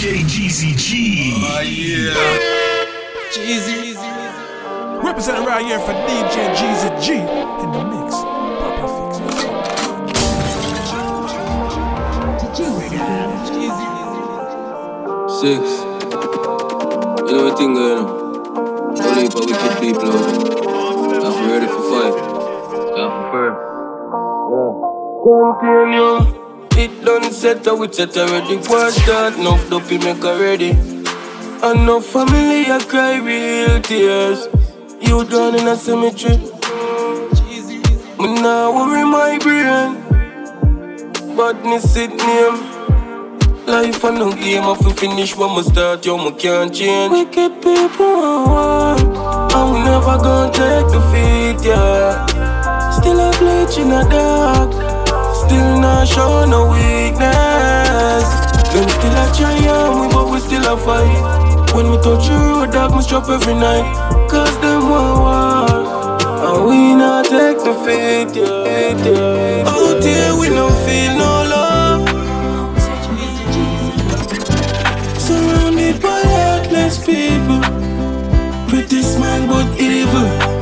DJ 0.00 0.24
Geezy 0.24 0.72
G. 0.78 0.88
Oh, 1.36 1.60
yeah. 1.60 2.16
Geezy. 3.34 3.92
Representing 5.04 5.44
right 5.44 5.62
here 5.62 5.78
for 5.78 5.92
DJ 5.92 6.56
Geezy 6.56 6.88
G 7.04 7.12
in 7.20 7.70
the 7.70 7.84
mix. 7.84 8.14
Papa 8.16 8.88
Fix. 8.96 9.20
Six. 15.38 15.68
You 17.28 17.32
know 17.36 17.44
what 17.44 17.58
thing 17.58 17.74
going 17.74 17.98
on? 17.98 18.08
Only 19.02 19.28
but 19.28 19.44
wicked 19.44 19.80
people 19.80 20.08
out 20.08 20.24
there. 21.10 21.20
I'm 21.20 21.50
ready 21.50 21.66
for 21.66 21.82
five. 21.90 22.14
Yeah, 22.96 23.12
for 23.30 23.52
Continue. 25.60 26.39
It 26.82 27.04
done 27.04 27.30
set 27.30 27.66
up 27.68 27.78
with 27.78 27.94
set 27.94 28.16
already. 28.16 28.56
Watch 28.56 28.96
that, 29.04 29.38
enough 29.38 29.68
dopey 29.68 29.98
make 29.98 30.24
already. 30.24 30.70
Enough 30.70 32.06
family 32.06 32.64
I 32.72 32.82
cry 32.88 33.18
real 33.18 33.82
tears. 33.82 34.48
You 34.98 35.24
done 35.24 35.56
in 35.56 35.68
a 35.68 35.76
cemetery. 35.76 36.38
Me 38.18 38.34
now 38.40 38.72
worry 38.72 39.04
my 39.04 39.36
brain. 39.44 40.00
Badness 41.36 41.96
it 41.96 42.14
name. 42.16 42.56
Life 43.66 44.02
a 44.02 44.10
no 44.10 44.32
game, 44.32 44.64
I 44.64 44.74
fi 44.74 44.90
finish 44.92 45.36
when 45.36 45.54
me 45.54 45.62
start, 45.62 46.06
yo, 46.06 46.16
me 46.16 46.32
can't 46.32 46.74
change. 46.74 47.12
Wicked 47.12 47.60
people 47.60 48.14
want 48.16 49.06
war, 49.06 49.52
and 49.54 49.72
we 49.74 49.78
never 49.84 50.16
gonna 50.16 50.50
take 50.50 50.86
defeat, 50.90 51.68
yeah. 51.68 52.24
Still 52.90 53.20
a 53.20 53.30
bleach 53.38 53.76
in 53.76 53.90
the 53.90 54.02
dark, 54.10 54.70
still 55.50 55.80
not 55.80 56.06
show 56.06 56.44
no 56.44 56.70
weakness. 56.70 58.26
Them 58.72 58.88
still 58.96 59.18
a 59.22 59.26
try 59.34 59.58
and 59.74 60.00
we, 60.00 60.06
but 60.14 60.30
we 60.30 60.38
still 60.38 60.66
a 60.72 60.76
fight. 60.76 61.74
When 61.74 61.90
we 61.90 61.96
touch 61.96 62.28
the 62.28 62.36
road, 62.38 62.70
dog, 62.72 62.94
me 62.94 63.02
drop 63.08 63.28
every 63.28 63.54
night. 63.54 63.86
Cause 64.30 64.54
them 64.60 64.88
want 64.90 65.18
war, 65.24 65.70
and 66.46 66.58
we 66.68 66.94
not 66.94 67.24
take 67.24 67.58
defeat, 67.66 68.30
yeah. 68.38 68.94
yeah. 69.06 69.72
Out 69.74 70.04
here 70.04 70.32
we 70.38 70.50
no 70.50 70.70
feel 70.86 71.12
no 71.18 71.32
love. 71.54 72.02
Surrounded 75.18 76.00
by 76.00 76.22
heartless 76.34 76.96
people 77.04 77.60
Pretty 78.68 79.02
smile 79.02 79.46
but 79.46 79.80
evil 79.80 80.59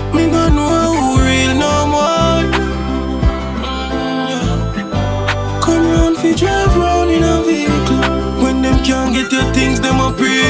fi 6.21 6.35
drive 6.35 6.77
round 6.77 7.11
in 7.11 7.23
a 7.23 7.43
vehicle 7.43 8.43
When 8.43 8.63
them 8.63 8.83
can't 8.85 9.15
get 9.15 9.31
your 9.33 9.47
things 9.55 9.81
them 9.81 10.01
a 10.01 10.13
pray 10.13 10.43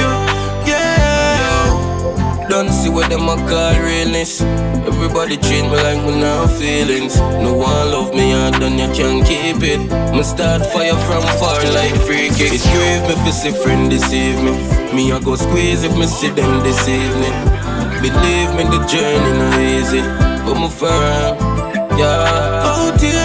Yeah. 0.66 2.48
Don't 2.48 2.70
see 2.72 2.88
what 2.88 3.10
them 3.10 3.28
a 3.28 3.36
call 3.48 3.76
realness. 3.84 4.40
Everybody 4.40 5.36
treat 5.36 5.64
me 5.70 5.76
like 5.86 6.00
me 6.06 6.18
no 6.18 6.46
feelings. 6.58 7.16
No 7.44 7.52
one 7.52 7.92
love 7.92 8.14
me 8.14 8.32
and 8.32 8.54
done 8.60 8.78
you 8.78 8.88
can't 8.96 9.20
keep 9.26 9.62
it. 9.62 9.80
Me 10.16 10.22
start 10.22 10.64
fire 10.72 10.96
from 11.06 11.24
far 11.38 11.60
like 11.76 11.94
free 12.06 12.30
kick 12.30 12.52
It 12.56 12.64
grave 12.72 13.02
me 13.08 13.14
fi 13.22 13.30
see 13.30 13.52
friend 13.52 13.90
deceive 13.90 14.38
me. 14.42 14.52
Me 14.94 15.12
I 15.12 15.20
go 15.20 15.36
squeeze 15.36 15.84
if 15.84 15.94
me 15.96 16.06
see 16.06 16.30
them 16.30 16.62
this 16.62 16.88
evening 16.88 17.36
Believe 18.00 18.50
me 18.56 18.64
the 18.72 18.80
journey 18.86 19.32
no 19.38 19.48
easy. 19.60 20.00
But 20.44 20.54
me 20.54 20.70
firm, 20.70 21.36
yeah. 21.98 22.64
Out 22.64 23.00
here 23.00 23.17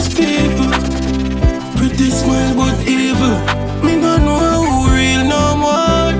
heartless 0.00 0.14
people 0.14 0.70
Pretty 1.76 2.10
smile 2.10 2.54
but 2.56 2.86
evil. 2.86 3.36
Me 3.82 3.96
no 3.96 4.16
know 4.18 4.64
who 4.64 4.94
real 4.94 5.24
no 5.24 5.56
more. 5.56 6.12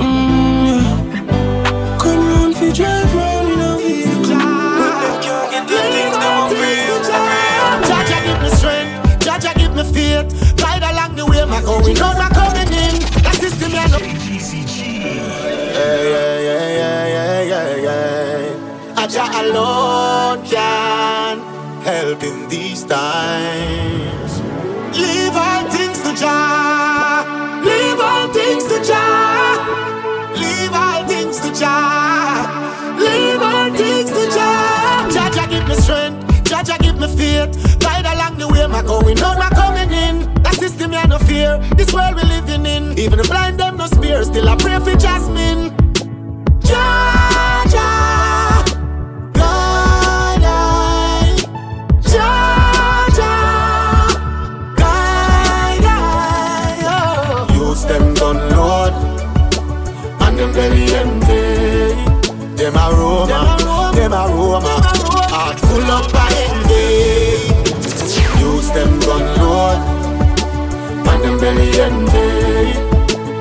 Mm, 0.00 0.66
yeah. 0.66 1.98
Come 1.98 2.26
round 2.26 2.56
fi 2.56 2.72
drive 2.72 3.14
round 3.14 3.48
in 3.52 3.60
a 3.60 3.76
vehicle. 3.76 4.38
When 4.80 4.94
them 5.02 5.16
can't 5.20 5.50
get 5.50 5.68
the 5.68 5.76
things 5.92 6.16
them 6.16 6.34
a 6.40 6.48
real 6.48 6.98
Jah 7.88 8.04
Jah 8.08 8.20
give 8.24 8.40
me 8.42 8.48
strength, 8.56 9.24
Jah 9.24 9.38
Jah 9.38 9.54
give 9.54 9.74
me 9.74 9.84
faith. 9.92 10.56
Guide 10.56 10.82
along 10.82 11.16
the 11.16 11.26
way, 11.26 11.44
my 11.44 11.60
going 11.60 11.94
these 22.48 22.84
times. 22.84 24.40
Leave 24.96 25.36
all 25.36 25.70
things 25.70 26.00
to 26.02 26.14
Jah. 26.16 27.60
Leave 27.62 28.00
all 28.00 28.28
things 28.32 28.64
to 28.64 28.82
Jah. 28.82 30.32
Leave 30.34 30.72
all 30.72 31.06
things 31.06 31.40
to 31.40 31.52
Jah. 31.52 32.96
Leave 32.98 33.42
all 33.42 33.70
things 33.76 34.10
to 34.10 34.30
Jah. 34.30 35.08
Jah 35.12 35.30
Jah 35.30 35.46
give 35.48 35.68
me 35.68 35.74
strength. 35.74 36.44
Jah 36.44 36.62
Jah 36.62 36.78
give 36.80 36.98
me 36.98 37.06
faith. 37.16 37.78
Guide 37.80 38.06
along 38.06 38.38
the 38.38 38.48
way, 38.48 38.66
my 38.66 38.82
going 38.82 39.18
out, 39.20 39.38
my 39.38 39.50
coming 39.50 39.90
in. 39.90 40.32
That 40.42 40.54
system, 40.54 40.92
yeah, 40.92 41.04
no 41.04 41.18
fear. 41.18 41.58
This 41.76 41.92
world 41.92 42.16
we 42.16 42.22
living 42.22 42.64
in. 42.64 42.98
Even 42.98 43.18
the 43.18 43.24
blind 43.24 43.60
them 43.60 43.76
no 43.76 43.86
spear. 43.86 44.24
Still 44.24 44.48
I 44.48 44.56
pray 44.56 44.78
for 44.80 44.96
Jasmine. 44.98 45.77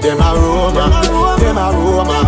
Them 0.08 0.22
a 0.22 0.34
Roma, 0.40 1.36
them 1.38 1.58
a 1.58 1.70
Roma, 1.74 2.24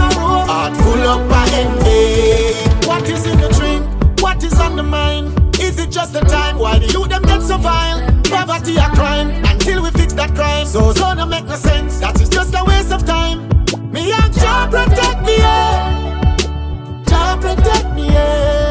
heart 0.45 0.75
full 0.75 0.99
of 0.99 1.31
envy. 1.53 2.53
What 2.85 3.07
is 3.07 3.25
in 3.25 3.39
the 3.39 3.47
drink? 3.57 4.21
What 4.21 4.43
is 4.43 4.59
on 4.59 4.75
the 4.75 4.83
mind? 4.83 5.27
Is 5.61 5.79
it 5.79 5.89
just 5.89 6.11
the 6.11 6.19
time 6.19 6.59
why 6.59 6.79
the 6.79 6.87
youth 6.87 7.07
them 7.07 7.21
get 7.21 7.41
so 7.41 7.57
vile? 7.57 8.01
Poverty 8.23 8.75
a 8.75 8.89
crime 8.89 9.29
until 9.45 9.81
we 9.81 9.91
fix 9.91 10.11
that 10.15 10.35
crime. 10.35 10.65
So 10.65 10.91
so 10.91 11.13
no 11.13 11.25
make 11.25 11.45
no 11.45 11.55
sense. 11.55 12.01
That 12.01 12.19
is 12.19 12.27
just 12.27 12.53
a 12.53 12.65
waste 12.65 12.91
of 12.91 13.05
time. 13.05 13.47
Me 13.93 14.11
and 14.11 14.33
Jah 14.33 14.67
protect 14.69 15.25
me, 15.25 15.37
yeah. 15.37 16.27
Jah 17.07 17.37
protect 17.39 17.95
me, 17.95 18.07
yeah. 18.07 18.68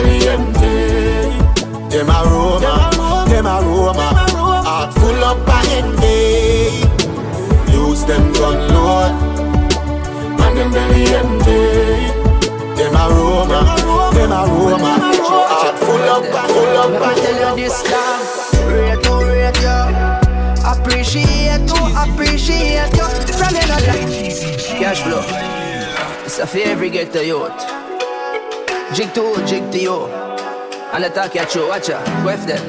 And 0.00 0.24
them 0.24 0.24
belly 0.24 0.28
empty. 0.28 1.96
Them 1.96 2.08
a 2.08 2.22
Roma, 2.24 3.26
them 3.28 3.46
a 3.46 3.60
Roma, 3.62 4.08
heart 4.64 4.94
full 4.94 5.24
of 5.24 5.48
envy. 5.70 6.86
Use 7.72 8.04
them 8.04 8.32
gun 8.32 8.68
load 8.72 9.12
and 10.40 10.56
them 10.56 10.70
belly 10.70 11.04
empty. 11.14 11.60
Them 12.76 12.94
a 12.94 13.08
Roma, 13.10 13.60
them 14.14 14.32
a 14.32 14.46
Roma, 14.46 14.98
heart 15.48 15.78
full 15.78 16.08
of 16.14 16.24
full 16.48 16.76
of 16.78 16.92
Let 16.92 17.16
me 17.16 17.22
tell 17.22 17.58
you 17.58 17.64
this 17.64 17.82
dog 17.82 18.20
Rate 18.70 19.02
to 19.04 19.12
rate 19.26 19.60
you 19.60 19.80
Appreciate 20.64 21.66
to 21.68 21.78
appreciate 22.02 22.90
you 22.96 23.06
From 23.34 23.54
in 23.56 23.70
a 23.70 23.78
life. 23.86 24.78
Cash 24.78 25.02
flow. 25.02 25.22
It's 26.24 26.38
a 26.38 26.46
favor 26.46 26.88
get 26.88 27.12
to 27.12 27.24
youth 27.24 27.89
Jig 28.92 29.14
to 29.14 29.20
you, 29.22 29.46
jig 29.46 29.70
to 29.70 29.78
you 29.78 30.06
And 30.92 31.14
talk 31.14 31.36
at 31.36 31.54
you, 31.54 31.68
watch 31.68 31.88
ya, 31.88 32.02
with 32.24 32.44
them. 32.44 32.60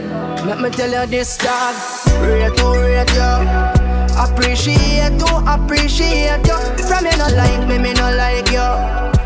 Let 0.45 0.61
me 0.61 0.69
tell 0.69 0.91
you 0.91 1.09
this 1.09 1.35
dog. 1.37 1.73
Rate 2.21 2.55
to 2.57 2.67
rate 2.77 3.09
you 3.17 3.81
Appreciate 4.21 5.17
to 5.17 5.29
appreciate 5.49 6.45
you 6.45 6.57
From 6.85 7.05
you 7.05 7.17
no 7.17 7.25
like 7.33 7.67
me, 7.67 7.79
me 7.79 7.93
no 7.93 8.13
like 8.13 8.51
you 8.53 8.61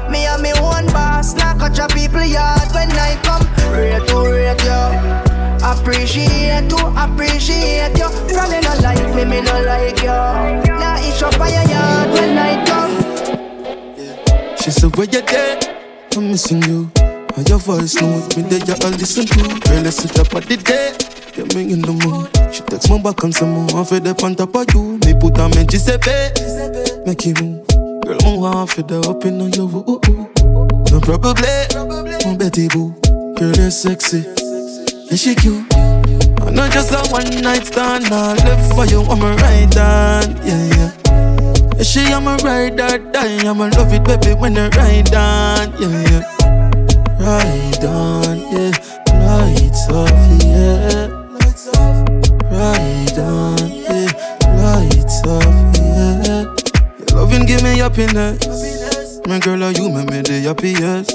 Me 0.09 0.25
and 0.25 0.41
me 0.41 0.53
one 0.61 0.85
boss 0.87 1.35
Not 1.35 1.59
catch 1.59 1.79
a 1.79 1.87
people 1.93 2.23
yard 2.23 2.71
when 2.73 2.89
I 2.91 3.19
come. 3.23 3.43
Rate 3.75 4.07
to 4.07 4.17
rate 4.31 4.63
you 4.63 4.79
Appreciate 5.67 6.69
to 6.69 6.79
appreciate 6.95 7.97
you 7.97 8.07
From 8.31 8.51
you 8.53 8.61
no 8.61 8.73
like 8.81 9.15
me, 9.15 9.25
me 9.25 9.41
no 9.41 9.61
like 9.67 9.99
you 9.99 10.15
Now 10.79 10.95
it's 10.99 11.19
your 11.19 11.31
yard 11.31 12.09
when 12.11 12.37
I 12.37 12.63
come. 12.65 12.95
She 14.57 14.71
said, 14.71 14.95
where 14.95 15.05
you 15.07 15.21
there? 15.21 15.84
I'm 16.17 16.29
missing 16.29 16.63
you. 16.63 16.89
And 17.35 17.49
your 17.49 17.59
voice 17.59 17.99
know 17.99 18.07
with 18.15 18.37
me 18.37 18.43
there, 18.43 18.63
you 18.63 18.75
all 18.83 18.91
listen 18.91 19.25
to. 19.25 19.59
Girl, 19.67 19.91
sit 19.91 20.17
up 20.17 20.33
at 20.33 20.43
the 20.43 20.55
day. 20.55 20.95
get 21.35 21.53
me 21.53 21.73
in 21.73 21.81
the 21.81 21.91
mood. 21.91 22.31
She 22.53 22.61
text 22.63 22.89
my 22.89 23.01
back 23.01 23.21
and 23.23 23.35
some 23.35 23.51
more, 23.51 23.81
I 23.81 23.83
feel 23.83 23.99
the 23.99 24.15
on 24.23 24.35
top 24.35 24.55
of 24.55 24.73
you. 24.73 24.97
Me 25.03 25.11
put 25.19 25.35
her 25.35 25.51
in 25.59 25.67
Giuseppe, 25.67 26.31
make 27.05 27.25
you 27.25 27.33
move. 27.43 27.67
Girl, 28.07 28.45
I'm 28.45 28.67
for 28.67 28.83
the 28.83 29.03
up 29.09 29.25
in 29.25 29.41
on 29.41 29.51
you. 29.51 29.67
Ooh, 29.67 29.99
ooh. 30.07 30.31
No 30.91 31.01
probably, 31.01 31.51
my 32.23 32.37
Betty 32.37 32.69
boo. 32.69 32.95
Girl, 33.35 33.51
you're 33.51 33.69
sexy, 33.69 34.23
yeah 35.09 35.17
she 35.17 35.35
cute. 35.35 35.67
I 35.75 36.51
not 36.51 36.71
just 36.71 36.93
a 36.95 37.03
one 37.11 37.41
night 37.41 37.65
stand, 37.65 38.05
I 38.07 38.35
live 38.45 38.63
for 38.71 38.85
you, 38.85 39.01
I'm 39.01 39.21
a 39.21 39.35
right 39.35 39.73
hand, 39.73 40.39
yeah 40.47 40.63
yeah. 40.71 41.24
Yeah, 41.77 41.83
she 41.83 42.01
I'm 42.13 42.27
a 42.27 42.37
ride 42.37 42.79
or 42.79 42.97
die, 43.11 43.47
I'ma 43.47 43.65
love 43.75 43.91
it, 43.91 44.03
baby, 44.03 44.33
when 44.39 44.55
you 44.55 44.69
ride 44.69 45.13
on, 45.13 45.73
yeah 45.81 46.03
yeah. 46.09 46.35
Ride 47.19 47.85
on, 47.85 48.37
yeah. 48.51 48.71
Lights 49.25 49.89
off, 49.89 50.43
yeah. 50.43 51.07
Lights 51.33 51.67
off. 51.75 52.07
Ride 52.51 53.19
on, 53.19 53.71
yeah. 53.71 54.07
Lights 54.61 55.21
off, 55.25 55.77
yeah. 55.77 56.43
Your 56.99 57.19
loving 57.19 57.45
give 57.45 57.63
me 57.63 57.79
happiness. 57.79 59.19
My 59.27 59.39
girl, 59.39 59.63
are 59.63 59.71
you 59.71 59.89
make 59.89 60.09
me 60.11 60.21
the 60.21 60.41
happiest? 60.47 61.11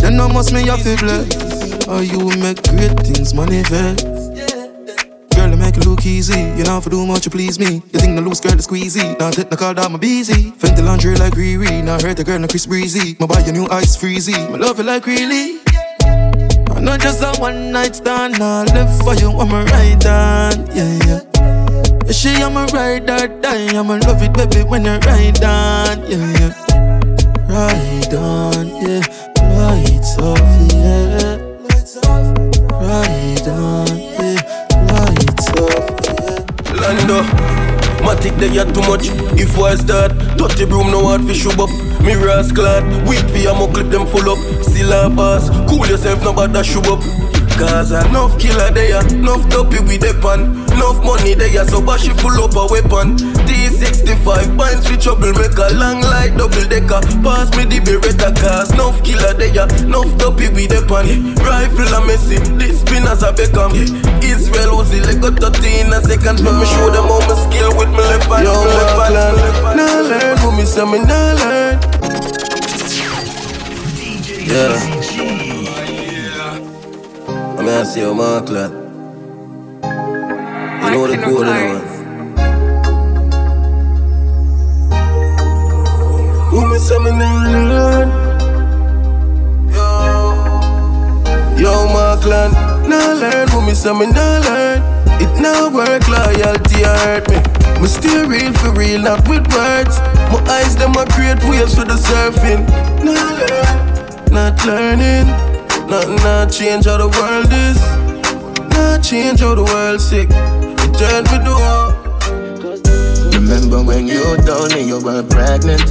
Then 0.00 0.16
no 0.16 0.28
must 0.28 0.52
me 0.52 0.64
to 0.64 0.96
bless. 0.96 1.86
Or 1.86 2.02
you 2.02 2.30
make 2.40 2.62
great 2.62 2.98
things 3.00 3.34
manifest. 3.34 4.09
Make 5.90 6.06
easy. 6.06 6.40
You 6.56 6.64
know, 6.64 6.80
for 6.80 6.88
do 6.88 7.04
much 7.04 7.24
to 7.24 7.30
please 7.30 7.58
me. 7.58 7.82
You 7.92 7.98
think 8.00 8.14
the 8.14 8.22
loose 8.22 8.40
girl 8.40 8.56
is 8.56 8.66
squeezy. 8.66 9.18
Now 9.18 9.30
call 9.56 9.74
down 9.74 9.92
my 9.92 9.98
busy. 9.98 10.50
the 10.50 10.82
laundry 10.82 11.16
like 11.16 11.34
Riri. 11.34 11.82
Now 11.82 12.00
hurt 12.00 12.16
the 12.16 12.24
girl, 12.24 12.38
no 12.38 12.46
Chris 12.46 12.64
Breezy. 12.64 13.16
My 13.18 13.26
buy 13.26 13.40
your 13.40 13.52
new 13.52 13.66
ice 13.68 13.96
freezy. 13.96 14.32
My 14.50 14.56
love 14.56 14.78
you 14.78 14.84
like 14.84 15.04
really. 15.06 15.58
I'm 16.70 16.84
not 16.84 17.00
just 17.00 17.22
a 17.22 17.38
one 17.40 17.72
night 17.72 17.96
stand. 17.96 18.36
I 18.40 18.64
live 18.72 19.02
for 19.02 19.14
you, 19.14 19.30
I'm 19.32 19.50
a 19.50 19.64
ride 19.64 20.06
on. 20.06 20.66
Yeah, 20.74 20.96
yeah. 21.04 21.20
Yeah, 22.06 22.12
she, 22.12 22.30
I'm 22.36 22.56
a 22.56 22.66
ride 22.66 23.10
or 23.10 23.26
die. 23.40 23.76
I'ma 23.76 23.98
love 24.06 24.22
it, 24.22 24.32
baby, 24.32 24.62
when 24.62 24.84
you 24.84 24.96
ride 25.04 25.42
on. 25.42 26.00
Yeah, 26.08 26.24
yeah. 26.38 26.52
Ride 27.50 28.14
on, 28.14 28.66
yeah. 28.80 29.02
Lights 29.58 30.16
off, 30.18 30.38
yeah. 30.72 31.09
Lando. 37.10 37.50
Matic 38.04 38.38
they 38.38 38.48
had 38.48 38.72
too 38.74 38.80
much. 38.82 39.08
If 39.38 39.58
I 39.58 39.74
start, 39.74 40.12
dirty 40.36 40.64
broom 40.64 40.90
no 40.90 41.06
hard 41.06 41.22
fi 41.22 41.34
shove 41.34 41.60
up. 41.60 41.70
Mirrors 42.02 42.52
rascal, 42.52 42.82
weak 43.08 43.26
fi 43.30 43.46
a 43.46 43.72
clip 43.72 43.90
them 43.90 44.06
full 44.06 44.30
up. 44.30 44.38
Still 44.62 44.92
a 44.92 45.10
pass, 45.14 45.50
cool 45.68 45.86
yourself 45.86 46.22
no 46.22 46.32
bother 46.32 46.64
shove 46.64 46.86
up. 46.86 47.19
Cause 47.60 47.92
enough 47.92 48.40
killer 48.40 48.70
there, 48.72 49.04
enough 49.12 49.44
dopey 49.50 49.84
with 49.84 50.00
the 50.00 50.16
pan. 50.24 50.56
Enough 50.72 51.04
money 51.04 51.34
there, 51.34 51.64
so 51.68 51.84
bash 51.84 52.08
full 52.08 52.40
up 52.40 52.56
a 52.56 52.64
weapon. 52.72 53.20
T65 53.44 54.56
binds 54.56 54.88
with 54.88 55.02
trouble, 55.04 55.28
make 55.36 55.52
a 55.60 55.68
long 55.76 56.00
like 56.00 56.32
double 56.40 56.64
decker. 56.72 57.04
Pass 57.20 57.52
me 57.60 57.68
the 57.68 57.84
Beretta 57.84 58.32
cars, 58.40 58.72
enough 58.72 59.04
killer 59.04 59.34
there, 59.36 59.68
enough 59.84 60.08
dopey 60.16 60.48
with 60.48 60.72
the 60.72 60.80
pan. 60.88 61.36
Rifle 61.44 61.92
a 61.92 62.00
messy, 62.08 62.40
this 62.56 62.80
spin 62.80 63.04
as 63.04 63.22
a 63.22 63.28
Beckham. 63.28 63.76
Israel 64.24 64.80
like 65.04 65.20
got 65.20 65.52
30 65.52 65.80
in 65.80 65.92
a 65.92 66.00
second 66.00 66.40
Let 66.40 66.54
me 66.56 66.66
show 66.66 66.90
them 66.90 67.10
all 67.10 67.20
my 67.20 67.34
skill 67.44 67.76
with 67.76 67.90
my 67.90 67.98
left 67.98 68.24
hand, 68.24 68.44
Yo, 68.44 68.52
my 68.52 68.64
left 68.64 68.96
hand, 68.96 69.36
my 69.36 69.42
left 69.42 69.60
hand. 69.60 69.76
Nah 69.76 70.00
learn, 70.08 70.36
who 70.38 70.56
me 70.56 70.64
say 70.64 70.84
me 70.84 70.98
nah 71.04 71.32
learn 71.36 71.80
Yeah. 74.50 74.99
I'm 77.60 77.66
gonna 77.66 77.84
see 77.84 78.00
you, 78.00 78.14
Mark 78.14 78.48
lad. 78.48 78.70
You 80.82 80.90
know 80.92 81.06
the 81.06 81.18
code, 81.22 81.46
you 81.46 81.52
know. 81.52 81.80
Who 86.48 86.72
me 86.72 86.78
say 86.78 86.98
me 87.00 87.10
nah 87.10 87.44
learn 87.52 88.08
Yo 89.68 89.84
Yo, 91.60 92.16
clan, 92.22 92.50
Nah 92.88 93.12
learn, 93.20 93.48
who 93.48 93.60
me 93.60 93.74
say 93.74 93.92
me 93.92 94.06
nah 94.06 94.38
learn. 94.38 94.80
It 95.20 95.38
nah 95.38 95.68
work, 95.68 96.08
loyalty 96.08 96.82
hurt 96.82 97.28
me. 97.28 97.36
Me 97.78 97.88
stay 97.88 98.24
real 98.24 98.54
for 98.54 98.72
real, 98.72 99.02
not 99.02 99.28
with 99.28 99.46
words. 99.52 99.98
My 100.32 100.40
eyes, 100.48 100.76
them 100.76 100.92
a 100.92 101.04
create 101.04 101.44
waves 101.44 101.74
for 101.74 101.84
the 101.84 101.98
surfing. 102.08 102.66
Nah 103.04 103.12
learn, 103.36 104.32
not 104.32 104.64
learning 104.64 105.49
Nothing 105.90 106.16
not 106.16 106.52
change 106.52 106.84
how 106.86 106.96
the 106.98 107.08
world 107.08 107.50
is 107.50 107.80
Not 108.70 109.02
change 109.02 109.40
how 109.40 109.56
the 109.56 109.64
world 109.64 110.00
sick 110.00 110.28
It 110.30 110.94
turned 110.96 111.26
me 111.32 111.38
door 111.44 112.00
Remember 113.34 113.82
when 113.82 114.06
you 114.06 114.36
told 114.46 114.72
me 114.72 114.86
you 114.86 115.02
were 115.02 115.24
pregnant? 115.24 115.82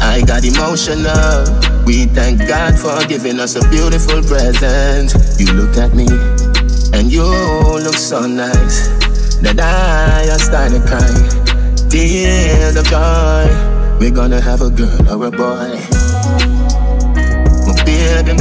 I 0.00 0.22
got 0.22 0.44
emotional. 0.44 1.44
We 1.84 2.06
thank 2.06 2.38
God 2.48 2.78
for 2.78 3.06
giving 3.06 3.38
us 3.40 3.56
a 3.56 3.68
beautiful 3.68 4.22
present. 4.22 5.12
You 5.38 5.52
looked 5.52 5.76
at 5.76 5.94
me 5.94 6.06
and 6.96 7.12
you 7.12 7.24
look 7.24 7.94
so 7.94 8.26
nice 8.26 8.88
that 9.42 9.60
I 9.60 10.34
started 10.38 10.80
crying. 10.88 11.90
Tears 11.90 12.76
of 12.76 12.86
joy. 12.86 13.44
We're 14.00 14.10
gonna 14.10 14.40
have 14.40 14.62
a 14.62 14.70
girl 14.70 15.20
or 15.20 15.26
a 15.26 15.30
boy. 15.30 15.76
My 17.66 17.84
baby 17.84 18.32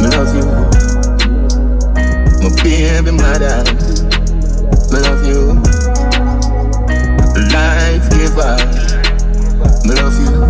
me 0.00 0.08
love 0.08 0.34
you. 0.34 0.46
My 2.42 2.50
baby 2.62 3.10
mother, 3.10 3.64
me 4.92 4.98
love 5.00 5.24
you 5.26 5.76
life 7.52 8.08
giver. 8.10 8.56
Me 9.84 9.94
love 9.94 10.18
you. 10.20 10.40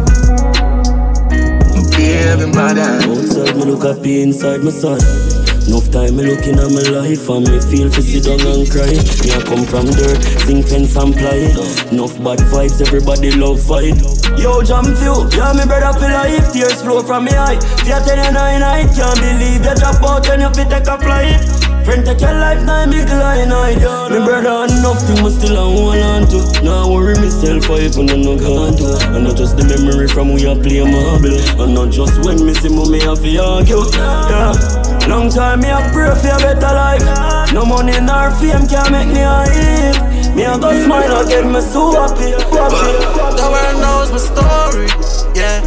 My 1.74 1.82
baby 1.96 2.46
mother. 2.54 2.90
Outside 3.10 3.56
me 3.56 3.64
look 3.64 3.84
happy, 3.84 4.22
inside 4.22 4.62
my 4.62 4.70
son. 4.70 5.25
Enough 5.66 5.90
time 5.90 6.14
me 6.14 6.22
looking 6.22 6.58
at 6.62 6.70
my 6.70 6.86
life 6.94 7.26
and 7.28 7.42
me 7.50 7.58
feel 7.58 7.90
fi 7.90 8.00
sit 8.00 8.22
down 8.22 8.38
and 8.46 8.70
cry. 8.70 8.86
Me 8.86 9.34
I 9.34 9.42
come 9.42 9.66
from 9.66 9.90
dirt, 9.90 10.22
sing 10.46 10.62
fence 10.62 10.94
and 10.94 11.10
ply. 11.10 11.50
Enough 11.90 12.14
bad 12.22 12.38
vibes, 12.46 12.78
everybody 12.80 13.32
love 13.34 13.58
fight. 13.58 13.98
Yo, 14.38 14.62
jam 14.62 14.86
few, 14.94 15.26
yeah 15.34 15.50
me 15.58 15.66
brother 15.66 15.90
feel 15.98 16.14
life. 16.14 16.52
Tears 16.54 16.82
flow 16.82 17.02
from 17.02 17.24
me 17.26 17.34
eye. 17.34 17.58
Fear 17.82 17.98
ten 18.06 18.18
and 18.22 18.34
nine, 18.34 18.62
I 18.62 18.86
can't 18.94 19.18
believe 19.18 19.66
you 19.66 19.74
drop 19.74 20.02
out 20.06 20.28
when 20.30 20.40
you 20.40 20.50
fit 20.54 20.70
take 20.70 20.86
a 20.86 20.96
flight. 21.02 21.42
Friend 21.86 22.04
take 22.04 22.20
your 22.20 22.34
life 22.34 22.62
now, 22.64 22.84
big 22.90 23.08
line 23.08 23.52
I 23.52 23.74
Me 24.10 24.18
brother 24.26 24.66
nothing 24.82 25.22
but 25.22 25.30
still 25.30 25.56
I 25.56 25.62
hold 25.62 25.94
on 26.02 26.26
to 26.34 26.64
Now 26.64 26.82
I 26.82 26.90
worry 26.90 27.14
myself 27.14 27.70
I 27.70 27.86
even 27.86 28.06
know 28.06 28.16
no 28.16 28.36
gone 28.36 28.76
to 28.78 29.14
And 29.14 29.22
not 29.22 29.36
just 29.36 29.56
the 29.56 29.62
memory 29.62 30.08
from 30.08 30.34
we 30.34 30.44
a 30.46 30.56
play 30.56 30.82
marble 30.82 31.38
And 31.62 31.74
not 31.74 31.92
just 31.92 32.18
when 32.26 32.44
me 32.44 32.54
see 32.54 32.70
mommy 32.70 32.98
have 33.06 33.22
to 33.22 33.38
argue 33.38 33.86
Yeah 33.94 34.85
Long 35.08 35.30
time 35.30 35.60
me 35.60 35.70
a 35.70 35.78
pray 35.92 36.10
for 36.14 36.34
a 36.34 36.38
better 36.38 36.72
life 36.74 37.52
No 37.52 37.64
money 37.64 37.98
nor 38.00 38.30
fame 38.32 38.66
can 38.66 38.90
make 38.90 39.08
me 39.08 39.22
a 39.22 39.46
hit 39.48 39.96
Me 40.34 40.44
a 40.44 40.58
go 40.58 40.70
smile 40.84 41.24
again, 41.24 41.52
me 41.52 41.60
so 41.60 41.92
happy, 41.96 42.36
happy. 42.36 42.92
The 43.38 43.46
world 43.48 43.76
knows 43.80 44.12
my 44.12 44.20
story, 44.20 44.88
yeah. 45.32 45.64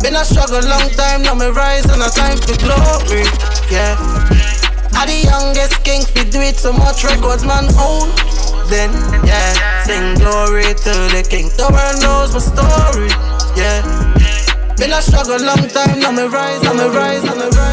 Been 0.00 0.16
a 0.16 0.24
struggle 0.24 0.60
long 0.68 0.84
time, 1.00 1.22
now 1.22 1.34
me 1.34 1.48
rise 1.48 1.88
and 1.88 2.02
a 2.02 2.10
time 2.12 2.36
for 2.36 2.56
glory, 2.60 3.24
yeah. 3.72 3.96
I 4.92 5.08
the 5.08 5.24
youngest 5.24 5.80
king 5.82 6.04
fi 6.04 6.28
do 6.28 6.40
it 6.44 6.56
so 6.56 6.72
much 6.72 7.04
records 7.04 7.46
man 7.46 7.72
own. 7.80 8.12
Then 8.68 8.92
yeah, 9.24 9.84
sing 9.88 10.20
glory 10.20 10.76
to 10.84 10.92
the 11.16 11.24
king. 11.24 11.48
The 11.56 11.72
world 11.72 12.04
knows 12.04 12.36
my 12.36 12.42
story, 12.44 13.08
yeah. 13.56 13.80
Been 14.76 14.92
a 14.92 15.00
struggle 15.00 15.40
long 15.40 15.64
time, 15.72 16.00
now 16.00 16.12
me 16.12 16.24
rise, 16.28 16.60
now 16.62 16.76
me 16.76 16.84
rise, 16.92 17.24
now 17.24 17.32
me 17.32 17.48
rise, 17.48 17.69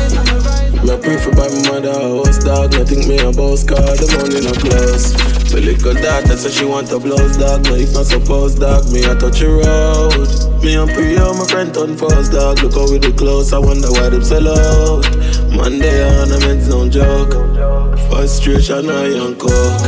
me. 0.88 0.98
Pray 1.04 1.18
for 1.18 1.32
by 1.36 1.48
my 1.52 1.62
mother 1.68 1.92
house 1.92 2.40
dog. 2.44 2.72
Nothing 2.72 3.08
me 3.08 3.20
a 3.20 3.32
boss 3.32 3.64
car, 3.64 3.84
the 4.00 4.08
money 4.16 4.40
no 4.40 4.54
close. 4.56 5.12
My 5.52 5.60
little 5.60 5.94
daughter 5.94 6.38
say 6.38 6.52
she 6.52 6.66
want 6.66 6.92
a 6.92 7.00
blouse 7.00 7.38
dog. 7.38 7.66
No, 7.66 7.76
if 7.76 7.94
not 7.94 8.06
supposed 8.06 8.60
dog, 8.60 8.88
me 8.92 9.04
a 9.04 9.16
touch 9.16 9.42
a 9.42 9.50
road. 9.52 10.28
Me 10.64 10.76
and 10.76 10.90
how 11.20 11.34
my 11.34 11.46
friend 11.46 11.74
turn 11.74 11.96
first 11.98 12.32
dog. 12.32 12.64
Look 12.64 12.74
how 12.74 12.90
we 12.90 12.98
the 12.98 13.12
close, 13.12 13.54
I 13.54 13.60
wonder 13.60 13.92
why 13.92 14.10
them 14.10 14.24
sell 14.24 14.48
out. 14.48 15.04
Monday 15.52 16.04
on 16.04 16.30
the 16.30 16.36
ornaments 16.40 16.68
no 16.68 16.88
joke. 16.90 17.34
Frustration 18.10 18.90
I 18.90 19.16
and 19.16 19.40
coke. 19.40 19.82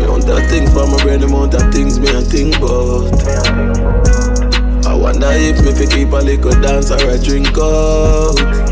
Me 0.00 0.08
want 0.08 0.26
that 0.26 0.48
things, 0.48 0.72
but 0.74 0.86
my 0.88 1.02
brain 1.02 1.22
amount 1.22 1.54
of 1.54 1.72
things 1.72 1.98
me 1.98 2.08
and 2.12 2.26
think 2.26 2.56
about. 2.56 3.08
I 4.86 4.94
wonder 4.94 5.28
if 5.32 5.64
me 5.64 5.72
fi 5.72 5.86
keep 5.86 6.12
a 6.12 6.20
little 6.20 6.56
dance 6.60 6.90
or 6.90 7.00
a 7.08 7.18
drink 7.18 7.56
out. 7.56 8.71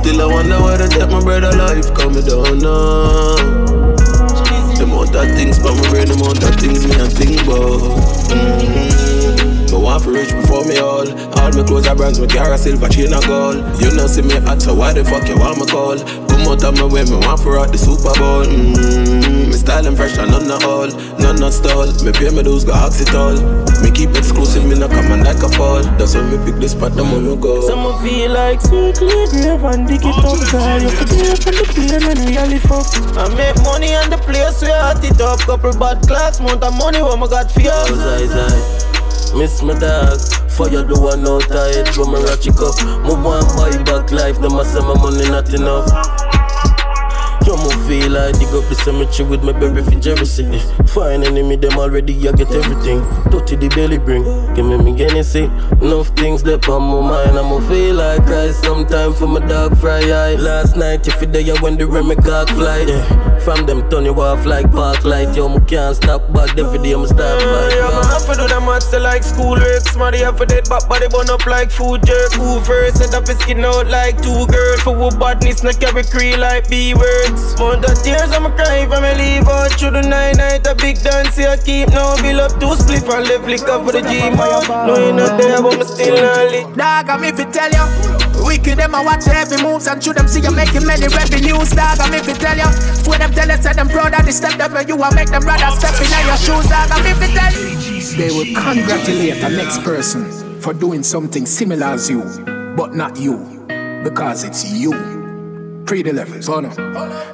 Still 0.00 0.22
I 0.22 0.32
wonder 0.32 0.58
why 0.58 0.78
they 0.78 0.88
take 0.88 1.10
my 1.10 1.20
brother 1.20 1.52
life 1.52 1.92
coming 1.92 2.24
down 2.24 2.58
now. 2.58 3.36
The 4.80 4.84
amount 4.84 5.14
of 5.14 5.28
things, 5.36 5.58
but 5.58 5.76
my 5.76 5.90
brain, 5.90 6.08
the 6.08 6.14
amount 6.14 6.42
of 6.42 6.56
things 6.56 6.86
me 6.88 6.96
and 6.96 7.12
think 7.12 7.42
about. 7.42 8.00
Mm-hmm. 8.32 9.76
Me 9.76 9.76
want 9.76 10.02
for 10.02 10.12
rich 10.12 10.32
before 10.32 10.64
me 10.64 10.78
all. 10.78 11.04
All 11.38 11.52
my 11.52 11.62
clothes 11.68 11.86
are 11.86 11.94
brands, 11.94 12.18
me 12.18 12.26
carry 12.28 12.54
a 12.54 12.58
silver 12.58 12.88
chain 12.88 13.12
of 13.12 13.26
gold. 13.26 13.56
You 13.78 13.92
know 13.92 14.06
see 14.06 14.22
me 14.22 14.40
hot, 14.40 14.62
so 14.62 14.74
why 14.74 14.94
the 14.94 15.04
fuck 15.04 15.28
you 15.28 15.36
want 15.36 15.60
me 15.60 15.66
call? 15.66 16.29
Come 16.40 16.56
Come 16.56 16.56
out 16.56 16.64
of 16.64 16.78
my 16.80 16.86
way, 16.88 17.04
me 17.04 17.20
want 17.20 17.40
for 17.40 17.58
out 17.60 17.70
the 17.70 17.76
Super 17.76 18.16
Bowl. 18.16 18.48
Mm-hmm. 18.48 19.52
Me 19.52 19.52
style 19.52 19.86
and 19.86 19.94
fresh 19.94 20.16
and 20.16 20.32
none 20.32 20.48
not 20.48 20.64
all, 20.64 20.88
none 21.20 21.36
not 21.36 21.52
stall. 21.52 21.84
Me 22.00 22.12
pay 22.16 22.32
me 22.32 22.42
dues, 22.42 22.64
got 22.64 22.80
ox 22.80 22.96
it 22.96 23.12
all. 23.12 23.36
Me 23.84 23.92
keep 23.92 24.16
exclusive, 24.16 24.64
me 24.64 24.72
not 24.72 24.88
come 24.88 25.12
and 25.12 25.20
like 25.22 25.44
a 25.44 25.50
fall. 25.52 25.84
That's 26.00 26.16
when 26.16 26.32
me 26.32 26.40
pick 26.40 26.56
this 26.56 26.72
spot, 26.72 26.96
the 26.96 27.04
money 27.04 27.36
go. 27.36 27.60
Some 27.68 27.84
of 27.84 28.00
feel 28.00 28.32
like 28.32 28.64
sweet 28.64 28.96
grave 28.96 29.62
and 29.68 29.84
dig 29.84 30.00
it 30.00 30.16
up, 30.16 30.40
girl. 30.48 30.80
You 30.80 30.88
forget 30.88 31.36
from 31.44 31.54
the 31.60 31.66
plane 31.76 32.02
when 32.08 32.18
we 32.24 32.32
all 32.40 32.56
fuck. 32.64 32.88
I 33.20 33.28
make 33.36 33.60
money 33.60 33.92
on 33.92 34.08
the 34.08 34.16
place, 34.24 34.64
we 34.64 34.72
hot 34.72 35.04
it 35.04 35.20
up. 35.20 35.44
Couple 35.44 35.76
bad 35.76 36.00
clocks, 36.08 36.40
mount 36.40 36.64
of 36.64 36.72
money, 36.72 37.04
what 37.04 37.20
my 37.20 37.28
got 37.28 37.52
for 37.52 37.60
you. 37.60 37.76
Miss 39.36 39.60
my 39.62 39.76
dog, 39.78 40.18
fire 40.48 40.82
the 40.82 40.96
one 40.98 41.20
out 41.28 41.46
of 41.46 41.76
it, 41.76 41.86
throw 41.92 42.08
me 42.08 42.18
ratchet 42.24 42.56
up. 42.58 42.74
Me 43.04 43.12
want 43.12 43.44
buy 43.54 43.76
back 43.84 44.10
life, 44.10 44.40
them 44.40 44.56
a 44.56 44.64
say 44.64 44.80
my 44.80 44.96
money 44.98 45.28
not 45.28 45.52
enough. 45.52 46.29
You 47.50 47.56
mo 47.56 47.70
feel 47.88 48.12
like 48.12 48.38
dig 48.38 48.54
up 48.54 48.62
the 48.68 48.76
cemetery 48.76 49.28
with 49.28 49.42
my 49.42 49.50
baby 49.50 49.82
for 49.82 49.98
jealousy. 49.98 50.46
Fine 50.86 51.24
enemy, 51.24 51.56
them 51.56 51.80
already, 51.80 52.14
I 52.28 52.30
get 52.30 52.48
everything. 52.52 53.00
Dirty 53.28 53.56
the 53.56 53.68
belly 53.74 53.98
bring, 53.98 54.22
give 54.54 54.66
me 54.66 54.78
me 54.78 55.22
sick. 55.24 55.50
Enough 55.82 56.10
things 56.14 56.44
that 56.44 56.68
on 56.68 56.82
my 56.82 57.00
mind, 57.00 57.36
I'ma 57.36 57.58
feel 57.68 57.96
like 57.96 58.22
I 58.28 58.52
sometime 58.52 59.14
for 59.14 59.26
my 59.26 59.40
dog 59.40 59.76
fry 59.78 59.98
eye. 59.98 60.36
Last 60.36 60.76
night, 60.76 61.08
if 61.08 61.20
you 61.20 61.26
there 61.26 61.56
when 61.56 61.76
the 61.76 61.88
Remy 61.88 62.14
cock 62.22 62.48
fly. 62.50 62.82
Yeah. 62.86 63.29
From 63.44 63.64
them 63.64 63.88
turn 63.88 64.04
you 64.04 64.14
off 64.20 64.44
like 64.44 64.70
park 64.70 65.04
light, 65.04 65.34
yo, 65.34 65.48
me 65.48 65.60
can't 65.66 65.96
stop, 65.96 66.30
but 66.30 66.58
every 66.58 66.78
day 66.78 66.92
I'm 66.92 67.06
start 67.06 67.40
fight. 67.40 67.72
Yeah, 67.72 67.88
man, 67.88 68.04
have 68.04 68.26
to 68.28 68.34
do 68.36 68.46
them 68.46 68.66
maths 68.66 68.92
like 68.92 69.24
school 69.24 69.56
work. 69.56 69.80
Smarty 69.88 70.18
have 70.18 70.36
to 70.36 70.46
dead 70.46 70.68
back, 70.68 70.86
body 70.88 71.08
burn 71.08 71.30
up 71.30 71.46
like 71.46 71.70
food 71.70 72.04
jerk. 72.04 72.32
Who 72.34 72.60
first 72.60 72.98
set 72.98 73.14
up 73.14 73.26
his 73.26 73.38
skin 73.40 73.64
out 73.64 73.86
like 73.86 74.20
two 74.20 74.46
girls. 74.46 74.80
For 74.82 74.94
what 74.94 75.18
badness, 75.18 75.62
not 75.62 75.80
carry 75.80 76.04
cree 76.04 76.36
like 76.36 76.68
B 76.68 76.94
words. 76.94 77.58
Mount 77.58 77.84
of 77.84 77.96
tears, 78.04 78.30
I'm 78.30 78.44
a 78.44 78.50
cry 78.52 78.86
for 78.86 79.00
me 79.00 79.14
leave 79.16 79.48
out 79.48 79.72
through 79.72 79.92
the 79.92 80.02
night 80.02 80.36
night. 80.36 80.66
A 80.66 80.74
big 80.74 81.00
dance, 81.00 81.38
I 81.38 81.56
keep 81.56 81.88
no 81.90 82.14
bill 82.20 82.42
up 82.42 82.60
two 82.60 82.76
split 82.76 83.08
and 83.08 83.26
left 83.26 83.48
liquor 83.48 83.80
for 83.82 83.92
the 83.92 84.02
G 84.04 84.20
man. 84.36 84.86
No, 84.86 84.94
you're 85.00 85.16
not 85.16 85.40
there, 85.40 85.62
but 85.62 85.78
me 85.78 85.84
still 85.84 86.14
not 86.14 86.52
lit. 86.52 86.76
Dog, 86.76 87.08
I'm 87.08 87.24
if 87.24 87.40
it 87.40 87.52
tell 87.52 87.72
you. 87.72 87.88
Wicked 88.44 88.78
them, 88.78 88.94
I 88.94 89.04
watch 89.04 89.28
every 89.28 89.62
moves 89.62 89.86
and 89.86 90.02
shoot 90.02 90.16
them, 90.16 90.26
see 90.28 90.40
you 90.40 90.50
making 90.52 90.86
many 90.86 91.08
revenues. 91.08 91.70
Dog, 91.70 92.00
I'm 92.00 92.12
if 92.14 92.28
it 92.28 92.36
tell 92.36 92.56
you. 92.56 92.68
For 93.04 93.16
them 93.18 93.29
tell 93.30 93.50
us, 93.50 93.62
say 93.62 93.72
them 93.72 93.88
proud 93.88 94.14
of 94.14 94.26
the 94.26 94.32
step 94.32 94.58
that 94.58 94.88
you 94.88 94.96
want 94.96 95.14
make 95.14 95.28
them 95.30 95.42
rather 95.42 95.76
step 95.78 95.94
in 96.00 96.26
your 96.26 96.36
shoes. 96.36 96.68
Dog, 96.68 96.90
I'm 96.90 97.06
if 97.06 97.22
it 97.22 97.34
tell 97.34 97.52
you. 97.52 97.70
They 98.16 98.30
will 98.34 98.46
congratulate 98.54 99.40
the 99.40 99.48
next 99.48 99.82
person 99.82 100.60
for 100.60 100.72
doing 100.74 101.02
something 101.02 101.46
similar 101.46 101.86
as 101.86 102.10
you, 102.10 102.22
but 102.76 102.94
not 102.94 103.16
you, 103.18 103.38
because 104.04 104.44
it's 104.44 104.72
you. 104.72 104.92
Pre 105.86 106.02
the 106.02 106.12
levels, 106.12 106.48
oh 106.48 106.60
no. 106.60 106.68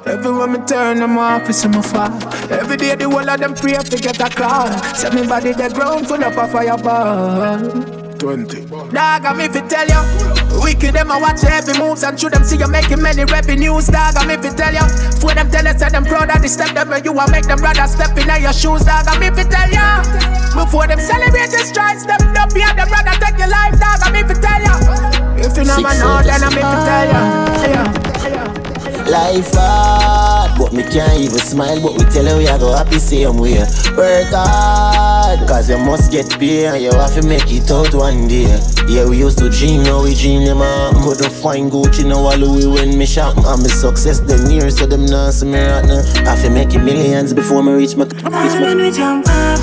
Everywhere 0.05 0.47
me 0.47 0.59
turn, 0.65 0.99
them 0.99 1.17
office 1.17 1.65
in 1.65 1.71
my 1.71 1.81
fall. 1.81 2.11
Every 2.51 2.77
day 2.77 2.95
the 2.95 3.09
whole 3.09 3.29
of 3.29 3.39
them 3.39 3.53
pray 3.53 3.77
to 3.77 3.97
get 3.97 4.19
a 4.19 4.29
call. 4.33 4.71
Set 4.95 5.13
me 5.13 5.27
body 5.27 5.53
the 5.53 5.69
ground 5.69 6.07
full 6.07 6.23
up 6.23 6.37
a 6.37 6.47
fireball. 6.47 8.06
20. 8.19 8.65
Dog, 8.65 9.25
I'm 9.25 9.39
if 9.39 9.55
it 9.55 9.69
tell 9.69 9.87
you. 9.87 10.01
Wicked 10.61 10.95
them, 10.95 11.11
I 11.11 11.19
watch 11.21 11.43
every 11.43 11.77
moves 11.77 12.03
and 12.03 12.19
shoot 12.19 12.33
them, 12.33 12.43
see 12.43 12.57
you 12.57 12.67
making 12.67 13.01
many 13.01 13.25
revenues. 13.25 13.87
Dog, 13.87 14.17
I'm 14.17 14.29
if 14.29 14.43
it 14.45 14.57
tell 14.57 14.73
you. 14.73 14.85
For 15.21 15.33
them 15.33 15.49
tell 15.49 15.67
us, 15.67 15.79
that 15.79 15.91
them 15.91 16.05
proud 16.05 16.29
of 16.29 16.41
the 16.41 16.49
step 16.49 16.73
them, 16.73 16.91
and 16.91 17.05
you 17.05 17.13
want 17.13 17.31
make 17.31 17.45
them 17.45 17.59
rather 17.59 17.87
step 17.87 18.17
in 18.17 18.27
your 18.41 18.53
shoes. 18.53 18.83
Dog, 18.85 19.07
I'm 19.07 19.21
if 19.21 19.37
it 19.37 19.49
tell 19.49 19.69
you. 19.69 19.87
Before 20.57 20.87
them 20.87 20.99
celebrate 20.99 21.53
the 21.53 21.61
strides, 21.61 22.05
them 22.05 22.19
up 22.35 22.51
here, 22.53 22.73
them 22.73 22.89
rather 22.89 23.15
take 23.21 23.37
your 23.37 23.49
life. 23.49 23.77
Dog, 23.77 24.01
I'm 24.01 24.15
if 24.17 24.29
it 24.29 24.41
tell 24.41 24.61
you. 24.61 24.75
If 25.37 25.53
you 25.57 25.63
never 25.63 25.93
know, 26.01 26.21
then 26.25 26.41
I'm 26.43 26.57
if 26.57 26.65
it 26.65 26.81
tell 26.85 27.05
you. 27.05 27.21
Yeah. 27.69 28.07
Life 29.07 29.53
hard, 29.53 30.59
but 30.59 30.73
me 30.73 30.83
can't 30.83 31.21
even 31.21 31.39
smile. 31.39 31.79
But 31.81 31.93
we 31.93 32.03
tell 32.11 32.25
you 32.25 32.37
we 32.43 32.47
are 32.47 32.59
go 32.59 32.75
happy 32.75 32.99
same 32.99 33.37
way. 33.37 33.63
Work 33.95 34.33
hard, 34.35 35.06
cause 35.47 35.69
you 35.69 35.77
must 35.77 36.11
get 36.11 36.29
paid 36.39 36.65
and 36.65 36.83
you 36.83 36.91
have 36.91 37.13
to 37.15 37.27
make 37.27 37.51
it 37.51 37.69
out 37.71 37.93
one 37.93 38.27
day. 38.27 38.47
Yeah, 38.87 39.05
we 39.09 39.17
used 39.17 39.39
to 39.39 39.49
dream, 39.49 39.83
now 39.83 40.03
we 40.03 40.15
dream 40.15 40.45
them 40.45 40.61
up. 40.61 40.95
Couldn't 41.03 41.31
find 41.31 41.71
Gucci, 41.71 42.07
now 42.07 42.19
all 42.19 42.37
Louis 42.37 42.67
when 42.67 42.97
me 42.97 43.05
shop. 43.05 43.35
And 43.37 43.61
my 43.61 43.67
success 43.67 44.19
them 44.19 44.47
near, 44.47 44.69
so 44.69 44.85
them 44.85 45.05
not 45.05 45.33
see 45.33 45.47
me 45.47 45.59
right 45.59 45.83
now. 45.85 46.01
I 46.23 46.35
have 46.35 46.41
to 46.43 46.49
make 46.49 46.73
it 46.73 46.79
millions 46.79 47.33
before 47.33 47.63
me 47.63 47.73
reach 47.73 47.95
my. 47.95 48.05
Reach 48.05 48.23
my 48.23 48.61
when 48.61 48.77
we 48.77 48.91
jump 48.91 49.27
up, 49.27 49.59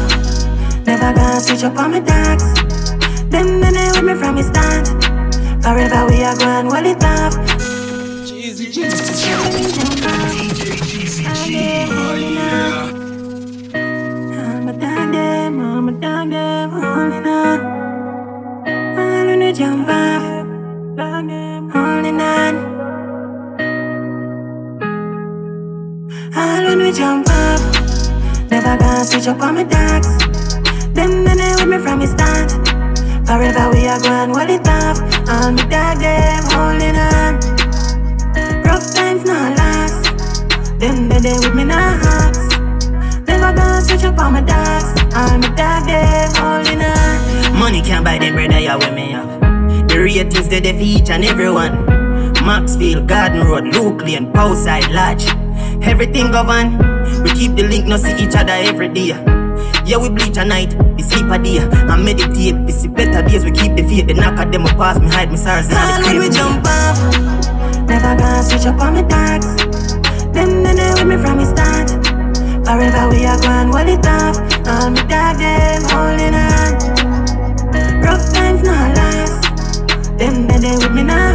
never 0.84 1.12
gonna 1.14 1.40
switch 1.40 1.64
up 1.64 1.78
on 1.78 1.92
my 1.92 2.00
dogs. 2.00 2.44
Them 3.30 3.60
men 3.60 3.74
with 3.94 4.04
me 4.04 4.14
from 4.14 4.36
the 4.36 4.42
start. 4.42 4.88
Forever 5.62 6.06
we 6.10 6.22
are 6.22 6.36
going 6.36 6.66
well 6.66 6.84
it 6.84 7.02
off. 7.04 7.34
Jeezy, 8.26 8.66
Jeezy. 8.70 9.14
I'm 11.26 12.30
a 12.30 12.33
dog 15.54 15.60
them, 15.60 15.60
I'm 15.60 15.88
a 15.88 15.92
dog 15.92 16.30
them, 16.30 16.70
holding 16.70 17.26
on. 17.26 17.60
I'm 18.66 19.26
gonna 19.26 19.52
jump 19.52 19.88
off, 19.88 20.22
holding 21.72 22.20
on. 22.20 22.74
When 26.66 26.78
we 26.78 26.92
jump 26.92 27.28
off, 27.28 27.62
never 28.50 28.76
gonna 28.76 29.04
switch 29.04 29.28
up 29.28 29.40
on 29.42 29.54
my 29.54 29.62
dogs. 29.64 30.08
Them 30.92 31.24
men 31.24 31.38
with 31.38 31.68
me 31.68 31.78
from 31.78 32.00
the 32.00 32.06
start. 32.08 32.50
Forever 33.26 33.70
we 33.70 33.86
are 33.86 34.00
going 34.00 34.32
well 34.32 34.50
it 34.50 34.66
off. 34.66 34.98
All 35.28 35.52
me 35.52 35.62
dog 35.68 35.98
them 36.00 36.44
holding 36.50 36.96
on. 36.96 37.34
Rough 38.64 38.92
times 38.94 39.24
not 39.24 39.56
last. 39.56 40.04
Them 40.80 41.08
they 41.08 41.20
there 41.20 41.40
with 41.40 41.54
me 41.54 41.64
now 41.64 42.43
Never 43.44 43.58
gonna 43.58 43.82
switch 43.82 44.04
up 44.04 44.18
on 44.18 44.32
my 44.32 44.40
dogs. 44.40 44.88
All 45.14 45.36
my 45.36 45.52
dog 45.52 45.86
them 45.86 46.32
holding 46.32 46.80
on. 46.80 47.58
Money 47.58 47.82
can't 47.82 48.02
buy 48.02 48.16
them 48.16 48.36
brother, 48.36 48.58
yeah, 48.58 48.76
with 48.76 48.94
me 48.94 49.10
have. 49.10 49.38
The 49.86 50.00
ratings 50.00 50.48
they 50.48 50.60
there 50.60 50.72
for 50.72 50.80
each 50.80 51.10
and 51.10 51.22
everyone. 51.26 51.84
Maxfield, 52.46 53.06
Garden 53.06 53.46
Road, 53.46 53.64
Luke 53.64 54.00
Lane, 54.00 54.32
Powside 54.32 54.90
Lodge. 54.92 55.26
Everything 55.84 56.30
govern. 56.30 56.78
We 57.22 57.32
keep 57.34 57.54
the 57.54 57.68
link, 57.68 57.84
no 57.84 57.98
see 57.98 58.16
each 58.16 58.34
other 58.34 58.54
every 58.54 58.88
day. 58.88 59.08
Yeah, 59.84 59.98
we 59.98 60.08
bleach 60.08 60.38
a 60.38 60.44
night, 60.46 60.72
we 60.96 61.02
sleep 61.02 61.30
a 61.30 61.38
day, 61.38 61.58
and 61.58 62.02
meditate. 62.02 62.56
We 62.64 62.72
see 62.72 62.88
better 62.88 63.20
days, 63.28 63.44
we 63.44 63.50
keep 63.50 63.76
the 63.76 63.82
faith. 63.82 64.06
The 64.06 64.14
knock 64.14 64.38
at 64.38 64.52
them, 64.52 64.62
we 64.62 64.70
pass 64.70 64.98
me, 64.98 65.08
hide 65.08 65.30
me 65.30 65.36
sorrows, 65.36 65.68
and 65.68 65.76
All 65.76 66.12
the 66.12 66.18
we 66.18 66.30
jump 66.30 66.64
off, 66.66 67.86
never 67.88 68.16
gonna 68.16 68.42
switch 68.42 68.64
up 68.64 68.80
on 68.80 68.94
my 68.94 69.02
dogs. 69.02 69.44
Them 70.32 70.62
they 70.62 70.74
there 70.74 70.94
with 70.94 71.06
me 71.08 71.16
from 71.18 71.36
the 71.36 71.44
start. 71.44 71.93
Forever 72.64 73.08
we 73.10 73.26
are 73.26 73.38
going 73.40 73.70
well 73.70 73.88
it 73.88 74.06
off. 74.06 74.38
All 74.66 74.90
my 74.90 75.02
dog 75.06 75.38
them 75.38 75.82
holding 75.92 76.34
on. 76.34 76.72
Rough 78.02 78.32
times 78.32 78.62
not 78.62 78.96
last. 78.96 80.18
Them 80.18 80.46
they 80.46 80.58
there 80.58 80.78
with 80.78 80.92
me 80.92 81.02
now. 81.02 81.34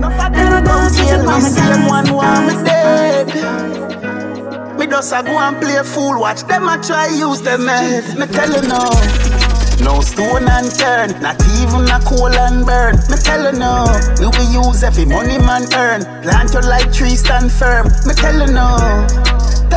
Never 0.00 0.90
switch 0.90 1.12
up 1.12 1.20
on 1.20 1.26
my 1.26 1.48
Same 1.48 1.86
one 1.86 2.12
want 2.12 2.46
me 2.46 2.54
dead. 2.64 3.26
Me 4.78 4.86
just 4.86 5.12
a 5.12 5.22
go 5.22 5.38
and 5.38 5.56
play 5.60 5.82
fool. 5.84 6.20
Watch 6.20 6.42
them 6.42 6.68
a 6.68 6.82
try 6.82 7.06
use 7.08 7.40
them 7.42 7.66
head. 7.66 8.18
Me 8.18 8.26
tell 8.26 8.50
you 8.50 8.68
now. 8.68 8.90
No 9.82 10.00
stone 10.00 10.48
and 10.48 10.70
turn, 10.78 11.20
not 11.20 11.36
even 11.60 11.84
a 11.90 12.00
coal 12.06 12.32
and 12.32 12.64
burn. 12.64 12.96
Me 13.10 13.16
tell 13.18 13.52
you 13.52 13.58
now, 13.58 13.84
we 14.18 14.26
will 14.26 14.66
use 14.66 14.82
every 14.82 15.04
money 15.04 15.36
man 15.38 15.66
earn. 15.74 16.02
Plant 16.22 16.52
your 16.54 16.62
like 16.62 16.92
tree 16.92 17.16
stand 17.16 17.52
firm. 17.52 17.88
Me 18.06 18.14
tell 18.14 18.38
you 18.38 18.52
now, 18.52 19.06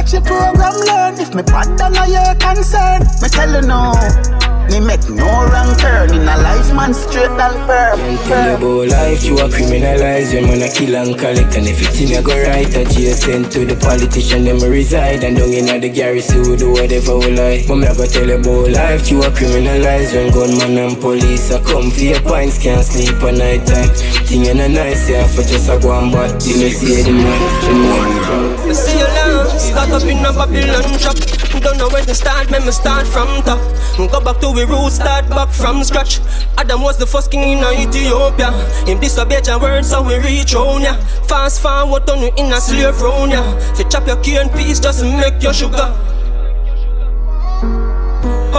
your 0.06 0.22
program 0.22 0.74
learn. 0.86 1.20
If 1.20 1.34
me 1.34 1.42
bad 1.44 1.78
than 1.78 1.96
a 1.96 2.08
your 2.08 2.36
concern, 2.36 3.02
me 3.22 3.30
tell 3.30 3.52
you 3.52 3.68
now. 3.68 4.37
Me 4.72 4.80
make 4.80 5.08
no 5.10 5.24
wrong 5.24 5.72
turn 5.78 6.12
in 6.14 6.28
a 6.28 6.36
life 6.44 6.74
man 6.76 6.94
straight 6.94 7.32
and 7.32 7.56
firm. 7.66 7.98
Can't 7.98 8.20
tell 8.28 8.44
you 8.50 8.56
about 8.58 8.92
life, 8.92 9.24
you 9.24 9.40
a 9.40 9.48
criminalize 9.48 10.34
Your 10.34 10.44
man 10.44 10.62
a 10.62 10.70
kill 10.70 10.96
and 10.96 11.18
collect 11.18 11.56
And 11.56 11.68
everything 11.68 12.10
you 12.10 12.22
go 12.22 12.36
right. 12.44 12.68
A 12.76 12.84
jail 12.84 13.16
sent 13.16 13.52
to 13.54 13.66
the 13.66 13.76
politician 13.80 14.44
Them 14.44 14.62
a 14.62 14.70
reside. 14.70 15.24
And 15.24 15.38
down 15.38 15.54
in 15.54 15.66
the 15.80 15.90
garrison 15.90 16.44
We 16.52 16.58
do 16.58 16.72
whatever 16.72 17.18
we 17.18 17.32
like. 17.32 17.68
But 17.68 17.78
me 17.78 17.88
a 17.88 17.96
go 17.96 18.06
tell 18.06 18.28
you 18.28 18.36
about 18.36 18.70
life 18.76 19.10
You 19.10 19.24
a 19.24 19.32
criminalize 19.32 20.12
When 20.12 20.32
gunman 20.36 20.78
and 20.78 21.00
police 21.00 21.50
a 21.52 21.64
come 21.64 21.90
for 21.90 22.04
your 22.04 22.20
points 22.22 22.60
Can't 22.60 22.84
sleep 22.84 23.16
at 23.24 23.40
night 23.40 23.64
time. 23.66 23.90
Thing 24.28 24.46
in 24.52 24.60
a 24.60 24.68
nice 24.68 25.10
Yeah, 25.10 25.28
for 25.32 25.48
just 25.48 25.72
a 25.72 25.80
go 25.80 25.96
and 25.96 26.12
bat 26.12 26.42
Till 26.44 26.60
you 26.60 26.70
see 26.76 27.08
the 27.08 27.16
man 27.16 27.42
The 27.64 27.72
man 27.72 28.68
You 28.68 28.76
see 28.76 29.00
you 29.00 29.08
now, 29.16 29.48
start 29.56 29.90
up 29.96 30.04
in 30.04 30.20
a 30.20 30.32
Babylon 30.36 31.00
shop. 31.00 31.16
Don't 31.62 31.78
know 31.78 31.90
where 31.90 32.04
to 32.04 32.14
start, 32.14 32.52
let 32.52 32.64
me 32.66 32.72
start 32.72 33.08
from 33.08 33.42
top. 33.42 33.60
Go 33.98 34.22
back 34.22 34.40
to 34.42 34.54
we 34.58 34.64
roots, 34.66 34.96
start 34.96 35.30
back 35.30 35.50
from 35.50 35.84
scratch. 35.84 36.20
Adam 36.58 36.82
was 36.82 36.98
the 36.98 37.06
first 37.06 37.30
king 37.30 37.44
in 37.44 37.60
Ethiopia. 37.60 38.52
Him 38.88 39.00
disobey 39.00 39.42
your 39.46 39.60
words, 39.60 39.90
so 39.90 40.02
we 40.02 40.18
reach 40.18 40.56
on 40.56 40.82
ya. 40.82 40.94
Fast 41.30 41.62
forward, 41.62 42.08
turn 42.08 42.22
you 42.22 42.32
in 42.38 42.52
a 42.52 42.60
slave 42.60 43.00
round 43.00 43.32
ya. 43.32 43.44
Fi 43.76 43.84
chop 43.84 44.08
your 44.08 44.18
key 44.24 44.38
in 44.38 44.50
piece, 44.50 44.80
just 44.80 45.04
make 45.04 45.42
your 45.44 45.54
sugar. 45.54 45.94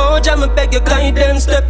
Oh, 0.00 0.21
Jah, 0.23 0.37
me 0.37 0.47
beg 0.55 0.73
you 0.73 0.81
guide 0.81 1.17
them 1.17 1.40
step. 1.40 1.64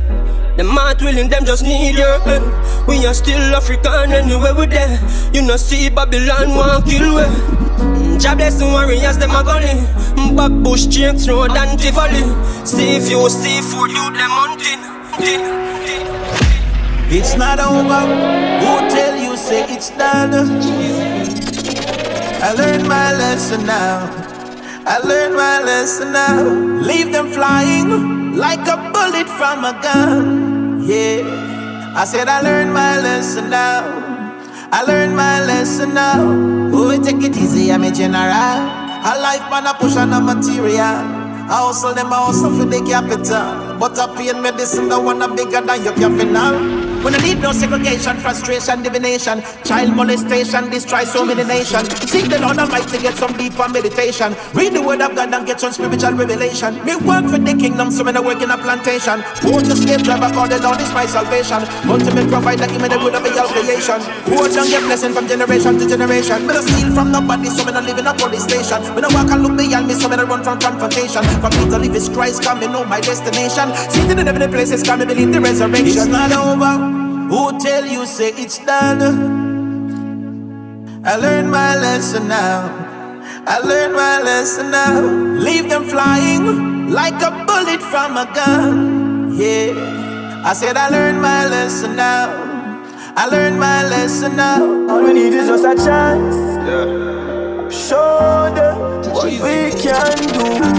Them 0.59 0.71
heart 0.71 1.01
willing, 1.01 1.29
them 1.29 1.45
just 1.45 1.63
need 1.63 1.95
your 1.95 2.19
help. 2.27 2.89
We 2.89 3.07
are 3.07 3.15
still 3.15 3.55
African 3.55 4.11
anywhere 4.11 4.57
we 4.57 4.67
there. 4.67 4.99
You 5.33 5.43
know 5.43 5.57
see 5.57 5.89
Babylon 5.89 6.51
won't 6.51 6.85
kill 6.85 7.15
we. 7.15 7.23
Mm, 7.23 8.21
Jah 8.21 8.35
bless 8.35 8.59
the 8.59 8.65
warriors, 8.67 9.19
them 9.19 9.31
a 9.31 9.45
gully. 9.45 9.79
Back 10.35 10.51
bush, 10.65 10.87
James 10.87 11.29
Road 11.29 11.53
and 11.53 11.79
Tivoli. 11.79 12.27
See 12.67 12.97
if 12.97 13.09
you 13.09 13.31
see 13.31 13.61
food, 13.63 13.93
you 13.95 14.11
them 14.11 14.35
hunting. 14.35 14.83
It's 17.07 17.37
not 17.37 17.61
over. 17.61 18.03
Who 18.59 18.91
tell 18.91 19.17
you 19.17 19.37
say 19.37 19.63
it's 19.73 19.91
done? 19.91 20.35
I 22.43 22.53
learned 22.55 22.89
my 22.89 23.13
lesson 23.13 23.65
now. 23.65 24.11
I 24.85 24.99
learned 25.07 25.37
my 25.37 25.63
lesson 25.63 26.13
now. 26.13 26.43
Leave 26.83 27.13
them 27.13 27.29
flying 27.29 28.18
like 28.37 28.67
a 28.67 28.77
bullet 28.93 29.29
from 29.29 29.65
a 29.65 29.73
gun. 29.83 30.83
Yeah. 30.85 31.49
I 31.97 32.05
said 32.05 32.29
I 32.29 32.41
learned 32.41 32.73
my 32.73 33.01
lesson 33.01 33.51
now. 33.51 33.83
I 34.71 34.83
learned 34.85 35.17
my 35.17 35.41
lesson 35.45 35.95
now. 35.95 36.21
Oh, 36.73 36.91
take 37.03 37.23
it 37.23 37.37
easy, 37.37 37.73
I'm 37.73 37.85
a 37.85 37.91
general. 37.91 38.25
A 38.29 39.13
life 39.21 39.49
man, 39.51 39.67
a 39.67 39.75
push 39.75 39.97
on 39.97 40.13
a 40.13 40.21
material. 40.21 40.79
I 41.51 41.65
hustle 41.65 41.95
them, 41.95 42.13
I 42.13 42.27
hustle 42.27 42.51
for 42.57 42.65
the 42.67 42.81
capital. 42.85 43.79
But 43.79 43.99
I 43.99 44.15
pain 44.15 44.43
medicine, 44.43 44.89
the 44.89 45.01
one 45.01 45.23
a 45.23 45.29
bigger 45.29 45.61
than 45.61 45.83
your 45.83 45.95
capital. 45.95 46.88
When 47.03 47.15
I 47.15 47.19
need 47.19 47.39
no 47.41 47.53
segregation, 47.53 48.17
frustration, 48.19 48.83
divination, 48.83 49.43
child 49.65 49.95
molestation, 49.95 50.69
destroy 50.69 51.05
so 51.05 51.25
many 51.25 51.45
nations. 51.45 51.89
Seek 52.11 52.29
the 52.29 52.39
Lord 52.41 52.59
Almighty, 52.59 52.99
get 52.99 53.15
some 53.15 53.37
deeper 53.37 53.69
meditation. 53.69 54.35
Read 54.53 54.75
the 54.75 54.83
word 54.83 55.01
of 55.01 55.15
God 55.15 55.33
and 55.33 55.47
get 55.47 55.61
some 55.61 55.73
spiritual 55.73 56.13
revelation. 56.13 56.75
Me 56.85 56.97
work 56.97 57.25
for 57.31 57.39
the 57.39 57.55
kingdom, 57.55 57.91
so 57.91 58.05
when 58.05 58.17
I 58.17 58.21
work 58.21 58.43
in 58.43 58.51
a 58.51 58.59
plantation. 58.59 59.23
Who 59.47 59.61
to 59.63 59.75
slave 59.77 60.03
driver, 60.03 60.29
call 60.35 60.49
the 60.49 60.59
Lord 60.59 60.81
is 60.81 60.93
my 60.93 61.07
salvation. 61.07 61.63
Ultimate 61.89 62.29
provider, 62.29 62.67
give 62.67 62.83
me 62.83 62.89
the 62.89 62.99
good 62.99 63.15
of 63.15 63.25
your 63.25 63.47
creation. 63.47 64.03
Who 64.27 64.49
don't 64.51 64.69
get 64.69 64.83
blessing 64.83 65.15
from 65.15 65.29
generation 65.29 65.79
to 65.79 65.89
generation. 65.89 66.47
Me 66.47 66.53
don't 66.53 66.67
steal 66.67 66.91
from 66.93 67.13
nobody, 67.13 67.49
so 67.49 67.65
me 67.65 67.73
don't 67.73 67.87
live 67.87 67.99
in 67.99 68.07
a 68.07 68.15
police 68.15 68.45
station. 68.45 68.83
Me 68.95 69.01
don't 69.01 69.15
walk 69.15 69.31
and 69.31 69.47
look 69.47 69.57
beyond 69.57 69.87
me, 69.87 69.95
so 69.95 70.09
me 70.11 70.17
don't 70.17 70.29
run 70.29 70.43
from 70.43 70.59
confrontation. 70.59 71.23
For 71.39 71.49
me 71.55 71.71
to 71.71 71.79
live 71.79 71.95
is 71.95 72.09
Christ, 72.09 72.43
come 72.43 72.59
me 72.61 72.67
know 72.67 72.85
my 72.85 73.01
destination. 73.01 73.71
Seated 73.89 74.19
in 74.19 74.27
heavenly 74.27 74.49
places, 74.49 74.83
come 74.83 75.01
me 75.01 75.07
believe 75.07 75.33
the 75.33 75.41
resurrection. 75.41 75.87
It's 75.87 76.07
not 76.07 76.33
over. 76.33 76.88
Who 77.29 77.59
tell 77.61 77.85
you 77.85 78.07
say 78.07 78.31
it's 78.37 78.59
done? 78.65 79.03
I 81.05 81.17
learned 81.17 81.51
my 81.51 81.77
lesson 81.77 82.27
now. 82.29 82.87
I 83.47 83.59
learned 83.61 83.95
my 83.95 84.23
lesson 84.23 84.71
now. 84.71 85.01
Leave 85.01 85.69
them 85.69 85.85
flying 85.85 86.91
like 86.91 87.21
a 87.23 87.31
bullet 87.47 87.83
from 87.83 88.17
a 88.17 88.25
gun. 88.35 89.37
Yeah. 89.37 90.43
I 90.45 90.55
said 90.55 90.79
I 90.79 90.89
learned 90.89 91.21
my 91.21 91.47
lesson 91.47 91.97
now. 91.97 92.33
I 93.15 93.27
learned 93.27 93.61
my 93.61 93.87
lesson 93.89 94.37
now. 94.37 94.63
All 94.89 95.03
we 95.03 95.13
need 95.13 95.35
is 95.35 95.49
just 95.49 95.65
a 95.65 95.75
chance. 95.75 96.37
Yeah. 96.67 97.69
Show 97.69 98.49
them 98.57 99.13
what 99.13 99.27
we 99.27 99.71
can 99.83 100.17
do. 100.33 100.78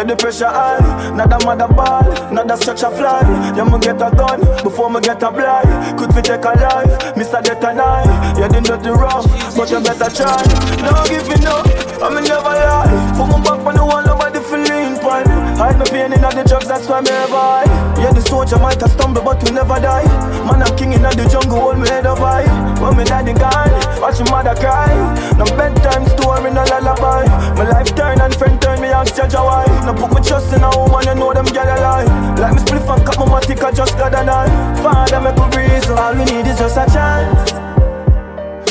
Yeah, 0.00 0.06
the 0.06 0.16
pressure 0.16 0.48
high. 0.48 0.80
Not 1.14 1.32
a 1.32 1.44
mother 1.44 1.68
ball, 1.68 2.04
not 2.32 2.50
a 2.50 2.56
structure 2.56 2.90
fly. 2.90 3.20
Yeah, 3.56 3.64
me 3.64 3.78
get 3.80 4.00
a 4.00 4.10
gun 4.16 4.40
before 4.62 4.90
me 4.90 5.00
get 5.00 5.22
a 5.22 5.30
blind. 5.30 5.98
Could 5.98 6.14
we 6.14 6.22
take 6.22 6.44
a 6.44 6.52
life, 6.56 7.14
Mr. 7.16 7.42
Death 7.42 7.64
and 7.64 7.80
I. 7.80 8.04
Yeah, 8.38 8.48
they 8.48 8.60
dirty 8.60 8.90
rough, 8.90 9.26
but 9.56 9.70
you 9.70 9.80
better 9.80 10.08
try. 10.08 10.40
No 10.80 10.92
giving 11.04 11.44
up, 11.44 11.66
I 12.00 12.08
me 12.14 12.24
never 12.24 12.54
lie. 12.54 12.88
Put 13.16 13.28
my 13.28 13.38
back 13.44 13.66
on 13.66 13.74
the 13.76 13.84
wall, 13.84 14.02
nobody 14.04 14.40
feeling 14.40 14.96
pan. 15.04 15.28
Hide 15.60 15.78
my 15.78 15.84
pain 15.84 16.12
in 16.12 16.20
the 16.20 16.44
drugs, 16.48 16.68
that's 16.68 16.88
why 16.88 17.00
me 17.00 17.10
ever 17.10 17.36
high. 17.36 17.68
Yeah, 18.00 18.12
the 18.12 18.22
soldier 18.22 18.58
might 18.58 18.80
have 18.80 18.90
stumbled, 18.92 19.24
but 19.24 19.42
we 19.44 19.50
never 19.52 19.76
die. 19.76 20.08
Man, 20.48 20.62
I'm 20.62 20.72
king 20.76 20.92
in 20.92 21.02
the 21.02 21.28
jungle, 21.28 21.60
hold 21.60 21.78
me 21.78 21.88
head 21.88 22.06
up 22.06 22.18
high. 22.18 22.48
When 22.80 22.96
me 22.96 23.04
daddy 23.04 23.34
gone, 23.36 23.72
watch 24.00 24.18
your 24.18 24.30
mother 24.32 24.56
cry. 24.56 24.88
No 25.36 25.44
bedtime 25.56 26.08
story, 26.16 26.48
no 26.48 26.64
lullaby. 26.64 27.28
My 27.60 27.68
life 27.68 27.92
turn 27.94 28.20
and 28.20 28.34
friend 28.34 28.56
turn 28.62 28.79
me 28.90 28.94
ask 28.94 29.14
judge 29.14 29.34
why 29.34 29.64
No 29.86 29.94
put 29.94 30.12
my 30.12 30.20
trust 30.20 30.52
in 30.52 30.62
a 30.62 30.70
woman, 30.76 31.06
you 31.06 31.14
know 31.14 31.32
them 31.32 31.46
get 31.46 31.68
alive 31.78 32.38
Like 32.38 32.54
me 32.54 32.60
spliff 32.60 32.88
and 32.92 33.06
cut 33.06 33.18
my 33.18 33.26
matic, 33.26 33.62
I 33.62 33.70
just 33.70 33.96
got 33.96 34.14
a 34.14 34.24
knife 34.24 34.82
Father, 34.82 35.20
make 35.20 35.38
a 35.38 35.46
reason 35.56 35.96
All 35.96 36.14
we 36.14 36.24
need 36.24 36.46
is 36.46 36.58
just 36.58 36.76
a 36.76 36.86
chance. 36.90 37.52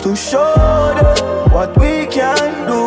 To 0.03 0.15
show 0.15 0.93
them 0.95 1.51
what 1.51 1.77
we 1.77 2.05
can 2.08 2.67
do. 2.67 2.82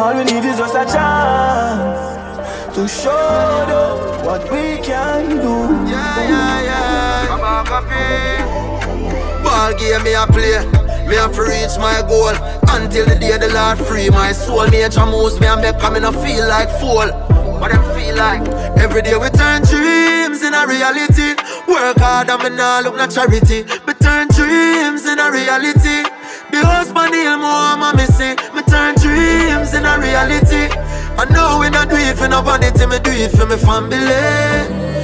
All 0.00 0.14
we 0.14 0.24
need 0.24 0.44
is 0.44 0.58
just 0.58 0.76
a 0.76 0.84
chance. 0.84 2.74
To 2.76 2.86
show 2.86 3.64
them 3.70 4.24
what 4.24 4.42
we 4.44 4.80
can 4.80 5.28
do. 5.28 5.90
Yeah, 5.90 6.30
yeah, 6.30 6.62
yeah. 6.62 7.26
Come 7.26 7.40
on, 7.40 7.66
copy 7.66 9.42
Ball 9.42 9.74
game 9.76 10.04
me 10.04 10.14
a 10.14 10.26
play 10.26 10.79
me 11.10 11.16
have 11.16 11.36
reach 11.36 11.74
my 11.82 12.00
goal 12.06 12.30
until 12.70 13.04
the 13.04 13.18
day 13.18 13.36
the 13.36 13.50
Lord 13.52 13.78
free 13.78 14.08
my 14.10 14.30
soul. 14.30 14.70
Major 14.70 15.04
moves 15.04 15.40
me 15.40 15.48
and 15.48 15.60
make 15.60 15.82
me 15.92 15.98
no 15.98 16.12
feel 16.12 16.46
like 16.46 16.70
fool. 16.78 17.10
What 17.58 17.74
I 17.74 17.82
feel 17.98 18.14
like 18.14 18.46
every 18.78 19.02
day 19.02 19.18
we 19.18 19.28
turn 19.34 19.66
dreams 19.66 20.46
in 20.46 20.54
a 20.54 20.62
reality. 20.70 21.34
Work 21.66 21.98
hard 21.98 22.30
and 22.30 22.42
me 22.42 22.50
nah 22.54 22.78
look 22.86 22.94
no 22.94 23.08
charity. 23.10 23.66
Me 23.86 23.92
turn 23.98 24.30
dreams 24.30 25.04
in 25.04 25.18
a 25.18 25.26
reality. 25.34 26.06
The 26.54 26.62
husband 26.62 27.12
heal 27.12 27.38
more, 27.42 27.74
I'm 27.74 27.96
missing. 27.98 28.38
Me 28.54 28.62
turn 28.62 28.94
dreams 28.94 29.74
in 29.74 29.84
a 29.84 29.98
reality. 29.98 30.70
I 31.18 31.26
know 31.26 31.58
we 31.58 31.70
not 31.70 31.90
do 31.90 31.96
it 31.98 32.16
for 32.16 32.28
no 32.28 32.40
vanity, 32.40 32.86
me 32.86 33.02
do 33.02 33.10
it 33.10 33.34
for 33.34 33.46
me 33.50 33.58
family. 33.58 33.98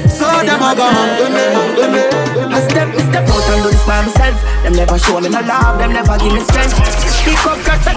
So 0.06 0.24
them 0.46 0.62
a 0.62 0.70
go 0.70 0.86
hungry 0.86 1.28
me, 1.34 1.44
hungry 1.50 1.88
me. 1.90 2.65
I 3.16 3.24
step, 3.24 3.34
out 3.34 3.48
and 3.48 3.62
do 3.62 3.70
this 3.70 3.86
by 3.86 4.02
myself. 4.04 4.42
Them 4.62 4.72
never 4.74 4.98
show 4.98 5.20
me 5.20 5.28
no 5.30 5.40
love, 5.40 5.78
them 5.78 5.92
never 5.94 6.18
give 6.18 6.34
me 6.34 6.40
strength. 6.40 6.76
Pick 7.24 7.46
up, 7.46 7.58
cut 7.64 7.80
that. 7.84 7.96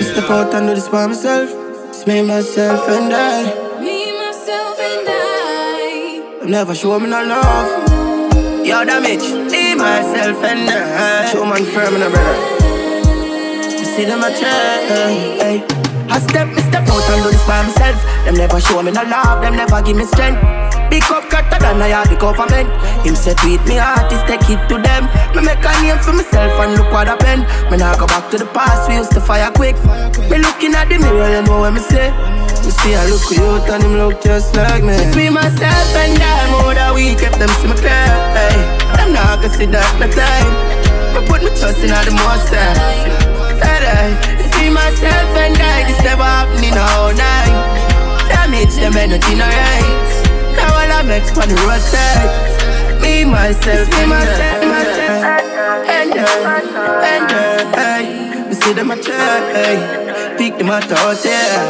Step 0.00 0.30
out 0.30 0.54
and 0.54 0.66
do 0.68 0.74
this 0.74 0.88
by 0.88 1.06
myself. 1.06 1.50
It's 1.90 2.06
me, 2.06 2.22
myself, 2.22 2.88
and 2.88 3.12
I. 3.12 3.80
Me, 3.80 4.16
myself, 4.16 4.80
and 4.80 5.06
I. 5.06 6.38
Them 6.40 6.50
never 6.50 6.74
show 6.74 6.98
me 6.98 7.10
no 7.10 7.22
love. 7.22 8.64
Yo, 8.64 8.84
damage. 8.86 9.28
Me, 9.52 9.74
myself, 9.74 10.42
and 10.42 10.70
I. 10.70 11.30
Show 11.30 11.44
man 11.44 11.64
firm 11.66 11.96
in 11.96 12.02
a 12.02 12.08
brother. 12.08 12.36
You 13.78 13.84
see 13.84 14.04
them 14.06 14.24
a 14.24 14.30
try. 14.30 15.68
Hey. 15.68 15.89
I 16.10 16.18
step, 16.18 16.48
me 16.50 16.62
step 16.66 16.88
out 16.90 17.06
and 17.10 17.22
do 17.22 17.30
this 17.30 17.46
by 17.46 17.62
myself. 17.62 17.98
Them 18.26 18.34
never 18.34 18.60
show 18.60 18.82
me 18.82 18.90
no 18.90 19.02
love, 19.06 19.42
them 19.42 19.54
never 19.54 19.80
give 19.82 19.96
me 19.96 20.04
strength. 20.04 20.42
Big 20.90 21.06
up 21.06 21.30
cutter 21.30 21.58
than 21.62 21.78
I 21.78 21.94
had 21.94 22.10
the 22.10 22.18
government. 22.18 22.66
Him 23.06 23.14
said 23.14 23.38
tweet 23.38 23.62
me 23.70 23.78
artist, 23.78 24.26
take 24.26 24.42
it 24.50 24.58
to 24.66 24.82
them. 24.82 25.06
Me 25.38 25.46
make 25.46 25.62
a 25.62 25.72
name 25.78 26.02
for 26.02 26.12
myself 26.12 26.50
and 26.58 26.74
look 26.74 26.90
what 26.90 27.06
happened. 27.06 27.46
Me 27.70 27.78
now 27.78 27.94
go 27.94 28.10
back 28.10 28.26
to 28.34 28.38
the 28.38 28.46
past, 28.50 28.90
we 28.90 28.98
used 28.98 29.14
to 29.14 29.20
fire 29.22 29.54
quick. 29.54 29.78
Me 30.26 30.42
looking 30.42 30.74
at 30.74 30.90
the 30.90 30.98
mirror, 30.98 31.30
you 31.30 31.42
know 31.46 31.62
what 31.62 31.70
me 31.70 31.80
say. 31.80 32.10
You 32.66 32.74
see, 32.74 32.98
I 32.98 33.06
look 33.06 33.22
cute 33.30 33.70
and 33.70 33.82
him 33.86 33.94
look 33.94 34.18
just 34.20 34.54
like 34.58 34.82
me. 34.82 34.98
It's 34.98 35.14
me, 35.14 35.30
myself, 35.30 35.94
and 35.94 36.18
I 36.18 36.50
more 36.50 36.70
oh, 36.70 36.74
that 36.74 36.90
we 36.90 37.14
if 37.14 37.34
them 37.38 37.48
see 37.62 37.70
me 37.70 37.78
clear. 37.78 38.10
Hey, 38.34 38.58
them 38.98 39.14
not 39.14 39.38
that 39.38 39.94
no 40.02 40.06
time. 40.10 40.50
Me 41.14 41.22
put 41.30 41.38
me 41.46 41.50
trust 41.54 41.78
in 41.86 41.94
all 41.94 42.02
the 42.02 42.10
time. 42.50 43.19
Hey, 44.00 44.16
it's 44.40 44.48
me, 44.56 44.70
myself, 44.70 45.36
and 45.36 45.60
I. 45.60 45.84
This 45.84 46.00
never 46.02 46.24
happening 46.24 46.72
all 46.72 47.12
night. 47.12 47.52
Damage 48.32 48.74
them 48.76 48.96
energy, 48.96 49.34
no 49.34 49.44
right. 49.44 50.08
Now 50.56 50.72
all 50.72 50.90
I 50.90 51.02
make 51.02 51.28
on 51.36 51.48
the 51.50 51.56
roadside. 51.68 53.02
Me, 53.02 53.26
myself, 53.26 53.92
and 54.00 54.12
I. 54.14 54.24
And 55.84 56.14
I, 56.14 56.24
and 57.12 57.30
I. 57.76 58.48
We 58.48 58.54
see 58.54 58.72
them 58.72 58.90
a 58.90 58.96
try. 58.96 60.34
Pick 60.38 60.56
them 60.56 60.70
out 60.70 60.90
out 60.90 61.18
there. 61.22 61.60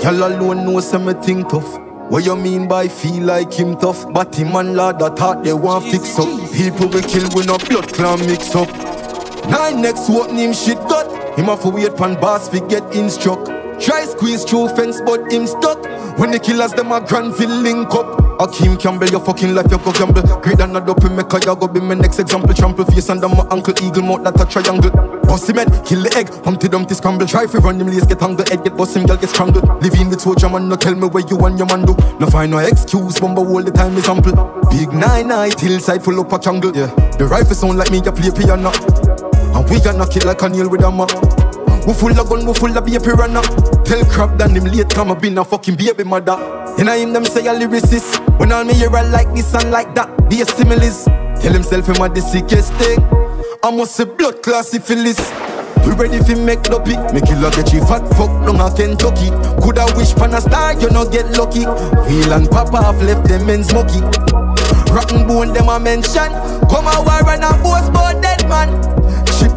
Y'all 0.00 0.22
alone 0.28 0.64
know 0.64 0.78
some 0.78 1.06
me 1.06 1.14
think 1.14 1.48
tough. 1.48 1.80
What 2.08 2.24
you 2.24 2.36
mean 2.36 2.68
by 2.68 2.86
feel 2.86 3.24
like 3.24 3.52
him 3.52 3.76
tough? 3.78 4.06
But 4.12 4.36
him 4.36 4.54
and 4.54 4.76
lad 4.76 5.00
that 5.00 5.16
thought 5.18 5.42
they 5.42 5.54
want 5.54 5.86
fix 5.86 6.16
up. 6.20 6.28
People 6.52 6.86
we 6.86 7.02
kill 7.02 7.28
with 7.34 7.46
no 7.48 7.58
blood 7.58 7.92
clan 7.92 8.20
mix 8.26 8.54
up. 8.54 8.93
Nine 9.50 9.82
next 9.82 10.08
what 10.08 10.30
him 10.30 10.52
shit 10.52 10.78
got. 10.88 11.06
Him 11.38 11.46
have 11.46 11.62
to 11.62 11.68
wait 11.68 11.96
pan 11.96 12.14
boss 12.20 12.48
fi 12.48 12.60
get 12.68 12.94
instruct. 12.94 13.46
Try 13.80 14.04
squeeze 14.04 14.44
through 14.44 14.68
fence 14.68 15.00
but 15.04 15.32
him 15.32 15.46
stuck. 15.46 15.82
When 16.18 16.30
the 16.30 16.38
killers 16.38 16.72
them 16.72 16.92
a 16.92 17.00
Granville 17.00 17.48
link 17.50 17.92
up. 17.94 18.24
Akeem 18.38 18.80
Campbell, 18.80 19.08
your 19.10 19.20
fucking 19.20 19.54
life, 19.54 19.70
you 19.70 19.78
go 19.78 19.92
gamble. 19.92 20.22
Great 20.40 20.58
than 20.58 20.74
a 20.74 20.80
dope, 20.84 21.08
make 21.10 21.32
a 21.32 21.38
you 21.38 21.54
go 21.54 21.68
be 21.68 21.80
my 21.80 21.94
next 21.94 22.18
example. 22.18 22.52
Trample 22.52 22.84
face 22.84 23.08
under 23.08 23.28
my 23.28 23.46
uncle 23.50 23.74
Eagle 23.80 24.02
mouth 24.02 24.24
that 24.24 24.40
a 24.40 24.44
triangle. 24.44 24.90
Boss 25.22 25.48
him 25.48 25.56
head, 25.56 25.70
kill 25.84 26.02
the 26.02 26.12
egg, 26.16 26.28
Humpty 26.44 26.68
Dumpty 26.68 26.94
scramble. 26.94 27.26
Try 27.26 27.46
fi 27.46 27.58
run 27.58 27.80
him 27.80 27.86
lace, 27.86 28.06
get 28.06 28.18
tangled, 28.18 28.48
head 28.48 28.64
get 28.64 28.76
boss 28.76 28.96
him, 28.96 29.06
girl 29.06 29.16
get 29.16 29.30
strangled. 29.30 29.64
Living 29.82 30.08
with 30.10 30.20
soldier 30.20 30.48
man, 30.48 30.68
no 30.68 30.74
tell 30.74 30.94
me 30.96 31.06
where 31.06 31.24
you 31.26 31.38
and 31.46 31.58
your 31.58 31.68
man 31.68 31.84
do. 31.84 31.94
No 32.18 32.26
find 32.26 32.50
no 32.50 32.58
excuse, 32.58 33.20
bumble 33.20 33.46
all 33.46 33.62
the 33.62 33.70
time 33.70 33.96
example. 33.96 34.32
Big 34.70 34.92
nine 34.92 35.28
night, 35.28 35.60
hillside 35.60 36.02
full 36.02 36.18
up 36.18 36.32
a 36.32 36.38
jungle. 36.38 36.74
Yeah, 36.74 36.86
the 37.18 37.26
rifle 37.26 37.54
sound 37.54 37.78
like 37.78 37.92
me, 37.92 38.02
you 38.04 38.12
play 38.12 38.30
piano. 38.30 38.72
And 39.54 39.70
we 39.70 39.80
gonna 39.80 40.06
kill 40.06 40.26
like 40.26 40.42
a 40.42 40.48
nail 40.48 40.68
with 40.68 40.82
a 40.82 40.90
map. 40.90 41.10
We 41.86 41.92
full 41.92 42.18
of 42.18 42.28
gun, 42.28 42.46
we 42.46 42.54
full 42.54 42.76
of 42.76 42.84
baby 42.84 42.98
runner. 43.12 43.42
Tell 43.84 44.04
crap 44.06 44.38
that 44.38 44.50
him 44.50 44.64
late 44.64 44.90
come, 44.90 45.12
I 45.12 45.14
been 45.14 45.38
a 45.38 45.44
fucking 45.44 45.76
baby 45.76 46.04
mother. 46.04 46.32
And 46.78 46.88
I 46.88 46.96
him 46.96 47.12
them 47.12 47.24
say 47.24 47.46
a 47.46 47.52
lyricist. 47.52 48.18
When 48.38 48.52
all 48.52 48.64
me 48.64 48.74
hear 48.74 48.90
I 48.90 49.02
like 49.02 49.32
this 49.34 49.54
and 49.54 49.70
like 49.70 49.94
that, 49.94 50.28
be 50.28 50.40
a 50.40 50.46
similes. 50.46 51.04
Tell 51.40 51.52
himself 51.52 51.88
him 51.88 52.02
a 52.02 52.08
the 52.08 52.20
sickest 52.20 52.72
thing. 52.74 52.98
I 53.62 53.70
must 53.70 53.96
say 53.96 54.04
blood 54.04 54.42
class 54.42 54.70
syphilis. 54.70 55.20
We 55.84 55.92
ready 55.92 56.18
fi 56.24 56.34
make 56.34 56.62
the 56.62 56.80
pick. 56.80 56.98
Make 57.12 57.28
you 57.28 57.36
look 57.36 57.58
at 57.58 57.72
you 57.72 57.84
fat 57.84 58.08
fuck 58.16 58.32
down 58.48 58.60
a 58.60 58.72
Kentucky. 58.74 59.28
Coulda 59.60 59.84
wish 59.96 60.14
pan 60.16 60.32
a 60.32 60.40
star, 60.40 60.72
you 60.80 60.88
no 60.88 61.04
get 61.04 61.36
lucky. 61.36 61.68
Wheel 62.08 62.32
and 62.32 62.48
pop 62.50 62.72
off 62.72 62.96
left 63.02 63.28
them 63.28 63.46
men 63.46 63.62
smoky. 63.62 64.00
Rotten 64.90 65.28
bone 65.28 65.52
them 65.52 65.68
a 65.68 65.78
mention. 65.78 66.32
Come 66.72 66.88
a 66.88 66.96
war 67.04 67.28
and 67.28 67.44
a 67.44 67.52
boast 67.62 67.92
about 67.92 68.22
dead 68.22 68.48
man. 68.48 68.72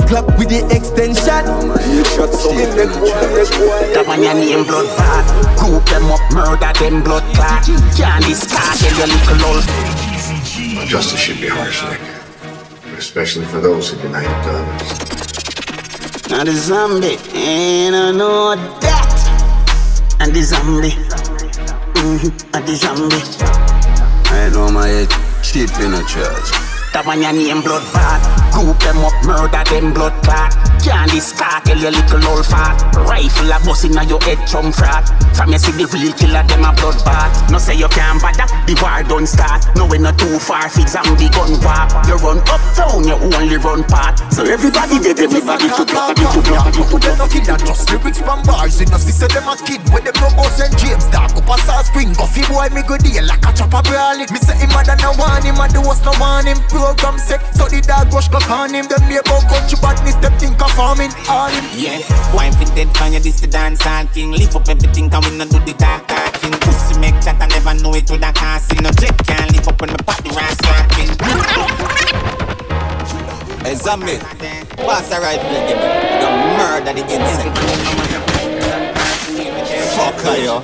Chip 0.08 0.24
clap 0.24 0.40
with 0.40 0.50
the 0.50 0.64
extension. 0.74 1.46
Shot 2.16 2.32
so 2.34 2.52
in 2.52 2.70
the 2.76 2.86
That 3.94 4.08
man 4.08 4.24
your 4.24 4.34
name 4.34 4.64
blood 4.66 4.88
bad. 4.98 5.26
Group 5.58 5.86
them 5.86 6.12
up, 6.12 6.22
murder 6.32 6.72
them 6.80 7.04
blood 7.04 7.24
clot. 7.36 7.64
Candy 7.96 8.34
star, 8.34 8.74
tell 8.76 8.98
your 8.98 9.08
little 9.08 9.46
old. 9.48 9.64
Justice 10.88 11.20
should 11.20 11.42
be 11.42 11.48
harsh, 11.48 11.84
Nick. 11.84 12.00
Especially 12.98 13.46
for 13.46 13.60
those 13.60 13.92
who 13.92 14.02
deny 14.02 14.24
it 14.24 14.44
to 14.44 14.50
others. 14.50 16.30
Now 16.30 16.44
the 16.44 16.54
zombie, 16.54 17.18
and 17.34 17.96
I 17.96 18.12
know 18.12 18.56
that. 18.56 20.18
And 20.20 20.34
the 20.34 20.42
zombie, 20.42 20.92
mm-hmm, 22.00 22.56
and 22.56 22.66
the 22.66 22.76
zombie. 22.76 23.24
I 24.32 24.50
know 24.50 24.72
my 24.72 24.88
head 24.88 25.10
cheap 25.44 25.70
in 25.80 25.94
a 25.94 26.04
church. 26.06 26.67
One 27.08 27.22
your 27.22 27.32
name 27.32 27.62
blood 27.62 27.88
bad. 27.94 28.20
Group 28.52 28.80
them 28.80 29.00
up, 29.06 29.14
murder 29.24 29.64
them 29.70 29.94
blood 29.94 30.12
clot. 30.24 30.52
Candy 30.84 31.20
scar, 31.20 31.62
tell 31.62 31.78
your 31.78 31.92
little 31.92 32.26
old 32.28 32.46
fat. 32.46 32.76
Rifle 33.08 33.52
a 33.52 33.60
bust 33.64 33.86
inna 33.86 34.04
your 34.04 34.20
head, 34.28 34.40
chum 34.48 34.72
frat. 34.74 35.08
From 35.36 35.54
you 35.54 35.60
see 35.60 35.72
the 35.72 35.86
real 35.88 36.12
killer, 36.18 36.44
them 36.44 36.68
a 36.68 36.74
blood 36.76 37.00
bath. 37.06 37.32
No 37.52 37.60
say 37.60 37.80
you 37.80 37.88
can't 37.88 38.20
bother, 38.20 38.50
the 38.68 38.76
war 38.84 39.08
don't 39.08 39.28
start. 39.28 39.64
No 39.78 39.86
we 39.86 40.00
not 40.00 40.18
too 40.20 40.40
far, 40.40 40.68
fi 40.68 40.84
zombie 40.84 41.30
gun 41.32 41.56
wap. 41.64 41.92
You 42.12 42.20
run 42.20 42.44
uptown, 42.50 43.08
you 43.08 43.16
only 43.16 43.56
run 43.56 43.84
part. 43.86 44.20
So 44.34 44.44
everybody 44.44 45.00
dead, 45.00 45.20
everybody 45.20 45.70
to 45.70 45.84
block, 45.86 46.18
to 46.18 46.42
block, 46.44 46.74
to 46.76 46.84
Put 46.92 47.02
them 47.08 47.18
no 47.24 47.28
killer, 47.32 47.56
just 47.62 47.88
lyrics 47.88 48.20
from 48.20 48.44
bars. 48.44 48.82
Know, 48.84 48.98
see, 48.98 49.16
say 49.16 49.30
them 49.32 49.48
a 49.48 49.56
kid 49.64 49.80
when 49.94 50.04
them 50.04 50.18
no 50.20 50.28
go 50.36 50.44
St. 50.52 50.76
James. 50.76 51.08
Dark 51.08 51.36
up 51.36 51.48
a 51.48 51.56
South 51.64 51.88
Spring, 51.88 52.12
Coffee 52.16 52.44
boy, 52.50 52.68
me 52.74 52.82
good 52.84 53.06
deal 53.06 53.24
like 53.24 53.46
a 53.46 53.52
chopper 53.54 53.86
brawling. 53.86 54.28
Me 54.34 54.40
say 54.42 54.58
him 54.58 54.74
a 54.74 54.82
than 54.82 55.00
a 55.04 55.12
want 55.20 55.46
him, 55.46 55.60
and 55.62 55.72
the 55.72 55.80
worst 55.84 56.04
no 56.08 56.12
want 56.20 56.48
him. 56.48 56.58
Program 56.78 57.18
set, 57.18 57.42
so 57.56 57.66
the 57.66 57.82
dog 57.82 58.14
rush 58.14 58.30
clock 58.30 58.50
on 58.52 58.74
him. 58.74 58.86
Them 58.86 59.02
me 59.10 59.18
about 59.18 59.42
country 59.50 59.78
badness, 59.82 60.14
them 60.22 60.32
think 60.38 60.62
of 60.62 60.72
farming 60.78 61.10
on 61.28 61.52
him. 61.52 61.66
Yeah, 61.74 62.00
wine 62.34 62.54
fit 62.54 62.70
dead 62.78 62.96
fire, 62.96 63.20
this 63.20 63.42
the 63.42 63.48
dance 63.48 63.86
all 63.86 64.06
king. 64.14 64.32
Lift 64.32 64.56
up 64.56 64.70
everything, 64.70 65.10
can 65.10 65.22
we 65.26 65.36
not 65.38 65.50
do 65.50 65.60
the 65.66 65.74
talk 65.74 66.08
talking. 66.08 66.54
Pussy 66.62 67.00
make 67.02 67.18
chat, 67.20 67.42
I 67.42 67.48
never 67.50 67.74
know 67.82 67.94
it 67.98 68.10
with 68.10 68.22
a 68.22 68.32
casting. 68.32 68.84
No 68.84 68.92
jet 68.92 69.18
can't 69.26 69.52
lift 69.52 69.68
up 69.68 69.82
when 69.82 69.90
the 69.90 70.04
party 70.06 70.30
ran 70.30 70.54
slapping. 70.62 71.12
Hey 73.66 73.76
zombie, 73.76 74.22
pass 74.86 75.12
a 75.12 75.20
rifle 75.20 75.50
and 75.50 75.66
give 75.68 75.82
me. 75.82 75.90
You 75.98 76.22
gonna 76.22 76.62
murder 76.62 76.94
the 76.94 77.04
insect. 77.10 77.58
Fuck 79.98 80.22
her, 80.22 80.38
yo. 80.38 80.62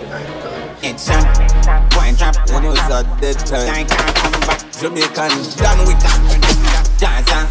Headshot, 0.80 1.26
drop. 1.64 2.36
You 2.48 2.62
know 2.62 2.72
it's 2.72 2.90
a 2.90 3.04
dead 3.20 3.40
time. 3.40 3.88
Can't 3.88 3.90
come 3.90 4.32
back. 4.42 4.72
Jamaican, 4.80 5.32
done 5.58 5.80
with 5.88 6.00
that. 6.02 6.90
Gaza, 7.00 7.50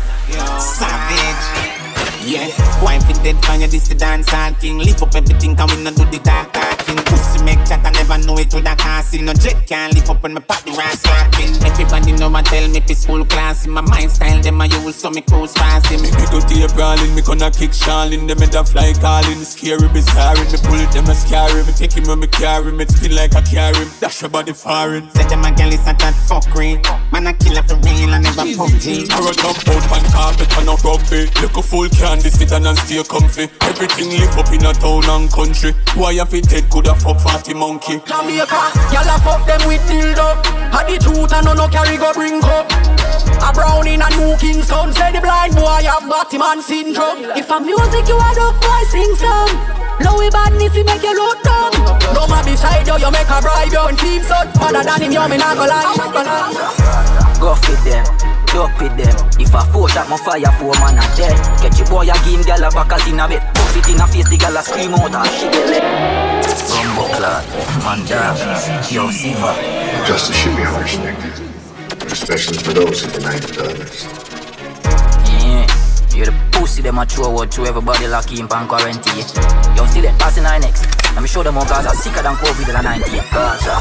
savage. 0.61 1.82
Yeah, 2.25 2.49
wine 2.83 3.01
fit 3.01 3.17
dead 3.23 3.45
fire, 3.45 3.67
this 3.67 3.89
the 3.89 3.95
dance 3.95 4.29
hall 4.31 4.53
king. 4.61 4.79
Lift 4.79 5.03
up 5.03 5.15
everything, 5.15 5.57
can 5.57 5.67
we 5.69 5.83
not 5.83 5.95
do 5.97 6.05
the 6.05 6.19
talk 6.19 6.53
talking. 6.53 6.97
Pussy 7.05 7.43
make 7.45 7.59
chat, 7.67 7.85
I 7.85 7.91
never 7.91 8.19
know 8.27 8.39
it 8.39 8.53
with 8.55 8.67
a 8.67 8.77
casting. 8.77 9.25
No 9.25 9.33
jet 9.35 9.67
can't 9.67 9.95
lift 9.95 10.09
up 10.09 10.23
when 10.23 10.35
my 10.35 10.41
party 10.41 10.71
ran 10.73 10.97
slapping. 10.97 11.55
Everybody 11.65 12.13
know 12.13 12.33
I 12.35 12.43
tell 12.43 12.69
me 12.69 12.79
if 12.79 12.91
it's 12.91 13.03
school 13.03 13.25
class. 13.25 13.67
In 13.67 13.73
my 13.73 13.81
mind 13.81 14.11
style, 14.11 14.41
them 14.41 14.61
I 14.61 14.67
use 14.67 14.97
so 14.97 15.11
me 15.11 15.23
cruise 15.23 15.53
fast. 15.53 15.91
Me 15.91 15.97
Me 16.03 16.11
go 16.31 16.41
to 16.41 16.55
your 16.55 16.69
brawling, 16.71 17.15
me 17.15 17.23
gonna 17.23 17.51
kick 17.51 17.71
Charlene. 17.71 18.29
Them 18.29 18.39
head 18.39 18.55
a 18.55 18.65
fly 18.65 18.93
calling, 19.01 19.43
scary, 19.45 19.89
bizarre. 19.89 20.37
Me 20.37 20.59
pull 20.63 20.79
it, 20.79 20.91
them 20.93 21.07
a 21.07 21.15
scary. 21.15 21.65
Me 21.65 21.73
take 21.73 21.93
him 21.93 22.05
when 22.05 22.21
me 22.21 22.27
carry 22.27 22.69
him, 22.71 22.81
it 22.81 22.91
still 22.91 23.15
like 23.15 23.35
I 23.35 23.43
carry 23.43 23.77
him. 23.77 23.91
Dash 24.01 24.23
your 24.23 24.31
body 24.31 24.53
foreign. 24.53 25.11
Say 25.11 25.27
them 25.27 25.45
a 25.45 25.51
girl 25.51 25.73
is 25.73 25.83
a 25.83 25.93
that 25.99 26.15
fuckery. 26.29 26.83
Man 27.13 27.27
a 27.27 27.35
killer 27.35 27.63
for 27.63 27.77
real, 27.77 28.15
I 28.15 28.19
never 28.19 28.43
PUBG. 28.43 29.11
I 29.11 29.19
run 29.19 29.39
up 29.43 29.59
out 29.69 29.83
pan 29.91 30.05
carpet 30.13 30.59
and 30.59 30.69
a 30.69 30.77
rugby. 30.87 31.31
Look 31.43 31.57
a 31.57 31.63
full 31.63 31.89
candy, 32.13 32.31
sit 32.31 32.49
down 32.49 32.67
and 32.67 32.79
stay 32.79 33.03
comfy. 33.05 33.49
Everything 33.63 34.11
live 34.21 34.37
up 34.37 34.53
in 34.53 34.65
a 34.67 34.73
town 34.73 35.05
and 35.09 35.33
country. 35.33 35.73
Why 35.95 36.13
you 36.13 36.25
fit 36.27 36.51
head 36.51 36.69
coulda 36.71 36.95
fuck 36.95 37.21
fatty 37.21 37.55
monkey? 37.55 38.01
Jamaica, 38.05 38.61
y'all 38.93 39.09
a 39.09 39.17
fuck 39.25 39.47
them 39.47 39.63
with 39.67 39.81
dildo. 39.89 40.45
Had 40.73 40.89
the 40.89 40.99
truth 41.01 41.33
and 41.33 41.47
no 41.47 41.55
no 41.55 41.69
carry 41.69 41.97
go 41.97 42.13
bring 42.13 42.43
up. 42.45 42.69
A 43.41 43.53
brown 43.53 43.87
in 43.89 44.03
a 44.03 44.09
New 44.17 44.37
Kingston, 44.37 44.93
say 44.93 45.13
the 45.13 45.21
blind 45.21 45.55
boy 45.55 45.83
have 45.89 46.09
Batman 46.09 46.61
syndrome. 46.61 47.33
If 47.37 47.51
a 47.51 47.61
music 47.61 48.09
you 48.09 48.19
a 48.19 48.31
dog 48.35 48.61
boy 48.61 48.83
sing 48.91 49.15
some 49.17 49.82
Low 50.01 50.17
badness 50.31 50.73
we 50.75 50.83
make 50.85 51.03
you 51.03 51.15
look 51.15 51.43
dumb 51.43 51.73
No 52.15 52.27
man 52.27 52.45
beside 52.45 52.87
you, 52.87 52.97
you 52.97 53.11
make 53.11 53.29
a 53.29 53.39
bribe 53.43 53.73
you 53.73 53.83
and 53.85 53.99
team 53.99 54.23
son. 54.23 54.49
Other 54.61 54.83
than 54.83 55.03
him, 55.03 55.13
you 55.13 55.29
me 55.29 55.37
not 55.37 55.57
go 55.57 55.67
lie. 55.67 55.93
Go 57.41 57.55
fit 57.57 57.83
them, 57.85 58.05
duck 58.55 58.73
with 58.81 58.95
them. 58.97 59.17
If 59.39 59.53
a 59.53 59.61
four 59.73 59.89
shot, 59.89 60.09
my 60.09 60.17
fire 60.17 60.53
four 60.59 60.73
man 60.79 60.99
a 60.99 61.05
dead. 61.17 61.37
Get 61.61 61.77
your 61.79 61.89
boy 61.89 62.07
a 62.09 62.15
game, 62.25 62.43
gal 62.43 62.63
a 62.63 62.71
back 62.71 62.93
as 62.93 63.07
in 63.09 63.19
a 63.19 63.27
bed. 63.27 63.43
Push 63.55 63.77
it 63.77 63.89
in 63.91 64.01
a 64.01 64.07
face, 64.07 64.29
the 64.29 64.37
gal 64.39 64.57
a 64.57 64.63
scream 64.63 64.95
out 64.95 65.11
and 65.13 65.29
she 65.35 65.51
get 65.51 65.67
lit. 65.67 65.83
Rumbo 66.71 67.05
clad, 67.17 67.45
man 67.83 68.07
down, 68.07 68.37
yo 68.91 69.11
Siva. 69.11 69.55
Justice 70.07 70.37
should 70.37 70.57
be 70.57 70.63
harsh, 70.63 70.99
Nick. 70.99 71.19
Especially 72.13 72.59
for 72.59 72.73
those 72.73 73.03
who 73.03 73.11
deny 73.11 73.37
it 73.37 73.43
to 73.43 73.65
others. 73.65 74.42
Yeah, 76.13 76.29
the 76.29 76.35
pussy 76.53 76.83
them 76.83 76.99
a 76.99 77.07
throw 77.07 77.41
out 77.41 77.51
to 77.53 77.65
everybody 77.65 78.07
lucky 78.07 78.39
in 78.39 78.47
pan 78.47 78.69
quarantine. 78.69 79.25
Yo, 79.73 79.87
still 79.89 80.05
it 80.05 80.13
passing 80.21 80.45
our 80.45 80.61
next. 80.61 80.85
Let 81.17 81.21
me 81.21 81.29
show 81.29 81.43
them 81.43 81.55
how 81.57 81.65
Gaza 81.65 81.97
sicker 81.97 82.21
than 82.21 82.37
COVID 82.37 82.69
and 82.69 82.85
19. 82.85 83.21
Gaza, 83.33 83.81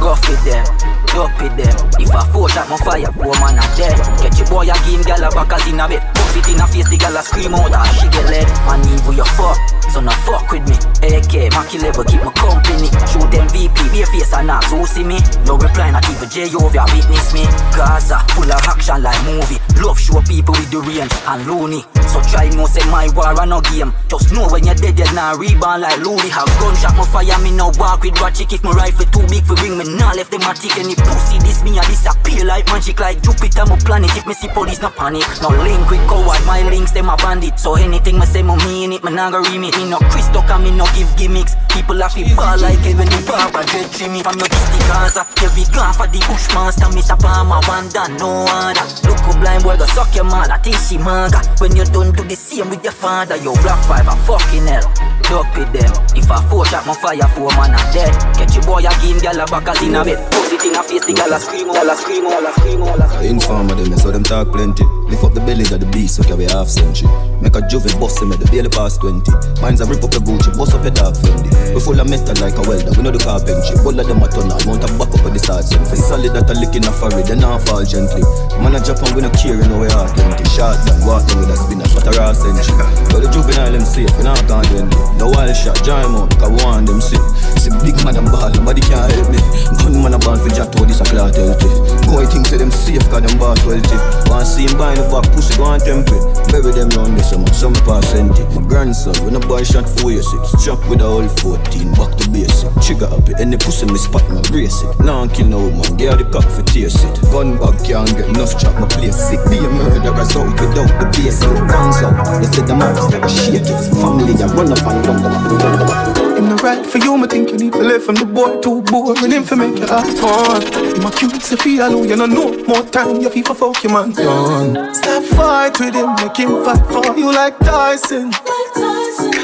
go 0.00 0.12
fit 0.16 0.40
them, 0.44 0.64
duck 1.12 1.32
with 1.40 1.56
them. 1.56 1.72
If 2.00 2.12
I 2.12 2.24
four 2.32 2.48
shot 2.48 2.68
my 2.68 2.76
fire, 2.84 3.08
four 3.16 3.32
man 3.40 3.56
a 3.56 3.64
dead. 3.76 3.96
Get 4.20 4.36
your 4.40 4.48
boy 4.48 4.68
a 4.68 4.76
game, 4.84 5.04
gal 5.08 5.24
a 5.24 5.28
back 5.32 5.52
as 5.56 5.64
in 5.68 5.80
a 5.80 5.88
bed. 5.88 6.04
Push 6.12 6.36
it 6.40 6.48
in 6.52 6.60
a 6.60 6.66
face, 6.68 6.88
the 6.88 6.96
gal 7.00 7.16
a 7.16 7.22
scream 7.24 7.56
out 7.56 7.72
and 7.72 7.96
she 7.96 8.08
get 8.12 8.28
led. 8.28 8.48
Man, 8.68 8.84
evil 8.88 9.16
you 9.16 9.28
fuck, 9.36 9.56
so 9.88 10.00
no 10.00 10.12
fuck 10.24 10.48
with 10.52 10.64
me. 10.68 10.76
AK, 11.00 11.52
Mackie 11.52 11.80
level, 11.80 12.04
keep 12.04 12.20
my 12.24 12.32
company. 12.32 12.88
Shoot 13.08 13.28
them 13.32 13.48
VP, 13.52 13.76
be 13.92 14.04
a 14.04 14.06
face 14.08 14.32
and 14.36 14.48
not 14.48 14.64
so 14.68 14.84
see 14.84 15.04
me. 15.04 15.20
No 15.48 15.56
reply, 15.56 15.92
not 15.92 16.04
even 16.12 16.28
J.O.V. 16.28 16.76
witness 16.92 17.32
me. 17.32 17.44
Gaza, 17.76 18.20
full 18.44 18.52
of 18.52 18.68
action 18.68 19.02
like 19.02 19.18
movie. 19.24 19.58
Love 19.80 19.98
show 19.98 20.20
people 20.22 20.52
with 20.52 20.70
the 20.70 20.80
range 20.80 21.12
and 21.26 21.46
loony. 21.48 21.82
So 22.12 22.20
try 22.30 22.48
no 22.50 22.66
say 22.66 22.84
my 22.90 23.08
war 23.16 23.32
and 23.40 23.50
no 23.50 23.60
game. 23.60 23.92
Just 24.08 24.32
know 24.32 24.46
when 24.48 24.64
you're 24.64 24.76
dead, 24.76 24.98
you're 24.98 25.12
not 25.12 25.38
rebound 25.38 25.82
like 25.82 25.98
Louis. 26.04 26.30
Have 26.30 26.48
gunshot, 26.60 26.94
my 26.96 27.04
fire, 27.08 27.38
me 27.40 27.50
no 27.50 27.72
walk 27.80 28.02
with 28.02 28.20
ratchet. 28.20 28.52
If 28.52 28.62
my 28.62 28.70
rifle 28.72 29.06
too 29.06 29.24
big 29.32 29.44
for 29.44 29.56
ring, 29.64 29.78
me 29.78 29.84
nah 29.96 30.12
left 30.12 30.30
them 30.30 30.42
a. 30.42 30.52
Any 30.64 30.94
pussy, 30.94 31.38
this 31.44 31.62
me 31.62 31.76
a 31.78 31.82
disappear 31.82 32.44
like 32.44 32.66
magic. 32.66 33.00
Like 33.00 33.22
Jupiter, 33.22 33.66
my 33.66 33.76
planet. 33.80 34.14
If 34.16 34.26
me 34.26 34.34
see 34.34 34.48
police, 34.48 34.80
no 34.80 34.90
panic. 34.90 35.26
No 35.42 35.48
link 35.48 35.88
with 35.90 36.04
coward, 36.08 36.44
my 36.46 36.62
links, 36.68 36.92
them 36.92 37.08
a 37.08 37.16
bandit. 37.16 37.58
So 37.58 37.74
anything 37.74 38.18
me 38.18 38.26
say, 38.26 38.42
me 38.42 38.56
mean 38.64 38.92
it, 38.92 39.02
me 39.04 39.10
nah 39.10 39.30
go 39.30 39.42
remit. 39.42 39.76
Me 39.76 39.90
no 39.90 39.98
Christo, 40.12 40.40
can 40.42 40.62
me 40.62 40.70
no 40.70 40.86
give 40.94 41.10
gimmicks. 41.16 41.56
People 41.70 41.98
have 42.00 42.16
it 42.16 42.36
ball 42.36 42.58
like 42.58 42.78
even 42.86 43.08
the 43.08 43.18
barber, 43.26 43.64
dread 43.66 43.90
Jimmy. 43.92 44.22
From 44.22 44.38
your 44.38 44.48
disty 44.48 44.78
Gaza, 44.86 45.26
be 45.54 45.64
gone 45.74 45.92
for 45.94 46.06
the 46.06 46.20
bushmaster. 46.28 46.86
A 47.04 47.16
palmer, 47.18 47.60
one 47.68 47.88
done, 47.90 48.16
no 48.16 48.33
other. 48.34 48.86
Look 49.06 49.20
who 49.20 49.32
blind 49.40 49.62
boy, 49.62 49.76
go 49.76 49.86
suck 49.86 50.14
your 50.14 50.24
mother, 50.24 50.58
think 50.62 50.76
she 50.76 50.98
manga. 50.98 51.40
When 51.58 51.76
you 51.76 51.84
don't 51.84 52.16
do 52.16 52.24
the 52.24 52.36
same 52.36 52.70
with 52.70 52.82
your 52.82 52.92
father, 52.92 53.36
yo, 53.36 53.54
black 53.62 53.80
five, 53.86 54.06
a 54.06 54.16
fucking 54.26 54.66
hell. 54.66 54.86
Duck 55.30 55.48
with 55.56 55.72
them. 55.72 55.92
If 56.16 56.28
a 56.28 56.36
four 56.48 56.66
shot, 56.66 56.86
my 56.86 56.94
fire, 56.94 57.28
four 57.32 57.48
man 57.56 57.72
are 57.72 57.92
dead. 57.92 58.12
Get 58.36 58.54
your 58.54 58.64
boy 58.64 58.84
a 58.84 58.92
game, 59.00 59.18
gal 59.20 59.40
a 59.40 59.46
back 59.46 59.68
as 59.68 59.82
in 59.82 59.94
a 59.94 60.04
bed. 60.04 60.20
Push 60.32 60.52
it 60.52 60.64
in 60.64 60.76
a 60.76 60.82
face, 60.82 61.04
the 61.04 61.14
gal 61.14 61.32
a 61.32 61.38
scream, 61.38 61.72
gal 61.72 61.88
a 61.88 61.94
scream, 61.96 62.24
gal 62.24 62.46
a 62.46 62.52
scream, 62.52 62.80
gal 62.80 63.00
a 63.00 63.06
scream. 63.08 63.30
Informer 63.30 63.74
them, 63.74 63.96
so 63.96 64.10
them 64.10 64.24
talk 64.24 64.52
plenty. 64.52 64.84
Lift 65.08 65.24
up 65.24 65.32
the 65.32 65.40
bellies 65.40 65.72
of 65.72 65.80
the 65.80 65.86
beast, 65.86 66.16
so 66.16 66.22
carry 66.24 66.44
half 66.44 66.68
century. 66.68 67.08
Make 67.40 67.56
a 67.56 67.62
juvie 67.68 67.92
bust 68.00 68.20
him 68.20 68.32
at 68.32 68.40
the 68.40 68.48
daily 68.48 68.68
past 68.68 69.00
20. 69.00 69.22
Mine's 69.62 69.80
a 69.80 69.86
rip 69.86 70.02
up 70.02 70.12
your 70.12 70.24
Gucci, 70.24 70.50
bust 70.56 70.74
up 70.74 70.82
your 70.82 70.96
dark 70.96 71.14
Fendi. 71.14 71.52
We 71.72 71.80
full 71.80 71.98
of 71.98 72.08
metal 72.08 72.34
like 72.40 72.56
a 72.56 72.62
welder, 72.66 72.92
we 72.96 73.02
know 73.04 73.12
the 73.12 73.20
carpentry. 73.20 73.76
All 73.84 73.94
of 73.94 74.04
them 74.04 74.22
a 74.24 74.28
turn 74.28 74.50
on, 74.50 74.60
mount 74.66 74.84
a 74.84 74.88
back 74.98 75.12
up 75.12 75.22
with 75.24 75.36
the 75.36 75.40
start 75.40 75.68
For 75.86 75.96
solid 75.96 76.32
that 76.34 76.50
a 76.50 76.54
lick 76.56 76.74
in 76.74 76.84
a 76.84 76.92
forehead, 76.92 77.28
then 77.28 77.40
not 77.40 77.62
fall 77.68 77.84
gently. 77.84 78.23
Man 78.62 78.74
a 78.74 78.80
Japan, 78.80 79.12
we 79.14 79.20
no 79.20 79.30
care, 79.36 79.58
you 79.58 79.66
know 79.68 79.80
we 79.82 79.88
are 79.92 80.08
plenty. 80.14 80.44
Short 80.54 80.78
man, 80.88 80.96
walking 81.04 81.36
with 81.42 81.52
a 81.52 81.56
spin, 81.58 81.82
spinner, 81.82 81.88
what 81.92 82.08
a 82.08 82.12
raw 82.16 82.32
century. 82.32 82.80
But 83.12 83.20
the 83.20 83.28
juvenile 83.28 83.72
them 83.76 83.84
safe, 83.84 84.08
we 84.16 84.24
not 84.24 84.40
gone 84.48 84.64
twenty. 84.70 84.96
The 85.20 85.26
wild 85.26 85.52
shot, 85.52 85.76
join 85.84 86.06
out, 86.16 86.30
cause 86.38 86.54
want 86.64 86.86
them 86.86 87.00
sick. 87.02 87.20
See 87.60 87.74
big 87.84 87.98
man 88.06 88.16
and 88.16 88.30
ball, 88.30 88.48
nobody 88.54 88.80
can 88.80 89.04
help 89.04 89.28
me. 89.28 89.40
Gunman 89.82 90.14
a 90.14 90.18
ball 90.22 90.38
for 90.38 90.48
jack 90.54 90.72
to 90.72 90.86
this 90.86 91.02
a 91.02 91.04
clout 91.04 91.34
healthy. 91.36 91.68
Boy 92.08 92.24
think 92.24 92.46
say 92.46 92.56
them 92.56 92.70
safe, 92.70 93.04
cause 93.12 93.20
them 93.20 93.36
boss 93.36 93.60
wealthy. 93.66 93.98
Want 94.30 94.46
see 94.46 94.64
him 94.64 94.78
buy 94.78 94.94
the 94.94 95.04
back, 95.12 95.26
pussy 95.34 95.52
go 95.60 95.68
and 95.74 95.82
temple. 95.82 96.22
Bury 96.48 96.72
them 96.72 96.88
round 96.96 97.18
this, 97.18 97.34
some 97.34 97.44
some 97.52 97.76
percent. 97.84 98.32
My 98.54 98.62
grandson, 98.64 99.12
when 99.26 99.36
a 99.36 99.42
boy 99.42 99.66
shot 99.66 99.84
four 99.98 100.14
years 100.14 100.30
six, 100.30 100.64
chop 100.64 100.80
with 100.88 101.02
a 101.02 101.08
whole 101.08 101.28
14, 101.42 101.92
back 101.98 102.14
to 102.16 102.24
basic. 102.30 102.70
Trigger 102.80 103.10
happy, 103.10 103.34
any 103.36 103.58
pussy 103.58 103.84
me 103.90 103.98
spot, 103.98 104.24
my 104.30 104.40
brace 104.48 104.80
it. 104.80 104.94
Now 105.02 105.20
I'm 105.20 105.28
kill 105.28 105.50
no 105.50 105.68
woman, 105.68 105.96
get 105.98 106.16
the 106.16 106.24
cock 106.30 106.46
for 106.48 106.62
taste 106.62 107.02
it. 107.02 107.16
Gun 107.34 107.58
bag 107.58 107.76
can't 107.84 108.13
get 108.14 108.28
enough 108.28 108.58
chop, 108.58 108.74
my 108.80 108.86
place 108.86 109.16
sick. 109.16 109.40
Be 109.50 109.58
a 109.58 109.68
murderer, 109.68 110.14
out 110.14 110.50
without 110.60 110.90
the 111.00 111.06
basic. 111.12 111.48
Guns 111.68 112.02
out, 112.02 112.40
they 112.40 112.48
said 112.48 112.66
the 112.66 112.74
man 112.76 112.94
start 112.96 113.30
shake 113.30 113.66
it. 113.66 113.80
Family, 113.98 114.34
I 114.40 114.46
run 114.54 114.72
up 114.72 114.82
and 114.86 115.06
run 115.06 115.22
them 115.22 115.32
off, 115.32 115.50
run 115.50 115.78
them 115.78 115.88
off. 115.88 116.24
Him 116.38 116.48
no 116.48 116.56
right 116.56 116.84
for 116.84 116.98
you, 116.98 117.16
me 117.16 117.26
think 117.28 117.50
you 117.50 117.58
need 117.58 117.72
to 117.72 117.82
live 117.82 118.04
from 118.04 118.16
the 118.16 118.24
boy 118.24 118.60
too 118.60 118.82
boring. 118.82 119.30
Him 119.30 119.44
for 119.44 119.56
make 119.56 119.78
you 119.78 119.86
have 119.86 120.08
fun. 120.18 120.62
Him 120.62 121.06
a 121.06 121.10
cute, 121.10 121.42
say 121.42 121.56
feel 121.56 121.86
alone, 121.86 122.08
you 122.08 122.16
know 122.16 122.26
no 122.26 122.52
more 122.64 122.82
time. 122.82 123.20
You 123.20 123.30
feel 123.30 123.44
for 123.44 123.54
fuck 123.54 123.82
your 123.84 123.92
man 123.92 124.12
done. 124.12 124.94
Stop 124.94 125.22
fight 125.36 125.78
with 125.80 125.94
him, 125.94 126.14
make 126.16 126.36
him 126.36 126.64
fight 126.64 126.84
for 126.90 127.16
you 127.16 127.32
like 127.32 127.58
Tyson. 127.60 128.32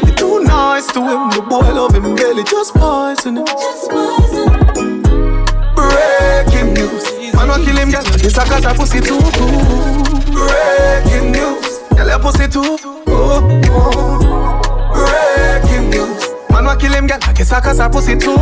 You're 0.04 0.14
too 0.16 0.42
nice 0.44 0.90
to 0.92 1.00
him, 1.00 1.30
the 1.30 1.46
boy 1.48 1.72
love 1.72 1.94
him 1.94 2.14
belly, 2.16 2.44
just 2.44 2.74
poison 2.74 3.38
him. 3.38 3.46
Breaking 3.46 4.89
news, 7.50 7.58
want 7.58 7.64
kill 7.64 7.76
him, 7.76 7.90
girl. 7.90 8.02
This 8.18 8.36
a 8.36 8.44
cause 8.44 8.64
a 8.64 8.74
pussy 8.74 9.00
too. 9.00 9.18
Breaking 10.32 11.32
news, 11.32 11.78
girl 11.96 12.08
your 12.08 12.18
pussy 12.18 12.48
too. 12.48 12.78
Oh. 13.06 13.40
Breaking 14.94 15.90
news. 15.90 16.28
Man 16.50 16.64
wa 16.64 16.76
kill 16.76 16.92
him, 16.92 17.06
girl. 17.06 17.18
Guess 17.34 17.52
I 17.52 17.60
cause 17.60 17.78
her 17.78 17.88
pussy 17.88 18.16
too. 18.16 18.36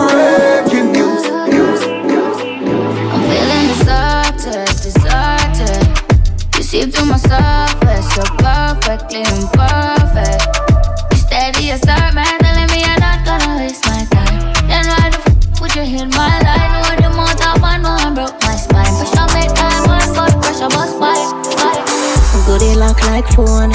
Breaking 0.00 0.92
news. 0.92 1.24
I'm 3.12 3.22
feeling 3.28 3.66
deserted, 3.68 4.68
deserted. 4.82 5.86
You 6.56 6.62
see 6.62 6.90
through 6.90 7.06
my 7.06 7.16
surface, 7.16 8.14
so 8.14 8.22
perfectly 8.38 9.20
imperfect. 9.20 10.43
Lock 23.36 23.48
like 23.48 23.73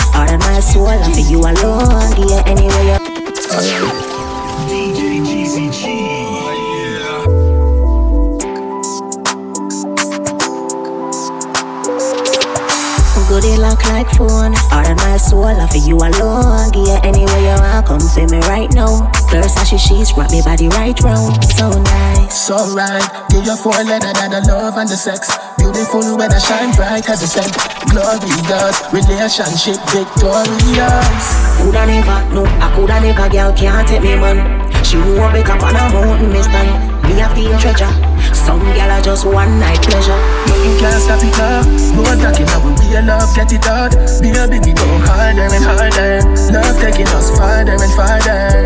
for 15.70 15.78
you 15.78 15.96
alone. 15.98 16.74
Yeah, 16.74 17.00
anyway 17.06 17.42
you 17.46 17.58
want, 17.62 17.86
come 17.86 18.00
see 18.00 18.26
me 18.26 18.40
right 18.50 18.70
now. 18.74 19.10
First, 19.30 19.58
I 19.58 19.64
she 19.64 19.78
sheets, 19.78 20.14
wrap 20.18 20.32
me 20.32 20.42
body 20.42 20.68
right 20.70 20.98
round. 21.02 21.38
So 21.56 21.70
nice. 21.70 22.34
So 22.34 22.58
right, 22.74 23.06
give 23.30 23.46
your 23.46 23.58
four 23.58 23.78
letter 23.78 24.14
that 24.14 24.30
the 24.30 24.42
love 24.52 24.78
and 24.78 24.90
the 24.90 24.98
sex. 24.98 25.30
Beautiful 25.58 26.18
when 26.18 26.32
I 26.32 26.40
shine 26.40 26.74
bright 26.76 27.10
as 27.10 27.22
the 27.22 27.30
sun. 27.30 27.50
Glorious, 27.94 28.78
relationship 28.92 29.80
victorious. 29.94 31.26
Coulda 31.62 31.86
never, 31.86 32.20
no, 32.34 32.46
I 32.46 32.72
coulda 32.76 33.00
never, 33.00 33.30
girl 33.30 33.54
can't 33.54 33.88
take 33.88 34.02
me 34.02 34.16
man. 34.16 34.42
She 34.84 34.98
I 34.98 35.32
back 35.32 35.50
up 35.50 35.64
on 35.64 35.76
a 35.76 35.84
mountain, 35.94 36.34
me 36.34 36.42
stand. 36.42 36.74
Me 37.04 37.22
a 37.22 37.30
feel 37.36 37.58
treasure. 37.60 38.09
Some 38.50 38.66
girl 38.66 38.82
are 38.90 39.02
just 39.02 39.26
one 39.30 39.60
night 39.62 39.78
pleasure. 39.86 40.18
Nothing 40.50 40.74
can 40.82 40.98
stop 40.98 41.22
it 41.22 41.38
now. 41.38 41.62
No 41.94 42.02
attacking 42.10 42.50
now, 42.50 42.66
we 42.66 42.74
real 42.90 43.06
love, 43.06 43.30
get 43.38 43.54
it 43.54 43.62
out. 43.70 43.94
Baby, 44.26 44.74
go 44.74 44.90
harder 45.06 45.46
and 45.46 45.62
harder. 45.62 46.26
Love 46.50 46.74
taking 46.82 47.06
us 47.14 47.30
farther 47.38 47.78
and 47.78 47.94
farther. 47.94 48.66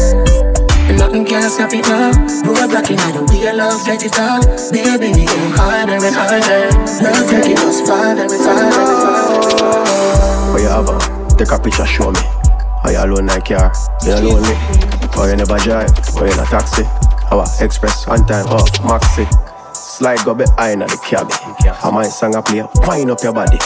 Nothing 0.96 1.26
can 1.26 1.50
stop 1.52 1.74
it 1.76 1.84
now. 1.84 2.16
Road 2.48 2.72
blocking 2.72 2.96
out 3.04 3.12
the 3.12 3.28
real 3.36 3.58
love, 3.60 3.84
get 3.84 4.06
it 4.08 4.16
out. 4.16 4.48
Baby, 4.72 5.12
we 5.20 5.26
go 5.28 5.40
harder 5.60 6.00
and 6.00 6.16
harder. 6.16 6.72
Love 7.04 7.28
taking 7.28 7.60
us 7.68 7.84
farther 7.84 8.24
and 8.24 8.40
farther. 8.40 8.88
What 10.56 10.62
you 10.64 10.72
have? 10.72 10.88
uh, 10.88 11.36
Take 11.36 11.52
a 11.52 11.60
picture, 11.60 11.86
show 11.86 12.08
me. 12.10 12.24
Are 12.88 12.92
you 12.96 13.04
alone 13.04 13.28
in 13.28 13.36
a 13.36 13.42
car? 13.44 13.68
You 14.08 14.16
lonely? 14.16 14.56
Or 15.20 15.28
you 15.28 15.36
never 15.36 15.60
drive? 15.60 15.92
Or 16.16 16.24
you 16.28 16.32
in 16.32 16.40
a 16.40 16.48
taxi? 16.48 16.88
Our 17.36 17.44
express 17.60 18.08
on 18.08 18.24
time 18.28 18.48
off 18.48 18.72
maxi. 18.88 19.28
Slide 19.94 20.26
go 20.26 20.34
behind 20.34 20.82
at 20.82 20.90
the 20.90 20.98
cabin. 20.98 21.38
I 21.84 21.92
might 21.92 22.08
sing 22.08 22.34
a 22.34 22.42
play, 22.42 22.66
wind 22.88 23.12
up 23.12 23.22
your 23.22 23.32
body. 23.32 23.60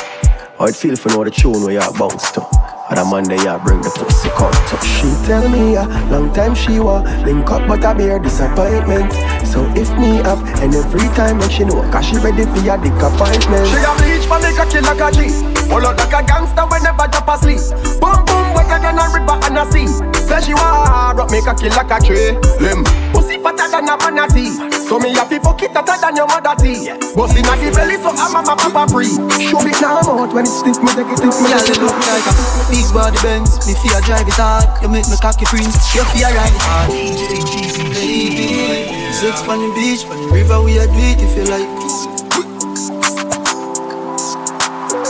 How 0.59 0.65
it 0.65 0.75
feel 0.75 0.97
for 0.97 1.07
know 1.07 1.23
the 1.23 1.31
tune 1.31 1.63
where 1.63 1.71
you 1.71 1.79
bounce 1.97 2.31
to. 2.31 2.56
And 2.89 2.99
a 2.99 3.03
Monday 3.05 3.35
you 3.35 3.57
bring 3.65 3.81
the 3.81 3.91
pussy 3.91 4.29
come 4.29 4.51
to. 4.51 4.75
She 4.85 5.11
tell 5.27 5.43
me 5.49 5.75
a 5.75 5.83
long 6.07 6.31
time 6.33 6.55
she 6.55 6.79
wa 6.79 7.01
link 7.27 7.49
up 7.51 7.67
but 7.67 7.83
I 7.83 7.93
bear 7.93 8.19
disappointment. 8.19 9.11
So 9.45 9.67
if 9.75 9.91
me 9.99 10.23
have 10.23 10.39
any 10.63 10.79
free 10.87 11.07
time 11.11 11.39
when 11.39 11.49
she 11.49 11.65
know 11.65 11.83
cause 11.91 12.05
she 12.07 12.15
ready 12.17 12.45
for 12.47 12.63
your 12.63 12.77
dick 12.79 12.95
appointment. 12.95 13.67
She 13.67 13.83
a 13.83 13.91
bleach 13.99 14.23
for 14.23 14.39
me 14.39 14.55
cocky 14.55 14.79
like 14.79 15.03
a 15.03 15.11
G 15.11 15.27
Pull 15.67 15.83
out 15.83 15.99
like 15.99 16.15
a 16.15 16.23
gangster 16.23 16.63
whenever 16.63 17.07
drop 17.11 17.27
asleep 17.27 17.59
Boom 17.99 18.23
boom 18.23 18.45
wetter 18.55 18.79
than 18.79 18.95
a 18.95 19.05
river 19.11 19.35
and 19.35 19.59
a 19.59 19.63
sea 19.67 19.87
Say 20.23 20.39
she 20.47 20.53
want 20.55 21.17
rock 21.19 21.31
me 21.31 21.43
cocky 21.43 21.67
like 21.67 21.91
a 21.91 21.99
tree 21.99 22.39
Slim 22.55 22.87
Pussy 23.11 23.35
fatter 23.43 23.67
than 23.67 23.87
a 23.87 23.95
manatee 23.99 24.55
So 24.87 24.95
me 24.99 25.11
happy 25.11 25.39
fuck 25.39 25.59
it 25.63 25.75
hotter 25.75 25.99
than 25.99 26.15
your 26.15 26.27
mother 26.27 26.55
tea 26.55 26.87
Bust 27.15 27.35
inna 27.35 27.55
the 27.59 27.67
belly 27.75 27.99
so 27.99 28.15
I'm 28.15 28.35
a 28.35 28.43
papa 28.47 28.87
free 28.87 29.11
Show 29.51 29.59
me 29.59 29.75
now 29.83 29.99
out 30.07 30.31
when 30.31 30.47
it 30.47 30.55
stick 30.55 30.79
me 30.79 30.91
take 30.95 31.11
it 31.11 31.19
stick 31.19 31.35
me. 31.35 31.51
Yeah, 31.51 31.59
they 31.59 31.75
look 31.79 31.95
like 31.99 32.27
a 32.27 32.33
big 32.77 32.93
body 32.93 33.17
Benz. 33.25 33.57
Me 33.65 33.73
fear 33.81 33.97
drive 34.05 34.29
it 34.29 34.37
hard. 34.37 34.69
You 34.81 34.89
make 34.89 35.09
me 35.09 35.17
cocky 35.17 35.49
free. 35.49 35.65
You 35.97 36.05
fear 36.13 36.29
ride 36.29 36.53
it 36.53 36.61
hard. 36.61 36.93
Baby, 37.97 39.09
sex 39.09 39.41
on 39.49 39.57
the 39.57 39.69
beach, 39.73 40.05
on 40.05 40.17
the 40.21 40.29
river 40.29 40.61
we 40.61 40.77
a 40.77 40.85
do 40.85 40.93
it 40.93 41.17
if 41.17 41.33
you 41.33 41.45
like. 41.49 41.65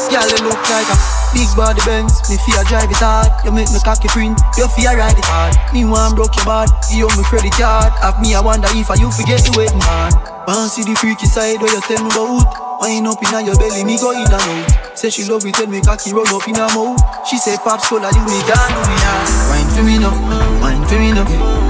Yeah, 0.07 0.23
they 0.23 0.39
look 0.39 0.63
like 0.71 0.87
a 0.87 0.97
big 1.35 1.51
body 1.59 1.83
Benz. 1.83 2.15
Me 2.31 2.39
fear 2.47 2.63
drive 2.71 2.87
it 2.87 3.03
hard. 3.03 3.27
You 3.43 3.51
make 3.51 3.67
me 3.75 3.79
cocky 3.83 4.07
free. 4.07 4.31
You 4.55 4.67
fear 4.71 4.95
ride 4.95 5.19
it 5.19 5.27
hard. 5.27 5.59
Me 5.75 5.83
want 5.83 6.15
broke 6.15 6.35
your 6.39 6.47
bad. 6.47 6.71
Give 6.87 7.03
you 7.03 7.09
me 7.19 7.23
credit 7.27 7.51
card. 7.59 7.91
Have 7.99 8.23
me 8.23 8.31
I 8.31 8.39
wonder 8.39 8.71
if 8.79 8.87
I 8.87 8.95
you 8.95 9.11
forget 9.11 9.43
the 9.43 9.51
waiting 9.59 9.83
man. 9.83 10.15
Want 10.47 10.71
see 10.71 10.87
the 10.87 10.95
freaky 10.95 11.27
side 11.27 11.59
where 11.59 11.67
you 11.67 11.83
tell 11.83 11.99
me 11.99 12.09
about. 12.15 12.79
Wine 12.79 13.07
up 13.07 13.19
inna 13.19 13.43
your 13.43 13.57
belly, 13.57 13.83
me 13.83 13.97
go 13.97 14.11
in 14.11 14.23
and 14.23 14.33
out. 14.33 14.86
Say 14.97 15.11
she 15.11 15.25
love 15.29 15.45
it 15.45 15.53
when 15.59 15.69
me 15.69 15.79
cocky 15.79 16.11
roll 16.11 16.25
up 16.25 16.47
in 16.47 16.55
her 16.55 16.65
mouth. 16.73 16.97
She 17.29 17.37
say 17.37 17.55
pops 17.57 17.87
cola, 17.87 18.09
you 18.09 18.17
me 18.25 18.41
down 18.49 18.57
do 18.65 18.81
me 18.89 18.95
now. 18.97 19.21
Wine 19.53 19.69
for 19.77 19.83
me 19.85 20.01
now, 20.01 20.09
wine 20.57 20.81
for 20.89 20.97
me 20.97 21.13
now, 21.13 21.21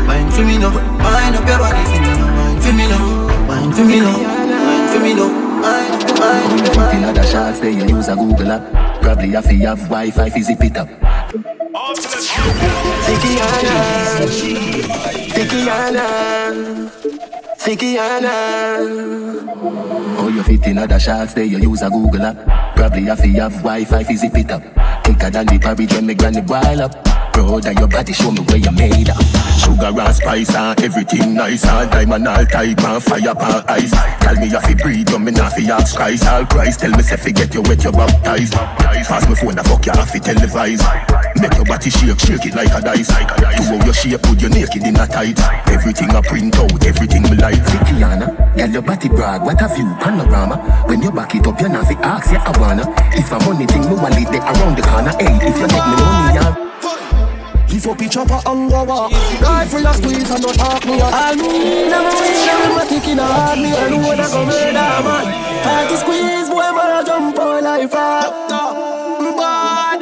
wine 0.07 0.31
for 0.31 0.47
me 0.47 0.55
now. 0.57 0.71
Wine 0.71 1.35
up 1.35 1.43
your 1.43 1.59
body 1.59 1.83
for 1.83 1.99
me 1.99 2.07
now, 2.07 2.23
wine 2.39 2.63
for 2.63 2.71
me 2.71 2.87
now, 2.87 3.03
wine 3.51 3.75
for 3.75 3.83
me 3.83 3.99
now, 3.99 4.15
wine 4.15 4.87
for 4.87 5.03
me 5.03 5.11
now. 5.13 5.27
Wine, 5.59 5.91
wine, 6.77 7.03
other 7.03 7.25
shots, 7.27 7.59
then 7.59 7.75
you 7.75 7.83
use 7.97 8.07
a 8.07 8.15
Google 8.15 8.47
app. 8.49 8.63
Probably 9.01 9.31
have 9.31 9.43
to 9.43 9.55
have 9.57 9.79
Wi-Fi 9.89 10.29
fi 10.29 10.41
zip 10.41 10.63
it 10.63 10.77
up. 10.77 10.87
Fikiana 13.03 13.75
Fikiana 15.35 16.07
Fikiana 17.67 18.31
Oh, 20.17 20.29
you 20.29 20.41
fit 20.41 20.65
in 20.67 20.77
other 20.77 20.97
shots, 20.97 21.33
then 21.33 21.49
you 21.49 21.57
use 21.57 21.81
a 21.81 21.89
Google 21.89 22.21
app. 22.21 22.77
Probably 22.77 23.03
have 23.03 23.21
to 23.21 23.27
have 23.27 23.51
Wi-Fi 23.55 24.03
fi 24.05 24.15
zip 24.15 24.37
it 24.37 24.51
up. 24.51 24.63
Thicker 25.03 25.29
than 25.29 25.47
the 25.47 25.59
porridge 25.59 25.91
when 25.91 26.05
me 26.05 26.13
granny 26.13 26.39
boil 26.39 26.81
up. 26.81 27.16
Proud 27.37 27.67
of 27.67 27.77
your 27.77 27.87
body, 27.87 28.13
show 28.13 28.31
me 28.31 28.41
where 28.49 28.57
you 28.57 28.71
made 28.71 29.09
of. 29.13 29.21
Sugar 29.61 29.93
and 29.93 30.15
spice 30.15 30.55
and 30.55 30.81
everything 30.81 31.35
nice. 31.35 31.67
All 31.69 31.85
diamond, 31.85 32.27
all 32.27 32.43
type 32.47 32.81
and 32.81 33.03
fire 33.03 33.35
pan 33.35 33.61
ice. 33.69 33.93
Tell 34.25 34.33
me 34.41 34.49
if 34.49 34.67
you 34.67 34.75
breathe, 34.75 35.07
you 35.11 35.19
me 35.19 35.31
not 35.31 35.53
fi 35.53 35.69
ask 35.69 35.95
Christ. 35.95 36.25
All 36.25 36.47
Christ, 36.47 36.79
tell 36.79 36.89
me 36.89 37.05
if 37.05 37.25
you 37.25 37.33
get 37.33 37.53
you 37.53 37.61
wet, 37.61 37.83
you 37.83 37.91
baptized. 37.91 38.53
Pass 38.53 39.29
me 39.29 39.35
phone, 39.35 39.59
I 39.59 39.61
fuck 39.61 39.85
you 39.85 39.91
off, 39.91 40.09
televise. 40.17 40.81
Make 41.37 41.53
your 41.53 41.65
body 41.65 41.91
shake, 41.91 42.17
shake 42.17 42.45
it 42.49 42.55
like 42.55 42.73
a 42.73 42.81
dice. 42.81 43.07
To 43.07 43.61
how 43.69 43.85
your 43.85 43.93
shape, 43.93 44.21
put 44.23 44.41
you 44.41 44.49
naked 44.49 44.81
in 44.81 44.97
a 44.97 45.05
tight. 45.05 45.37
Everything 45.69 46.09
I 46.09 46.21
print 46.21 46.57
out, 46.57 46.83
everything 46.83 47.21
me 47.21 47.37
like. 47.37 47.61
Fikiana, 47.69 48.33
girl 48.57 48.69
your 48.69 48.81
body 48.81 49.09
brag, 49.09 49.43
what 49.43 49.61
a 49.61 49.67
view, 49.75 49.85
panorama. 50.01 50.57
When 50.89 51.03
you 51.03 51.11
back 51.11 51.35
it 51.35 51.45
up, 51.45 51.61
you 51.61 51.69
not 51.69 51.85
fi 51.85 51.93
ask, 52.01 52.31
yeah 52.33 52.41
I 52.41 52.59
wanna. 52.59 52.81
If 53.13 53.31
a 53.31 53.37
money 53.45 53.67
thing, 53.67 53.85
me 53.85 53.93
wallet 53.93 54.25
there 54.25 54.41
around 54.41 54.73
the 54.73 54.81
corner. 54.81 55.13
Hey, 55.21 55.37
if 55.45 55.53
you 55.53 55.67
take 55.67 55.85
me 55.85 55.95
money, 56.01 56.33
yeah. 56.33 56.67
If 57.69 57.85
you 57.85 57.95
pitch 57.95 58.17
up 58.17 58.29
a 58.29 58.39
hunger 58.47 58.83
walk 58.83 59.11
Rifle 59.41 59.85
a 59.85 59.93
squeeze 59.93 60.31
and 60.31 60.41
don't 60.41 60.55
talk 60.55 60.85
me 60.85 60.99
up. 61.01 61.13
All 61.13 61.35
me 61.35 61.89
never 61.89 62.15
win 62.15 62.49
and 62.49 62.75
my 62.75 62.85
kick 62.87 63.07
in 63.07 63.19
a 63.19 63.23
hard 63.23 63.59
Me 63.59 63.71
alone 63.71 64.19
a 64.19 64.27
go 64.27 64.45
murder 64.45 64.73
man. 64.73 65.25
Party 65.63 65.95
squeeze 65.95 66.49
boy 66.49 66.71
man 66.73 67.03
a 67.03 67.05
jump 67.05 67.37
all 67.37 67.61
life 67.61 67.93
up 67.93 68.49
Bad. 69.37 70.01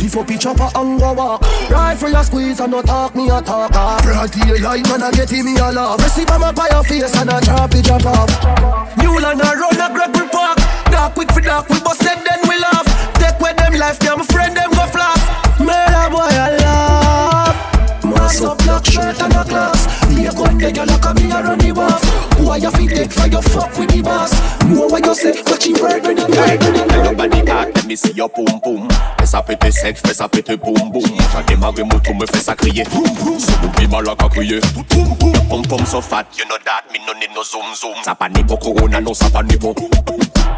If 0.00 0.14
you 0.16 0.24
pitch 0.24 0.46
up 0.46 0.58
a 0.58 0.66
hunger 0.76 1.12
walk 1.12 1.42
Rifle 1.70 2.16
a 2.16 2.24
squeeze 2.24 2.60
and 2.60 2.72
not 2.72 2.86
talk 2.86 3.14
me 3.14 3.28
a 3.28 3.40
talk 3.40 3.70
Broad 4.02 4.30
daylight 4.32 4.88
man 4.88 5.02
a 5.02 5.12
get 5.12 5.30
me 5.30 5.56
a 5.58 5.70
laugh. 5.70 6.02
Receive 6.02 6.28
a 6.30 6.38
map 6.38 6.56
by 6.56 6.68
your 6.70 6.82
face 6.82 7.14
and 7.14 7.30
a 7.30 7.40
drop 7.40 7.74
it 7.74 7.84
drop 7.84 8.06
off. 8.06 8.96
New 8.96 9.20
land 9.20 9.40
a 9.40 9.54
run 9.54 9.78
a 9.78 9.94
Gregory 9.94 10.28
Park. 10.28 10.58
Dark 10.90 11.14
quick 11.14 11.30
for 11.30 11.40
dark 11.40 11.68
we 11.68 11.78
bust 11.80 12.02
it 12.02 12.18
then 12.24 12.40
we 12.48 12.58
laugh. 12.58 12.86
Take 13.14 13.38
with 13.38 13.56
them 13.56 13.74
life 13.74 13.98
them 14.00 14.24
friend 14.24 14.56
them 14.56 14.70
go 14.70 14.86
flash 14.86 15.21
Murder 15.64 16.08
boy 16.10 16.34
I 16.46 16.56
love. 16.64 18.04
Mass 18.04 18.42
up 18.42 18.58
black 18.58 18.84
shirt 18.84 19.20
and 19.22 19.34
a 19.34 19.44
glass 19.44 20.01
Me 20.22 20.28
a 20.28 20.32
gun 20.32 20.56
there 20.56 20.70
you 20.70 20.84
look 20.84 21.04
at 21.04 21.16
me 21.16 21.24
a 21.34 21.42
the 21.42 21.72
boss. 21.74 22.04
Why 22.38 22.56
you 22.58 22.70
fit 22.70 22.90
take 22.94 23.10
for 23.10 23.26
your 23.26 23.42
fuck 23.42 23.76
with 23.76 23.90
the 23.90 24.02
boss? 24.02 24.30
Know 24.70 24.86
what 24.86 25.04
you 25.04 25.14
say 25.16 25.34
but 25.42 25.66
you 25.66 25.74
bird 25.74 26.06
when 26.06 26.16
you 26.16 26.28
die 26.28 27.02
Nobody 27.02 27.42
talk, 27.42 27.74
let 27.74 27.86
me 27.86 27.96
see 27.96 28.12
your 28.12 28.28
boom 28.28 28.60
boom. 28.62 28.88
Fais 29.18 29.26
ça 29.26 29.42
péter 29.42 29.72
sec, 29.72 29.98
fais 29.98 30.14
ça 30.14 30.28
péter 30.28 30.56
boum 30.56 30.92
boum 30.92 31.02
J'ai 31.02 31.54
démarré 31.54 31.82
mon 31.82 31.98
tour, 31.98 32.14
me 32.14 32.26
fais 32.26 32.38
ça 32.38 32.54
crier 32.54 32.84
So 32.84 33.52
boubi 33.62 33.88
malak 33.88 34.22
a 34.22 34.28
crier 34.28 34.60
Your 34.60 35.44
pom 35.50 35.62
pom 35.64 35.84
so 35.86 36.00
fat, 36.00 36.26
you 36.38 36.44
know 36.44 36.56
that 36.66 36.84
Me 36.92 37.00
no 37.04 37.14
need 37.18 37.34
no 37.34 37.42
zoom 37.42 37.74
zoom. 37.74 37.96
Ça 38.04 38.14
pas 38.14 38.28
ni 38.28 38.44
pour 38.44 38.60
corona, 38.60 39.00
non 39.00 39.14
ça 39.14 39.28
pas 39.28 39.42
ni 39.42 39.56
pour 39.56 39.74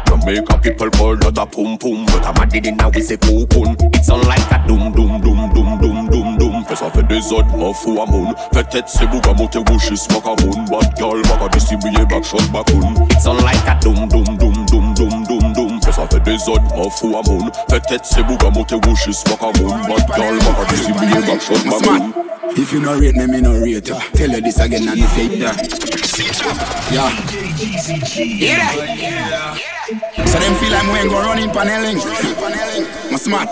Jamaica 0.07 0.57
people 0.59 0.91
call 0.91 1.17
that 1.17 1.41
a 1.41 1.45
pum 1.47 1.75
pum. 1.79 2.05
But 2.05 2.23
I'm 2.27 2.37
a 2.37 2.45
did 2.45 2.77
now 2.77 2.89
we 2.89 3.01
say 3.01 3.17
cocoon 3.17 3.75
It's 3.95 4.11
on 4.11 4.21
like 4.27 4.51
a 4.51 4.63
doom 4.67 4.91
doom 4.93 5.21
doom 5.21 5.51
doom 5.51 5.79
doom 5.79 6.09
doom 6.09 6.37
doom. 6.37 6.65
Fais 6.65 6.75
ça 6.75 6.91
fait 6.91 7.03
des 7.03 7.31
autres, 7.33 7.57
m'en 7.57 7.73
fous 7.73 7.99
à 8.01 8.05
mon 8.05 8.33
Fait 8.53 8.63
tête 8.69 8.85
c'est 8.87 9.07
bouga 9.07 9.33
monter 9.55 9.73
wishes 9.73 10.07
macaroon 10.09 10.65
Bad 10.65 10.97
girl, 10.97 11.21
back 11.23 11.39
baga 11.39 11.49
distribuer 11.53 12.05
back 12.05 12.23
shot 12.23 12.41
bacoon 12.51 12.95
It's 13.11 13.25
on 13.25 13.37
like 13.37 13.67
a 13.67 13.79
doom 13.79 14.07
doom 14.09 14.37
doom 14.37 14.65
doom 14.65 14.93
doom 14.93 15.23
doom 15.23 15.53
doom 15.53 15.81
Fais 15.81 15.91
ça 15.91 16.07
fait 16.07 16.19
des 16.21 16.49
autres, 16.49 16.75
m'en 16.75 16.89
fous 16.89 17.17
à 17.17 17.21
mon 17.29 17.51
Fait 17.69 17.79
tête 17.81 18.01
c'est 18.03 18.23
bouga 18.23 18.49
monter 18.49 18.75
wishes 18.75 19.23
macaroon 19.29 19.77
Bad 19.87 20.07
girl, 20.15 20.37
back 20.39 20.57
baga 20.57 20.71
distribuer 20.71 21.21
back 21.27 21.41
shot 21.41 21.63
bacoon 21.65 22.13
If 22.57 22.71
you 22.71 22.79
no 22.79 22.97
rate 22.97 23.15
me, 23.15 23.25
me 23.27 23.41
no 23.41 23.59
rate 23.59 23.87
ya. 23.87 23.99
Tell 24.13 24.29
you 24.29 24.39
this 24.39 24.59
again 24.59 24.87
and 24.87 24.97
you 24.97 25.07
fake 25.07 25.39
that. 25.39 25.57
Yeah. 26.91 27.09
Hear 28.05 28.57
that? 28.57 29.75
So 30.29 30.39
them 30.39 30.55
feel 30.55 30.71
like 30.71 30.87
we 30.87 30.99
ain't 30.99 31.09
go 31.09 31.19
running 31.19 31.49
paneling. 31.49 31.97
My 33.15 33.19
smart. 33.19 33.47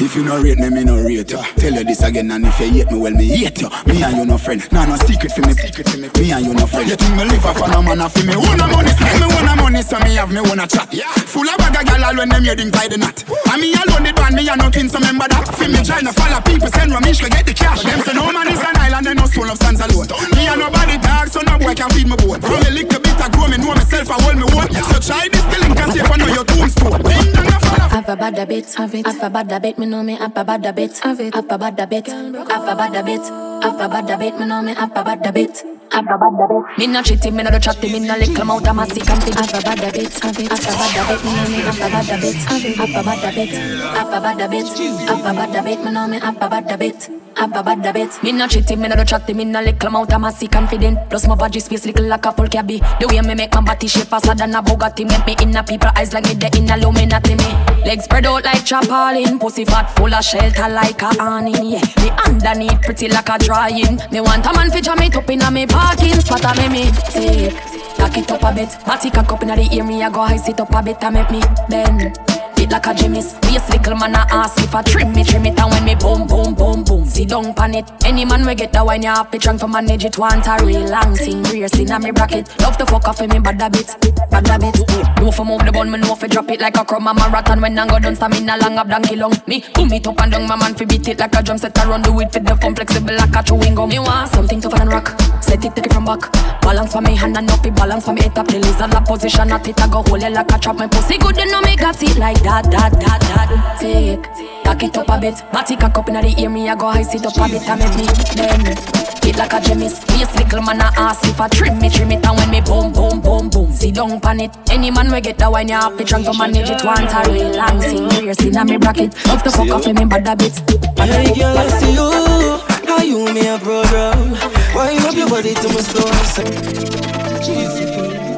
If 0.00 0.16
you 0.16 0.24
no 0.24 0.40
rate 0.40 0.56
me, 0.56 0.70
me 0.70 0.84
no 0.84 0.96
rate 0.96 1.30
ya. 1.30 1.44
Tell 1.60 1.74
you 1.74 1.84
this 1.84 2.00
again 2.00 2.30
and 2.30 2.46
if 2.46 2.58
you 2.58 2.80
hate 2.80 2.90
me, 2.90 2.96
well 2.96 3.12
me 3.12 3.28
hate 3.28 3.60
you. 3.60 3.68
Me 3.84 4.00
and 4.00 4.16
you 4.16 4.24
no 4.24 4.38
friend. 4.38 4.64
Nah, 4.72 4.88
no 4.88 4.96
secret 4.96 5.32
for 5.36 5.44
me. 5.44 5.52
Secret 5.52 5.84
for 5.84 5.98
me. 6.00 6.08
Me 6.16 6.32
and 6.32 6.46
you 6.46 6.54
no 6.56 6.64
friend. 6.64 6.88
You 6.88 6.96
think 6.96 7.20
me 7.20 7.28
live 7.28 7.44
off 7.44 7.60
a 7.60 7.68
no 7.68 7.82
man 7.84 8.00
off 8.00 8.16
me? 8.16 8.32
Own 8.32 8.56
a 8.56 8.64
money, 8.72 8.88
spend 8.88 9.20
me 9.20 9.28
own 9.28 9.44
a 9.44 9.54
money, 9.60 9.82
so 9.84 10.00
me 10.00 10.16
have 10.16 10.32
me 10.32 10.40
own 10.40 10.56
a 10.56 10.64
chat. 10.64 10.88
Yeah. 10.96 11.12
Full 11.28 11.44
of 11.44 11.58
bag 11.60 11.76
of 11.76 11.84
gal 11.84 12.04
all 12.08 12.16
when 12.16 12.30
them 12.30 12.40
heading 12.40 12.70
by 12.72 12.88
the 12.88 12.96
knot. 12.96 13.20
And 13.52 13.60
me 13.60 13.76
alone 13.76 14.08
the 14.08 14.16
band, 14.16 14.32
me 14.32 14.48
and 14.48 14.56
no 14.56 14.72
twin, 14.72 14.88
so 14.88 14.96
remember 14.96 15.28
that. 15.28 15.44
For 15.60 15.68
me 15.68 15.84
trying 15.84 16.08
to 16.08 16.12
follow 16.16 16.40
people, 16.40 16.72
send 16.72 16.96
Ramesh 16.96 17.20
to 17.20 17.28
get 17.28 17.44
the 17.44 17.52
cash. 17.52 17.84
Them 17.84 18.00
say 18.00 18.16
no 18.16 18.32
man 18.32 18.48
is 18.48 18.64
an 18.64 18.80
island, 18.80 19.12
and 19.12 19.20
no 19.20 19.28
soul 19.28 19.44
of 19.44 19.60
stands 19.60 19.84
alone. 19.84 20.08
Me 20.32 20.48
and 20.48 20.56
nobody 20.56 20.96
dog, 20.96 21.28
so 21.28 21.44
no 21.44 21.60
boy 21.60 21.76
can 21.76 21.92
feed 21.92 22.08
me 22.08 22.16
boat. 22.16 22.40
From 22.40 22.64
a 22.64 22.70
little 22.72 22.96
bit 22.96 23.20
I 23.20 23.28
grow, 23.28 23.44
me 23.44 23.60
know 23.60 23.76
myself, 23.76 24.08
I 24.08 24.16
hold 24.24 24.40
me 24.40 24.48
own. 24.56 24.72
So 24.88 24.96
try 25.04 25.28
this 25.28 25.44
killing, 25.52 25.76
cause 25.76 26.00
if 26.00 26.08
I 26.08 26.16
know 26.16 26.32
your 26.32 26.48
tombstone. 26.48 26.96
Bend 27.04 27.28
down 27.36 27.44
your 27.44 27.60
follow. 27.60 27.92
Have 27.92 28.08
a 28.08 28.16
bad 28.16 28.40
bit, 28.48 28.72
have 28.80 28.94
it. 28.96 29.01
Have 29.04 29.22
a 29.22 29.30
bad 29.30 29.62
bit, 29.62 29.78
me 29.78 29.86
know 29.86 30.02
me. 30.02 30.14
Have 30.16 30.36
a 30.36 30.44
bad 30.44 30.74
bit, 30.74 30.98
have 30.98 31.20
it. 31.20 31.34
Have 31.34 31.50
a 31.50 31.58
bad 31.58 31.88
bit, 31.88 32.06
have 32.06 32.68
a 32.68 32.76
bad 32.76 33.04
bit. 33.04 33.51
Have 33.62 33.80
a 33.80 33.88
bad 33.88 34.18
bit, 34.18 34.38
me 34.40 34.46
know 34.46 34.60
me. 34.60 34.74
Have 34.74 34.90
a 34.96 35.04
bad 35.04 35.34
bit. 35.34 35.62
Have 35.92 36.04
a 36.06 36.18
bad 36.18 36.48
bit. 36.48 36.78
Me 36.78 36.86
no 36.88 37.00
cheating, 37.02 37.36
me 37.36 37.44
no 37.44 37.50
do 37.50 37.60
chatting, 37.60 37.92
me 37.92 38.00
no 38.00 38.16
little 38.16 38.44
mouth 38.44 38.66
of 38.66 38.74
massive 38.74 39.06
confidence. 39.06 39.52
Have 39.52 39.60
a 39.60 39.62
bad 39.62 39.92
bit, 39.92 40.18
have 40.18 40.38
it. 40.38 40.50
Have 40.50 40.66
a 40.66 40.72
bad 40.82 41.06
bit, 41.08 41.24
me 41.24 41.30
know 41.36 41.48
me. 41.48 41.58
Have 41.62 41.76
a 41.76 41.88
bad 41.88 42.20
bit, 42.20 42.34
have 42.34 42.64
it. 42.64 42.78
A 42.78 43.02
bad 43.04 43.34
bit. 43.34 43.50
Have 43.94 44.12
a 44.12 44.20
bad 44.20 44.50
bit. 44.50 44.66
Have 45.08 45.26
a 45.26 45.32
bad 45.32 45.64
bit, 45.64 45.84
me 45.84 45.90
know 45.92 46.08
me. 46.08 46.18
Have 46.18 46.42
a 46.42 46.48
bad 46.48 46.78
bit. 46.78 47.10
Have 47.36 47.56
a 47.56 47.62
bad 47.62 47.94
bit. 47.94 48.22
Me 48.22 48.32
no 48.32 48.46
cheating, 48.48 48.80
me 48.80 48.88
no 48.88 48.96
do 48.96 49.04
chatting, 49.04 49.36
me 49.36 49.44
no 49.44 49.60
little 49.62 49.90
mouth 49.90 50.12
of 50.12 50.20
massive 50.20 50.50
confident. 50.50 50.98
Plus 51.08 51.28
my 51.28 51.34
body 51.36 51.60
space 51.60 51.86
little 51.86 52.06
like 52.06 52.26
a 52.26 52.32
full 52.32 52.48
cabby. 52.48 52.78
The 52.98 53.06
way 53.08 53.20
me 53.20 53.34
make 53.34 53.54
my 53.54 53.60
body 53.60 53.86
shape 53.86 54.08
faster 54.08 54.34
than 54.34 54.54
a 54.54 54.62
Bugatti, 54.62 55.08
make 55.08 55.26
me 55.26 55.36
in 55.40 55.56
a 55.56 55.62
people 55.62 55.90
eyes 55.96 56.12
like 56.12 56.24
me 56.24 56.34
the 56.34 56.50
in 56.58 56.68
a 56.70 56.76
Illuminati 56.76 57.34
me. 57.36 57.84
Legs 57.84 58.04
spread 58.04 58.26
out 58.26 58.44
like 58.44 58.64
chapalin, 58.64 59.40
pussy 59.40 59.64
fat 59.64 59.90
full 59.96 60.12
of 60.14 60.24
shelter 60.24 60.68
like 60.68 61.02
a 61.02 61.06
awning. 61.20 61.54
Yeah, 61.54 61.80
me 62.00 62.10
underneath 62.26 62.80
pretty 62.82 63.08
like 63.08 63.28
a 63.28 63.38
drying. 63.52 64.00
Me 64.10 64.20
want 64.20 64.46
a 64.46 64.52
man 64.54 64.70
fi 64.70 64.80
jam 64.80 65.02
it 65.02 65.14
up 65.14 65.28
inna 65.28 65.50
me 65.50 65.66
parking 65.66 66.20
spot, 66.20 66.44
a 66.44 66.52
me 66.58 66.68
me 66.74 66.84
take. 67.12 67.54
Back 67.98 68.16
it 68.16 68.30
up 68.30 68.42
a 68.42 68.54
bit, 68.54 68.70
body 68.86 69.10
cock 69.10 69.32
up 69.32 69.42
inna 69.42 69.56
the 69.56 69.68
ear, 69.74 69.84
me 69.84 70.02
a 70.02 70.10
go 70.10 70.24
high 70.24 70.36
sit 70.36 70.58
up 70.60 70.74
a 70.74 70.82
bit, 70.82 71.02
a 71.02 71.10
make 71.10 71.30
me 71.30 71.40
bend. 71.68 72.18
Fit 72.62 72.70
like 72.70 72.86
a 72.86 72.94
Jimmy's. 72.94 73.34
Waist 73.42 73.70
little 73.70 73.96
man 73.96 74.14
a 74.14 74.24
ask 74.30 74.62
if 74.62 74.72
I 74.72 74.82
trim 74.82 75.12
me, 75.12 75.24
trim 75.24 75.44
it 75.46 75.58
And 75.58 75.70
when 75.72 75.84
me 75.84 75.96
boom, 75.96 76.28
boom, 76.28 76.54
boom, 76.54 76.84
boom 76.84 77.04
Sit 77.04 77.30
down 77.30 77.52
pan 77.54 77.74
it. 77.74 77.90
Any 78.04 78.24
man 78.24 78.46
we 78.46 78.54
get 78.54 78.72
that 78.72 78.86
wine 78.86 79.02
You 79.02 79.08
have 79.08 79.32
to 79.32 79.38
drunk 79.38 79.60
to 79.60 79.66
manage 79.66 80.04
it 80.04 80.16
Want 80.16 80.46
a 80.46 80.64
real 80.64 80.88
long 80.88 81.16
thing 81.16 81.42
Rear 81.42 81.66
sin 81.66 81.90
a 81.90 81.98
me 81.98 82.12
bracket. 82.12 82.48
Love 82.60 82.76
to 82.76 82.86
fuck 82.86 83.08
off 83.08 83.20
in 83.20 83.30
me 83.30 83.40
bad 83.40 83.60
a 83.60 83.68
bit 83.68 83.90
Bad 84.30 84.48
a 84.48 84.58
bit 84.62 84.78
Know 85.18 85.32
for 85.32 85.44
move 85.44 85.64
the 85.66 85.72
bun 85.72 85.90
Me 85.90 85.98
know 85.98 86.14
for 86.14 86.28
drop 86.28 86.50
it 86.50 86.60
like 86.60 86.76
a 86.76 86.84
crumb 86.84 87.08
A 87.08 87.12
marathon. 87.12 87.60
When 87.60 87.76
I 87.76 87.86
go 87.88 87.98
done 87.98 88.14
Stamina 88.14 88.56
long 88.56 88.78
up 88.78 88.88
donkey 88.88 89.16
long. 89.16 89.34
Me 89.48 89.64
boom 89.74 89.92
it 89.92 90.06
up 90.06 90.20
and 90.20 90.30
down 90.30 90.46
My 90.46 90.54
man 90.54 90.74
fi 90.76 90.84
beat 90.84 91.08
it 91.08 91.18
like 91.18 91.34
a 91.34 91.42
drum 91.42 91.58
set. 91.58 91.76
I 91.76 91.88
run 91.88 92.02
do 92.02 92.18
it 92.20 92.32
for 92.32 92.38
the 92.38 92.54
fun 92.56 92.76
Flexible 92.76 93.16
like 93.16 93.34
a 93.34 93.42
chewing 93.42 93.74
gum. 93.74 93.88
Me 93.88 93.98
want 93.98 94.30
something 94.30 94.60
tougher 94.60 94.78
than 94.78 94.88
rock 94.88 95.08
Set 95.42 95.64
it 95.64 95.74
take 95.74 95.86
it 95.86 95.92
from 95.92 96.04
back. 96.04 96.30
Balance 96.62 96.92
for 96.92 97.00
me 97.00 97.16
hand 97.16 97.36
and 97.36 97.50
up 97.50 97.66
it 97.66 97.74
Balance 97.74 98.04
for 98.04 98.12
me. 98.12 98.22
Head 98.22 98.38
up 98.38 98.46
The 98.46 98.60
lizard 98.60 98.94
la 98.94 99.00
position 99.00 99.50
At 99.50 99.66
it 99.66 99.80
I 99.80 99.88
go 99.88 100.02
hold 100.06 100.22
it 100.22 100.32
like 100.32 100.52
a 100.52 100.58
trap 100.58 100.76
My 100.76 100.86
pussy. 100.86 101.18
Good 101.18 101.36
You 101.36 101.50
know 101.50 101.60
me 101.60 101.76
got 101.76 102.00
it 102.00 102.16
like 102.16 102.40
that 102.44 102.51
That, 102.52 102.68
that, 102.68 102.92
that 103.00 103.80
Take 103.80 104.28
Back 104.62 104.82
it 104.82 104.98
up 104.98 105.08
a 105.08 105.16
bit. 105.18 105.40
Body 105.52 105.74
cock 105.74 105.96
up 105.96 106.08
inna 106.10 106.20
the 106.20 106.36
ear 106.36 106.50
Me 106.50 106.68
I 106.68 106.76
go 106.76 106.92
high 106.92 107.00
sit 107.00 107.24
up 107.24 107.32
a 107.40 107.48
bit. 107.48 107.64
And 107.64 107.80
make 107.80 107.96
me 107.96 108.04
bend 108.36 108.76
It 109.24 109.36
like 109.40 109.56
a 109.56 109.60
Jimmy's. 109.64 110.04
Waist 110.12 110.36
little 110.36 110.60
man 110.60 110.84
a 110.84 110.92
ask 111.00 111.24
If 111.24 111.40
I 111.40 111.48
trim 111.48 111.78
me 111.80 111.88
trim 111.88 112.12
it. 112.12 112.20
And 112.26 112.36
when 112.36 112.50
me 112.50 112.60
boom 112.60 112.92
boom 112.92 113.22
boom 113.22 113.48
boom 113.48 113.72
Sit 113.72 113.94
down 113.94 114.20
pan 114.20 114.40
it. 114.40 114.52
Any 114.68 114.90
man 114.90 115.10
we 115.10 115.22
get 115.22 115.38
that 115.38 115.50
wine 115.50 115.68
You 115.68 115.80
have 115.80 115.96
to 115.96 116.04
drunk 116.04 116.26
to 116.26 116.36
manage 116.36 116.68
it. 116.68 116.84
Want 116.84 117.08
a 117.08 117.24
real 117.32 117.56
long 117.56 117.80
thing 117.80 118.06
Rear 118.20 118.34
sin 118.34 118.54
a 118.54 118.66
me 118.66 118.76
bracket. 118.76 119.16
Love 119.28 119.42
the 119.42 119.50
fuck 119.50 119.70
off 119.70 119.86
in 119.86 119.96
me 119.96 120.04
bad 120.04 120.28
a 120.28 120.36
bit. 120.36 120.52
Hey 121.00 121.32
girl, 121.32 121.56
I 121.56 121.68
see 121.72 121.96
you. 121.96 122.60
How 122.84 123.00
you 123.00 123.32
me 123.32 123.48
a 123.48 123.56
program 123.56 124.36
Why 124.76 124.92
you 124.92 125.00
up 125.08 125.16
your 125.16 125.30
body 125.30 125.54
to 125.54 125.68
my 125.72 125.80
slow 125.80 126.04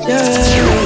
Yeah 0.06 0.22
Yeah 0.46 0.83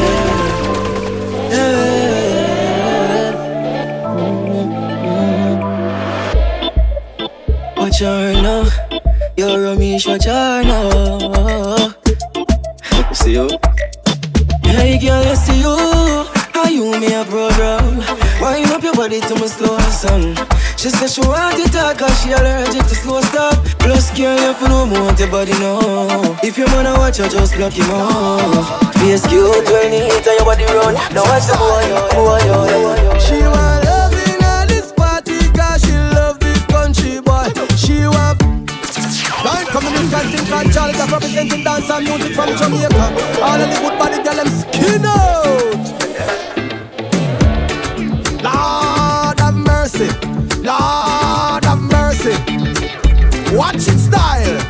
You're 9.38 9.77
watch 9.77 10.24
her 10.24 10.64
now 10.64 11.94
See 13.12 13.35
you? 13.35 13.48
Hey 14.64 14.98
girl, 14.98 15.22
I 15.22 15.35
see 15.35 15.61
you. 15.61 16.27
How 16.53 16.66
you 16.66 16.98
me 16.98 17.14
a 17.14 17.24
program 17.24 17.98
Wind 18.40 18.66
up 18.72 18.83
your 18.83 18.94
body 18.94 19.20
to 19.20 19.35
my 19.37 19.46
slow 19.46 19.79
song 19.94 20.35
She 20.77 20.90
said 20.90 21.07
she 21.07 21.20
want 21.20 21.57
it 21.57 21.70
talk 21.70 21.98
Cause 21.98 22.20
she 22.20 22.33
allergic 22.33 22.83
to 22.83 22.96
slow 22.96 23.20
stop 23.20 23.55
Plus 23.79 24.11
girl, 24.18 24.37
you 24.37 24.53
for 24.55 24.68
no 24.68 24.85
more 24.85 25.03
want 25.03 25.20
your 25.20 25.31
body 25.31 25.53
now 25.53 26.37
If 26.42 26.59
you 26.59 26.66
wanna 26.74 26.94
watch 26.94 27.18
her, 27.18 27.29
just 27.29 27.55
block 27.55 27.74
him 27.74 27.88
off. 27.92 28.92
Face 28.94 29.24
cute 29.29 29.68
you 29.92 30.11
hit 30.11 30.27
on 30.27 30.35
your 30.35 30.44
body 30.44 30.64
run. 30.64 30.94
Now 31.14 31.22
watch 31.31 31.46
the 31.46 31.55
boy, 31.55 31.87
boy, 32.11 32.42
yo, 32.42 32.66
yo. 32.66 33.18
She 33.20 33.38
want 33.46 33.78
from 40.31 40.47
Conchalica, 40.47 41.11
representing 41.11 41.64
dance 41.64 41.91
and 41.91 42.05
music 42.05 42.35
from 42.35 42.49
Jamaica. 42.57 43.41
All 43.43 43.61
of 43.61 43.69
the 43.69 43.79
good 43.81 43.99
body 43.99 44.23
girl, 44.23 44.35
them 44.35 44.49
skin 44.49 45.05
out. 45.05 45.59
Lord 48.43 49.41
have 49.41 49.55
mercy, 49.55 50.09
Lord 50.62 51.64
have 51.64 51.81
mercy. 51.81 52.37
Watch 53.57 53.88
it 53.88 53.99
style. 53.99 54.67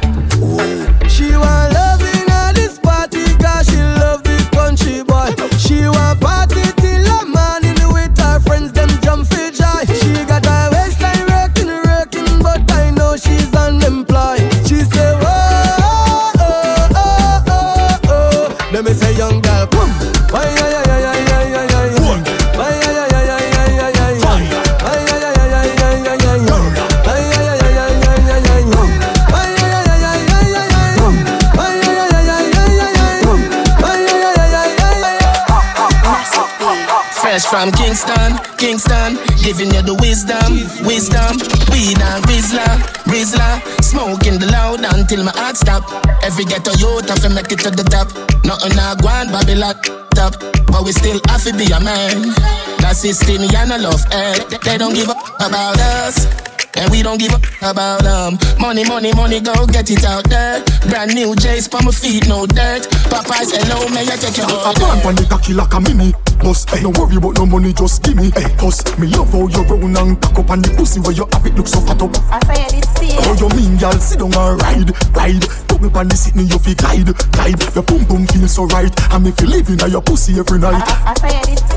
From 37.58 37.72
Kingston, 37.72 38.38
Kingston, 38.54 39.18
giving 39.42 39.74
you 39.74 39.82
the 39.82 39.94
wisdom, 39.98 40.62
wisdom. 40.86 41.42
Weed 41.74 41.98
and 41.98 42.22
Rizla, 42.30 42.78
Rizla, 43.10 43.58
smoking 43.82 44.38
the 44.38 44.46
loud 44.46 44.86
until 44.94 45.26
my 45.26 45.34
heart 45.34 45.56
stop. 45.56 45.82
Every 46.22 46.46
ghetto 46.46 46.70
youth 46.78 47.10
have 47.10 47.18
to 47.26 47.30
make 47.30 47.50
it 47.50 47.58
to 47.66 47.74
the 47.74 47.82
top. 47.82 48.14
Nothing 48.46 48.78
I 48.78 48.94
on 48.94 49.34
Babylon 49.34 49.74
top, 50.14 50.38
but 50.70 50.86
we 50.86 50.94
still 50.94 51.18
have 51.26 51.42
to 51.50 51.52
be 51.58 51.66
a 51.74 51.82
man. 51.82 52.30
That 52.78 52.94
system, 52.94 53.42
yeah, 53.50 53.66
no 53.66 53.90
love, 53.90 54.06
eh? 54.14 54.38
They 54.62 54.78
don't 54.78 54.94
give 54.94 55.10
up 55.10 55.18
about 55.42 55.82
us. 56.06 56.30
And 56.78 56.86
we 56.94 57.02
don't 57.02 57.18
give 57.18 57.34
up 57.34 57.42
about 57.58 58.06
them. 58.06 58.38
Money, 58.62 58.86
money, 58.86 59.10
money, 59.18 59.42
go 59.42 59.66
get 59.66 59.90
it 59.90 60.06
out 60.06 60.30
there. 60.30 60.62
Brand 60.86 61.10
new 61.10 61.34
J's 61.34 61.66
for 61.66 61.82
my 61.82 61.90
feet, 61.90 62.28
no 62.30 62.46
dirt. 62.46 62.86
Popeyes, 63.10 63.50
hello, 63.50 63.90
may 63.90 64.06
I 64.06 64.14
take 64.14 64.38
your 64.38 64.46
I 64.46 64.70
can't 64.78 65.02
find 65.02 65.18
the 65.18 65.26
cocky 65.26 65.54
like 65.54 65.74
a 65.74 65.80
mini. 65.82 66.14
Boss, 66.38 66.64
hey, 66.70 66.78
eh. 66.78 66.82
don't 66.82 66.96
worry 66.96 67.16
about 67.16 67.36
no 67.36 67.46
money, 67.46 67.72
just 67.72 68.02
give 68.02 68.16
me. 68.16 68.30
Eh. 68.36 68.40
Hey, 68.40 68.56
boss, 68.56 68.78
me 68.98 69.08
love 69.08 69.30
how 69.32 69.46
you 69.48 69.62
round 69.62 69.96
and 69.98 70.20
cock 70.22 70.38
up 70.38 70.50
on 70.50 70.62
the 70.62 70.70
pussy 70.76 71.00
where 71.00 71.12
you 71.12 71.26
have 71.32 71.44
it 71.44 71.54
look 71.54 71.66
so 71.66 71.80
fat 71.80 72.00
up. 72.00 72.14
I 72.30 72.38
say 72.46 72.62
it, 72.62 72.78
it's 72.78 73.24
How 73.24 73.34
you 73.34 73.48
mean, 73.56 73.78
y'all 73.78 73.98
sit 73.98 74.20
down 74.20 74.32
and 74.32 74.60
ride, 74.62 74.90
ride. 75.16 75.44
Put 75.66 75.82
me 75.82 75.90
on 75.98 76.08
the 76.08 76.16
sitting, 76.16 76.46
you 76.46 76.58
feel 76.58 76.74
glide, 76.74 77.10
glide. 77.34 77.58
Your 77.74 77.82
boom 77.84 78.04
boom 78.04 78.26
feel 78.28 78.46
so 78.46 78.66
right, 78.70 78.94
and 79.12 79.24
me 79.24 79.32
feel 79.32 79.48
living 79.50 79.82
on 79.82 79.90
your 79.90 80.02
pussy 80.02 80.38
every 80.38 80.58
night. 80.58 80.82
I 80.86 81.14
say 81.18 81.34
it, 81.34 81.58
it's 81.58 81.68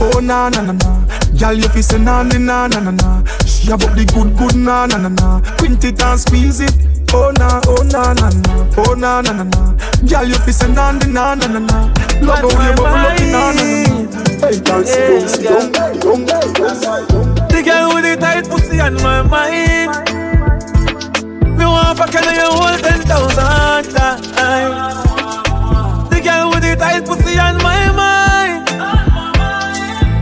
Oh 0.00 0.18
na 0.20 0.48
na 0.48 0.60
na 0.62 0.72
na, 0.72 1.04
y'all 1.34 1.54
you 1.54 1.68
feel 1.68 1.82
say 1.82 1.98
na 1.98 2.22
na 2.22 2.38
na 2.38 2.66
na 2.68 2.80
na 2.80 2.90
na. 2.90 3.24
She 3.44 3.68
have 3.68 3.84
up 3.84 3.94
the 3.96 4.04
good 4.08 4.36
good 4.36 4.56
na 4.56 4.86
na 4.86 4.96
na 4.96 5.08
na. 5.08 5.40
Print 5.56 5.84
it 5.84 6.00
and 6.00 6.18
squeeze 6.18 6.60
it. 6.60 6.93
Oh 7.16 7.30
na, 7.38 7.60
oh 7.66 7.82
na 7.92 8.12
na 8.14 8.28
na, 8.28 8.52
oh 8.78 8.94
na 8.94 9.20
na 9.22 9.32
na 9.32 9.44
na. 9.44 9.60
Y'all 10.06 10.24
you 10.26 10.34
feel 10.44 10.52
say 10.54 10.68
na 10.72 10.90
na 10.92 11.06
na 11.06 11.34
na 11.34 11.46
na 11.46 11.60
na. 11.60 11.78
Love 12.20 12.52
how 12.52 12.68
you 12.68 12.74
bubble 12.76 13.06
up 13.06 13.20
in 13.20 13.30
na 13.32 13.52
na 13.52 13.62
na. 13.62 13.64
Hey, 14.42 14.58
dance 14.60 14.92
it 14.94 15.00
down, 15.08 15.28
sit 15.28 15.42
down, 15.44 15.72
down. 15.72 16.44
The 17.48 17.62
girl 17.64 17.94
with 17.94 18.04
the 18.04 18.16
tight 18.20 18.44
pussy 18.50 18.80
on 18.80 18.94
my 18.96 19.22
mind. 19.22 19.90
Me 21.56 21.64
want 21.64 21.96
fuck 21.98 22.12
you 22.12 22.20
you 22.20 22.50
hold 22.50 22.78
ten 22.82 23.00
thousand 23.02 23.84
times. 23.94 24.26
The 26.10 26.20
girl 26.20 26.50
with 26.50 26.62
the 26.62 26.74
tight 26.76 27.04
pussy 27.06 27.38
on 27.38 27.56
my 27.62 27.92
mind. 27.94 28.68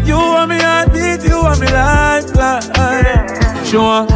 You 0.07 0.17
want 0.17 0.51
me 0.51 0.59
heartbeat, 0.61 1.25
you 1.29 1.43
want 1.43 1.59
me 1.61 1.67
lifeline. 1.69 2.63
She 3.65 3.77
want 3.79 4.11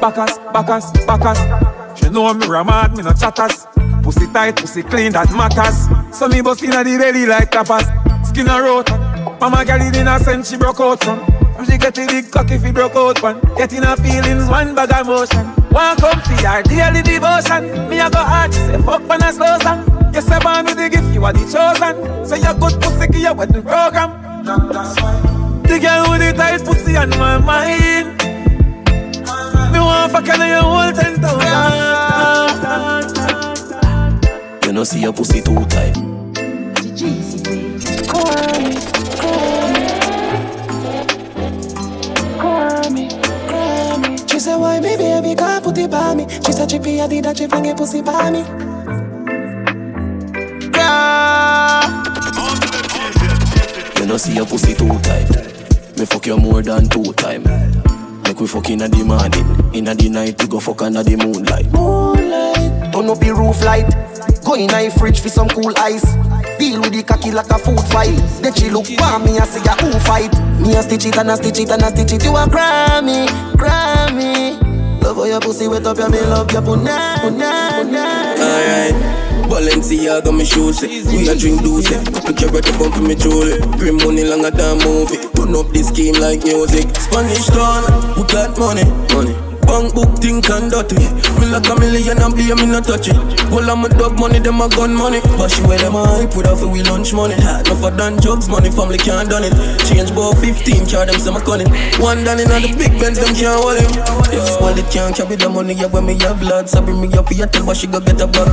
backers, 0.00 0.38
backers, 0.54 0.90
backers. 1.06 1.79
She 2.10 2.14
know 2.14 2.34
me 2.34 2.44
ramad, 2.46 2.96
me 2.96 3.04
no 3.04 3.12
chatters. 3.12 3.68
Pussy 4.02 4.26
tight, 4.32 4.56
pussy 4.56 4.82
clean, 4.82 5.12
that 5.12 5.30
matters. 5.30 5.86
So 6.10 6.26
me 6.26 6.40
bust 6.40 6.60
inna 6.60 6.82
the 6.82 6.98
belly 6.98 7.24
like 7.24 7.52
tapas. 7.52 7.86
Skin 8.26 8.48
a 8.48 8.60
rot. 8.60 8.90
Mama 9.40 9.64
girl 9.64 9.80
in 9.80 10.18
sense 10.18 10.50
she 10.50 10.56
broke 10.56 10.80
out 10.80 11.04
from. 11.04 11.20
And 11.56 11.68
she 11.70 11.78
get 11.78 11.96
a 11.96 12.06
big 12.08 12.32
cock 12.32 12.50
if 12.50 12.64
he 12.64 12.72
broke 12.72 12.96
out 12.96 13.22
one. 13.22 13.38
Getting 13.56 13.84
her 13.84 13.94
feelings, 13.94 14.48
one 14.48 14.74
bag 14.74 14.90
of 14.90 15.06
motion. 15.06 15.46
One 15.70 15.96
come 15.98 16.18
for 16.22 16.34
her 16.34 16.62
daily 16.64 17.02
devotion. 17.02 17.88
Me 17.88 18.00
a 18.00 18.10
go 18.10 18.18
hard, 18.18 18.52
she 18.52 18.58
say 18.58 18.82
fuck 18.82 19.08
when 19.08 19.22
I 19.22 19.30
slow 19.30 19.56
song. 19.62 19.86
You 20.12 20.20
say 20.20 20.40
born 20.40 20.64
with 20.66 20.78
the 20.78 20.88
gift, 20.90 21.14
you 21.14 21.24
are 21.24 21.32
the 21.32 21.46
chosen. 21.46 22.26
Say 22.26 22.42
you 22.42 22.54
good 22.58 22.74
pussy, 22.82 23.06
give 23.06 23.22
you 23.22 23.34
with 23.34 23.52
the 23.54 23.62
program. 23.62 24.10
The 25.62 25.78
girl 25.78 26.10
with 26.10 26.26
the 26.26 26.34
tight 26.36 26.64
pussy 26.64 26.96
on 26.96 27.10
my 27.10 27.38
mind. 27.38 28.19
Want 29.90 30.12
fuck 30.12 30.28
and 30.28 30.42
you 30.48 30.62
hold 30.62 30.94
ten 30.94 31.14
thousand. 31.20 31.50
You 34.64 34.72
know 34.72 34.84
see 34.84 35.00
your 35.00 35.12
pussy 35.12 35.40
too 35.42 35.64
tight. 35.66 35.96
She 44.30 44.38
said, 44.38 44.56
why 44.56 44.80
me 44.80 44.96
baby 44.96 45.34
can't 45.34 45.62
put 45.62 45.76
it 45.76 45.90
by 45.90 46.14
me? 46.14 46.26
She 46.28 46.52
said, 46.52 46.70
chippy, 46.70 47.00
I 47.00 47.08
did 47.08 47.24
that, 47.24 47.36
she 47.36 47.46
fling 47.46 47.68
a 47.68 47.74
pussy 47.74 48.00
by 48.00 48.30
me. 48.30 48.38
You 53.98 54.06
know 54.06 54.16
see 54.16 54.34
your 54.34 54.46
pussy 54.46 54.74
too 54.74 54.86
eh. 54.86 55.00
tight. 55.02 55.98
Me 55.98 56.06
fuck 56.06 56.26
you 56.26 56.36
more 56.38 56.62
than 56.62 56.88
two 56.88 57.12
time. 57.14 57.42
We 58.40 58.46
fuck 58.46 58.70
inna 58.70 58.88
the 58.88 59.04
morning, 59.04 59.74
inna 59.74 59.94
the 59.94 60.08
night 60.08 60.40
we 60.40 60.48
go 60.48 60.60
fuck 60.60 60.80
under 60.80 61.02
the 61.02 61.14
moonlight. 61.14 61.70
Moonlight. 61.72 62.90
Turn 62.90 63.10
up 63.10 63.18
the 63.18 63.34
roof 63.36 63.62
light. 63.62 63.84
Go 64.42 64.54
in 64.54 64.72
a 64.72 64.88
fridge 64.88 65.20
for 65.20 65.28
some 65.28 65.46
cool 65.50 65.74
ice. 65.76 66.00
Deal 66.58 66.80
with 66.80 66.94
the 66.94 67.04
cocky 67.06 67.32
like 67.32 67.50
a 67.50 67.58
food 67.58 67.78
fight. 67.92 68.16
Then 68.40 68.54
she 68.54 68.70
look 68.70 68.86
for 68.86 69.18
me 69.18 69.36
and 69.36 69.44
say, 69.44 69.60
who 69.60 69.92
fight? 70.00 70.32
Me 70.58 70.74
a 70.74 70.80
stitch 70.82 71.04
it 71.04 71.18
and 71.18 71.30
a 71.30 71.36
stitch 71.36 71.58
it 71.58 71.70
and 71.70 71.82
a 71.82 71.88
stitch 71.90 72.14
it. 72.14 72.24
You 72.24 72.34
a 72.34 72.46
Grammy, 72.46 73.28
Grammy. 73.60 74.79
Love 75.10 75.26
your 75.26 75.40
pussy 75.40 75.66
wet 75.66 75.84
up, 75.84 75.98
your 75.98 76.08
me 76.08 76.20
love 76.20 76.52
your 76.52 76.62
punna. 76.62 77.18
Alright. 78.38 78.94
Balenciaga 79.50 80.32
me 80.32 80.44
shoes 80.44 80.84
it. 80.84 81.04
We 81.06 81.28
a 81.28 81.34
drink 81.34 81.62
it. 81.64 82.24
Look 82.28 82.40
your 82.40 82.50
brother 82.52 82.78
bump 82.78 82.94
for 82.94 83.02
me 83.02 83.16
jewelry. 83.16 83.58
Grim 83.76 83.96
money 83.96 84.22
longer 84.22 84.52
than 84.52 84.78
movie. 84.78 85.16
Turn 85.34 85.56
up 85.56 85.68
this 85.72 85.90
game 85.90 86.14
like 86.14 86.44
music. 86.44 86.94
Spanish 86.94 87.46
town, 87.46 87.82
we 88.16 88.22
got 88.22 88.56
money, 88.56 88.84
money. 89.12 89.49
Bank 89.70 89.94
book 89.94 90.18
think 90.18 90.50
and 90.50 90.66
dirty. 90.66 90.98
Me 91.38 91.46
like 91.46 91.70
a 91.70 91.78
million 91.78 92.18
and 92.18 92.34
be 92.34 92.50
me 92.50 92.66
not 92.66 92.90
touch 92.90 93.06
it. 93.06 93.14
Well 93.54 93.70
I'm 93.70 93.84
a 93.84 93.88
dog 93.88 94.18
money, 94.18 94.40
them 94.40 94.60
a 94.60 94.68
gun 94.68 94.92
money. 94.92 95.20
But 95.38 95.54
she 95.54 95.62
wear 95.62 95.78
them 95.78 95.94
a 95.94 96.02
hype 96.02 96.34
with 96.34 96.50
her 96.50 96.66
we 96.66 96.82
lunch 96.82 97.14
money. 97.14 97.38
Enough 97.38 97.78
for 97.78 97.94
done 97.94 98.18
drugs 98.18 98.48
money, 98.48 98.70
family 98.74 98.98
can't 98.98 99.30
done 99.30 99.44
it. 99.46 99.54
Change 99.86 100.10
about 100.10 100.42
15, 100.42 100.90
car 100.90 101.06
them 101.06 101.20
some 101.22 101.38
cunning. 101.46 101.70
One 102.02 102.24
down 102.26 102.42
in 102.42 102.50
the 102.50 102.74
big 102.74 102.98
Benz, 102.98 103.22
them 103.22 103.30
can't 103.30 103.62
hold 103.62 103.78
him. 103.78 103.94
Yeah, 104.34 104.42
well 104.58 104.74
it 104.76 104.90
can't 104.90 105.14
carry 105.14 105.36
the 105.36 105.48
money, 105.48 105.74
yeah 105.74 105.86
when 105.86 106.04
me 106.04 106.18
have 106.18 106.42
lads. 106.42 106.74
I 106.74 106.82
bring 106.82 107.00
me 107.00 107.06
up 107.14 107.30
your 107.30 107.46
tell 107.46 107.64
but 107.64 107.76
she 107.76 107.86
go 107.86 108.00
get 108.00 108.20
a 108.20 108.26
bag. 108.26 108.50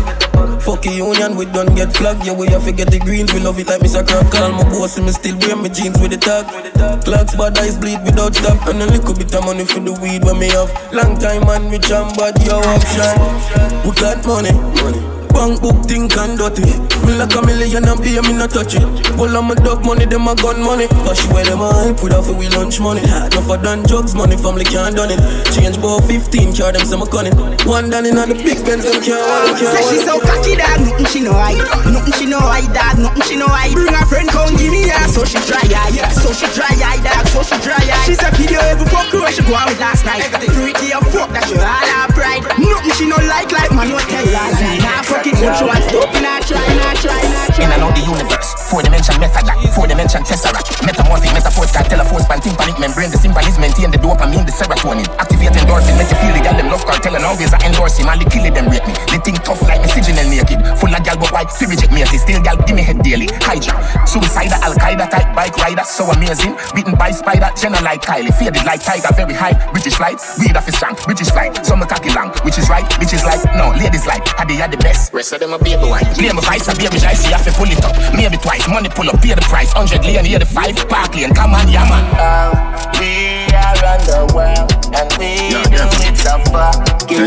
Fuck 0.61 0.85
a 0.85 0.91
union, 0.93 1.35
we 1.35 1.45
don't 1.45 1.73
get 1.73 1.97
flag. 1.97 2.21
Yeah, 2.25 2.33
we 2.33 2.45
have 2.53 2.65
to 2.65 2.71
get 2.71 2.91
the 2.91 2.99
greens, 2.99 3.33
we 3.33 3.39
love 3.39 3.57
it 3.57 3.65
like 3.65 3.81
Mr. 3.81 4.05
Crab. 4.05 4.29
Call 4.31 4.51
my 4.53 4.63
boss, 4.69 4.97
and 4.97 5.05
me 5.05 5.11
still 5.13 5.37
wear 5.39 5.55
my 5.55 5.69
jeans 5.69 5.97
with 5.97 6.11
the 6.11 6.17
tag. 6.17 6.45
Clocks, 7.05 7.35
bad 7.35 7.57
eyes 7.57 7.77
bleed 7.77 8.01
without 8.03 8.35
stop. 8.35 8.67
And 8.67 8.81
a 8.81 8.85
little 8.85 9.13
bit 9.13 9.33
of 9.33 9.45
money 9.45 9.65
for 9.65 9.79
the 9.79 9.93
weed 9.97 10.23
when 10.23 10.37
me 10.37 10.49
have. 10.53 10.69
Time 11.15 11.45
man, 11.45 11.69
rich 11.69 11.91
and 11.91 12.15
bad, 12.17 12.35
yo, 12.45 12.57
option. 12.59 13.87
We 13.87 13.95
got 13.95 14.25
money, 14.25 14.51
money. 14.81 15.16
Bank 15.37 15.61
book 15.61 15.85
think 15.85 16.17
and 16.17 16.33
dirty. 16.33 16.65
Me 17.05 17.13
like 17.13 17.29
a 17.37 17.41
million 17.45 17.85
and 17.85 18.01
be 18.01 18.17
me 18.25 18.33
not 18.33 18.49
touch 18.49 18.73
it. 18.73 18.81
Well 19.21 19.37
I'm 19.37 19.51
a 19.51 19.55
dog 19.55 19.85
money, 19.85 20.09
them 20.09 20.25
a 20.27 20.33
gun 20.33 20.65
money. 20.65 20.87
But 21.05 21.13
she 21.13 21.29
wear 21.29 21.45
them 21.45 21.61
a 21.61 21.69
hype 21.69 22.01
with 22.01 22.11
her 22.13 22.25
for 22.25 22.33
we 22.33 22.49
lunch 22.49 22.81
money. 22.81 23.05
Enough 23.05 23.45
for 23.45 23.57
done 23.61 23.83
drugs 23.85 24.15
money, 24.15 24.35
family 24.35 24.65
can't 24.65 24.95
done 24.97 25.13
it. 25.13 25.21
Change 25.53 25.77
about 25.77 26.09
15, 26.09 26.57
car 26.57 26.73
them 26.73 26.81
some 26.89 27.05
cunning. 27.05 27.37
One 27.69 27.93
down 27.93 28.09
in 28.09 28.17
all 28.17 28.25
the 28.25 28.33
big 28.33 28.65
Benz, 28.65 28.81
them 28.81 28.97
can't. 28.97 29.61
Say 29.61 29.83
she 29.93 29.97
so 30.01 30.17
cocky 30.17 30.57
dog, 30.57 30.81
nothing 30.81 31.05
she 31.05 31.21
know 31.21 31.37
hide 31.37 31.61
Nothing 31.85 32.13
she 32.17 32.25
know 32.25 32.41
hide 32.41 32.73
dog, 32.73 32.97
nothing 32.97 33.21
she 33.29 33.35
know 33.37 33.45
hide 33.45 33.77
Bring 33.77 33.93
her 33.93 34.05
friend 34.09 34.25
come 34.29 34.57
give 34.57 34.73
me 34.73 34.89
her, 34.89 35.05
so 35.05 35.21
she 35.21 35.37
dry 35.45 35.61
eye 35.61 35.93
So 36.17 36.33
she 36.33 36.49
dry 36.57 36.73
eye 36.81 36.97
dog, 37.05 37.29
so 37.29 37.45
she 37.45 37.57
dry 37.61 37.77
eye 37.77 38.05
She 38.09 38.17
said 38.17 38.33
video 38.33 38.57
every 38.65 38.89
fuck 38.89 39.05
who 39.13 39.21
she 39.29 39.45
go 39.45 39.53
out 39.53 39.69
with 39.69 39.77
last 39.77 40.01
night 40.01 40.25
Freaky 40.57 40.95
a 40.95 40.99
fuck, 41.13 41.29
that 41.35 41.45
she 41.45 41.59
all 41.61 41.67
her 41.69 42.09
pride 42.17 42.41
Nothing 42.57 42.95
she 42.97 43.05
no 43.05 43.19
like, 43.29 43.51
like 43.53 43.69
man, 43.75 43.91
no 43.93 43.99
tell 44.01 44.25
lies 44.25 44.57
Nah 44.81 45.03
fuck 45.05 45.26
it, 45.27 45.39
but 45.39 45.55
she 45.57 45.65
want 45.65 45.83
stop, 45.83 46.11
nah 46.21 46.39
try, 46.39 46.61
nah 46.79 46.93
try, 46.95 47.21
nah 47.33 47.47
try 47.51 47.65
In 47.65 47.71
and 47.71 47.83
out 47.83 47.93
the 47.95 48.03
universe, 48.03 48.53
four 48.69 48.81
dimension 48.81 49.19
method 49.19 49.47
four 49.77 49.85
dimension 49.85 50.25
tesseract. 50.25 50.81
Metamorphic, 50.81 51.29
metaphors, 51.37 51.69
can 51.69 51.85
telephone, 51.85 52.25
span, 52.25 52.41
tympanic 52.41 52.81
membrane. 52.81 53.13
The 53.13 53.21
symphonies 53.21 53.61
maintain 53.61 53.93
the 53.93 54.01
dopamine, 54.01 54.41
the 54.41 54.49
serotonin. 54.49 55.05
Activate 55.21 55.53
endorphin, 55.53 55.93
make 56.01 56.09
you 56.09 56.17
feel 56.17 56.33
the 56.33 56.41
gal 56.41 56.57
them 56.57 56.73
love 56.73 56.81
cartel 56.81 57.13
and 57.13 57.21
always 57.21 57.53
I 57.53 57.61
endorse 57.69 58.01
him. 58.01 58.09
And 58.09 58.17
the 58.17 58.25
kill 58.25 58.49
them 58.49 58.65
rate 58.73 58.81
me. 58.89 58.97
They 59.13 59.21
think 59.21 59.45
tough 59.45 59.61
like 59.69 59.85
me, 59.85 59.87
signal 59.93 60.25
naked. 60.25 60.65
Full 60.81 60.89
of 60.89 61.01
gal 61.05 61.21
but 61.21 61.29
white, 61.29 61.53
fi 61.53 61.69
reject 61.69 61.93
me. 61.93 62.01
Still 62.17 62.41
gal, 62.41 62.57
give 62.65 62.73
me 62.73 62.81
head 62.81 62.97
daily. 63.05 63.29
Hydra, 63.45 63.77
suicide, 64.09 64.49
Al 64.65 64.73
Qaeda 64.73 65.05
type 65.05 65.29
bike 65.37 65.53
rider, 65.61 65.85
so 65.85 66.09
amazing. 66.09 66.57
Beaten 66.73 66.97
by 66.97 67.13
spider, 67.13 67.53
general 67.53 67.85
like 67.85 68.01
Kylie, 68.01 68.33
faded 68.33 68.65
like 68.65 68.81
tiger, 68.81 69.13
very 69.13 69.37
high. 69.37 69.53
British 69.69 70.01
light, 70.01 70.17
weed 70.41 70.57
off 70.57 70.65
his 70.65 70.73
strong. 70.73 70.97
British 71.05 71.29
flight, 71.29 71.53
some 71.61 71.85
cocky 71.85 72.09
long, 72.17 72.33
which 72.41 72.57
is 72.57 72.65
right, 72.67 72.89
which 72.97 73.13
is 73.13 73.21
like 73.21 73.45
no, 73.53 73.69
ladies 73.77 74.09
like, 74.09 74.25
had 74.33 74.49
they 74.49 74.57
had 74.57 74.73
the 74.73 74.81
best. 74.81 75.13
Rest 75.17 75.33
of 75.33 75.39
them 75.39 75.51
a 75.51 75.57
baby 75.57 75.81
white. 75.81 76.05
Play 76.13 76.31
my 76.31 76.41
vice, 76.41 76.69
I 76.69 76.75
baby 76.75 77.03
I 77.03 77.15
see, 77.15 77.33
I 77.33 77.39
fi 77.39 77.49
pull 77.49 77.65
it 77.65 77.83
up. 77.83 77.97
Maybe 78.13 78.37
twice, 78.37 78.67
money 78.69 78.87
pull 78.87 79.09
up, 79.09 79.19
pay 79.19 79.33
the 79.33 79.41
price. 79.41 79.73
100 79.73 80.05
lane, 80.05 80.23
here 80.23 80.37
the 80.37 80.45
five, 80.45 80.75
park 80.87 81.15
lane, 81.15 81.33
come 81.33 81.55
on, 81.55 81.67
yeah 81.69 81.89
man. 81.89 82.05
Uh, 82.13 82.53
we 82.99 83.49
are 83.49 83.81
on 83.81 83.99
the 84.05 84.31
world 84.35 84.69
and 84.93 85.09
we 85.17 85.49
do 85.49 85.81
it 86.05 86.17
so 86.17 86.37
far. 86.51 86.96
A 87.07 87.23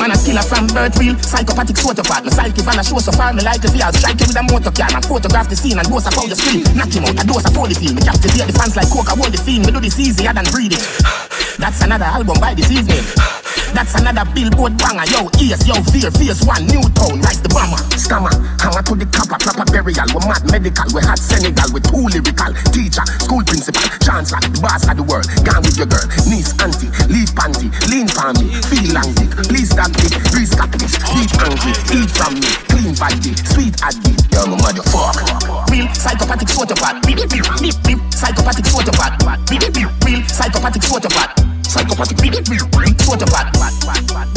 Man 0.00 0.10
a 0.10 0.16
killer 0.18 0.42
from 0.42 0.66
birth 0.66 0.98
real 0.98 1.14
Psychopathic 1.22 1.78
of 1.78 2.08
My 2.08 2.18
psyche 2.30 2.62
van 2.62 2.78
a 2.78 2.82
show 2.82 2.98
so 2.98 3.12
far 3.12 3.32
Me 3.32 3.42
like 3.42 3.60
to 3.62 3.70
feel 3.70 3.92
Strike 3.92 4.20
you 4.20 4.26
with 4.26 4.36
a 4.36 4.42
motor 4.42 4.72
car 4.72 4.90
And 4.90 5.04
photograph 5.06 5.48
the 5.48 5.56
scene 5.56 5.78
And 5.78 5.88
boast 5.88 6.08
of 6.08 6.14
how 6.14 6.24
you 6.26 6.34
scream 6.34 6.64
Knock 6.74 6.90
him 6.90 7.04
out 7.04 7.22
A 7.22 7.26
dose 7.26 7.46
of 7.46 7.54
holy 7.54 7.74
feel. 7.74 7.94
Me 7.94 8.02
captivate 8.02 8.46
the 8.50 8.54
fans 8.58 8.74
like 8.74 8.90
coke 8.90 9.08
I 9.08 9.14
hold 9.14 9.32
the 9.32 9.38
fiend. 9.38 9.66
Me 9.66 9.72
do 9.72 9.80
this 9.80 9.98
easier 9.98 10.32
than 10.32 10.44
breathing 10.50 10.82
That's 11.62 11.82
another 11.82 12.06
album 12.06 12.40
by 12.40 12.54
this 12.54 12.70
evening. 12.70 13.04
That's 13.72 13.96
another 13.96 14.28
billboard 14.36 14.76
banger, 14.76 15.08
yo, 15.08 15.32
ears, 15.40 15.64
yo, 15.64 15.80
fear, 15.88 16.12
fierce 16.12 16.44
one, 16.44 16.68
new 16.68 16.84
tone, 16.92 17.24
rise 17.24 17.40
the 17.40 17.48
bomber, 17.48 17.80
scammer, 17.96 18.28
hanger 18.60 18.84
to 18.84 18.94
the 19.00 19.08
copper, 19.08 19.40
proper 19.40 19.64
burial, 19.72 20.04
we 20.12 20.20
mad 20.28 20.44
medical, 20.52 20.84
we 20.92 21.00
hot 21.00 21.16
Senegal, 21.16 21.72
we 21.72 21.80
too 21.80 22.04
lyrical, 22.04 22.52
teacher, 22.68 23.00
school 23.24 23.40
principal, 23.48 23.80
chancellor, 24.04 24.44
the 24.44 24.60
boss 24.60 24.84
of 24.84 24.92
the 24.92 25.04
world, 25.08 25.24
gone 25.40 25.64
with 25.64 25.80
your 25.80 25.88
girl, 25.88 26.04
niece, 26.32 26.52
auntie, 26.64 26.88
leave 27.12 27.28
panty, 27.36 27.68
lean 27.92 28.08
for 28.08 28.32
me, 28.40 28.48
feel 28.72 28.88
long 28.96 29.12
please 29.52 29.68
stop 29.68 29.92
it, 30.00 30.12
please 30.32 30.50
stop 30.50 30.70
this, 30.72 30.96
deep 31.12 31.28
angry, 31.44 31.72
eat 31.92 32.10
from 32.16 32.32
me, 32.40 32.48
clean 32.72 32.94
body, 32.96 33.36
sweet 33.44 33.76
addict, 33.84 34.24
yo, 34.32 34.48
my 34.48 34.72
motherfuck, 34.72 35.20
real 35.68 35.86
psychopathic 35.92 36.48
photopad, 36.48 37.04
beep, 37.04 37.20
beep, 37.28 37.44
beep, 37.60 37.76
beep, 37.84 38.00
psychopathic 38.16 38.64
photopad, 38.64 39.12
beep, 39.50 39.60
beep, 39.76 39.88
real 40.08 40.22
psychopathic 40.24 40.82
photopad, 40.82 41.28
psychopathic 41.68 42.16
beep, 42.22 42.32
beep, 42.32 42.48
beep, 42.48 42.96
photopad, 43.04 43.46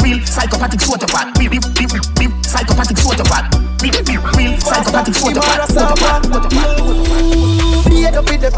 real 0.04 0.20
psychopathic 0.26 0.80
photopad, 0.80 1.32
beep, 1.38 1.50
beep, 1.50 1.64
beep, 1.74 1.90
beep, 2.20 2.32
psychopathic 2.44 2.96
photopad, 3.00 3.44
beep, 3.80 3.96
beep, 4.04 4.20
real 4.36 4.52
psychopathic 4.60 5.14
photopad, 5.14 6.65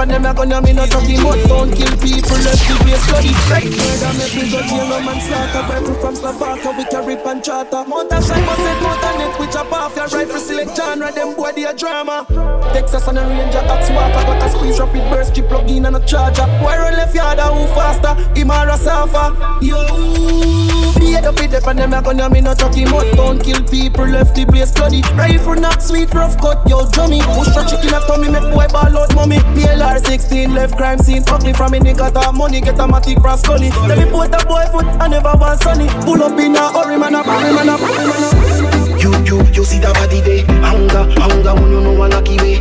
and 0.01 0.11
them 0.11 0.25
a 0.27 0.35
gonna 0.35 0.63
me 0.63 0.73
no 0.73 0.87
talking 0.87 1.23
but 1.23 1.43
don't 1.49 1.73
kill 1.75 1.91
people 1.99 2.39
left 2.47 2.63
the 2.69 2.75
place 2.83 3.05
bloody 3.11 3.33
Right 3.51 3.67
murder 3.67 4.13
make 4.19 4.35
me 4.35 4.51
go 4.51 4.61
jail 4.63 4.87
no 4.87 5.01
manslaughter 5.03 5.63
Rifle 5.67 5.95
from 6.01 6.15
Slovakia 6.15 6.71
we 6.77 6.85
carry 6.85 7.17
pan 7.17 7.43
charter. 7.43 7.85
Mountain 7.85 8.23
shine 8.23 8.45
must 8.47 8.61
set 8.61 8.83
mountain 8.83 9.19
net 9.19 9.41
which 9.41 9.57
up 9.57 9.73
off 9.73 9.97
your 9.97 10.07
rifle 10.07 10.39
select 10.39 10.77
genre 10.77 11.11
them 11.13 11.35
boy 11.35 11.53
they 11.53 11.65
a 11.65 11.75
drama. 11.75 12.27
Texas 12.73 13.09
and 13.09 13.19
a 13.19 13.23
ranger 13.23 13.59
axe 13.59 13.91
walker 13.91 14.25
Got 14.27 14.43
a 14.43 14.51
squeeze 14.51 14.79
rapid 14.79 15.11
burst 15.11 15.35
chip 15.35 15.49
plug 15.49 15.71
in 15.71 15.87
and 15.87 15.97
a 15.97 16.01
charger. 16.07 16.47
Why 16.63 16.79
run 16.79 16.95
left 16.95 17.15
yard 17.15 17.39
who 17.41 17.67
faster? 17.75 18.15
Him 18.39 18.51
or 18.51 18.69
a 18.69 18.77
surfer? 18.77 19.37
Yo 19.63 20.98
Beat 21.09 21.25
up 21.25 21.41
with 21.41 21.51
them 21.51 21.65
and 21.65 21.79
them 21.79 21.93
a 21.95 22.03
gonna 22.03 22.29
me 22.29 22.43
no 22.43 22.53
talking 22.53 22.85
but 22.91 23.09
don't 23.17 23.41
kill 23.43 23.65
people. 23.65 24.05
Left 24.05 24.37
the 24.37 24.45
place 24.45 24.71
bloody. 24.73 25.01
Rifle 25.17 25.55
not 25.55 25.83
sweet 25.83 26.13
rough 26.13 26.37
cut 26.37 26.69
yo 26.69 26.85
drummy. 26.85 27.25
Push 27.33 27.57
a 27.57 27.65
chicken 27.65 27.97
a 27.97 28.01
tummy 28.05 28.29
make 28.29 28.45
boy 28.53 28.69
ball 28.69 28.93
out 28.93 29.15
mommy. 29.15 29.39
PLR 29.57 30.05
16 30.05 30.53
left 30.53 30.77
crime 30.77 30.99
scene 30.99 31.25
Ugly 31.27 31.55
from 31.55 31.73
me 31.73 31.81
nigga 31.81 32.13
talk 32.13 32.35
money. 32.35 32.61
Get 32.61 32.79
a 32.79 32.85
matic 32.85 33.23
cross 33.23 33.41
gully 33.41 33.71
Let 33.89 33.97
me 33.97 34.05
put 34.05 34.37
a 34.37 34.45
boy 34.45 34.69
foot 34.69 34.85
I 35.01 35.09
never 35.09 35.33
want 35.33 35.63
sunny. 35.63 35.89
Pull 36.05 36.23
up 36.23 36.39
in 36.39 36.55
a 36.55 36.69
hurry 36.77 36.99
man 36.99 37.15
a 37.15 37.23
hurry 37.25 37.55
man 37.57 37.69
a 37.73 37.79
hurry 37.81 38.05
man 38.05 38.21
a 38.21 39.01
You, 39.01 39.13
you, 39.25 39.47
you 39.53 39.65
see 39.65 39.79
the 39.79 39.89
body 39.97 40.21
day. 40.21 40.45
Hunger, 40.61 41.09
hunger 41.17 41.55
when 41.55 41.73
you 41.73 41.81
know 41.81 42.05
a 42.05 42.07
lucky 42.13 42.37
way. 42.37 42.61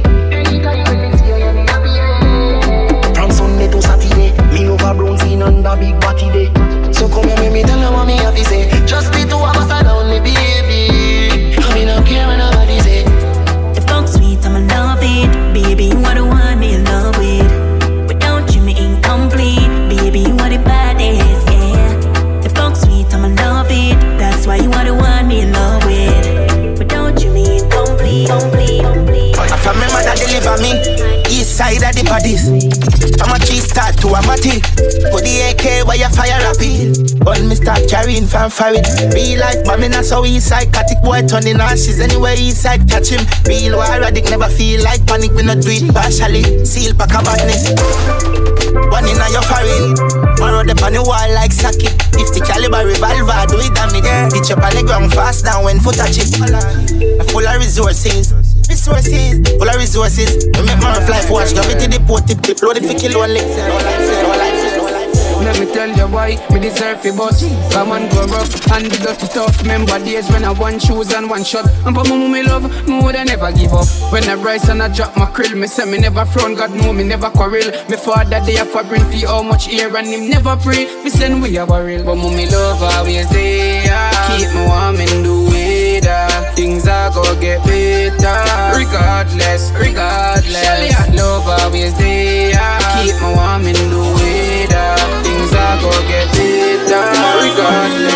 From 3.14 3.30
Sunday 3.30 3.68
to 3.70 3.82
Saturday 3.82 4.32
Me 4.56 4.64
a 4.72 4.94
brown 4.96 5.18
skin 5.18 5.42
and 5.42 5.68
a 5.68 5.76
big 5.76 6.00
body 6.00 6.32
day 6.32 6.67
So 7.08 7.14
come 7.14 7.30
here, 7.30 7.40
make 7.40 7.54
me 7.54 7.64
tell 7.64 7.80
you 7.80 7.90
what 7.96 8.06
me 8.06 8.18
have 8.18 8.36
to 8.36 8.44
say 8.44 8.68
Just 8.86 9.14
the 9.14 9.24
two 9.24 9.38
of 9.38 9.56
us 9.56 9.72
alone, 9.72 10.10
me 10.10 10.20
baby 10.20 11.56
I 11.56 11.74
me 11.74 11.86
no 11.86 12.04
care 12.04 12.28
what 12.28 12.36
nobody 12.36 12.82
say 12.82 13.04
The 13.74 13.82
fuck 13.88 14.10
sweet, 14.10 14.44
I'ma 14.46 14.60
love 14.76 15.00
it. 15.02 15.32
Baby, 15.54 15.86
you 15.86 16.04
are 16.04 16.16
the 16.16 16.26
one 16.26 16.60
me 16.60 16.74
in 16.74 16.84
love 16.84 17.16
with. 17.18 17.48
Without 18.10 18.54
you, 18.54 18.62
me 18.62 18.76
incomplete. 18.76 19.72
Baby, 19.88 20.20
you 20.28 20.36
are 20.44 20.50
the 20.50 20.60
baddest, 20.60 21.48
yeah. 21.48 22.42
The 22.44 22.50
fuck 22.54 22.76
sweet, 22.76 23.08
I'ma 23.14 23.30
love 23.42 23.68
it. 23.70 23.96
That's 24.20 24.46
why 24.46 24.58
you 24.58 24.72
are 24.74 24.84
the 24.84 24.94
one 24.94 25.30
me 25.30 25.42
in 25.42 25.54
love 25.54 25.86
with. 25.86 26.80
Without 26.80 27.24
you, 27.24 27.32
me 27.32 27.60
incomplete, 27.60 28.28
complete, 28.28 28.84
complete. 28.84 29.38
I 29.40 29.56
from 29.56 29.80
my 29.80 29.88
mother 29.96 30.14
deliver 30.20 30.58
me 30.62 30.72
East 30.76 31.17
side 31.58 31.82
of 31.82 31.94
the 31.98 32.06
bodies 32.06 32.46
From 33.18 33.34
a 33.34 33.40
cheese 33.42 33.66
start 33.66 33.98
to 34.06 34.14
a 34.14 34.22
matic 34.30 34.62
Put 35.10 35.26
the 35.26 35.50
AK 35.50 35.90
where 35.90 35.98
you 35.98 36.06
fire 36.14 36.38
rapid. 36.46 37.18
When 37.26 37.50
me 37.50 37.58
start 37.58 37.90
carrying 37.90 38.30
Farid 38.30 38.86
Real 39.10 39.42
life 39.42 39.66
me 39.82 39.90
not 39.90 40.06
so 40.06 40.22
side 40.38 40.70
Catic 40.70 41.02
boy 41.02 41.26
turning 41.26 41.58
ashes 41.58 41.98
anywhere 42.00 42.38
east 42.38 42.62
side. 42.62 42.86
Catch 42.86 43.10
him. 43.10 43.26
Real 43.50 43.74
war 43.74 43.90
addict 43.90 44.30
never 44.30 44.46
feel 44.54 44.84
like 44.86 45.02
panic. 45.10 45.34
Me 45.34 45.42
not 45.42 45.66
do 45.66 45.74
it 45.74 45.90
partially. 45.90 46.46
Seal 46.62 46.94
pack 46.94 47.18
a 47.18 47.26
badness. 47.26 47.74
One 48.94 49.10
in 49.10 49.18
a 49.18 49.26
your 49.34 49.42
foreign 49.50 49.98
road 50.38 50.70
up 50.70 50.82
on 50.86 50.94
the 50.94 51.02
wall 51.02 51.30
like 51.34 51.52
socket 51.52 51.94
50 52.14 52.40
caliber 52.46 52.86
revolver 52.86 53.46
do 53.50 53.58
it 53.58 53.74
damage 53.74 54.06
Ditch 54.34 54.52
up 54.54 54.62
on 54.62 54.74
the 54.78 54.84
ground 54.86 55.14
fast 55.14 55.46
down 55.46 55.66
when 55.66 55.80
foot 55.80 55.96
touch 55.96 56.22
it. 56.22 56.30
Full 57.32 57.48
of 57.48 57.58
resources 57.58 58.47
Resources, 58.88 59.44
full 59.60 59.68
of 59.70 59.76
resources. 59.76 60.46
We 60.56 60.64
make 60.64 60.80
of 60.80 61.10
life 61.10 61.30
watch. 61.30 61.54
Gravity 61.54 61.88
deported, 61.88 62.42
tip 62.42 62.62
loaded 62.64 62.86
for 62.86 62.98
kill 62.98 63.18
only. 63.18 63.42
No 63.42 63.76
life, 63.84 64.24
no 64.24 64.30
life, 64.32 65.44
Let 65.44 65.60
me 65.60 65.66
tell 65.74 65.90
you 65.90 66.08
why 66.08 66.40
me 66.54 66.62
deserve 66.62 67.06
it, 67.06 67.18
boss. 67.18 67.44
Come 67.74 67.92
and 67.92 68.10
go 68.10 68.26
rough 68.28 68.72
and 68.72 68.90
be 68.90 68.96
dirty 68.98 69.28
tough. 69.28 69.62
Remember 69.62 70.00
days 70.00 70.30
when 70.32 70.46
I 70.46 70.52
one 70.52 70.80
shoes 70.80 71.14
and 71.14 71.30
one 71.30 71.44
shot. 71.44 71.66
And 71.86 71.94
for 71.98 72.06
mama 72.08 72.30
me 72.30 72.44
love, 72.44 72.64
me 72.88 73.02
woulda 73.02 73.26
never 73.26 73.52
give 73.52 73.74
up. 73.74 73.88
When 74.14 74.24
I 74.24 74.36
rise 74.36 74.70
and 74.70 74.82
I 74.82 74.88
drop 74.88 75.18
my 75.18 75.26
krill, 75.26 75.54
me 75.60 75.68
say 75.68 75.84
me 75.84 75.98
never 75.98 76.24
frown. 76.24 76.56
God 76.56 76.72
know 76.72 76.94
me 76.94 77.04
never 77.04 77.30
quarrel. 77.30 77.68
Me 77.90 77.98
father 77.98 78.40
have 78.40 78.70
for 78.72 78.86
bring 78.86 79.04
fee 79.12 79.26
how 79.26 79.44
much 79.44 79.68
air 79.68 79.94
and 79.98 80.08
him 80.08 80.30
never 80.30 80.56
pray. 80.56 80.86
Me 81.04 81.10
send 81.10 81.42
we 81.42 81.58
a 81.58 81.66
barrel, 81.66 82.06
but 82.06 82.16
mommy 82.16 82.46
love 82.46 82.82
always 82.82 83.30
there. 83.32 84.12
Keep 84.32 84.54
me 84.56 84.66
warm 84.66 84.96
in 84.96 85.24
the 85.24 85.48
weather. 86.02 86.56
Things 86.56 86.88
are 86.88 87.12
gonna 87.12 87.40
get 87.40 87.64
better. 87.64 88.78
Regardless, 88.78 89.72
regardless. 89.72 91.16
Love 91.16 91.48
always 91.48 91.98
there. 91.98 92.80
Keep 93.04 93.16
me 93.22 93.34
warm 93.36 93.68
in 93.68 93.76
the 93.90 94.02
weather. 94.18 94.96
Things 95.24 95.54
are 95.54 95.78
gonna 95.82 96.08
get 96.08 96.28
better. 96.34 97.06
Regardless. 97.44 98.14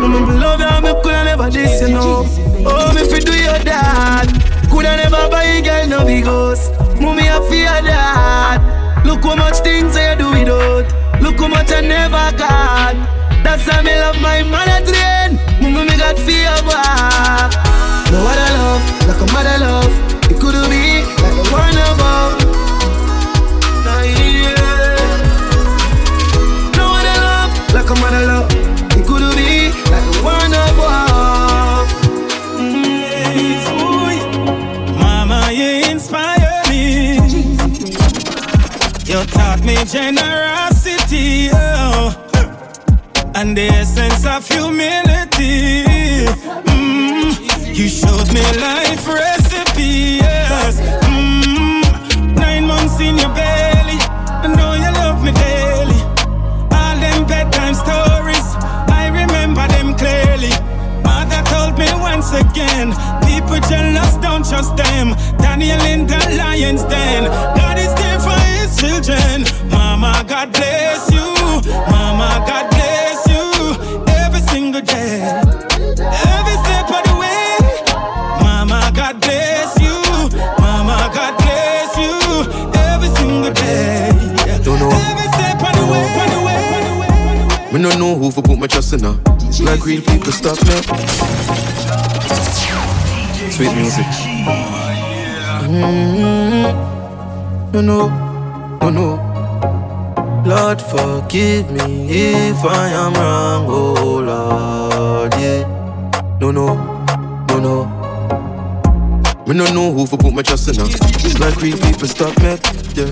Me 0.00 0.08
love 0.38 0.60
you, 0.60 0.80
me 0.82 0.92
coulda 1.02 1.24
never 1.24 1.50
this, 1.50 1.82
you 1.82 1.88
know. 1.88 2.24
Oh, 2.66 2.92
me 2.94 3.02
fi 3.08 3.20
do 3.20 3.32
your 3.36 3.58
dad. 3.64 4.28
Coulda 4.70 4.96
never 4.96 5.28
buy 5.30 5.44
a 5.44 5.62
girl 5.62 5.86
no 5.88 6.04
big 6.04 6.24
house. 6.24 6.70
Mommy, 7.00 7.28
I 7.28 7.40
fear 7.48 7.82
that. 7.82 9.02
Look 9.04 9.24
how 9.24 9.36
much 9.36 9.58
things 9.58 9.96
I 9.96 10.14
do 10.14 10.30
without. 10.30 10.86
Look 11.20 11.38
how 11.38 11.48
much 11.48 11.72
I 11.72 11.80
never 11.80 12.36
got. 12.36 13.19
That's 13.50 13.66
why 13.66 13.82
me 13.82 13.94
love 13.98 14.18
my 14.22 14.42
mother 14.44 14.80
train. 14.86 15.30
Mommy, 15.60 15.82
me 15.90 15.96
got 15.98 16.16
fear 16.20 16.54
back. 16.70 17.50
No 18.12 18.18
other 18.30 18.50
love, 18.58 18.82
like 19.08 19.20
a 19.20 19.26
mother 19.34 19.58
love. 19.58 19.92
It 20.30 20.38
could 20.38 20.54
be 20.70 21.02
like 21.22 21.34
a 21.34 21.44
one 21.50 21.78
above. 21.90 22.32
Nah, 23.84 24.02
yeah. 24.06 24.54
No 26.78 26.84
other 26.98 27.18
love, 27.26 27.52
like 27.74 27.90
a 27.90 27.94
mother 28.02 28.24
love. 28.30 28.48
It 28.96 29.02
could 29.08 29.26
be 29.34 29.50
like 29.90 30.06
a 30.06 30.16
one 30.22 30.54
above. 30.68 31.88
Mm-hmm. 32.54 33.80
Mama, 35.00 35.38
you 35.50 35.70
inspire 35.90 36.62
me. 36.68 37.18
You 39.10 39.18
taught 39.26 39.60
me 39.64 39.74
generosity, 39.84 41.50
oh, 41.52 41.79
and 43.40 43.56
the 43.56 43.68
essence 43.68 44.26
of 44.26 44.46
humility. 44.46 45.84
Mm, 46.68 47.32
you 47.74 47.88
showed 47.88 48.28
me 48.34 48.42
life 48.60 49.06
recipe, 49.08 50.20
yes. 50.20 50.78
Mm, 51.08 52.36
nine 52.36 52.66
months 52.66 53.00
in 53.00 53.16
your 53.16 53.32
belly, 53.32 53.96
I 54.44 54.46
know 54.56 54.74
you 54.74 54.92
love 55.00 55.24
me 55.24 55.32
daily. 55.32 56.00
All 56.80 56.96
them 57.00 57.26
bedtime 57.26 57.72
stories, 57.72 58.46
I 59.00 59.08
remember 59.08 59.66
them 59.68 59.96
clearly. 59.96 60.52
Mother 61.02 61.40
told 61.48 61.78
me 61.78 61.88
once 61.96 62.32
again, 62.32 62.92
people 63.24 63.60
jealous, 63.70 64.16
don't 64.20 64.44
trust 64.46 64.76
them. 64.76 65.16
Daniel 65.38 65.80
in 65.92 66.06
the 66.06 66.20
lion's 66.36 66.84
den, 66.84 67.24
God 67.56 67.78
is 67.78 67.92
there 68.00 68.20
for 68.20 68.38
his 68.52 68.76
children. 68.76 69.46
Mama, 69.70 70.24
God 70.28 70.52
bless 70.52 71.10
you. 71.10 71.24
Mama, 71.88 72.44
God 72.46 72.69
Me 87.72 87.78
no 87.78 87.88
know 87.96 88.16
who 88.16 88.32
for 88.32 88.42
put 88.42 88.58
my 88.58 88.66
trust 88.66 88.92
in 88.94 89.04
her. 89.04 89.16
It's 89.42 89.60
like 89.60 89.84
real 89.86 90.02
people 90.02 90.32
stop 90.32 90.58
me. 90.66 90.72
Sweet 93.52 93.72
music. 93.76 94.06
Mm-hmm. 95.62 96.90
No, 97.72 97.80
no, 97.80 98.08
no, 98.80 98.90
no. 98.90 99.16
Lord, 100.44 100.82
forgive 100.82 101.70
me 101.70 102.08
if 102.10 102.64
I 102.64 102.88
am 102.88 103.14
wrong, 103.14 103.66
oh 103.68 104.18
Lord, 104.18 105.34
yeah. 105.34 105.62
No, 106.40 106.50
no, 106.50 106.74
no, 107.50 107.58
no. 107.60 107.84
Me 109.46 109.54
no 109.54 109.64
know 109.72 109.92
who 109.92 110.06
for 110.06 110.16
put 110.16 110.32
my 110.34 110.42
trust 110.42 110.68
in 110.68 110.74
her. 110.74 110.86
It's 110.86 111.38
like 111.38 111.60
real 111.62 111.78
people 111.78 112.08
stop 112.08 112.36
me, 112.38 112.58
yeah. 112.94 113.10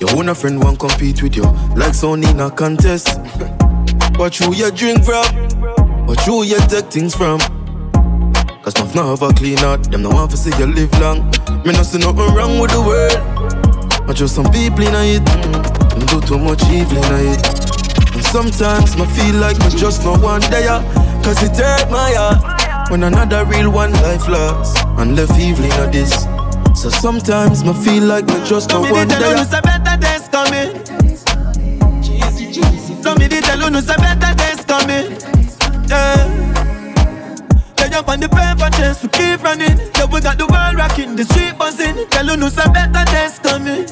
Your 0.00 0.16
own 0.16 0.28
a 0.30 0.34
friend 0.34 0.60
won't 0.60 0.80
compete 0.80 1.22
with 1.22 1.36
you, 1.36 1.44
like 1.76 1.92
Sony 1.92 2.28
in 2.28 2.40
a 2.40 2.50
contest. 2.50 3.20
Watch 4.18 4.40
who 4.40 4.52
you 4.52 4.68
drink 4.72 5.04
from, 5.04 5.24
watch 6.06 6.20
who 6.22 6.42
you 6.42 6.58
take 6.66 6.86
things 6.86 7.14
from. 7.14 7.38
Cause 8.62 8.74
now 8.92 9.14
have 9.14 9.22
a 9.22 9.32
clean 9.32 9.58
out, 9.60 9.90
them 9.92 10.02
no 10.02 10.10
want 10.10 10.32
to 10.32 10.36
see 10.36 10.50
you 10.58 10.66
live 10.66 10.92
long. 10.98 11.30
Me 11.64 11.72
no 11.72 11.84
see 11.84 11.98
nothing 11.98 12.34
wrong 12.34 12.58
with 12.58 12.72
the 12.72 12.82
world. 12.82 14.06
But 14.08 14.16
just 14.16 14.34
some 14.34 14.50
people 14.50 14.82
in 14.82 14.94
it, 14.94 15.24
them 15.24 16.04
do 16.06 16.20
too 16.20 16.38
much 16.38 16.62
evil 16.64 16.98
in 16.98 17.32
it. 17.32 17.46
And 18.12 18.24
sometimes 18.24 18.96
me 18.98 19.06
feel 19.06 19.36
like 19.36 19.56
me 19.60 19.70
just 19.70 20.02
no 20.02 20.18
one 20.18 20.40
there. 20.50 20.82
Cause 21.22 21.40
it 21.44 21.56
hurt 21.56 21.88
my 21.88 22.12
heart 22.14 22.90
when 22.90 23.04
another 23.04 23.44
real 23.44 23.70
one 23.70 23.92
life 24.02 24.26
lost 24.28 24.84
and 24.98 25.14
left 25.14 25.38
evil 25.38 25.64
in 25.64 25.90
this. 25.92 26.24
So 26.74 26.90
sometimes 26.90 27.62
me 27.62 27.72
feel 27.72 28.02
like 28.02 28.26
me 28.26 28.34
just 28.44 28.70
no 28.70 28.80
one 28.80 29.06
there. 29.06 29.36
Coming. 33.08 33.28
Did 33.28 33.44
tell 33.44 33.60
you 33.60 33.70
no 33.70 33.80
say 33.80 33.96
better 33.96 34.34
days 34.34 34.64
coming. 34.64 35.06
Yeah. 35.88 36.44
Lay 37.80 37.96
up 37.96 38.08
on 38.08 38.20
the 38.20 38.28
paper 38.28 38.70
chase, 38.76 39.02
we 39.02 39.08
keep 39.08 39.42
running. 39.42 39.78
Yeah, 39.96 40.06
we 40.12 40.20
got 40.20 40.36
the 40.36 40.46
world 40.46 40.76
rocking, 40.76 41.16
the 41.16 41.24
street 41.24 41.56
buzzing. 41.58 42.06
Tell 42.10 42.26
you 42.26 42.36
no 42.36 42.48
say 42.48 42.68
better 42.72 43.04
days 43.12 43.38
coming. 43.38 43.86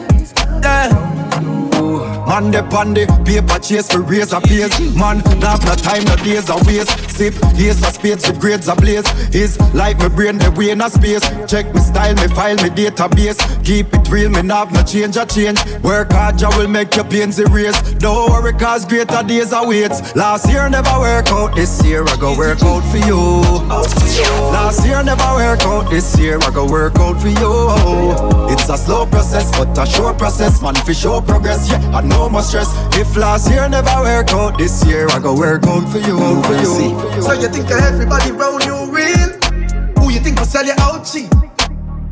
Yeah. 0.62 2.16
Man, 2.27 2.51
the 2.51 3.07
paper 3.24 3.59
chase 3.61 3.91
for 3.91 4.03
razor 4.03 4.41
pays. 4.41 4.74
Man, 4.97 5.22
not 5.39 5.62
no 5.64 5.74
time, 5.77 6.05
no 6.05 6.16
days 6.16 6.51
a 6.51 6.57
waste. 6.66 6.91
Sip, 7.09 7.35
ace 7.57 7.81
of 7.87 7.95
spades 7.95 8.27
with 8.27 8.41
grades 8.41 8.68
ablaze. 8.68 9.07
Is 9.35 9.59
like 9.72 9.99
my 9.99 10.09
brain, 10.09 10.39
the 10.39 10.51
way 10.51 10.70
in 10.70 10.81
a 10.81 10.91
space. 10.91 11.22
Check 11.47 11.72
me 11.72 11.81
style, 11.81 12.14
me 12.16 12.29
file, 12.35 12.57
me 12.57 12.68
database. 12.70 13.39
Keep 13.64 13.95
it 13.95 14.11
real, 14.11 14.31
me 14.31 14.47
have 14.49 14.72
no 14.72 14.83
change, 14.83 15.16
a 15.16 15.24
change. 15.24 15.62
Work 15.83 16.12
hard, 16.12 16.43
I 16.43 16.49
will 16.59 16.68
make 16.68 16.97
your 16.97 17.05
pains 17.05 17.39
erase. 17.39 17.81
Don't 17.95 18.31
worry, 18.31 18.53
cause 18.55 18.85
greater 18.85 19.22
days 19.22 19.53
await. 19.53 19.95
Last 20.16 20.51
year 20.51 20.68
never 20.68 20.99
work 20.99 21.29
out, 21.29 21.55
this 21.55 21.83
year 21.85 22.05
I 22.07 22.16
go 22.16 22.37
work 22.37 22.62
out 22.62 22.83
for 22.91 22.99
you. 23.07 23.20
Last 24.51 24.85
year 24.85 25.03
never 25.03 25.31
work 25.35 25.62
out, 25.62 25.91
this 25.91 26.18
year 26.18 26.39
I 26.43 26.51
go 26.51 26.66
work 26.66 26.97
out 26.97 27.20
for 27.20 27.29
you. 27.29 28.53
It's 28.53 28.68
a 28.68 28.77
slow 28.77 29.07
process, 29.07 29.51
but 29.57 29.79
a 29.79 29.87
short 29.87 30.18
process. 30.18 30.61
Man, 30.61 30.74
for 30.74 30.93
show 30.93 31.20
progress, 31.20 31.70
yeah, 31.70 31.79
I 31.97 32.01
know 32.03 32.16
more 32.31 32.43
stress. 32.43 32.69
If 32.97 33.17
last 33.17 33.51
year 33.51 33.69
never 33.69 33.95
work 34.01 34.31
out, 34.33 34.59
this 34.59 34.85
year 34.87 35.07
I 35.11 35.19
go 35.19 35.35
work 35.37 35.64
out 35.67 35.89
for 35.91 35.99
you, 35.99 36.19
for 36.43 36.55
you. 36.55 37.23
So 37.23 37.33
you 37.33 37.49
think 37.49 37.69
that 37.69 37.83
everybody 37.93 38.33
round 38.33 38.64
you 38.64 38.77
real? 38.91 39.31
Who 39.99 40.11
you 40.11 40.21
think 40.21 40.39
will 40.39 40.47
sell 40.47 40.64
you 40.64 40.75
out 40.81 41.05
cheap? 41.05 41.31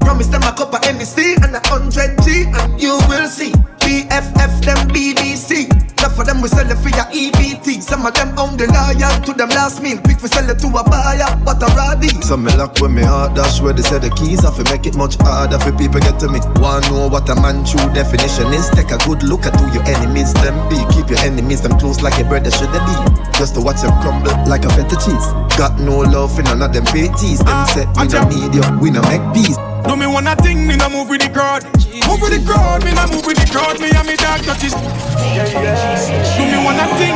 Promise 0.00 0.28
them 0.28 0.42
a 0.42 0.52
cup 0.52 0.74
of 0.74 0.80
NBC 0.82 1.42
and 1.42 1.56
a 1.56 1.60
hundred 1.68 2.20
G, 2.22 2.44
and 2.46 2.80
you 2.80 2.98
will 3.08 3.28
see. 3.28 3.52
BFF 3.80 4.64
them 4.64 4.88
BBC. 4.88 5.93
Enough 6.04 6.20
of 6.20 6.26
them 6.26 6.42
we 6.42 6.48
sell 6.52 6.70
it 6.70 6.76
for 6.76 6.92
your 6.92 7.08
EBT. 7.16 7.80
Some 7.80 8.04
of 8.04 8.12
them 8.12 8.38
only 8.38 8.66
loyal 8.68 9.16
to 9.24 9.32
them 9.32 9.48
last 9.56 9.80
meal. 9.80 9.96
Quick 10.04 10.20
we 10.20 10.28
sell 10.28 10.44
it 10.50 10.58
to 10.60 10.68
a 10.68 10.84
buyer, 10.84 11.32
but 11.48 11.62
a 11.64 11.66
roddy. 11.72 12.12
Some 12.20 12.44
me 12.44 12.52
lock 12.56 12.76
when 12.78 12.94
me 12.94 13.00
heart 13.00 13.34
dash 13.34 13.62
where 13.62 13.72
they 13.72 13.80
say 13.80 13.98
the 14.00 14.10
keys 14.10 14.44
off 14.44 14.60
it 14.60 14.68
make 14.68 14.84
it 14.84 14.96
much 14.96 15.16
harder 15.16 15.58
for 15.58 15.72
people 15.72 16.00
get 16.04 16.20
to 16.20 16.28
me. 16.28 16.40
Wanna 16.60 16.84
know 16.92 17.08
what 17.08 17.24
a 17.30 17.34
man 17.40 17.64
true 17.64 17.88
definition 17.96 18.52
is? 18.52 18.68
Take 18.76 18.92
a 18.92 19.00
good 19.08 19.22
look 19.22 19.48
at 19.48 19.56
who 19.56 19.64
your 19.72 19.80
enemies 19.88 20.34
them 20.44 20.52
be. 20.68 20.76
Keep 20.92 21.08
your 21.08 21.24
enemies 21.24 21.62
them 21.62 21.72
close 21.80 22.02
like 22.02 22.20
your 22.20 22.28
brother 22.28 22.50
should 22.52 22.68
they 22.68 22.84
be. 22.84 22.96
Just 23.40 23.54
to 23.56 23.64
watch 23.64 23.80
them 23.80 23.96
crumble 24.04 24.36
like 24.44 24.68
a 24.68 24.70
feta 24.76 25.00
cheese. 25.00 25.28
Got 25.56 25.80
no 25.80 26.04
love 26.04 26.36
for 26.36 26.42
none 26.42 26.60
of 26.60 26.74
them 26.74 26.84
faties. 26.84 27.40
Them 27.40 27.64
say 27.72 27.88
we 27.96 28.12
no 28.12 28.20
ah, 28.20 28.28
need 28.28 28.52
you, 28.52 28.64
we 28.76 28.92
no 28.92 29.00
make 29.08 29.24
peace. 29.32 29.56
Do 29.88 29.96
me 29.96 30.04
wanna 30.04 30.36
thing, 30.36 30.68
me 30.68 30.76
no 30.76 30.92
move 30.92 31.08
with 31.08 31.24
the 31.24 31.32
crowd. 31.32 31.64
Move 32.02 32.20
with 32.22 32.34
the 32.34 32.42
crowd, 32.44 32.84
me 32.84 32.92
no 32.92 33.06
move 33.06 33.24
with 33.24 33.38
the 33.38 33.46
crowd. 33.52 33.78
Me 33.78 33.88
and 33.94 34.06
me 34.08 34.16
dog 34.16 34.42
touches. 34.42 34.74
Do 34.74 36.42
me 36.50 36.58
wanna 36.64 36.86
thing, 36.98 37.14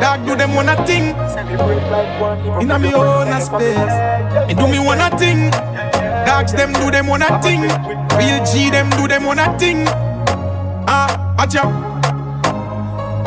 dog 0.00 0.26
do 0.26 0.36
them 0.36 0.54
wanna 0.54 0.76
thing. 0.84 1.16
Inna 2.60 2.78
me 2.78 2.92
own 2.92 3.28
a 3.28 3.40
space. 3.40 4.46
Me 4.46 4.52
do 4.54 4.68
me 4.68 4.78
wanna 4.78 5.08
thing, 5.16 5.50
dogs 6.26 6.52
them 6.52 6.74
do 6.74 6.90
them 6.90 7.06
wanna 7.06 7.40
thing. 7.40 7.62
Real 8.18 8.44
G 8.44 8.68
them 8.68 8.90
do 8.90 9.08
them 9.08 9.24
wanna 9.24 9.58
thing. 9.58 9.86
Ah, 10.86 11.34
out. 11.38 11.72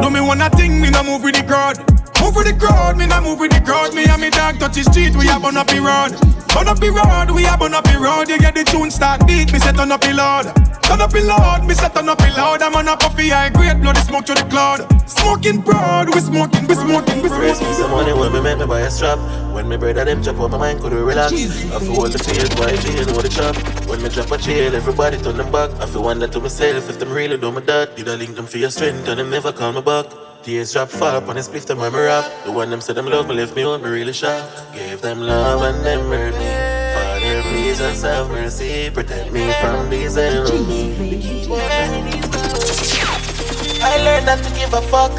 Do 0.01 0.09
me 0.11 0.21
wanna 0.21 0.49
thing, 0.51 0.79
me 0.79 0.91
no 0.91 1.01
move 1.01 1.23
with 1.23 1.35
the 1.35 1.43
crowd. 1.43 1.97
Move 2.22 2.36
with 2.36 2.47
the 2.47 2.55
crowd, 2.57 2.97
me 2.97 3.05
no 3.05 3.22
move 3.22 3.39
with 3.39 3.51
the 3.51 3.61
crowd. 3.61 3.93
Me 3.93 4.05
and 4.05 4.22
me 4.22 4.30
dog 4.30 4.59
touch 4.59 4.76
the 4.76 4.84
street, 4.84 5.15
we 5.15 5.28
have 5.28 5.43
on 5.45 5.57
up 5.57 5.68
the 5.68 5.80
road. 5.80 6.18
Burn 6.53 6.68
up 6.68 6.80
the 6.80 6.89
road, 6.89 7.30
we 7.36 7.43
have 7.43 7.61
on 7.61 7.74
up 7.74 7.84
the 7.84 7.97
road. 7.99 8.30
You 8.30 8.39
get 8.39 8.55
the 8.55 8.63
tune 8.63 8.89
start 8.89 9.28
beat, 9.28 9.53
me 9.53 9.59
set 9.59 9.80
on 9.80 9.91
up 9.91 10.01
the 10.01 10.13
load. 10.13 10.49
Turn 10.82 11.01
up 11.01 11.11
the 11.11 11.22
loud, 11.22 11.68
me 11.68 11.74
set 11.74 11.95
on 11.97 12.09
up 12.09 12.18
the 12.18 12.30
loud. 12.36 12.61
I'm 12.61 12.74
on 12.76 12.88
a 12.88 12.97
puffy 12.97 13.30
high 13.30 13.49
grade, 13.49 13.82
bloody 13.82 13.99
smoke 14.01 14.26
to 14.26 14.34
the 14.34 14.43
cloud. 14.49 14.88
Smoking 15.07 15.61
broad, 15.61 16.13
we 16.15 16.20
smoking, 16.22 16.65
we 16.68 16.76
smoking, 16.76 17.22
we 17.22 17.30
Raise 17.30 17.57
smoking. 17.57 17.68
me 17.68 17.74
some 17.74 17.91
money 17.91 18.13
when 18.13 18.34
me 18.34 18.41
make 18.41 18.57
me 18.57 18.65
buy 18.65 18.82
a 18.82 18.89
strap. 18.89 19.20
When 19.53 19.70
me 19.70 19.78
brother 19.78 20.05
them 20.05 20.24
chop 20.24 20.39
up 20.39 20.51
my 20.51 20.57
mind 20.57 20.82
could 20.82 20.93
relax. 20.93 21.34
I 21.34 21.80
feel 21.80 21.95
all 21.95 22.09
the 22.09 22.18
fears, 22.18 22.49
why 22.57 22.76
jail, 22.78 23.05
what 23.13 23.24
the 23.24 23.30
chop. 23.30 23.55
When 23.88 24.01
me 24.01 24.09
drop 24.09 24.32
a 24.32 24.38
jail, 24.38 24.76
everybody 24.76 25.18
turn 25.18 25.38
them 25.38 25.51
back. 25.51 25.70
I 25.80 25.86
feel 25.86 26.03
wonder 26.03 26.28
to 26.28 26.39
myself 26.39 26.89
if 26.89 26.97
them 26.97 27.11
really 27.11 27.38
do 27.38 27.51
me 27.51 27.61
that. 27.61 27.95
Did 27.95 28.09
I 28.09 28.15
link 28.15 28.36
them 28.36 28.45
for 28.45 28.57
your 28.57 28.72
strength 28.72 29.07
and 29.07 29.20
them 29.20 29.30
never 29.30 29.51
call 29.51 29.74
me 29.74 29.82
back? 29.82 30.26
Tears 30.48 30.72
drop 30.72 30.88
fall 30.88 31.14
up 31.14 31.28
on 31.28 31.36
the 31.36 31.41
spliff 31.41 31.66
them 31.66 31.80
when 31.80 31.91
me 31.91 32.00
rap. 32.00 32.24
The 32.45 32.54
one 32.54 32.70
them 32.70 32.80
said 32.80 32.95
them 32.95 33.06
love 33.08 33.28
me 33.28 33.36
left 33.36 33.54
me 33.54 33.64
out, 33.64 33.84
me 33.84 33.89
really 33.89 34.14
shocked. 34.14 34.48
Gave 34.74 35.02
them 35.02 35.20
love 35.20 35.62
and 35.62 35.86
them 35.86 36.08
hurt 36.08 36.34
me. 36.39 36.48
Father, 36.95 37.41
please 37.52 37.80
just 37.80 38.06
have 38.06 38.30
mercy. 38.30 38.89
Protect 38.89 39.34
me 39.34 39.52
from 39.60 39.89
these 39.89 40.16
enemies. 40.16 41.50
I 43.84 43.98
learned 44.06 44.26
not 44.26 44.41
to 44.41 44.50
give 44.56 44.74
a 44.74 44.82
fuck. 44.84 45.12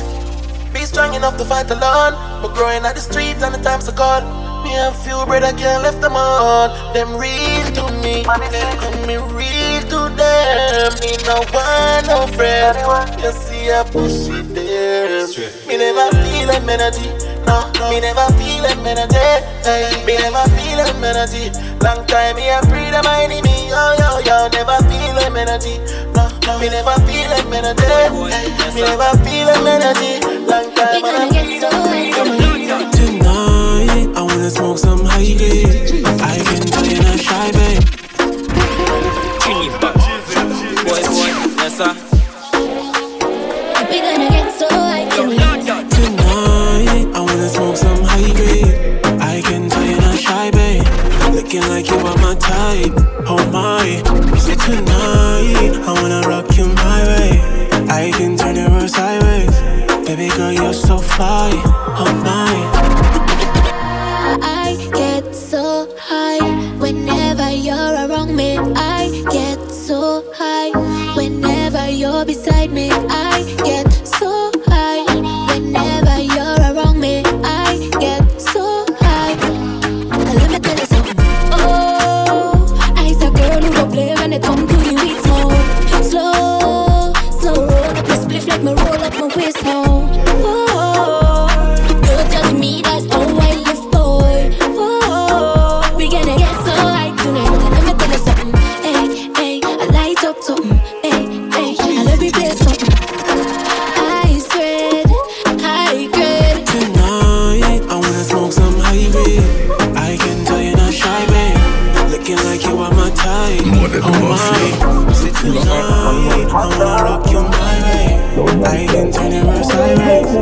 Be 0.72 0.80
strong 0.86 1.12
enough 1.12 1.36
to 1.36 1.44
fight 1.44 1.70
alone. 1.70 2.14
But 2.40 2.54
growing 2.54 2.86
at 2.86 2.94
the 2.94 3.02
street 3.02 3.36
and 3.44 3.54
the 3.54 3.60
times 3.62 3.86
are 3.86 3.92
cold. 3.92 4.24
Me 4.64 4.72
and 4.72 4.96
few 4.96 5.26
brother 5.26 5.52
can't 5.52 5.82
left 5.82 6.00
them 6.00 6.16
on. 6.16 6.70
Them 6.94 7.12
real 7.20 7.68
to 7.76 7.92
me. 8.00 8.24
And 8.24 9.06
me 9.06 9.18
real 9.36 9.82
to 9.92 10.08
them. 10.16 10.96
Me 11.04 11.20
no 11.28 11.44
one, 11.52 12.06
no 12.08 12.26
friend. 12.32 12.80
You 13.20 13.32
see 13.32 13.68
a 13.68 13.84
pussy 13.84 14.40
there. 14.40 14.67
Me 14.78 15.76
never 15.76 16.06
feel 16.22 16.46
them 16.46 16.68
energy. 16.70 17.10
No, 17.46 17.66
me 17.90 17.98
never 17.98 18.30
feel 18.38 18.62
them 18.62 18.86
energy. 18.86 19.18
Hey, 19.66 19.90
me 20.06 20.14
never 20.14 20.46
feel 20.54 20.78
them 20.78 21.02
energy. 21.02 21.50
Long 21.82 22.06
time 22.06 22.36
me 22.36 22.48
a 22.48 22.62
free 22.70 22.86
them 22.90 23.04
enemy. 23.06 23.68
Yo, 23.68 23.94
yo, 23.98 24.22
yo, 24.22 24.48
never 24.54 24.78
feel 24.86 25.14
them 25.18 25.34
energy. 25.34 25.82
No, 26.14 26.30
me 26.60 26.70
never 26.70 26.94
feel 27.10 27.26
them 27.26 27.52
energy. 27.52 27.82
Hey, 27.82 28.54
me 28.72 28.82
never 28.82 29.18
feel 29.26 29.46
them 29.50 29.66
energy. 29.66 30.22
Long 30.46 30.72
time 30.74 31.02
me 31.02 31.58
a 31.58 31.72
free 31.82 32.66
them 32.70 32.90
Tonight, 32.92 34.16
I 34.16 34.22
wanna 34.22 34.48
smoke 34.48 34.78
some 34.78 35.04
high 35.04 35.34
grade. 35.34 36.06
I 36.22 36.38
can 36.38 36.62
tell 36.70 36.86
you 36.86 37.02
not 37.02 37.18
shy, 37.18 37.50
babe. 37.50 37.82
Boy, 40.86 41.02
boy, 41.02 41.30
yes 41.58 41.76
sir. 41.78 42.07
Looking 51.58 51.72
like 51.72 51.90
you 51.90 51.96
are 51.96 52.16
my 52.18 52.34
type. 52.36 52.92
Oh 53.26 53.44
my. 53.50 54.00
So 54.38 54.54
tonight, 54.54 55.74
I 55.88 55.92
wanna 56.00 56.20
rock 56.28 56.56
you 56.56 56.66
my 56.66 57.02
way. 57.02 57.40
I 57.88 58.12
can 58.16 58.36
turn 58.36 58.56
it 58.56 58.68
real 58.70 58.86
sideways. 58.86 60.06
Baby 60.06 60.28
girl, 60.36 60.52
you're 60.52 60.72
so 60.72 60.98
fly. 60.98 61.67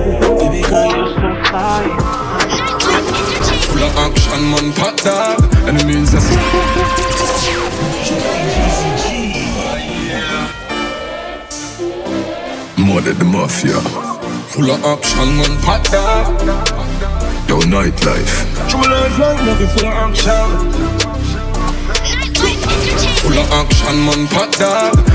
Baby 0.07 0.63
girl, 0.63 0.87
you're 0.95 1.15
so 1.15 1.51
fine. 1.51 1.99
Full 3.67 3.83
of 3.83 3.97
action, 3.97 4.43
man, 4.53 4.73
pat 4.73 4.97
dog. 4.99 5.43
And 5.67 5.77
it 5.81 5.85
means 5.85 6.13
that's 6.13 6.31
More 12.79 13.01
than 13.01 13.19
the 13.19 13.25
mafia. 13.25 13.81
Full 14.51 14.71
of 14.71 14.85
action, 14.85 15.37
man, 15.39 15.61
pat 15.63 15.83
dog. 15.91 16.27
Yo, 17.49 17.59
nightlife. 17.63 18.71
True 18.71 18.89
life 18.89 19.19
like 19.19 19.43
movie 19.45 19.67
full 19.67 19.89
of 19.89 19.95
action. 19.95 21.16
Full 23.23 23.39
of 23.39 23.49
action, 23.53 23.97
man, 24.07 24.29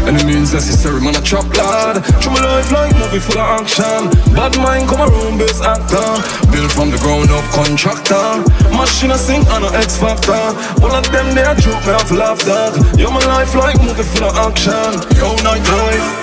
And 0.07 0.17
it 0.17 0.25
means 0.25 0.53
necessary, 0.53 0.99
man, 1.01 1.15
a 1.15 1.21
chop 1.21 1.45
lad 1.55 2.03
True 2.21 2.33
my 2.33 2.41
life 2.41 2.71
like 2.71 2.93
movie 2.97 3.19
full 3.19 3.39
of 3.39 3.61
action. 3.61 4.09
Bad 4.33 4.57
mind 4.57 4.89
come 4.89 5.01
around, 5.01 5.37
best 5.37 5.63
actor. 5.63 6.09
Built 6.51 6.71
from 6.71 6.91
the 6.91 6.99
ground 6.99 7.29
up, 7.31 7.45
contractor. 7.53 8.43
Machine 8.75 9.11
a 9.11 9.17
sing 9.17 9.45
and 9.47 9.65
a 9.65 9.71
X 9.77 9.97
Factor. 9.97 10.43
All 10.83 10.93
of 10.93 11.05
them, 11.11 11.35
they 11.35 11.43
a 11.43 11.55
joke, 11.55 11.81
me 11.85 11.93
have 11.93 12.11
laugh 12.11 12.39
dog 12.45 12.75
Yo, 12.97 13.09
my 13.09 13.23
life 13.25 13.55
like 13.55 13.79
movie 13.81 14.03
full 14.03 14.25
of 14.25 14.35
action. 14.35 14.91
Yo, 15.17 15.35
night 15.43 15.65
life 15.69 16.20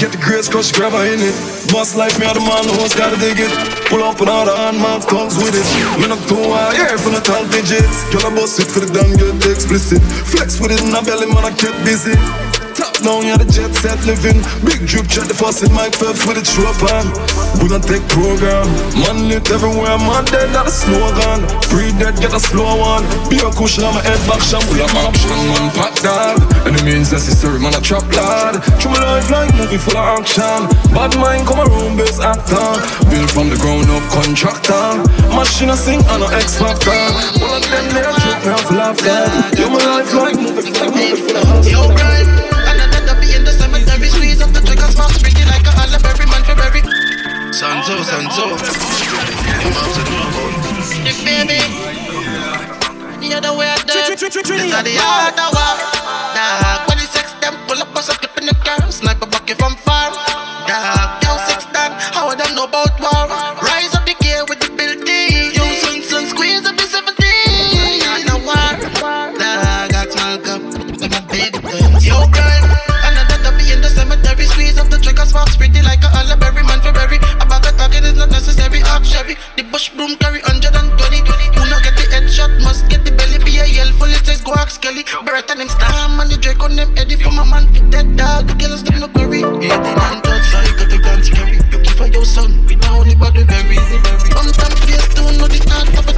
Get 0.00 0.12
the 0.12 0.16
grace 0.16 0.48
cause 0.48 0.68
she 0.68 0.74
grab 0.74 0.92
her 0.92 1.04
in 1.04 1.20
it. 1.20 1.36
Boss 1.70 1.94
life, 1.94 2.18
me 2.18 2.24
the 2.24 2.40
man 2.40 2.64
who's 2.64 2.94
gotta 2.94 3.20
dig 3.20 3.36
it. 3.36 3.52
Pull 3.92 4.02
up 4.02 4.18
and 4.20 4.30
all 4.30 4.46
the 4.46 4.56
mouth 4.80 5.06
tongues 5.06 5.36
with 5.36 5.52
it. 5.52 5.68
Me 6.00 6.08
not 6.08 6.26
too 6.26 6.40
high, 6.40 6.72
yeah, 6.72 6.96
from 6.96 7.12
the 7.12 7.20
top 7.20 7.44
digits. 7.52 8.08
Girl, 8.08 8.32
I 8.32 8.34
bust 8.34 8.58
it 8.60 8.72
for 8.72 8.80
the 8.80 8.88
damn 8.88 9.12
get 9.20 9.44
explicit. 9.44 10.00
Flex 10.00 10.58
with 10.58 10.72
it 10.72 10.80
in 10.80 10.94
a 10.94 11.02
belly, 11.02 11.26
man, 11.26 11.44
I 11.44 11.52
kept 11.52 11.84
busy 11.84 12.16
Down, 13.00 13.24
yeah, 13.24 13.40
the 13.40 13.48
jet 13.48 13.72
set 13.72 13.96
living. 14.04 14.44
Big 14.60 14.84
drip, 14.84 15.08
check 15.08 15.24
the 15.24 15.32
faucet, 15.32 15.72
my 15.72 15.88
Phelps 15.88 16.20
with 16.28 16.36
a 16.36 16.44
on. 16.92 17.08
We 17.56 17.64
don't 17.72 17.80
take 17.80 18.04
program. 18.12 18.68
Man 19.00 19.24
lit 19.24 19.48
everywhere, 19.48 19.96
man 19.96 20.28
dead, 20.28 20.52
not 20.52 20.68
a 20.68 20.74
slogan. 20.74 21.48
Pre 21.72 21.96
dead, 21.96 22.20
get 22.20 22.36
a 22.36 22.40
slow 22.40 22.76
one. 22.76 23.00
Be 23.32 23.40
a 23.40 23.48
cushion 23.56 23.88
on 23.88 23.96
my 23.96 24.04
head, 24.04 24.20
back 24.28 24.44
shampoo. 24.44 24.84
I'm 24.84 24.92
action, 25.00 25.32
man, 25.32 25.72
pack 25.72 25.96
dog. 26.04 26.44
Means 26.84 27.12
necessary, 27.12 27.56
man, 27.56 27.72
a 27.72 27.80
trap 27.80 28.04
lad. 28.12 28.60
Through 28.80 28.92
my 28.92 29.00
life 29.00 29.30
like 29.32 29.52
movie 29.56 29.80
full 29.80 29.96
of 29.96 30.20
action. 30.20 30.68
Bad 30.92 31.16
mind, 31.16 31.48
come 31.48 31.64
around, 31.64 31.96
best 31.96 32.20
actor. 32.20 32.68
Built 33.08 33.32
from 33.32 33.48
the 33.48 33.56
ground 33.56 33.88
up, 33.88 34.04
contractor. 34.12 35.00
Machine, 35.32 35.72
I 35.72 35.76
sing, 35.76 36.04
and 36.04 36.20
a 36.20 36.28
X 36.36 36.60
Factor. 36.60 37.00
One 37.40 37.48
of 37.48 37.64
them, 37.64 37.86
they 37.96 38.04
are 38.04 38.16
joke, 38.20 38.44
me 38.44 38.50
have 38.52 38.70
laughed 38.76 39.08
at. 39.08 39.56
Yo, 39.56 39.72
my 39.72 39.80
life 39.88 40.12
like 40.12 40.36
movie 40.36 40.68
full 40.68 40.84
of 40.84 41.48
action. 41.48 41.72
Yo, 41.72 41.88
Brian 41.96 42.59
Sanzo, 47.60 47.92
Sanzo. 48.00 48.56
The 51.04 51.12
baby. 51.28 51.60
The 53.20 53.34
other 53.36 53.52
way 53.52 53.68
I 53.68 53.76
do. 53.84 53.92
This 53.92 54.72
are 54.72 54.82
the 54.82 54.96
other 54.96 55.48
war. 55.52 55.76
Dog, 56.32 56.88
when 56.88 56.96
the 56.96 57.04
sex 57.04 57.36
them 57.42 57.52
pull 57.68 57.76
up, 57.76 57.92
bust 57.92 58.08
a 58.08 58.16
clip 58.16 58.38
in 58.38 58.46
the 58.46 58.54
car. 58.64 58.80
Sniper 58.90 59.26
bucket 59.26 59.58
from 59.58 59.76
Beretta 85.40 85.56
them 85.56 85.68
star 85.68 86.08
man 86.16 86.28
the 86.28 86.36
Drake 86.36 86.62
on 86.62 86.76
them 86.76 86.92
Eddie 86.98 87.16
for 87.16 87.32
my 87.32 87.44
man 87.44 87.64
fit 87.72 87.90
that 87.90 88.04
dog. 88.16 88.46
The 88.46 88.54
girls 88.60 88.84
them 88.84 89.00
no 89.00 89.08
query. 89.08 89.40
18 89.40 89.72
and 89.72 90.20
touch 90.20 90.52
you 90.68 90.76
got 90.76 90.88
the 90.92 90.98
guns 91.00 91.30
carry. 91.30 91.56
You 91.56 91.80
keep 91.80 91.96
for 91.96 92.06
your 92.06 92.24
son. 92.24 92.66
We 92.66 92.76
the 92.76 92.88
only 92.92 93.14
body 93.14 93.44
very. 93.48 93.80
Bump 94.36 94.52
time 94.52 94.76
face 94.84 95.08
to 95.16 95.22
know 95.40 95.48
the 95.48 95.60
heart 95.64 95.88
of 95.96 96.08
a 96.08 96.12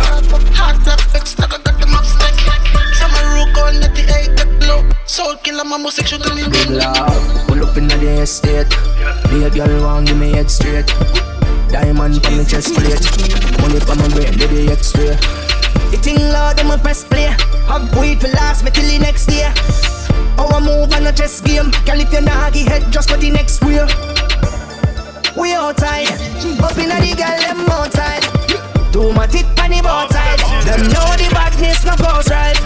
heart 0.59 0.77
black 0.83 1.01
fix 1.14 1.39
like 1.39 1.55
I 1.55 1.62
got 1.62 1.79
them 1.79 1.95
up 1.95 2.05
stack. 2.05 2.35
Summer 2.99 3.23
rook 3.39 3.55
on 3.62 3.79
at 3.87 3.95
the 3.95 4.03
eight 4.11 4.35
blow. 4.59 4.83
Soul 5.07 5.37
killer, 5.47 5.64
my 5.64 5.79
most 5.79 5.97
sexual 5.97 6.23
in 6.27 6.51
the 6.51 7.47
Pull 7.47 7.62
up 7.62 7.77
in 7.77 7.87
the 7.87 8.27
estate. 8.27 8.70
Be 9.31 9.47
a 9.47 9.51
girl 9.51 9.87
want 9.87 10.09
give 10.09 10.18
me 10.18 10.33
head 10.33 10.51
straight. 10.51 10.87
Diamond 11.70 12.18
on 12.27 12.37
the 12.39 12.45
chest 12.49 12.75
plate. 12.75 13.07
Money 13.62 13.79
for 13.79 13.95
my 13.95 14.09
brain, 14.11 14.35
baby 14.35 14.66
X-ray. 14.73 15.51
The 15.93 15.99
thing 15.99 16.16
loud, 16.16 16.57
them 16.57 16.70
a 16.70 16.78
press 16.78 17.05
play. 17.05 17.28
Hug 17.68 17.95
weed 18.01 18.20
for 18.20 18.28
last 18.28 18.64
me 18.64 18.70
till 18.70 18.88
the 18.88 18.99
next 18.99 19.26
day. 19.26 19.45
Our 20.40 20.61
move 20.61 20.93
on 20.93 21.07
a 21.07 21.12
chess 21.12 21.40
game. 21.40 21.70
Girl, 21.84 22.01
if 22.01 22.12
you 22.12 22.22
not 22.22 22.55
head, 22.55 22.90
just 22.90 23.11
for 23.11 23.18
the 23.18 23.30
next 23.30 23.62
wheel. 23.62 23.86
We 25.36 25.53
outside, 25.53 26.09
up 26.64 26.76
in 26.80 26.88
the 26.88 27.14
girl, 27.14 27.38
them 27.45 27.68
outside. 27.68 28.24
Do 28.90 29.12
my 29.12 29.26
tick 29.26 29.47
on 29.61 29.70
the 29.70 29.80
boat 29.84 30.11
side. 30.11 30.40
Them 30.64 30.82
know 30.88 31.09
the 31.20 31.28
badness 31.30 31.84
no 31.84 31.95
goes 32.01 32.28
right. 32.32 32.57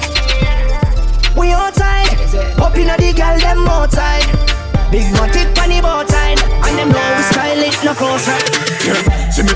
We 1.37 1.51
outside, 1.51 2.15
up 2.63 2.77
in 2.79 2.87
the 2.87 3.13
girl, 3.13 3.39
them 3.39 3.67
outside. 3.69 4.47
Big 4.91 5.13
matic 5.15 5.59
on 5.61 5.69
the 5.69 5.81
boat 5.83 6.09
side 6.09 6.41
And 6.65 6.79
them 6.79 6.89
know 6.91 7.15
we 7.17 7.23
style 7.25 7.59
it, 7.59 7.85
no 7.85 7.93
close 7.93 8.29
right 8.29 8.56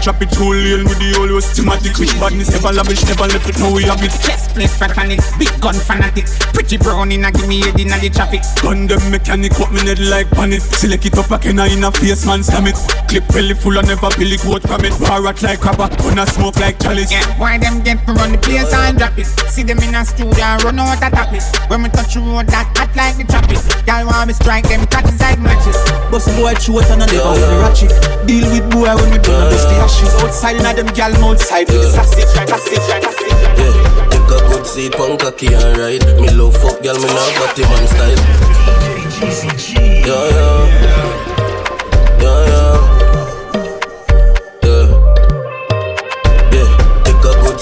chop 0.00 0.20
it 0.22 0.32
two 0.32 0.52
lane 0.52 0.88
with 0.88 0.98
the 0.98 1.12
always 1.20 1.46
thematic. 1.52 1.96
Which 2.00 2.16
badness 2.16 2.50
never 2.50 2.72
lavish, 2.72 3.04
never 3.04 3.28
left 3.28 3.48
it, 3.48 3.58
now 3.60 3.72
we 3.72 3.84
have 3.84 4.02
it. 4.02 4.12
Chest 4.24 4.56
plate 4.56 4.72
platonic, 4.80 5.20
big 5.38 5.52
gun 5.60 5.76
fanatic. 5.76 6.26
Pretty 6.56 6.80
brown 6.80 7.12
in 7.12 7.24
a 7.24 7.30
give 7.30 7.46
me 7.46 7.60
head 7.60 7.78
in 7.78 7.92
the 7.92 8.08
traffic. 8.08 8.40
Gun 8.64 8.88
them 8.88 9.02
mechanic, 9.12 9.52
what 9.60 9.70
me 9.70 9.84
head 9.84 10.00
like 10.00 10.28
panic. 10.32 10.60
Select 10.60 11.04
it 11.06 11.16
up 11.20 11.30
again 11.30 11.60
in 11.60 11.84
a 11.84 11.92
face 11.92 12.24
man 12.24 12.42
slam 12.42 12.66
it. 12.66 12.76
Clip 13.08 13.26
belly 13.28 13.54
full 13.54 13.76
and 13.76 13.86
never 13.86 14.10
pilly 14.16 14.40
quote 14.40 14.64
from 14.64 14.84
it. 14.84 14.96
Parrot 15.04 15.42
like 15.44 15.60
crabber, 15.60 15.92
gonna 16.00 16.26
smoke 16.26 16.56
like 16.56 16.80
chalice. 16.80 17.12
Yeah, 17.12 17.26
why 17.38 17.58
them 17.58 17.84
get 17.84 18.00
to 18.06 18.12
run 18.16 18.32
the 18.32 18.38
place 18.38 18.72
and 18.72 18.96
drop 18.96 19.18
it? 19.18 19.28
See 19.52 19.62
them 19.62 19.78
in 19.84 19.94
a 19.94 20.04
studio 20.04 20.40
and 20.40 20.64
run 20.64 20.78
out 20.80 21.02
a 21.04 21.10
top 21.10 21.32
it 21.32 21.44
When 21.68 21.82
we 21.82 21.88
touch 21.90 22.14
the 22.14 22.20
road 22.20 22.48
that 22.48 22.72
hot 22.76 22.94
like 22.96 23.20
the 23.20 23.24
traffic. 23.28 23.60
Y'all 23.86 24.06
want 24.06 24.28
me 24.28 24.34
strike 24.34 24.68
them 24.68 24.86
catches 24.88 25.20
like 25.20 25.38
matches. 25.38 25.76
Bust 26.08 26.28
a 26.28 26.32
boy 26.40 26.54
short 26.56 26.88
and 26.88 27.02
I 27.02 27.06
never 27.06 27.36
with 27.36 27.44
the 27.44 27.56
ratchet. 27.60 27.92
Deal 28.26 28.46
with 28.48 28.66
boy 28.70 28.88
when 28.96 29.10
we 29.12 29.18
done 29.18 29.50
bust 29.50 29.68
the 29.68 29.89
ashes. 29.90 30.14
Outside 30.22 30.56
in 30.56 30.62
them 30.76 30.86
gal 30.94 31.12
outside 31.24 31.68
with 31.68 31.82
the 31.82 31.90
sausage, 31.90 32.24
sausage, 32.24 32.78
sausage. 33.02 33.30
Yeah, 33.58 34.08
take 34.10 34.30
a 34.30 34.38
good 34.48 34.66
seat, 34.66 34.92
punk 34.92 35.20
cocky 35.20 35.46
and 35.46 35.76
ride. 35.76 36.04
Me 36.20 36.30
love 36.30 36.56
fuck 36.56 36.82
gal, 36.82 36.96
me 36.96 37.06
not 37.06 37.34
body 37.38 37.62
man 37.62 37.86
style. 37.88 38.20
Yeah, 40.06 40.28
yeah, 40.30 41.29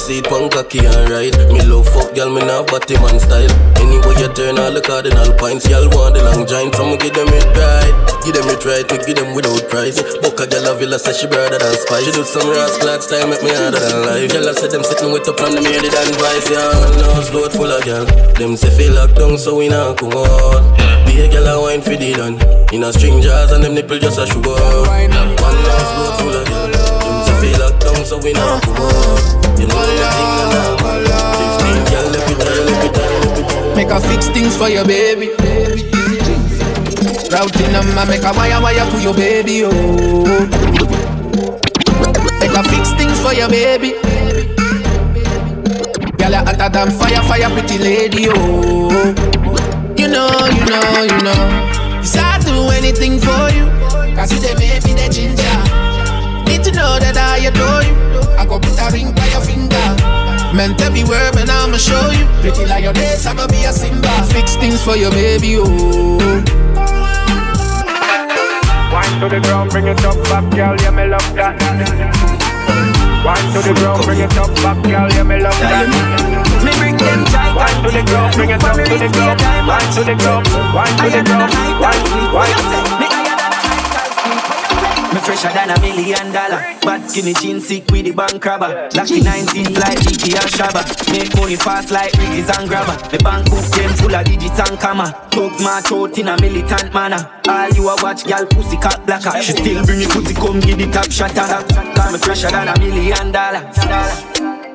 seat, 0.09 0.24
punk 0.24 0.56
cocky 0.56 0.80
and 0.80 1.04
ride. 1.12 1.36
Me 1.52 1.61
love 1.68 1.84
fuck, 1.84 2.16
girl, 2.16 2.32
me 2.32 2.40
not 2.40 2.64
body 2.72 2.96
man 2.96 3.20
style. 3.20 3.52
Anyway 3.76 4.16
you 4.16 4.28
turn 4.32 4.56
all 4.56 4.72
the 4.72 4.80
cardinal 4.80 5.28
points, 5.36 5.68
y'all 5.68 5.84
want 5.92 6.16
the 6.16 6.24
long 6.24 6.48
giant, 6.48 6.72
so 6.72 6.88
me 6.88 6.96
give 6.96 7.12
them 7.12 7.28
it 7.28 7.44
right. 7.52 7.92
Give 8.24 8.32
them 8.32 8.48
it 8.48 8.64
right, 8.64 8.88
me 8.88 8.96
give 9.04 9.20
them 9.20 9.36
without 9.36 9.61
price. 9.68 10.00
Book 10.24 10.40
a 10.40 10.48
girl 10.48 10.64
a 10.64 10.72
villa, 10.80 10.96
say 10.96 11.12
she 11.12 11.28
brother 11.28 11.61
than 11.61 11.76
spice. 11.76 12.09
She 12.09 12.12
do 12.16 12.24
some 12.24 12.48
rascal 12.48 12.88
glad 12.88 13.04
style, 13.04 13.28
make 13.28 13.44
me 13.44 13.52
harder 13.52 13.76
than 13.76 14.00
life. 14.09 14.32
Girl, 14.32 14.48
I 14.48 14.52
said 14.56 14.72
them 14.72 14.82
sitting 14.82 15.12
with 15.12 15.28
the 15.28 15.36
plan, 15.36 15.52
them 15.52 15.68
hear 15.68 15.84
the 15.84 15.92
than 15.92 16.11
vice, 16.16 16.48
yeah. 16.48 16.72
No 17.04 17.20
slow 17.20 17.44
full 17.52 17.68
of 17.68 17.84
girl. 17.84 18.09
Them 18.40 18.56
say 18.56 18.72
feel 18.72 18.96
locked 18.96 19.20
down, 19.20 19.36
so 19.36 19.61
we 19.61 19.68
not 19.68 20.00
come 20.00 20.16
out. 20.16 20.64
Be 21.04 21.20
a 21.20 21.28
girl 21.28 21.52
a 21.52 21.54
wine 21.61 21.84
for 21.84 21.96
the 22.00 22.16
done. 22.16 22.40
In 22.72 22.80
a 22.80 22.92
string 22.96 23.20
jars 23.20 23.52
and 23.52 23.61
them 23.61 23.76
nipple 23.76 24.00
just 24.00 24.16
a 24.16 24.24
sugar. 24.24 24.56
One 24.56 25.59
last 25.68 25.92
load 26.00 26.14
full 26.16 26.32
of 26.32 26.44
girl. 26.48 26.72
Them 26.72 27.16
say 27.28 27.36
feel 27.44 27.61
locked 27.61 27.84
down, 27.84 28.00
so 28.09 28.16
we 28.24 28.32
not 28.32 28.64
come 28.64 29.47
out. 29.66 30.78
Make 33.76 33.90
a 33.90 34.00
fix 34.00 34.28
things 34.28 34.56
for 34.56 34.68
your 34.68 34.84
baby. 34.84 35.28
Routing 37.30 37.72
them 37.72 37.86
and 37.98 38.09
make 38.11 38.22
a 38.22 38.32
wire 38.32 38.61
wire 38.61 38.90
to 38.90 39.00
your 39.00 39.14
baby, 39.14 39.62
oh. 39.64 40.24
Make 42.40 42.54
a 42.56 42.62
fix 42.64 42.92
things 42.94 43.20
for 43.20 43.32
your 43.34 43.48
baby. 43.48 43.92
Girl, 46.18 46.30
you 46.30 46.36
hotter 46.36 46.68
than 46.68 46.90
fire, 46.98 47.22
fire, 47.22 47.50
pretty 47.50 47.78
lady, 47.78 48.26
oh. 48.28 49.14
You 49.96 50.09
know, 50.09 50.28
you 50.46 50.64
know, 50.66 51.02
you 51.02 51.22
know. 51.22 51.40
Yes, 52.02 52.16
I 52.16 52.38
do 52.40 52.68
anything 52.70 53.18
for 53.18 53.50
you. 53.54 53.77
Ginger. 60.59 60.78
Need 60.78 60.78
to 60.78 60.84
I 60.84 60.88
adore 60.88 60.98
you. 60.98 60.98
I 60.98 60.98
go 60.98 60.98
put 60.98 60.98
a 60.98 60.98
ring 60.98 60.98
by 60.98 60.98
your 60.98 60.98
finger. 60.98 60.98
Meant 60.98 60.98
every 60.98 61.04
word, 61.04 61.34
man, 61.34 61.50
I'ma 61.50 61.76
show. 61.76 62.11
Pretty 62.40 62.64
I'ma 63.26 63.46
be 63.46 63.64
a 63.64 63.72
Simba. 63.72 64.09
Fix 64.32 64.56
things 64.56 64.82
for 64.82 64.96
your 64.96 65.11
baby, 65.12 65.56
oh. 65.59 66.18
Wine 68.92 69.20
to 69.20 69.28
the 69.28 69.40
ground, 69.40 69.70
bring 69.70 69.86
it 69.86 70.04
up, 70.04 70.16
back, 70.24 70.50
girl, 70.50 70.76
yeah, 70.80 70.90
me 70.90 71.06
love 71.06 71.34
that. 71.34 71.54
Wine 73.24 73.52
to 73.52 73.61
the 73.62 73.74
ground, 73.74 74.04
bring 74.04 74.20
it 74.20 74.36
up, 74.36 74.54
back, 74.56 74.82
girl, 74.82 75.09
yeah, 75.11 75.22
me 75.22 75.40
love 75.40 75.59
that. 75.61 75.86
Me 76.64 76.72
bring 76.78 76.96
them 76.96 77.24
tight 77.26 77.54
Wine 77.54 77.84
to 77.84 77.90
the 77.90 78.02
ground, 78.02 78.34
bring 78.34 78.50
it 78.50 78.64
up 78.64 78.74
to 78.74 78.98
the 78.98 79.09
ground. 79.09 79.40
Wine 79.68 79.92
to 79.94 80.04
the 80.04 80.14
ground, 80.14 80.46
wine 80.74 80.96
to 80.98 81.11
the 81.11 81.22
ground, 81.22 81.52
wine, 81.80 82.34
wine. 82.34 82.97
Me 85.12 85.20
fresher 85.20 85.48
than 85.54 85.70
a 85.70 85.80
million 85.80 86.32
dollar. 86.32 86.61
Bad 86.82 87.09
skinny 87.09 87.32
jeans 87.32 87.66
sick 87.66 87.90
with 87.90 88.04
the 88.04 88.12
bank 88.12 88.44
robber. 88.44 88.88
Lucky 88.94 89.20
19 89.20 89.74
like 89.74 90.00
Dickie 90.04 90.36
and 90.36 90.50
Shabba. 90.52 90.84
Make 91.12 91.34
money 91.36 91.56
fast 91.56 91.90
like 91.90 92.12
Riggies 92.12 92.50
and 92.59 92.68
Grabber. 92.68 92.96
Me 93.11 93.18
bank 93.18 93.48
book 93.48 93.64
them 93.72 93.90
full 93.96 94.14
of 94.14 94.24
digits 94.26 94.61
and 94.61 94.78
comma. 94.78 95.09
Talk 95.30 95.52
my 95.61 95.80
throat 95.80 96.18
in 96.18 96.28
a 96.28 96.40
militant 96.40 96.92
manner. 96.92 97.24
All 97.48 97.70
you 97.70 97.88
a 97.88 97.96
watch 98.02 98.24
gal 98.24 98.44
pussy 98.46 98.76
cat 98.76 99.04
blacker. 99.06 99.40
She 99.40 99.52
still 99.52 99.84
bring 99.86 100.02
it 100.02 100.11
pussy 100.11 100.34
come 100.34 100.61
give 100.61 100.78
the 100.78 100.86
top 100.92 101.11
shatter. 101.11 101.64
Cause 101.94 102.12
me 102.12 102.18
fresher 102.18 102.50
than 102.50 102.68
a 102.68 102.78
million 102.78 103.32
dollar. 103.32 103.64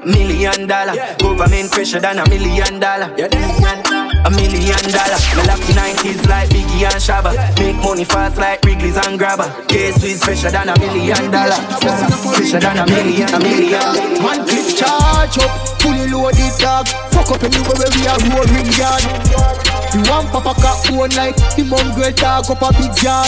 Million 0.06 0.68
dollar. 0.68 0.96
Government 1.20 1.70
fresher 1.72 2.00
than 2.00 2.20
a 2.20 2.28
million 2.28 2.80
dollar. 2.80 3.14
A 4.26 4.32
million 4.32 4.80
dollar. 4.88 5.20
Me 5.36 5.44
lucky 5.44 5.74
90s 5.76 6.24
like 6.30 6.50
Biggie 6.50 6.88
and 6.88 7.02
Shabba. 7.04 7.36
Make 7.60 7.76
money 7.84 8.06
fast 8.06 8.38
like 8.38 8.64
Wrigley's 8.64 8.96
and 8.96 9.20
Grabber. 9.20 9.52
Case 9.68 10.02
is 10.04 10.24
fresher 10.24 10.50
than 10.50 10.70
a 10.70 10.80
million 10.80 11.30
dollar. 11.30 11.60
Fresher 12.32 12.60
than 12.60 12.78
a 12.80 12.86
million, 12.88 13.28
a 13.34 13.40
million. 13.40 13.84
Man, 14.24 14.48
click 14.48 14.80
charge 14.80 15.38
up, 15.44 15.52
fully 15.84 16.08
loaded 16.08 16.56
dog. 16.56 16.88
Fuck 17.12 17.36
up 17.36 17.44
anywhere 17.44 17.76
where 17.76 17.92
we 17.92 18.08
are 18.08 18.20
rolling 18.32 18.72
yard. 18.80 19.04
The 19.92 20.00
one 20.08 20.26
papa 20.32 20.56
cat 20.56 20.90
one 20.96 21.12
like 21.12 21.36
the 21.60 21.68
mongrel 21.68 22.12
dog 22.16 22.50
up 22.50 22.64
a 22.64 22.72
big 22.80 22.96
yard. 23.04 23.28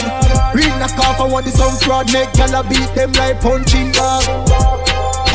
Ring 0.55 0.79
a 0.79 0.87
car 0.95 1.13
for 1.19 1.27
one 1.29 1.43
the 1.43 1.51
some 1.51 1.75
fraud 1.83 2.07
make 2.13 2.29
gyal 2.39 2.63
beat 2.71 2.87
them 2.95 3.11
like 3.19 3.41
punching 3.41 3.91
bag. 3.91 4.23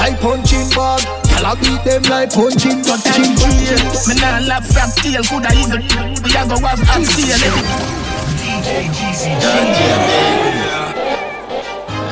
Like 0.00 0.18
punching 0.20 0.70
bag. 0.70 1.19
Gyal 1.40 1.56
beat 1.56 1.80
them 1.84 2.02
like 2.12 2.30
punching, 2.30 2.84
punching, 2.84 3.32
punching. 3.40 3.80
Me 4.08 4.14
nah 4.20 4.44
lap 4.44 4.62
frap 4.62 4.92
tail, 5.00 5.24
coulda 5.24 5.48
easy. 5.56 5.80
We 6.20 6.36
a 6.36 6.44
go 6.44 6.60
have 6.60 6.80
hot 6.84 7.02
steel. 7.08 7.40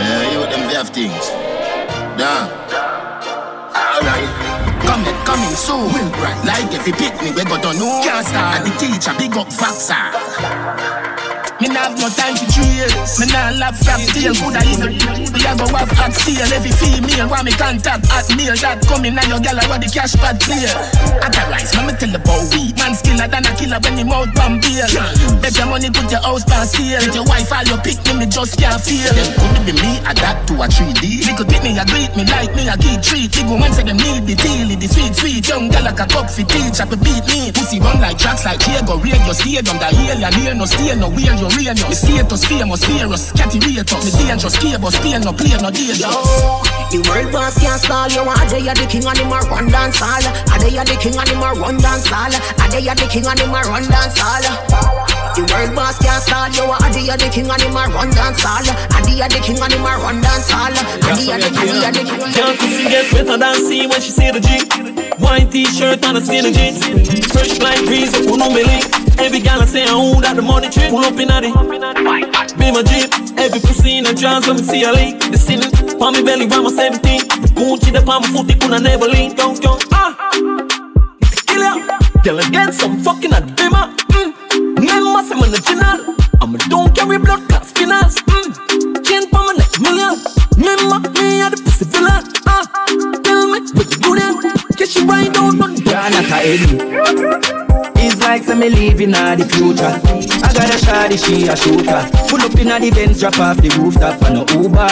Yeah, 0.00 0.32
you 0.32 0.40
with 0.40 0.50
them 0.50 0.64
have 0.72 0.88
things. 0.88 1.30
Nah. 2.16 2.48
Alright. 3.76 4.28
Coming, 4.86 5.18
coming 5.28 5.56
soon. 5.56 5.92
Right. 6.22 6.40
Like 6.46 6.72
if 6.72 6.86
you 6.86 6.94
pick 6.94 7.20
me, 7.22 7.30
we 7.32 7.44
got 7.44 7.62
to 7.62 7.78
know. 7.78 8.00
Can't 8.02 8.26
start. 8.26 8.56
And 8.56 8.66
the 8.66 8.72
teacher, 8.78 9.12
big 9.18 9.36
up 9.36 9.48
Vaxa. 9.48 11.17
Me 11.58 11.66
nah 11.66 11.90
have 11.90 11.98
no 11.98 12.06
time 12.14 12.38
to 12.38 12.62
years. 12.70 13.18
Me 13.18 13.26
nah 13.34 13.50
lap 13.58 13.74
frap 13.74 13.98
tail, 14.14 14.30
coulda 14.38 14.62
easy. 14.62 14.94
We 15.34 15.42
a 15.42 15.58
go 15.58 15.66
have 15.74 15.90
hot 15.90 16.14
steel. 16.14 16.46
Every 16.54 16.70
female 16.70 17.26
want 17.26 17.50
me 17.50 17.52
contact 17.52 18.06
at 18.14 18.30
mail. 18.38 18.54
That 18.62 18.78
coming 18.86 19.18
now 19.18 19.26
your 19.26 19.42
gal 19.42 19.58
I 19.58 19.66
the 19.82 19.90
cash 19.90 20.14
pad 20.22 20.38
clear. 20.38 20.70
Otherwise, 21.18 21.74
me 21.74 21.90
me 21.90 21.92
tell 21.98 22.14
about 22.14 22.46
weed. 22.54 22.78
Man 22.78 22.94
skiller 22.94 23.26
than 23.26 23.42
a 23.42 23.50
killer 23.58 23.82
when 23.82 23.98
him 23.98 24.14
out 24.14 24.30
from 24.38 24.62
bail. 24.62 24.86
Bet 25.42 25.58
your 25.58 25.66
money 25.66 25.90
put 25.90 26.06
your 26.14 26.22
house 26.22 26.46
pan 26.46 26.62
sale. 26.62 27.02
With 27.02 27.18
your 27.18 27.26
wife 27.26 27.50
all 27.50 27.66
your 27.66 27.82
pick 27.82 27.98
me, 28.06 28.22
me 28.22 28.26
just 28.30 28.54
can't 28.54 28.78
feel. 28.78 29.10
Could 29.10 29.66
be 29.66 29.74
me 29.82 29.98
adapt 30.06 30.46
to 30.54 30.62
a 30.62 30.70
3D. 30.70 31.26
Me 31.26 31.32
could 31.34 31.50
pick 31.50 31.66
me 31.66 31.74
a 31.74 31.82
greet 31.90 32.14
me 32.14 32.22
like 32.30 32.54
me 32.54 32.70
a 32.70 32.78
key 32.78 33.02
treat. 33.02 33.34
Big 33.34 33.50
woman 33.50 33.74
say 33.74 33.82
them 33.82 33.98
need 33.98 34.30
the 34.30 34.38
deal, 34.38 34.70
the 34.78 34.86
sweet 34.86 35.10
sweet. 35.10 35.42
Young 35.42 35.74
gal 35.74 35.82
like 35.82 35.98
a 35.98 36.06
cup 36.06 36.30
for 36.30 36.46
teach, 36.46 36.78
up 36.78 36.94
beat 37.02 37.26
me. 37.34 37.50
Pussy 37.50 37.82
run 37.82 37.98
like 37.98 38.14
tracks 38.14 38.46
like 38.46 38.62
Diego 38.62 38.94
Radio. 39.02 39.34
Stadium 39.34 39.74
the 39.82 39.90
alien 39.90 40.30
near 40.38 40.54
no 40.54 40.62
stay 40.62 40.94
no 40.94 41.10
weird 41.10 41.47
real 41.56 41.74
no. 41.74 41.88
The 41.88 41.96
status 41.96 42.44
famous 42.44 42.84
fearless, 42.84 43.32
catty 43.32 43.58
rate 43.60 43.92
up. 43.92 44.04
Me 44.04 44.10
dangerous 44.10 44.56
cable, 44.58 44.90
Spain 44.90 45.20
no 45.22 45.32
play 45.32 45.56
no 45.60 45.70
danger. 45.70 46.08
The 46.90 47.04
world 47.08 47.32
boss 47.32 47.58
can't 47.60 47.80
stall 47.80 48.08
you. 48.08 48.24
Are 48.24 48.48
they 48.48 48.62
the 48.62 48.86
king 48.88 49.04
and 49.06 49.18
him 49.18 49.32
a 49.32 49.40
run 49.48 49.68
dance 49.68 49.98
hall? 50.00 50.24
Are 50.52 50.58
they 50.58 50.70
the 50.70 50.96
king 51.00 51.16
and 51.16 51.28
him 51.28 51.42
a 51.42 51.52
run 51.54 51.76
dance 51.78 52.08
hall? 52.08 52.32
Are 52.32 52.70
they 52.70 52.80
the 52.80 53.06
king 53.10 53.26
and 53.26 53.38
him 53.38 53.50
a 53.50 53.60
run 53.68 53.84
dance 53.88 54.18
hall? 54.18 54.97
The 55.38 55.46
world 55.54 55.70
boss 55.78 56.02
can't 56.02 56.18
stall 56.18 56.50
you. 56.50 56.66
Are 56.66 56.90
they 56.90 57.06
the 57.06 57.30
king 57.30 57.46
and 57.46 57.62
him 57.62 57.78
a 57.78 57.86
run 57.94 58.10
dance 58.10 58.42
hall? 58.42 58.58
Are 58.58 59.02
they 59.06 59.22
the 59.22 59.38
king 59.38 59.54
and 59.62 59.70
him 59.70 59.86
a 59.86 59.94
run 60.02 60.18
dance 60.18 60.50
hall? 60.50 60.66
Are 60.66 61.14
they 61.14 61.30
the 61.30 61.46
king 61.54 61.78
and 61.78 61.94
the 61.94 62.02
king? 62.02 62.18
Can't 62.34 62.58
pussy 62.58 62.84
get 62.90 63.06
better 63.14 63.38
than 63.38 63.54
see 63.62 63.86
when 63.86 64.00
she 64.02 64.10
see 64.10 64.34
the 64.34 64.42
G. 64.42 64.66
White 65.22 65.46
t-shirt 65.54 66.02
and 66.02 66.18
a 66.18 66.20
skinny 66.20 66.50
jeans. 66.50 66.82
Fresh 67.30 67.62
like 67.62 67.86
breeze, 67.86 68.10
who 68.18 68.34
no 68.34 68.50
believe. 68.50 68.82
Every 69.22 69.38
gal 69.38 69.62
I 69.62 69.66
say 69.66 69.86
I 69.86 69.94
own 69.94 70.22
that 70.26 70.34
the 70.34 70.42
money 70.42 70.70
trip. 70.74 70.90
Pull 70.90 71.06
up 71.06 71.14
in 71.14 71.30
a 71.30 71.38
the 71.38 71.54
Be 72.58 72.74
my 72.74 72.82
jeep. 72.82 73.06
Every 73.38 73.62
pussy 73.62 73.98
in 73.98 74.10
a 74.10 74.14
jazz, 74.14 74.42
let 74.50 74.58
me 74.58 74.62
see 74.66 74.82
a 74.82 74.90
leak. 74.90 75.22
The 75.22 75.38
ceiling, 75.38 75.70
palm 76.02 76.14
me 76.14 76.26
belly, 76.26 76.50
round 76.50 76.66
my 76.66 76.74
17. 76.74 77.54
Gucci 77.54 77.94
the 77.94 78.02
palm 78.02 78.26
foot, 78.34 78.50
it 78.50 78.58
coulda 78.58 78.82
never 78.82 79.06
lean. 79.06 79.36
Don't, 79.38 79.54
don't, 79.62 79.86
ah. 79.94 80.18
Killer. 81.46 81.78
Girl, 82.26 82.42
I 82.42 82.50
get 82.50 82.74
some 82.74 82.98
fucking 83.06 83.32
at 83.32 83.46
bimmer. 83.54 83.94
Mm. 84.10 84.37
Original. 85.48 86.14
I'm 86.42 86.54
a 86.54 86.58
don't 86.68 86.94
carry 86.94 87.16
blood 87.16 87.48
clot 87.48 87.64
spinners. 87.64 88.16
Mm. 88.28 89.04
Chain 89.06 89.30
for 89.30 89.40
my 89.40 89.54
neck, 89.56 89.80
million. 89.80 90.20
Remember, 90.60 91.08
me 91.08 91.40
at 91.40 91.48
the 91.48 91.60
pussy 91.64 91.86
villain. 91.88 92.20
Ah. 92.44 92.68
Tell 93.24 93.48
me, 93.48 93.60
what 93.72 93.88
you 93.88 93.96
do 93.96 94.12
then? 94.12 94.36
Get 94.76 94.94
you 94.94 95.06
down 95.08 95.62
on 95.62 95.72
the 95.74 95.80
Janata 95.88 96.38
Eddie. 96.44 96.76
It's 97.96 98.20
like 98.20 98.44
some 98.44 98.60
me 98.60 98.68
living 98.68 99.14
in 99.14 99.38
the 99.40 99.48
future. 99.48 99.88
I 100.44 100.52
got 100.52 100.68
a 100.68 100.76
shawty, 100.84 101.16
she 101.16 101.48
a 101.48 101.56
shooter. 101.56 102.04
Pull 102.28 102.42
up 102.44 102.52
in 102.60 102.68
the 102.68 102.90
Benz, 102.90 103.20
drop 103.20 103.38
off 103.38 103.56
the 103.56 103.70
rooftop 103.70 104.20
on 104.28 104.36
a 104.36 104.44
Uber. 104.52 104.84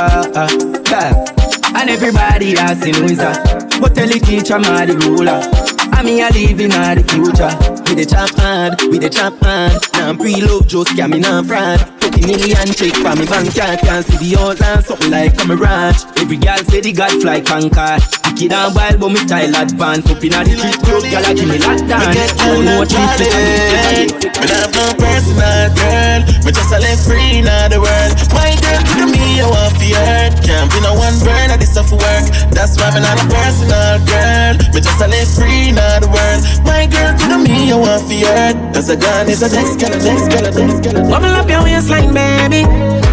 Yeah. 0.89 1.77
And 1.77 1.91
everybody 1.91 2.57
asking 2.57 2.95
who 2.95 3.05
is 3.05 3.19
that? 3.19 3.79
But 3.79 3.95
tell 3.95 4.09
the 4.09 4.19
teacher, 4.19 4.59
my 4.59 4.87
the 4.87 4.97
ruler. 5.05 5.76
I 5.97 6.03
mean, 6.03 6.23
I 6.23 6.29
live 6.29 6.61
in 6.61 6.71
the 6.71 7.05
future. 7.09 7.49
With 7.89 7.97
the 7.97 8.05
chop 8.05 8.31
hard, 8.37 8.81
with 8.93 9.01
the 9.01 9.09
chop 9.09 9.33
hard. 9.41 9.73
Now 9.95 10.11
I'm 10.11 10.19
pre-love, 10.19 10.69
just 10.69 10.91
scamming 10.93 11.25
and 11.25 11.47
fraud. 11.49 11.97
Million 12.27 12.73
check 12.75 12.97
for 12.99 13.15
me 13.15 13.23
bank 13.29 13.55
card. 13.55 13.79
Can't 13.87 14.03
see 14.03 14.19
the 14.19 14.41
outline, 14.41 14.83
something 14.83 15.11
like 15.15 15.37
a 15.37 15.45
mirage. 15.47 16.03
Every 16.19 16.37
girl 16.37 16.59
say 16.67 16.81
the 16.81 16.93
god 16.93 17.13
fly 17.23 17.39
conquer. 17.41 18.03
Wicked 18.27 18.51
and 18.51 18.75
wild, 18.75 18.99
but 18.99 19.11
me 19.15 19.21
style 19.23 19.55
advance. 19.55 20.11
Up 20.11 20.19
in 20.25 20.33
the 20.35 20.43
street, 20.45 20.81
club, 20.83 21.05
girl, 21.07 21.23
I 21.23 21.33
give 21.37 21.47
me 21.47 21.57
that 21.63 21.81
dance. 21.87 22.35
I 22.41 22.51
don't 22.51 22.65
know 22.67 22.83
what 22.83 22.91
you 22.91 23.05
think. 23.15 24.27
Me 24.27 24.47
not 24.49 24.59
have 24.59 24.73
no 24.75 24.85
personal 24.97 25.71
girl. 25.77 26.19
Me 26.43 26.51
just 26.51 26.73
a 26.73 26.79
live 26.83 27.01
free 27.05 27.45
in 27.45 27.47
the 27.47 27.79
world. 27.79 28.13
My 28.35 28.53
girl, 28.59 28.81
to 28.81 29.05
me, 29.07 29.39
I 29.39 29.47
want 29.47 29.73
for 29.77 29.87
hurt. 29.95 30.33
Can't 30.43 30.67
be 30.73 30.79
no 30.83 30.99
one 30.99 31.17
burn 31.23 31.55
at 31.55 31.61
this 31.63 31.71
stuff 31.77 31.95
work. 31.95 32.27
That's 32.51 32.75
why 32.81 32.91
me 32.91 33.07
not 33.07 33.23
a 33.23 33.27
personal 33.29 34.03
girl. 34.03 34.55
Me 34.75 34.81
just 34.83 34.99
a 34.99 35.07
live 35.07 35.31
free 35.31 35.71
in 35.71 35.79
the 36.03 36.09
world. 36.11 36.43
My 36.67 36.87
girl, 36.87 37.13
to 37.15 37.39
me, 37.39 37.73
I 37.73 37.77
want 37.77 38.03
for 38.07 38.19
hurt. 38.27 38.57
Cause 38.75 38.91
a 38.91 38.97
gun 38.97 39.29
is 39.29 39.43
a 39.43 39.49
next 39.49 39.77
girl, 39.81 39.93
a 39.93 39.99
next 40.03 40.27
girl, 40.29 40.45
a 40.47 40.51
next 40.53 40.81
girl. 40.85 41.09
Bubble 41.09 41.35
up 41.35 41.49
your 41.49 41.63
waistline, 41.63 42.13
baby. 42.13 42.63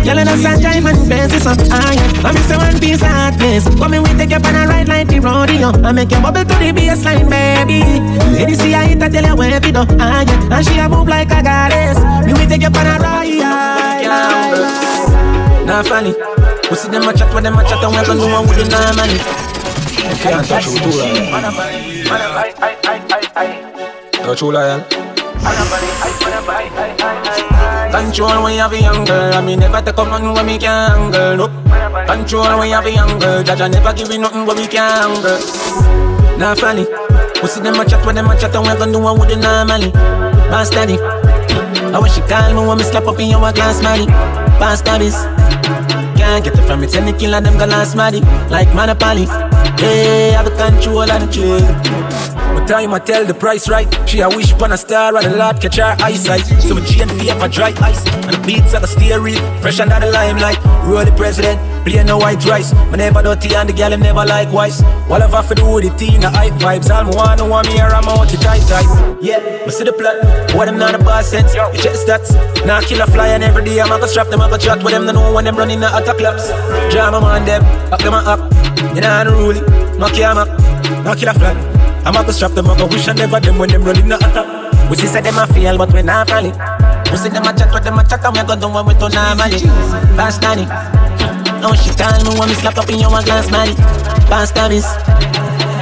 Girl, 0.03 0.19
in 0.19 0.27
a 0.27 0.35
sun, 0.37 0.59
diamond, 0.61 1.07
best 1.07 1.33
is 1.33 1.47
up 1.47 1.59
high. 1.71 1.95
I 2.25 2.31
miss 2.33 2.51
a 2.51 2.57
one 2.57 2.79
piece 2.79 3.01
of 3.01 3.07
hotness. 3.07 3.63
Come 3.79 3.93
in, 3.93 4.03
we 4.03 4.11
take 4.19 4.31
you 4.31 4.41
on 4.41 4.55
a 4.55 4.67
ride 4.67 4.87
like 4.87 5.07
the 5.07 5.19
rodeo. 5.19 5.71
I 5.83 5.91
make 5.91 6.11
you 6.11 6.19
bubble 6.19 6.43
to 6.43 6.55
the 6.59 6.71
baseline, 6.75 7.29
baby. 7.29 7.81
Lady 8.35 8.55
see 8.55 8.73
I 8.75 8.87
hit, 8.87 9.01
I 9.01 9.09
tell 9.09 9.23
you 9.23 9.35
where 9.35 9.55
it 9.55 9.75
up 9.75 9.89
high. 9.99 10.25
And 10.27 10.65
she 10.65 10.77
a 10.79 10.89
move 10.89 11.07
like 11.07 11.31
a 11.31 11.41
goddess. 11.41 11.97
Me 12.25 12.33
we 12.33 12.45
take 12.47 12.61
you 12.61 12.67
on 12.67 12.87
a 12.87 12.99
ride. 12.99 13.23
Nah, 15.65 15.81
funny. 15.83 16.13
We 16.69 16.75
see 16.75 16.89
them 16.89 17.07
a 17.07 17.13
chat, 17.13 17.33
what 17.33 17.43
them 17.43 17.57
a 17.57 17.63
chat, 17.63 17.81
and 17.83 17.95
we 17.95 18.03
gonna 18.03 18.19
do 18.19 18.27
one 18.27 18.47
with 18.47 18.57
the 18.59 18.65
nah 18.67 18.91
money. 18.99 19.17
You 20.09 20.15
can't 20.19 20.45
touch 20.45 20.67
you 20.67 20.79
too, 20.79 21.92
Touch 24.23 24.41
you, 24.41 24.51
lion. 24.51 24.83
Control 27.91 28.43
when 28.43 28.53
you 28.53 28.59
have 28.59 28.73
a 28.73 28.81
young 28.81 29.05
girl. 29.05 29.33
I 29.33 29.41
mean, 29.41 29.59
never 29.59 29.81
take 29.81 29.97
up 29.97 30.07
nothing 30.07 30.33
when 30.33 30.45
me 30.45 30.57
can, 30.57 31.11
girl. 31.11 31.37
No. 31.37 31.47
Control 32.07 32.59
when 32.59 32.69
you 32.69 32.75
have 32.75 32.85
a 32.85 32.91
young 32.91 33.19
girl. 33.19 33.43
Jah 33.43 33.55
Jah 33.55 33.67
never 33.67 33.93
give 33.93 34.11
you 34.11 34.19
nothing 34.19 34.45
when 34.45 34.57
me 34.57 34.67
can, 34.67 35.21
girl. 35.21 35.39
Nah, 36.37 36.55
funny. 36.55 36.85
We 37.41 37.47
see 37.47 37.61
them 37.61 37.79
a 37.79 37.85
chat, 37.85 38.05
what 38.05 38.15
them 38.15 38.29
a 38.29 38.35
chat, 38.39 38.55
and 38.55 38.65
we 38.65 38.73
gonna 38.75 38.91
do 38.91 38.99
the 39.27 39.35
nah 39.35 39.65
money. 39.65 39.91
Pass 40.49 40.67
steady. 40.67 40.97
I 40.99 41.99
wish 41.99 42.17
you 42.17 42.23
call 42.23 42.53
me 42.53 42.67
when 42.67 42.77
me 42.77 42.83
slap 42.83 43.07
up 43.07 43.19
in 43.19 43.29
your 43.29 43.39
glass 43.53 43.81
money. 43.83 44.07
This. 44.99 45.52
Can't 46.23 46.45
get 46.45 46.57
it 46.57 46.65
from 46.65 46.79
me, 46.79 46.87
tell 46.87 47.05
the 47.05 47.11
killer 47.11 47.41
them 47.41 47.57
go 47.57 47.65
last 47.65 47.95
money. 47.97 48.21
Like 48.49 48.73
Monopoly. 48.73 49.25
Hey, 49.77 50.31
have 50.31 50.47
a 50.47 50.51
control 50.51 51.01
of 51.03 51.19
the 51.19 51.27
trade. 51.29 52.32
No 52.63 52.69
time 52.69 52.93
I 52.93 52.99
tell 52.99 53.25
the 53.25 53.33
price 53.33 53.67
right. 53.67 53.87
She 54.07 54.21
a 54.21 54.29
wish 54.29 54.53
upon 54.53 54.71
a 54.71 54.77
star 54.77 55.13
and 55.17 55.25
a 55.25 55.35
lot 55.35 55.59
catch 55.59 55.75
her 55.75 55.97
eyesight. 55.99 56.45
So 56.63 56.75
my 56.75 56.85
chain 56.85 57.09
for 57.09 57.49
dry 57.49 57.73
ice 57.83 58.07
and 58.07 58.33
the 58.33 58.41
beats 58.47 58.71
like 58.71 58.83
a 58.83 58.87
steer 58.87 59.19
real 59.19 59.41
fresh 59.59 59.81
under 59.81 59.99
the 59.99 60.09
limelight. 60.09 60.63
Roll 60.87 61.03
the 61.03 61.11
president, 61.11 61.59
play 61.83 62.01
no 62.05 62.17
white 62.17 62.45
rice. 62.45 62.71
My 62.73 62.95
never 62.95 63.21
dirty 63.21 63.53
and 63.53 63.67
the 63.67 63.73
girl 63.73 63.97
never 63.97 64.25
likewise. 64.25 64.81
What 65.09 65.21
have 65.21 65.33
I 65.33 65.41
for 65.41 65.55
do 65.55 65.73
with 65.73 65.83
the 65.83 65.97
tea 65.97 66.17
the 66.17 66.29
hype 66.29 66.53
vibes? 66.53 66.89
I'm 66.89 67.07
one 67.11 67.37
who 67.37 67.49
want 67.49 67.67
me 67.67 67.73
here, 67.73 67.91
I'm 67.91 68.07
out 68.07 68.29
to 68.29 68.37
tight 68.37 68.61
tight. 68.61 68.87
Yeah, 69.21 69.39
I 69.67 69.69
see 69.69 69.83
the 69.83 69.91
plot. 69.91 70.55
What 70.55 70.65
them 70.65 70.77
not 70.77 70.95
a 70.95 70.99
boss 70.99 71.27
sense. 71.27 71.53
You 71.53 71.67
check 71.83 71.99
stats. 71.99 72.31
Now 72.65 72.79
kill 72.79 73.01
a 73.01 73.07
fly 73.07 73.27
and 73.27 73.43
every 73.43 73.65
day 73.65 73.81
I'm 73.81 73.89
gonna 73.89 74.07
strap 74.07 74.29
them, 74.29 74.39
I'm 74.39 74.49
gonna 74.49 74.63
chat 74.63 74.81
with 74.81 74.93
them. 74.93 75.05
They 75.05 75.11
know 75.11 75.33
when 75.33 75.43
them 75.43 75.57
running 75.57 75.81
the 75.81 75.89
attack 75.97 76.15
clubs. 76.15 76.47
Jam 76.93 77.11
them 77.11 77.25
on 77.25 77.43
them, 77.43 77.61
up 77.91 77.99
them 77.99 78.13
up. 78.13 78.39
You 78.95 79.01
know 79.01 79.09
I'm 79.09 79.27
unruly, 79.27 79.59
knock 79.99 80.15
your 80.15 80.31
up. 80.31 80.47
Kill 81.19 81.27
a 81.27 81.33
fly. 81.33 81.72
I'm 82.05 82.13
gonna 82.13 82.33
strap 82.33 82.51
them, 82.51 82.69
I'm 82.69 82.77
gonna 82.77 82.91
wish 82.91 83.07
I 83.07 83.13
never 83.13 83.39
them 83.39 83.57
when 83.57 83.69
them 83.69 83.83
running 83.83 84.09
the 84.09 84.17
attack. 84.17 84.89
We 84.89 84.97
see 84.97 85.07
say 85.07 85.21
them 85.21 85.37
a 85.37 85.47
feel, 85.47 85.77
but 85.77 85.93
we 85.93 86.01
not 86.01 86.29
falling. 86.29 86.51
We 87.11 87.17
see 87.17 87.29
them 87.29 87.43
a 87.43 87.53
chat, 87.55 87.73
with 87.73 87.83
them 87.83 87.97
a 87.97 88.03
chat, 88.03 88.23
and 88.25 88.35
we 88.35 88.43
gonna 88.43 88.59
do 88.59 88.67
what 88.67 88.85
we 88.85 88.93
do 88.93 89.07
normally. 89.07 89.59
Pass 90.19 90.37
Danny. 90.37 90.65
Now 91.63 91.73
she 91.75 91.91
call 91.95 92.19
me 92.23 92.37
when 92.37 92.49
me 92.49 92.55
slap 92.55 92.77
up 92.77 92.89
in 92.89 92.99
your 92.99 93.09
glass, 93.09 93.49
money. 93.49 93.73
Pass 94.27 94.51
Davis. 94.51 94.85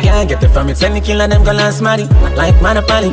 Can't 0.04 0.30
get 0.30 0.44
it 0.44 0.50
from 0.50 0.70
it, 0.70 0.78
send 0.78 0.96
the 0.96 1.02
killer, 1.02 1.28
them 1.28 1.44
go 1.44 1.54
last 1.54 1.82
money. 1.82 2.06
Like 2.36 2.62
Monopoly. 2.62 3.10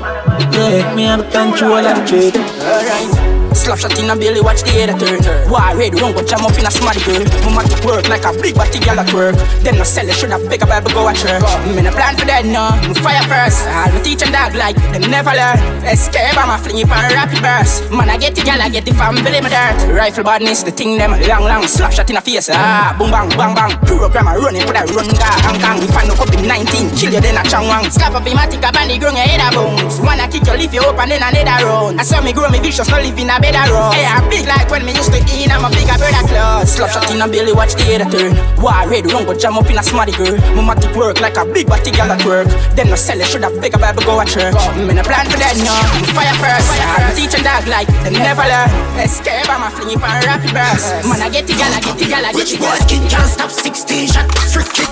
Yeah, 0.52 0.94
me 0.94 1.04
have 1.04 1.30
control 1.32 1.78
of 1.78 1.96
the 1.96 2.04
trade. 2.06 2.36
Alright. 2.36 3.27
Slap 3.68 3.84
shot 3.84 4.00
in 4.00 4.08
a 4.08 4.16
belly, 4.16 4.40
watch 4.40 4.64
the 4.64 4.72
head 4.72 4.88
turn. 4.96 5.20
Why 5.52 5.76
red 5.76 5.92
run 6.00 6.16
go 6.16 6.24
jam 6.24 6.40
up 6.40 6.56
in 6.56 6.64
a 6.64 6.72
smarty 6.72 7.04
girl. 7.04 7.20
Mama 7.44 7.68
to 7.68 7.76
work 7.84 8.08
like 8.08 8.24
a 8.24 8.32
big 8.40 8.56
body 8.56 8.80
gal 8.80 8.96
at 8.96 9.12
work. 9.12 9.36
Then 9.60 9.76
no 9.76 9.84
sell 9.84 10.08
it, 10.08 10.16
should 10.16 10.32
have 10.32 10.40
big 10.48 10.64
up 10.64 10.72
ever 10.72 10.88
go 10.88 11.04
at 11.04 11.20
church. 11.20 11.44
Me 11.76 11.84
no 11.84 11.92
plan 11.92 12.16
for 12.16 12.24
that 12.24 12.48
no. 12.48 12.72
Me 12.88 12.96
fire 12.96 13.20
first. 13.28 13.68
Me 13.92 14.00
teach 14.00 14.24
and 14.24 14.32
dog 14.32 14.56
like 14.56 14.72
them 14.96 15.04
never 15.12 15.36
learn. 15.36 15.60
Escape 15.84 16.32
I'm 16.32 16.48
a 16.48 16.56
fling 16.56 16.80
it 16.80 16.88
rapid 16.88 17.44
burst. 17.44 17.92
Man 17.92 18.08
I 18.08 18.16
get 18.16 18.32
the 18.32 18.40
gal, 18.40 18.56
I 18.56 18.72
get 18.72 18.88
the 18.88 18.96
family 18.96 19.20
my 19.20 19.52
dirt. 19.52 19.76
Rifle 19.92 20.24
badness, 20.24 20.64
the 20.64 20.72
thing 20.72 20.96
them 20.96 21.12
long 21.28 21.44
long. 21.44 21.68
Slap 21.68 21.92
shot 21.92 22.08
in 22.08 22.16
a 22.16 22.24
face. 22.24 22.48
Ah, 22.48 22.96
boom 22.96 23.12
bang 23.12 23.28
bang 23.36 23.52
bang. 23.52 23.76
Program 23.84 24.32
a 24.32 24.40
running 24.40 24.64
for 24.64 24.72
that 24.72 24.88
run 24.96 25.12
ga 25.12 25.28
hang 25.44 25.60
kang. 25.60 25.76
If 25.84 25.92
I 25.92 26.08
no 26.08 26.16
in 26.16 26.48
19, 26.48 26.96
kill 26.96 27.12
you 27.12 27.20
then 27.20 27.36
a 27.36 27.44
chang 27.44 27.68
wang. 27.68 27.84
Slap 27.92 28.16
up 28.16 28.24
in 28.24 28.32
my 28.32 28.48
tick 28.48 28.64
and 28.64 28.88
the 28.88 28.96
ground 28.96 29.20
your 29.20 29.28
head 29.28 29.44
a 29.44 29.52
bones. 29.52 30.00
Wanna 30.00 30.24
kick 30.24 30.48
you, 30.48 30.56
leave 30.56 30.72
you 30.72 30.88
and 30.88 31.10
then 31.12 31.20
another 31.20 31.68
round. 31.68 32.00
I 32.00 32.04
saw 32.08 32.24
me 32.24 32.32
grow 32.32 32.48
me 32.48 32.64
vicious, 32.64 32.88
no 32.88 32.96
live 32.96 33.20
in 33.20 33.28
a 33.28 33.36
bed 33.36 33.57
a 33.58 33.64
road. 33.72 33.92
Hey, 33.92 34.06
I'm 34.06 34.24
big 34.30 34.46
like 34.46 34.70
when 34.70 34.86
me 34.86 34.94
used 34.94 35.12
to 35.12 35.20
eat. 35.34 35.50
I'm 35.50 35.64
a 35.66 35.70
bigger 35.70 35.98
brother 35.98 36.24
class. 36.30 36.76
Slap 36.76 36.90
shot 36.90 37.10
in 37.10 37.20
a 37.20 37.26
belly, 37.26 37.52
watch 37.52 37.74
the 37.74 37.84
head 37.84 38.02
a 38.02 38.06
turn. 38.06 38.32
War 38.62 38.86
red, 38.86 39.10
run 39.10 39.26
go 39.26 39.34
jam 39.34 39.58
up 39.58 39.68
in 39.70 39.78
a 39.78 39.82
smarty 39.82 40.12
girl. 40.14 40.36
Mama 40.54 40.78
to 40.78 40.88
work 40.94 41.20
like 41.20 41.36
a 41.36 41.44
big 41.44 41.66
body 41.66 41.90
gal 41.90 42.10
at 42.10 42.22
work. 42.24 42.48
Then 42.76 42.88
no 42.90 42.96
sell 42.96 43.20
it, 43.20 43.26
should 43.26 43.42
have 43.42 43.58
bigger 43.60 43.78
Bible 43.78 44.02
go 44.06 44.20
at 44.20 44.28
church. 44.28 44.54
Me 44.78 44.94
no 44.94 45.02
plan 45.02 45.26
for 45.26 45.38
that 45.42 45.58
no. 45.58 45.74
Fire 46.14 46.36
first. 46.38 46.68
I'm 46.78 47.14
teaching 47.18 47.42
dog 47.42 47.66
like 47.66 47.88
them 48.06 48.14
never 48.14 48.46
learn. 48.46 48.70
Escape, 49.02 49.48
I'm 49.50 49.66
a 49.66 49.70
fling 49.74 49.98
it 49.98 50.02
on 50.02 50.22
rapid 50.22 50.52
burst. 50.54 51.08
Man, 51.08 51.20
I 51.20 51.28
get 51.28 51.46
the 51.46 51.54
gal, 51.54 51.72
I 51.72 51.80
get 51.80 51.96
the 51.98 52.06
gal, 52.06 52.24
I 52.24 52.32
get 52.32 52.46
the 52.46 52.56
gal. 52.56 52.70
Which 52.70 52.78
boy 52.78 52.78
skin 52.86 53.02
can't 53.08 53.30
stop 53.30 53.50
16 53.50 54.08
shot? 54.08 54.26
Freaky. 54.52 54.84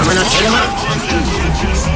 I'm 0.00 0.06
gonna 0.06 0.24
tell 0.24 0.52
him 0.52 1.89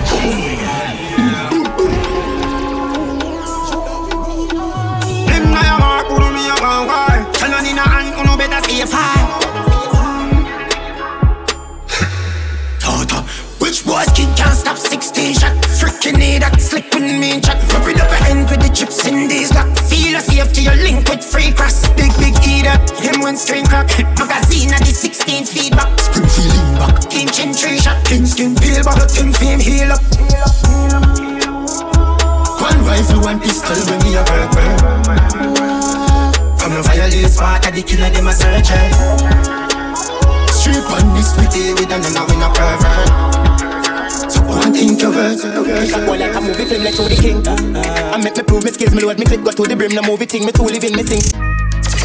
safe 8.84 8.92
high. 8.92 9.24
Tata, 12.78 13.22
which 13.60 13.84
boys 13.86 14.10
kid 14.14 14.28
can't 14.36 14.56
stop 14.56 14.76
16 14.76 15.34
shot? 15.34 15.52
Freaking 15.78 16.18
need 16.18 16.42
that 16.42 16.54
with 16.54 17.02
me 17.02 17.40
chat. 17.40 17.56
Rub 17.72 17.88
it 17.88 18.00
up 18.00 18.10
a 18.10 18.30
end 18.30 18.50
with 18.50 18.60
the 18.60 18.72
chips 18.74 19.06
in 19.06 19.28
these 19.28 19.52
lock. 19.54 19.68
Feel 19.88 20.16
a 20.16 20.20
safety, 20.20 20.62
your 20.62 20.76
link 20.76 21.08
with 21.08 21.24
free 21.24 21.52
cross. 21.52 21.88
Big, 21.94 22.12
big 22.18 22.34
eater, 22.46 22.76
him 23.00 23.20
one 23.20 23.36
string 23.36 23.64
crack. 23.66 23.88
Magazine 24.18 24.72
at 24.72 24.80
the 24.80 24.92
16 24.92 25.46
feedback. 25.46 25.98
Spring 26.00 26.28
feeling 26.28 26.74
back. 26.78 27.10
King 27.10 27.28
chin 27.28 27.54
tree 27.54 27.78
shot. 27.78 28.04
King 28.04 28.26
skin 28.26 28.54
peel 28.54 28.84
back. 28.84 29.08
King 29.12 29.32
fame 29.32 29.60
heal 29.60 29.92
up. 29.92 30.02
One 32.60 32.80
rifle, 32.84 33.20
one 33.20 33.40
pistol, 33.40 33.76
when 33.88 33.98
me 34.04 34.16
a 34.16 34.22
work, 34.24 34.52
work. 35.60 35.73
From 36.64 36.72
the 36.72 36.80
violate 36.80 37.28
spot, 37.28 37.60
the 37.60 37.82
killer 37.82 38.08
them 38.08 38.26
a 38.26 38.32
search 38.32 38.72
Street 40.48 40.80
on 40.96 41.12
this 41.12 41.36
pretty 41.36 41.76
with 41.76 41.92
a 41.92 41.98
nana 42.00 42.24
win 42.24 42.40
a 42.40 42.48
pervert. 42.56 44.32
So 44.32 44.40
one 44.40 44.72
thing 44.72 44.98
you 44.98 45.10
words 45.12 45.44
Boy 45.44 46.16
like 46.16 46.34
a 46.34 46.40
movie 46.40 46.64
film 46.64 46.84
like 46.84 46.94
show 46.94 47.04
the 47.04 47.16
king. 47.20 47.46
I 47.76 48.16
make 48.16 48.38
me 48.38 48.42
prove 48.44 48.64
me 48.64 48.70
skills, 48.70 48.94
me 48.94 49.02
load 49.02 49.18
me 49.18 49.26
clip, 49.26 49.44
go 49.44 49.50
to 49.50 49.62
the 49.68 49.76
brim, 49.76 49.94
no 49.94 50.00
movie 50.04 50.24
thing, 50.24 50.46
me 50.46 50.52
too 50.52 50.62
living, 50.62 50.96
me 50.96 51.02
sing 51.02 51.43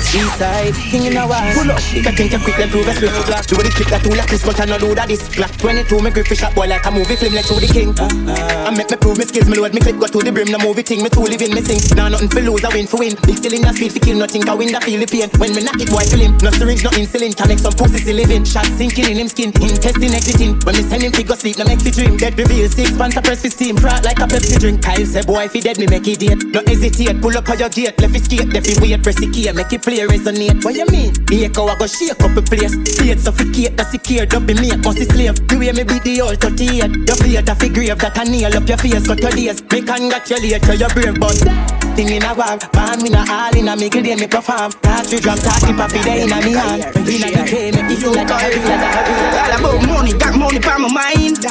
East 0.10 0.42
side, 0.42 0.74
king 0.90 1.06
in 1.06 1.18
a. 1.18 1.24
Pull 1.54 1.70
up. 1.70 1.78
If 1.94 2.02
I 2.02 2.10
think 2.18 2.34
you 2.34 2.42
quick, 2.42 2.58
then 2.58 2.70
prove 2.74 2.90
a 2.90 2.94
black. 3.30 3.46
Do 3.46 3.62
the 3.62 3.70
trick 3.70 3.94
that 3.94 4.02
two 4.02 4.10
like 4.10 4.26
this, 4.26 4.42
but 4.42 4.58
I 4.58 4.66
no 4.66 4.82
do 4.82 4.98
that 4.98 5.06
this 5.06 5.22
black. 5.38 5.54
22, 5.62 6.02
me 6.02 6.10
grip 6.10 6.26
fish 6.26 6.42
up 6.42 6.58
boy 6.58 6.66
like 6.66 6.82
a 6.82 6.90
movie 6.90 7.14
film, 7.14 7.38
like 7.38 7.46
to 7.46 7.54
the 7.62 7.70
king. 7.70 7.94
Uh, 7.94 8.10
uh, 8.26 8.66
I 8.66 8.74
make 8.74 8.90
me 8.90 8.98
prove 8.98 9.22
me 9.22 9.26
skills, 9.30 9.46
me 9.46 9.62
load 9.62 9.70
me 9.70 9.82
clip, 9.86 10.02
go 10.02 10.10
to 10.10 10.18
the 10.18 10.34
brim, 10.34 10.50
no 10.50 10.58
movie 10.58 10.82
thing, 10.82 11.06
me 11.06 11.14
too 11.14 11.22
living, 11.22 11.54
me 11.54 11.62
sing. 11.62 11.78
Nah, 11.94 12.10
nothing 12.10 12.26
for 12.26 12.42
lose, 12.42 12.66
I 12.66 12.74
win 12.74 12.90
for 12.90 12.98
win. 12.98 13.14
Big 13.22 13.38
still 13.38 13.54
in 13.54 13.62
the 13.62 13.70
speed 13.70 13.94
for 13.94 14.02
kill, 14.02 14.18
nothing, 14.18 14.42
I 14.50 14.58
win 14.58 14.74
the 14.74 14.82
feel 14.82 14.98
the 14.98 15.06
pain. 15.06 15.30
When 15.38 15.54
me 15.54 15.62
knock 15.62 15.78
it, 15.78 15.94
boy, 15.94 16.02
feel 16.10 16.26
him. 16.26 16.34
No 16.42 16.50
syringe, 16.58 16.82
no 16.82 16.90
insulin, 16.98 17.38
can 17.38 17.46
make 17.46 17.62
some 17.62 17.78
pussy 17.78 18.02
still 18.02 18.18
living. 18.18 18.50
Shot 18.50 18.66
sinking 18.82 19.14
in 19.14 19.22
him 19.22 19.30
skin, 19.30 19.54
intestine 19.62 20.18
exiting. 20.18 20.58
When 20.66 20.74
me 20.74 20.82
send 20.90 21.06
him 21.06 21.14
figure 21.14 21.38
sleep, 21.38 21.62
no 21.62 21.70
make 21.70 21.86
fi 21.86 21.94
dream. 21.94 22.18
Dead 22.18 22.34
reveal, 22.34 22.66
six 22.66 22.98
pants 22.98 23.14
a 23.14 23.22
press 23.22 23.46
fi 23.46 23.54
steam, 23.54 23.78
frat 23.78 24.02
like 24.02 24.18
a 24.18 24.26
Pepsi 24.26 24.58
drink. 24.58 24.82
Kyle 24.82 25.06
say, 25.06 25.22
boy, 25.22 25.46
if 25.46 25.54
he 25.54 25.62
dead, 25.62 25.78
me 25.78 25.86
make 25.86 26.10
it 26.10 26.18
date. 26.18 26.42
No 26.50 26.66
hesitate, 26.66 27.22
pull 27.22 27.38
up 27.38 27.46
on 27.46 27.62
your 27.62 27.70
gate, 27.70 27.94
left 28.02 28.18
his 28.18 28.26
skate, 28.26 28.50
left 28.50 28.66
his 28.66 28.82
wait, 28.82 28.98
press 29.06 29.22
the 29.22 29.30
key, 29.30 29.46
make 29.54 29.70
it 29.70 29.86
play, 29.86 29.99
resonate. 30.08 30.64
Why 30.64 30.72
you 30.72 30.86
mean? 30.88 31.14
Echo 31.32 31.68
I 31.68 31.78
go 31.78 31.88
shake 31.88 32.22
up 32.22 32.38
a 32.38 32.42
place. 32.42 32.76
Plate 32.98 33.20
suffocate, 33.20 33.78
that's 33.78 33.92
secure, 33.92 34.26
don't 34.26 34.46
be 34.46 34.54
make 34.54 34.86
us 34.86 34.98
slave. 35.08 35.36
The 35.48 35.58
way 35.58 35.72
me 35.72 35.84
be 35.84 36.00
the 36.00 36.22
old 36.22 36.40
38. 36.40 37.08
Your 37.08 37.16
plate 37.18 37.50
a 37.50 37.56
figure 37.56 37.96
that 37.96 38.18
I 38.18 38.24
nail 38.24 38.56
up 38.56 38.68
your 38.68 38.78
face, 38.78 39.08
cut 39.08 39.20
your 39.20 39.32
days. 39.32 39.64
Me 39.72 39.82
congratulate 39.82 40.68
you, 40.68 40.74
your 40.74 40.90
brave, 40.90 41.20
but 41.20 41.89
thing 42.00 42.16
in 42.16 42.24
a 42.24 42.32
war. 42.32 42.56
Born 42.72 43.04
me 43.04 43.10
no 43.12 43.20
all 43.28 43.52
in 43.52 43.68
a 43.68 43.76
middle 43.76 44.02
day 44.02 44.16
me 44.16 44.28
perform. 44.28 44.72
Touch 44.80 45.12
you 45.12 45.20
drum, 45.20 45.38
touch 45.38 45.68
it 45.68 45.76
papi 45.76 46.00
day 46.04 46.24
in 46.24 46.32
a 46.32 46.40
me 46.40 46.56
hand. 46.56 46.80
Inna 46.96 47.28
the 47.28 47.44
day 47.44 47.72
make 47.76 47.92
it 47.92 48.00
feel 48.00 48.16
like 48.16 48.32
a 48.32 48.38
heavy, 48.40 48.64
like 48.64 48.80
a 48.80 48.90
heavy. 48.96 49.14
All 49.36 49.54
about 49.60 49.80
money, 49.84 50.14
got 50.16 50.36
money 50.40 50.62
for 50.64 50.80
my 50.80 50.88
mind. 50.88 51.44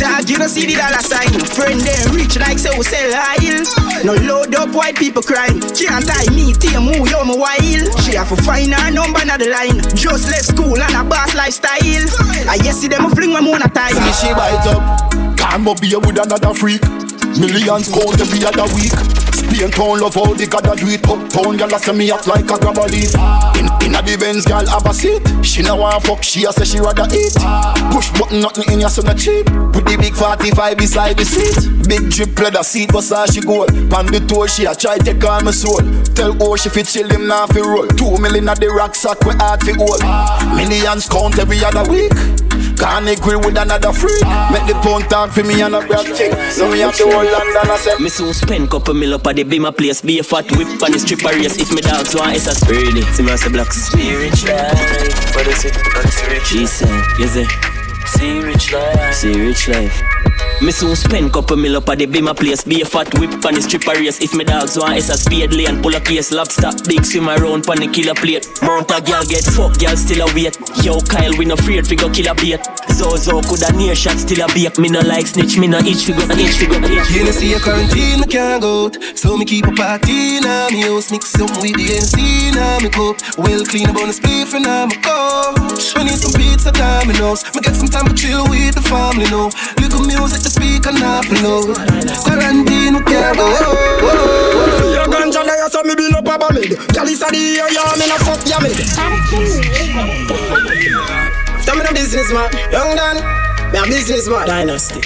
Dog, 0.00 0.24
you 0.24 0.40
don't 0.40 0.48
see 0.48 0.64
the 0.64 0.80
dollar 0.80 1.04
sign. 1.04 1.28
Friend 1.52 1.80
them 1.80 2.16
rich 2.16 2.38
like 2.40 2.56
say 2.56 2.72
we 2.78 2.84
sell 2.84 3.12
oil. 3.12 3.60
No 4.04 4.14
load 4.24 4.54
up 4.56 4.72
white 4.72 4.96
people 4.96 5.22
crime. 5.22 5.60
Can't 5.76 6.04
tie 6.08 6.32
me, 6.32 6.56
team 6.56 6.88
who 6.88 7.04
you 7.04 7.20
my 7.28 7.36
while. 7.36 7.84
She 8.00 8.16
have 8.16 8.32
to 8.32 8.36
find 8.40 8.72
her 8.72 8.90
number 8.90 9.20
on 9.20 9.36
the 9.36 9.52
line. 9.52 9.84
Just 9.92 10.32
left 10.32 10.48
school 10.48 10.80
and 10.80 10.96
a 10.96 11.04
boss 11.04 11.34
lifestyle. 11.36 12.08
I 12.48 12.56
yes 12.64 12.80
see 12.80 12.88
them 12.88 13.04
a 13.04 13.10
fling 13.12 13.32
my 13.32 13.44
moon 13.44 13.60
a 13.60 13.68
time. 13.68 13.92
See 13.92 14.28
she 14.28 14.32
bite 14.32 14.64
up. 14.64 15.12
Can't 15.36 15.64
be 15.80 15.92
with 15.92 16.16
another 16.16 16.54
freak. 16.54 16.80
Millions 17.36 17.92
count 17.92 18.20
every 18.20 18.40
other 18.48 18.66
week. 18.74 18.96
Spain 19.50 19.70
town 19.70 19.98
love 20.00 20.14
how 20.14 20.32
the 20.32 20.46
gotta 20.46 20.78
do 20.78 20.86
it. 20.86 21.02
Uptown 21.02 21.56
girl 21.56 21.78
say 21.78 21.92
me 21.92 22.10
act 22.10 22.26
like 22.28 22.46
a 22.46 22.56
grabber 22.58 22.86
leaf. 22.86 23.14
In, 23.58 23.66
in 23.82 23.98
a 23.98 24.00
the 24.00 24.16
Benz 24.18 24.46
girl 24.46 24.64
have 24.66 24.86
a 24.86 24.94
seat. 24.94 25.22
She 25.44 25.62
no 25.62 25.74
want 25.74 26.02
fuck, 26.04 26.22
she 26.22 26.44
a 26.44 26.52
say 26.52 26.64
she 26.64 26.78
rather 26.78 27.10
eat. 27.10 27.34
Push 27.90 28.14
button 28.14 28.40
nothing 28.40 28.70
in 28.72 28.80
your 28.80 28.88
son 28.88 29.10
cheap. 29.18 29.46
Put 29.74 29.90
the 29.90 29.98
big 29.98 30.14
45 30.14 30.78
beside 30.78 31.18
the 31.18 31.24
seat. 31.24 31.66
Big 31.88 32.10
drip 32.10 32.38
leather 32.38 32.62
seat 32.62 32.92
bus 32.92 33.10
how 33.10 33.26
she 33.26 33.40
go 33.40 33.66
Pan 33.90 34.06
the 34.06 34.22
toe 34.28 34.46
she 34.46 34.64
a 34.66 34.74
try 34.74 34.98
take 34.98 35.22
on 35.24 35.44
my 35.44 35.50
soul. 35.50 35.82
Tell 36.14 36.32
how 36.38 36.54
she 36.54 36.68
fit 36.68 36.86
chill 36.86 37.10
him 37.10 37.26
now 37.26 37.46
fi 37.46 37.60
roll. 37.60 37.88
Two 37.98 38.18
million 38.18 38.48
at 38.48 38.60
the 38.60 38.68
rucksack 38.68 39.18
we 39.26 39.34
hard 39.34 39.62
fi 39.66 39.74
hold. 39.74 39.98
Millions 40.54 41.08
count 41.08 41.38
every 41.38 41.58
other 41.64 41.82
week 41.90 42.14
can't 42.80 43.06
agree 43.06 43.36
with 43.36 43.58
another 43.58 43.92
free. 43.92 44.24
Make 44.50 44.64
the 44.64 44.74
pound 44.82 45.10
talk 45.10 45.30
for 45.30 45.44
me 45.44 45.60
and 45.60 45.74
a 45.74 45.86
brag 45.86 46.06
chick. 46.16 46.32
So 46.50 46.70
me 46.70 46.80
have 46.80 46.96
the 46.96 47.04
whole 47.04 47.28
London 47.28 47.70
I 47.70 47.76
say. 47.76 48.02
Me 48.02 48.08
soon 48.08 48.32
spend 48.32 48.70
couple 48.70 48.94
mil 48.94 49.14
up 49.14 49.26
at 49.26 49.36
the 49.36 49.44
be 49.44 49.58
my 49.58 49.70
place. 49.70 50.00
Be 50.00 50.18
a 50.18 50.22
fat 50.22 50.50
whip 50.56 50.82
on 50.82 50.90
the 50.90 50.98
stripper 50.98 51.28
race. 51.36 51.60
If 51.60 51.70
me 51.72 51.82
dogs 51.82 52.16
want 52.16 52.34
it's 52.34 52.46
a 52.46 52.56
spurdy. 52.56 53.04
See 53.12 53.22
me 53.22 53.32
as 53.32 53.42
the 53.44 53.50
blocks. 53.50 53.76
See 53.92 54.16
rich 54.16 54.44
life. 54.48 55.36
What 55.36 55.46
is 55.46 55.64
it? 55.66 55.76
What's 55.94 56.24
rich? 56.26 56.42
She 56.48 56.66
said, 56.66 56.88
yes 57.20 57.34
sir. 57.36 57.44
See 58.16 58.40
rich 58.40 58.72
life. 58.72 59.14
See 59.14 59.38
rich 59.38 59.68
life. 59.68 60.19
Me 60.62 60.72
soon 60.72 60.94
spend 60.94 61.32
couple 61.32 61.56
mil 61.56 61.78
up 61.78 61.88
at 61.88 61.98
the 61.98 62.20
my 62.20 62.34
place. 62.34 62.64
Be 62.64 62.82
a 62.82 62.84
fat 62.84 63.08
whip 63.18 63.32
on 63.46 63.54
the 63.56 63.62
stripper 63.62 63.96
race. 63.96 64.20
If 64.20 64.34
me 64.34 64.44
dogs 64.44 64.76
want 64.76 64.98
it's 64.98 65.08
a 65.08 65.16
speed 65.16 65.54
lane. 65.56 65.80
Pull 65.80 65.94
a 65.96 66.00
case, 66.00 66.32
lobster, 66.32 66.68
big 66.84 67.02
swim 67.02 67.30
around 67.30 67.64
pon 67.64 67.80
the 67.80 67.88
killer 67.88 68.12
plate. 68.12 68.44
Mount 68.60 68.92
a 68.92 69.00
girl 69.00 69.24
get 69.24 69.40
fuck, 69.56 69.72
girl 69.80 69.96
still 69.96 70.20
a 70.20 70.28
wait. 70.36 70.60
Yo 70.84 71.00
Kyle, 71.08 71.32
we 71.40 71.48
no 71.48 71.56
afraid 71.56 71.88
fi 71.88 71.96
go 71.96 72.12
kill 72.12 72.28
a 72.28 72.34
bait. 72.36 72.60
Zozo 72.92 73.40
coulda 73.40 73.72
near 73.72 73.96
shot 73.96 74.20
still 74.20 74.44
a 74.44 74.52
bake. 74.52 74.76
Me 74.76 74.92
no 74.92 75.00
like 75.00 75.32
snitch, 75.32 75.56
me 75.56 75.64
no 75.64 75.80
itch 75.80 76.04
fi 76.04 76.12
go 76.12 76.28
itch 76.36 76.60
fi 76.60 76.68
go 76.68 76.76
itch. 76.76 77.08
You 77.08 77.24
know 77.24 77.32
see 77.32 77.56
a 77.56 77.58
quarantine, 77.58 78.20
me 78.20 78.28
can't 78.28 78.60
go 78.60 78.92
out. 78.92 79.00
So 79.16 79.40
me 79.40 79.48
keep 79.48 79.64
a 79.64 79.72
party 79.72 80.44
now. 80.44 80.68
Me 80.68 80.84
house 80.84 81.08
mix 81.08 81.40
up 81.40 81.56
with 81.64 81.72
the 81.72 81.88
NC 81.88 82.52
now. 82.52 82.84
Me 82.84 82.92
cup 82.92 83.16
well 83.40 83.64
clean 83.64 83.88
up 83.88 83.96
on 83.96 84.12
the 84.12 84.16
spliff 84.16 84.52
and 84.52 84.68
now 84.68 84.84
me 84.84 85.00
coach. 85.00 85.96
I 85.96 86.04
need 86.04 86.20
some 86.20 86.36
pizza 86.36 86.68
house. 86.76 87.48
Me 87.56 87.64
get 87.64 87.72
some 87.72 87.88
time 87.88 88.04
to 88.04 88.14
chill 88.14 88.44
with 88.52 88.76
the 88.76 88.84
family 88.84 89.24
now. 89.32 89.48
Little 89.80 90.04
music. 90.04 90.49
Speaker 90.50 90.92
not 90.92 91.24
low. 91.42 91.62
Quarantine, 92.26 92.94
we 92.94 93.02
can't 93.06 93.36
go. 93.38 93.46
Your 94.92 95.06
ganja 95.06 95.44
there, 95.46 95.70
so 95.70 95.82
me 95.82 95.94
build 95.94 96.14
up 96.14 96.26
a 96.26 96.38
bamid. 96.38 96.76
Girl, 96.94 97.08
it's 97.08 97.22
a 97.22 97.26
the 97.30 97.38
year, 97.38 97.68
yeah, 97.70 97.94
me 97.96 98.06
not 98.10 98.20
fuck 98.26 98.42
ya 98.46 98.58
mid. 98.60 98.74
Tell 101.64 101.76
me 101.76 101.82
the 101.86 101.92
business 101.94 102.32
man, 102.32 102.50
young 102.72 102.96
Dan. 102.96 103.16
Me 103.72 103.78
a 103.78 103.84
business 103.86 104.28
man, 104.28 104.46
dynasty. 104.46 105.00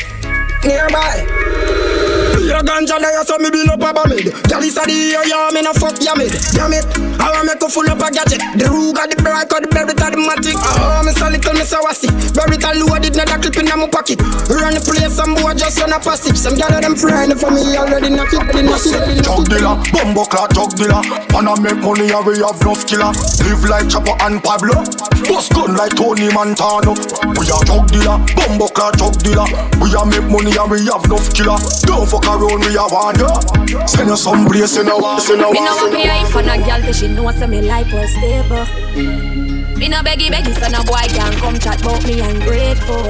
Nearby. 0.65 1.94
Your 2.45 2.61
ganja 2.61 3.01
there, 3.01 3.25
so 3.25 3.39
me 3.41 3.49
build 3.49 3.73
up 3.73 3.81
a 3.81 3.91
bamid. 3.97 4.29
Girl, 4.53 4.61
it's 4.61 4.77
a 4.77 4.85
the 4.85 5.17
yeah, 5.25 5.49
me 5.49 5.65
no 5.65 5.73
fuck 5.73 5.97
ya 6.05 6.13
mid. 6.13 6.29
Damn 6.53 6.77
it, 6.77 6.85
I 7.17 7.33
want 7.33 7.49
make 7.49 7.63
a 7.65 7.69
full 7.73 7.89
up 7.89 8.05
a 8.05 8.13
gadget. 8.13 8.45
The 8.61 8.69
Ruger, 8.69 9.09
the 9.09 9.17
Brico, 9.17 9.65
the 9.65 9.69
Beretta, 9.73 10.13
the 10.13 10.21
Matic. 10.21 10.61
Ah, 10.61 11.01
oh, 11.01 11.09
me 11.09 11.17
so 11.17 11.33
little, 11.33 11.57
me 11.57 11.65
so 11.65 11.81
wassy. 11.81 12.13
Beretta 12.37 12.77
loaded, 12.77 13.17
not 13.17 13.33
a 13.33 13.41
clip 13.41 13.57
in 13.57 13.73
my 13.73 13.89
pocket. 13.89 14.21
Run 14.53 14.77
the 14.77 14.81
place, 14.85 15.17
some 15.17 15.33
boy 15.41 15.57
just 15.57 15.81
on 15.81 15.97
a 15.97 15.99
passage. 15.99 16.37
Some 16.37 16.61
gal 16.61 16.69
them 16.69 16.93
friend 16.93 17.33
for 17.33 17.49
me 17.49 17.65
already 17.81 18.13
knock 18.13 18.37
it, 18.37 18.45
they 18.53 18.61
knock 18.61 18.85
it. 18.85 19.25
Drug 19.25 19.49
dealer, 19.49 19.81
bumbo 19.97 20.29
clock, 20.29 20.53
drug 20.53 20.77
dealer. 20.77 21.01
Wanna 21.33 21.57
make 21.65 21.81
money 21.81 22.13
and 22.13 22.25
we 22.29 22.45
have 22.45 22.61
no 22.61 22.77
killer. 22.77 23.09
Live 23.41 23.65
like 23.73 23.89
Chapo 23.89 24.13
and 24.21 24.45
Pablo. 24.45 24.85
Bust 25.25 25.57
gun 25.57 25.73
like 25.73 25.97
Tony 25.97 26.29
Montana. 26.29 26.93
We 27.41 27.49
are 27.49 27.65
drug 27.65 27.89
dealer, 27.89 28.21
bumbo 28.37 28.69
clock, 28.69 29.01
drug 29.01 29.17
dealer. 29.25 29.49
We 29.81 29.97
are 29.97 30.05
make 30.05 30.29
money 30.29 30.53
and 30.53 30.69
we 30.69 30.85
have 30.93 31.09
no 31.09 31.17
killer. 31.33 31.57
Don't 31.89 32.05
fuck 32.05 32.29
around, 32.35 32.65
we 32.67 32.77
are 32.77 32.91
want 32.91 33.19
ya. 33.19 33.87
Send 33.87 34.09
you 34.09 34.17
some 34.17 34.47
place 34.47 34.77
in 34.77 34.89
a 34.89 34.95
a 34.95 34.99
Me 34.99 35.37
no 35.39 35.51
want 35.51 35.93
me 35.93 36.05
hype 36.07 36.35
on 36.35 36.49
a 36.49 36.57
girl, 36.59 36.81
cause 36.83 36.99
she 36.99 37.09
know 37.09 37.31
say 37.31 37.47
me 37.47 37.63
life 37.63 37.93
was 37.93 38.11
stable. 38.11 38.67
Me 39.79 39.89
no 39.89 39.99
beggy 40.03 40.29
beggy, 40.29 40.55
so 40.55 40.69
no 40.69 40.83
boy 40.85 41.07
can 41.09 41.33
come 41.39 41.59
chat 41.59 41.81
about 41.81 42.05
me 42.05 42.21
ungrateful. 42.21 43.03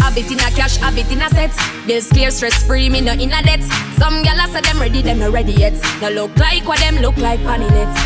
Habit 0.00 0.30
in 0.30 0.40
a 0.40 0.50
cash, 0.56 0.76
habit 0.76 1.10
in 1.10 1.22
a 1.22 1.28
set. 1.30 1.52
Bills 1.86 2.08
clear, 2.08 2.30
stress 2.30 2.62
free, 2.66 2.88
me 2.88 3.00
no 3.00 3.12
in 3.12 3.32
a 3.32 3.42
debt. 3.42 3.62
Some 3.98 4.22
gyal 4.22 4.46
say 4.52 4.60
them 4.60 4.80
ready, 4.80 5.02
them 5.02 5.18
no 5.18 5.30
ready 5.30 5.52
yet. 5.52 5.74
No 6.00 6.10
look 6.10 6.36
like 6.36 6.66
what 6.66 6.80
them 6.80 6.96
look 6.96 7.16
like 7.16 7.40
panilets. 7.40 7.96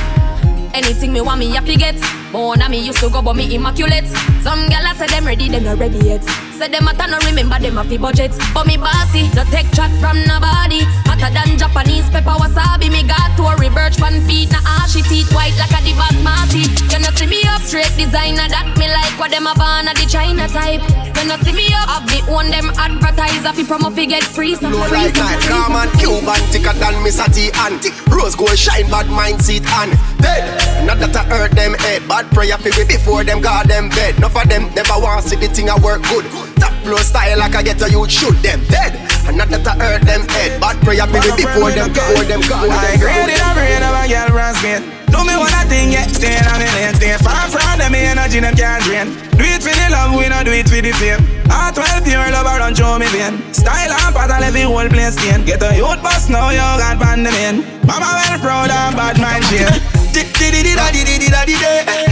Anything 0.74 1.12
me 1.12 1.20
want 1.20 1.38
me 1.38 1.50
happy 1.50 1.76
get. 1.76 1.96
More 2.32 2.56
na 2.56 2.68
me 2.68 2.84
used 2.84 2.98
to 2.98 3.08
go, 3.08 3.22
but 3.22 3.36
me 3.36 3.54
immaculate. 3.54 4.06
Some 4.42 4.66
gyal 4.68 4.94
say 4.96 5.06
them 5.06 5.24
ready, 5.24 5.48
them 5.48 5.64
no 5.64 5.76
ready 5.76 5.98
yet. 5.98 6.24
Say 6.54 6.68
them 6.68 6.86
a 6.86 6.94
no 6.94 7.18
remember 7.26 7.58
them 7.58 7.78
a 7.78 7.84
fi 7.84 7.98
budget. 7.98 8.30
But 8.54 8.66
me 8.66 8.76
bossy, 8.76 9.26
no 9.34 9.42
take 9.50 9.66
chat 9.74 9.90
from 9.98 10.22
nobody. 10.22 10.86
Hotter 11.02 11.34
than 11.34 11.58
Japanese 11.58 12.06
pepper 12.14 12.38
wasabi. 12.38 12.94
Me 12.94 13.02
got 13.02 13.34
to 13.36 13.42
a 13.42 13.56
reverse 13.58 13.98
fan 13.98 14.22
feet, 14.22 14.54
na 14.54 14.62
ashy 14.78 15.02
ah, 15.02 15.08
teeth 15.10 15.34
white 15.34 15.56
like 15.58 15.74
a 15.74 15.82
the 15.82 15.90
basmati. 15.98 16.70
You 16.94 17.02
know 17.02 17.10
see 17.18 17.26
me 17.26 17.42
up 17.50 17.62
straight 17.66 17.90
designer 17.98 18.46
that 18.46 18.70
me 18.78 18.86
like 18.86 19.18
what 19.18 19.34
them 19.34 19.50
a 19.50 19.54
born 19.58 19.90
the 19.90 20.06
China 20.06 20.46
type. 20.46 20.78
You 21.18 21.26
know 21.26 21.34
see 21.42 21.58
me 21.58 21.66
up, 21.74 21.90
have 21.90 22.06
the 22.06 22.22
one 22.30 22.50
them 22.54 22.70
advertiser 22.78 23.50
fi 23.50 23.62
promo 23.66 23.90
fi 23.90 24.06
get 24.06 24.22
free. 24.22 24.54
Blow 24.54 24.70
free, 24.86 25.10
like 25.10 25.18
night, 25.18 25.42
calm. 25.50 25.74
Cuban 25.98 26.38
thicker 26.54 26.72
than 26.78 26.94
Miss 27.02 27.18
Ati 27.18 27.50
antique. 27.66 27.98
Rose 28.06 28.38
gold 28.38 28.54
shine, 28.54 28.86
bad 28.94 29.10
mind 29.10 29.42
seat 29.42 29.66
and 29.82 29.90
dead. 30.22 30.86
Not 30.86 31.02
that 31.02 31.18
I 31.18 31.24
hurt 31.26 31.50
them 31.50 31.74
head, 31.74 32.06
bad 32.06 32.30
prayer 32.30 32.58
fi 32.62 32.70
we 32.78 32.86
before 32.86 33.24
them 33.24 33.42
got 33.42 33.66
them 33.66 33.90
bed. 33.90 34.16
Enough 34.22 34.38
of 34.38 34.48
them 34.48 34.70
never 34.74 35.02
want 35.02 35.26
see 35.26 35.34
the 35.34 35.48
thing 35.48 35.68
I 35.68 35.74
work 35.82 36.02
good. 36.06 36.53
Top 36.56 36.72
flow 36.84 36.96
style 36.98 37.38
like 37.38 37.54
I 37.54 37.62
get 37.62 37.82
a 37.82 37.90
youth 37.90 38.10
shoot 38.10 38.36
them 38.42 38.64
dead. 38.68 38.94
And 39.26 39.36
not 39.38 39.48
that 39.48 39.66
I 39.66 39.74
hurt 39.74 40.02
them 40.02 40.28
head, 40.28 40.60
bad 40.60 40.76
prayer 40.82 41.06
we 41.06 41.20
before 41.20 41.70
them 41.70 41.92
before 41.92 42.24
them 42.24 42.40
I 42.42 42.68
them 42.68 43.00
grade 43.00 43.32
it 43.32 43.40
a 43.40 43.50
brain 43.54 43.82
of 43.82 43.94
a 43.94 44.04
girl 44.08 44.54
Spain. 44.54 45.03
Do 45.14 45.22
me 45.22 45.38
one 45.38 45.54
thing, 45.70 45.94
yeah, 45.94 46.10
stay 46.10 46.34
on 46.42 46.58
the 46.58 46.66
lane, 46.74 46.94
stay 46.98 47.14
far 47.22 47.46
from 47.46 47.78
them, 47.78 47.94
me 47.94 48.02
energy 48.02 48.42
them 48.42 48.58
can't 48.58 48.82
drain. 48.82 49.14
Do 49.38 49.46
it 49.46 49.62
for 49.62 49.70
the 49.70 49.86
love, 49.94 50.10
we 50.18 50.26
not 50.26 50.42
do 50.42 50.50
it 50.50 50.66
for 50.66 50.82
the 50.82 50.90
fame. 50.98 51.22
Heart 51.46 51.78
well 51.78 52.02
pure, 52.02 52.34
love 52.34 52.50
run 52.50 52.74
through 52.74 52.98
me 52.98 53.06
vein. 53.14 53.38
Style 53.54 53.94
and 53.94 54.10
pattern, 54.10 54.42
let 54.42 54.50
the 54.50 54.66
whole 54.66 54.90
place 54.90 55.14
stain. 55.14 55.46
Get 55.46 55.62
a 55.62 55.70
youth 55.78 56.02
bus 56.02 56.26
now, 56.26 56.50
you 56.50 56.58
got 56.58 56.98
band 56.98 57.22
them 57.22 57.34
in. 57.46 57.62
Mama 57.86 58.10
well 58.10 58.38
proud 58.42 58.74
and 58.74 58.98
bad 58.98 59.22
mind 59.22 59.46
share. 59.46 59.70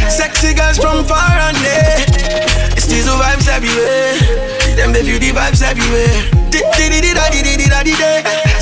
Sexy 0.07 0.55
girls 0.55 0.79
from 0.79 1.03
far 1.03 1.35
and 1.51 1.59
near. 1.59 2.07
It's 2.79 2.87
these 2.87 3.11
vibes 3.11 3.51
everywhere. 3.51 4.15
Them 4.79 4.93
they 4.95 5.03
feel 5.03 5.19
the 5.19 5.35
vibes 5.35 5.59
everywhere. 5.59 6.23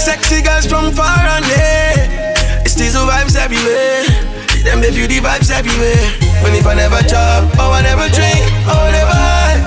Sexy 0.00 0.40
girls 0.40 0.64
from 0.64 0.92
far 0.96 1.28
and 1.28 1.44
near. 1.44 2.64
It's 2.64 2.74
these 2.74 2.96
vibes 2.96 3.36
everywhere. 3.36 4.29
Them 4.64 4.80
they 4.80 4.92
feel 4.92 5.08
the 5.08 5.20
vibes 5.24 5.50
everywhere. 5.50 5.96
When 6.44 6.52
if 6.54 6.66
I 6.66 6.74
never 6.74 7.00
chop, 7.08 7.48
oh 7.58 7.72
I 7.72 7.80
never 7.80 8.08
drink, 8.12 8.44
oh 8.68 8.76
I 8.76 8.90
never 8.92 9.16
high. 9.16 9.58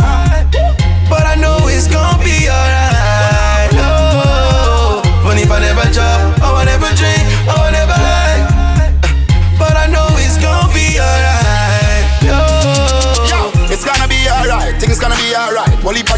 But 1.10 1.26
I 1.26 1.36
know 1.36 1.58
it's 1.66 1.88
gonna 1.88 2.22
be 2.22 2.46
alright. 2.50 3.74
Oh, 3.74 5.02
when 5.26 5.38
if 5.38 5.50
I 5.50 5.60
never 5.60 5.86
chop, 5.90 6.38
oh, 6.46 6.53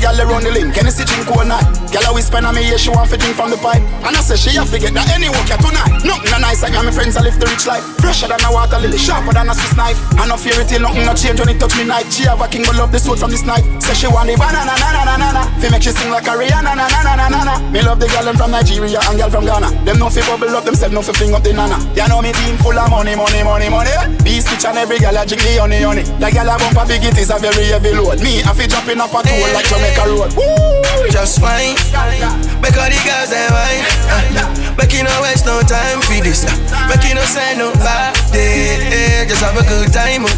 gal 0.05 0.21
around 0.21 0.45
the 0.45 0.53
link, 0.53 0.69
can 0.69 0.85
you 0.85 0.93
see 0.93 1.01
drink 1.01 1.25
all 1.33 1.41
night? 1.41 1.65
Gal 1.89 2.05
always 2.05 2.29
spend 2.29 2.45
on 2.45 2.53
me, 2.53 2.61
yeah, 2.61 2.77
she 2.77 2.93
want 2.93 3.09
to 3.09 3.17
drink 3.17 3.33
from 3.33 3.49
the 3.49 3.57
pipe. 3.57 3.81
And 4.05 4.13
I 4.13 4.21
say 4.21 4.37
she 4.37 4.53
have 4.53 4.69
to 4.69 4.77
get 4.77 4.93
that 4.93 5.09
any 5.09 5.33
work 5.33 5.49
here 5.49 5.57
tonight. 5.57 6.05
Nothing 6.05 6.29
no 6.29 6.37
nice, 6.37 6.61
I 6.61 6.69
got 6.69 6.85
my 6.85 6.93
friends, 6.93 7.17
I 7.17 7.25
live 7.25 7.41
the 7.41 7.49
rich 7.49 7.65
life. 7.65 7.81
Fresher 7.97 8.29
than 8.29 8.37
a 8.45 8.53
water 8.53 8.77
lily, 8.77 9.01
sharper 9.01 9.33
than 9.33 9.49
a 9.49 9.57
Swiss 9.57 9.73
knife. 9.73 9.97
I 10.21 10.29
no 10.29 10.37
fear 10.37 10.61
it 10.61 10.69
till 10.69 10.85
nothing 10.85 11.09
no 11.09 11.17
change 11.17 11.41
when 11.41 11.49
it 11.49 11.57
touch 11.57 11.73
me 11.73 11.89
night. 11.89 12.05
She 12.13 12.29
have 12.29 12.37
a 12.37 12.45
king, 12.45 12.61
but 12.61 12.77
love 12.77 12.93
the 12.93 13.01
sword 13.01 13.17
from 13.17 13.33
this 13.33 13.41
night. 13.41 13.65
Say 13.81 13.97
she 13.97 14.05
want 14.05 14.29
the 14.29 14.37
banana, 14.37 14.77
na 14.77 14.87
na 14.93 15.01
na 15.09 15.15
na 15.17 15.29
na. 15.33 15.43
Fi 15.57 15.73
make 15.73 15.81
she 15.81 15.89
sing 15.89 16.13
like 16.13 16.29
a 16.29 16.37
Rihanna, 16.37 16.77
na 16.77 16.85
na 16.85 17.01
na 17.01 17.13
na 17.17 17.25
na 17.33 17.39
na. 17.41 17.55
Me 17.73 17.81
love 17.81 17.97
the 17.97 18.05
gal 18.13 18.29
from 18.37 18.53
Nigeria 18.53 19.01
and 19.09 19.17
gal 19.17 19.33
from 19.33 19.49
Ghana. 19.49 19.73
Them 19.89 19.97
no 19.97 20.13
fi 20.13 20.21
bubble 20.29 20.53
up 20.53 20.69
themselves, 20.69 20.93
no 20.93 21.01
fi 21.01 21.17
fling 21.17 21.33
up 21.33 21.41
the 21.41 21.49
nana. 21.49 21.81
You 21.97 22.05
know 22.05 22.21
me 22.21 22.29
team 22.29 22.61
full 22.61 22.77
of 22.77 22.93
money, 22.93 23.17
money, 23.17 23.41
money, 23.41 23.73
money. 23.73 23.95
Beast 24.21 24.53
bitch 24.53 24.69
and 24.69 24.77
every 24.77 25.01
gal 25.01 25.17
a 25.17 25.25
drink 25.25 25.41
honey, 25.57 25.81
honey. 25.81 26.05
The 26.21 26.29
gal 26.29 26.45
a 26.45 26.61
bump 26.61 26.77
a 26.77 26.83
big 26.85 27.01
it 27.01 27.17
is 27.17 27.33
a 27.33 27.41
very 27.41 27.73
heavy 27.73 27.97
load. 27.97 28.21
Me, 28.21 28.45
I 28.45 28.53
fi 28.53 28.69
in 28.69 29.01
up 29.01 29.09
a 29.09 29.19
tool 29.25 29.49
like 29.55 29.65
Jamaica 29.65 29.94
Road. 29.97 30.31
Woo! 30.35 31.09
Just 31.09 31.41
wine, 31.41 31.75
make 32.61 32.75
all 32.77 32.89
the 32.89 32.99
girls 33.05 33.29
they 33.31 33.47
wine. 33.49 33.83
Uh, 34.09 34.75
make 34.77 34.91
you 34.93 35.03
no 35.03 35.13
waste 35.21 35.45
no 35.45 35.61
time 35.61 36.01
for 36.01 36.19
this. 36.23 36.43
Uh, 36.45 36.51
make 36.89 37.03
you 37.07 37.15
no 37.15 37.21
say 37.23 37.55
no 37.57 37.71
bad 37.81 38.13
day. 38.31 39.25
Just 39.27 39.41
have 39.43 39.55
a 39.57 39.63
good 39.67 39.91
time. 39.93 40.25
uh. 40.25 40.29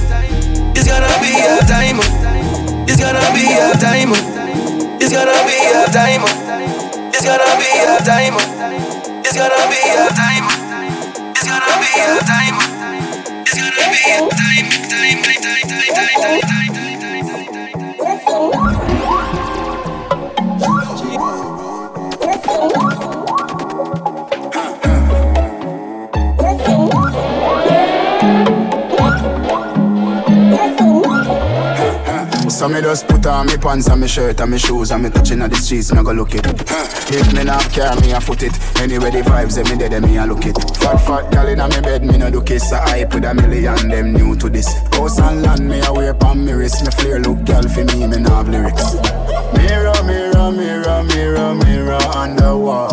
It's 0.75 0.87
gonna 0.87 1.07
be 1.19 1.33
a 1.43 1.59
time. 1.67 1.99
uh. 1.99 2.85
It's 2.87 2.99
gonna 2.99 3.19
be 3.33 3.43
a 3.57 3.73
time. 3.79 4.13
uh. 4.13 4.99
It's 5.01 5.11
gonna 5.11 5.35
be 5.47 5.57
a 5.67 5.87
time. 5.91 6.23
uh. 6.23 7.11
It's 7.13 7.25
gonna 7.25 7.49
be 7.57 7.67
a 7.81 7.97
time. 8.05 8.35
uh. 8.37 9.23
It's 9.25 9.35
gonna 9.35 9.67
be 9.67 9.79
a 9.91 10.07
time. 10.15 10.47
uh. 10.47 10.53
It's 11.35 11.47
gonna 11.47 11.75
be 11.81 11.91
a 11.97 12.19
time. 12.23 12.57
uh. 12.57 12.65
It's 13.43 13.55
gonna 13.57 13.85
be 13.91 14.01
a 14.11 14.29
time. 14.31 14.67
Time, 14.87 15.17
time, 15.17 15.21
time, 15.25 15.57
time, 15.57 16.69
time, 16.71 16.99
time, 17.33 18.21
time. 18.21 18.86
So 32.57 32.67
me 32.67 32.81
just 32.81 33.07
put 33.07 33.23
on 33.27 33.45
me 33.45 33.55
pants 33.55 33.87
and 33.87 34.01
me 34.01 34.07
shirt 34.07 34.41
and 34.41 34.49
me 34.49 34.57
shoes 34.57 34.89
and 34.89 35.03
me 35.03 35.11
touching 35.11 35.43
at 35.43 35.51
the 35.51 35.55
streets, 35.57 35.93
me 35.93 36.01
go 36.01 36.11
look 36.11 36.33
it. 36.33 36.43
If 37.07 37.31
me 37.31 37.43
not 37.43 37.61
care, 37.69 37.95
me 38.01 38.13
a 38.13 38.19
foot 38.19 38.41
it. 38.41 38.51
Anyway 38.81 39.11
the 39.11 39.21
vibes, 39.21 39.61
them 39.61 39.69
me 39.69 39.87
dead, 39.87 40.01
me 40.01 40.17
a 40.17 40.25
look 40.25 40.43
it. 40.43 40.57
Fat 40.77 40.97
fat 40.97 41.31
gal 41.31 41.47
inna 41.47 41.69
me 41.69 41.81
bed, 41.81 42.03
me 42.03 42.17
no 42.17 42.31
do 42.31 42.41
kiss. 42.41 42.73
I 42.73 43.05
with 43.13 43.25
a 43.25 43.33
million, 43.35 43.89
them 43.89 44.11
new 44.11 44.35
to 44.37 44.49
this. 44.49 44.73
House 44.89 45.19
and 45.19 45.43
land, 45.43 45.69
me 45.69 45.81
a 45.85 45.93
wear 45.93 46.15
pon 46.15 46.43
me 46.43 46.53
wrist. 46.53 46.83
Me 46.83 46.89
flare 46.89 47.19
look 47.19 47.45
gal 47.45 47.61
for 47.69 47.83
me, 47.83 48.07
me 48.07 48.17
nah 48.17 48.37
have 48.37 48.49
lyrics. 48.49 48.95
Mirror, 49.53 50.01
mirror, 50.09 50.51
mirror, 50.51 51.03
mirror, 51.03 51.53
mirror 51.53 52.01
on 52.17 52.35
the 52.37 52.57
wall. 52.57 52.89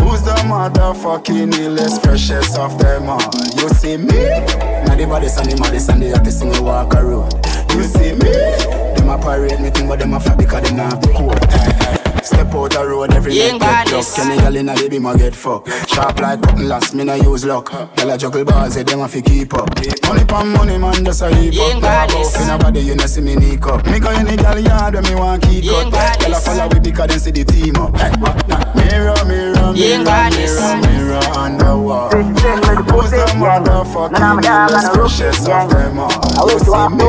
Who's 0.00 0.22
the 0.22 0.32
motherfucking 0.48 1.52
illest, 1.52 2.00
freshest 2.02 2.56
of 2.56 2.78
them 2.78 3.10
all? 3.10 3.20
You 3.54 3.68
see 3.68 3.98
me? 3.98 4.16
Now 4.88 4.96
the 4.96 5.06
baddest 5.06 5.40
and 5.40 5.52
the 5.52 5.60
maddest 5.60 5.90
and 5.90 6.00
the 6.00 6.08
hottest 6.12 6.40
in 6.40 6.48
the 6.48 6.62
walk 6.62 6.94
a 6.94 7.04
road. 7.04 7.47
You 7.74 7.84
see 7.84 8.12
me? 8.12 8.32
Them 8.96 9.08
a 9.08 9.18
parade 9.18 9.60
me 9.60 9.70
thing, 9.70 9.88
but 9.88 9.98
them 9.98 10.14
a 10.14 10.20
flap 10.20 10.38
because 10.38 10.62
them 10.62 10.76
not 10.76 11.00
the 11.00 11.08
code. 11.08 11.38
Eh. 11.52 11.97
Step 12.28 12.54
out 12.54 12.70
the 12.70 12.86
road, 12.86 13.14
every 13.14 13.32
Yeah, 13.32 13.52
night 13.52 13.60
get 13.60 13.60
badness. 13.86 14.14
duck. 14.16 14.26
Any 14.26 14.36
gal 14.36 14.56
inna 14.56 14.74
the 14.74 14.88
beam 14.88 15.06
a 15.06 15.16
get 15.16 15.34
fucked. 15.34 15.68
Sharp 15.88 16.20
like 16.20 16.42
cutting 16.42 16.68
last, 16.68 16.94
me 16.94 17.04
no 17.04 17.14
use 17.14 17.44
luck. 17.46 17.70
Gal 17.96 18.10
a 18.10 18.18
juggle 18.18 18.44
bars, 18.44 18.76
eh, 18.76 18.82
them 18.82 19.00
a 19.00 19.08
fi 19.08 19.22
keep 19.22 19.54
up. 19.54 19.68
Money 20.06 20.24
pon 20.26 20.48
money, 20.52 20.76
man, 20.76 21.04
just 21.04 21.22
a 21.22 21.34
heap 21.34 21.54
up. 21.58 21.68
Never 21.68 21.80
badness. 21.80 22.36
go 22.36 22.52
in 22.54 22.58
body, 22.60 22.80
you 22.80 22.94
know 22.96 23.06
see 23.06 23.22
me 23.22 23.34
nick 23.34 23.66
up. 23.66 23.86
Me 23.86 23.98
go 23.98 24.10
any 24.10 24.36
gal 24.36 24.58
yard 24.58 24.94
when 24.94 25.04
me 25.04 25.14
want 25.14 25.42
keep 25.42 25.64
Yeah, 25.64 25.72
up. 25.72 25.92
badness. 25.92 26.26
Gal 26.26 26.34
a 26.36 26.40
follow 26.58 26.68
we 26.74 26.80
because 26.80 27.08
them 27.08 27.18
see 27.18 27.30
the 27.30 27.44
team 27.44 27.76
up. 27.76 27.92
Mirror, 28.76 29.24
mirror, 29.24 29.72
Yeah, 29.74 29.96
mirror, 29.98 30.04
badness. 30.04 30.60
mirror, 30.60 30.76
mirror 30.84 31.24
on 31.38 31.56
the 31.58 31.76
wall. 31.78 32.10
Who's 32.10 33.10
the 33.10 33.24
motherfucking 33.40 34.42
illest, 34.44 34.92
freshest 34.94 35.48
of 35.48 35.70
them 35.70 35.98
all? 35.98 36.50
you 36.50 36.58
see 36.58 36.88
me. 36.92 37.08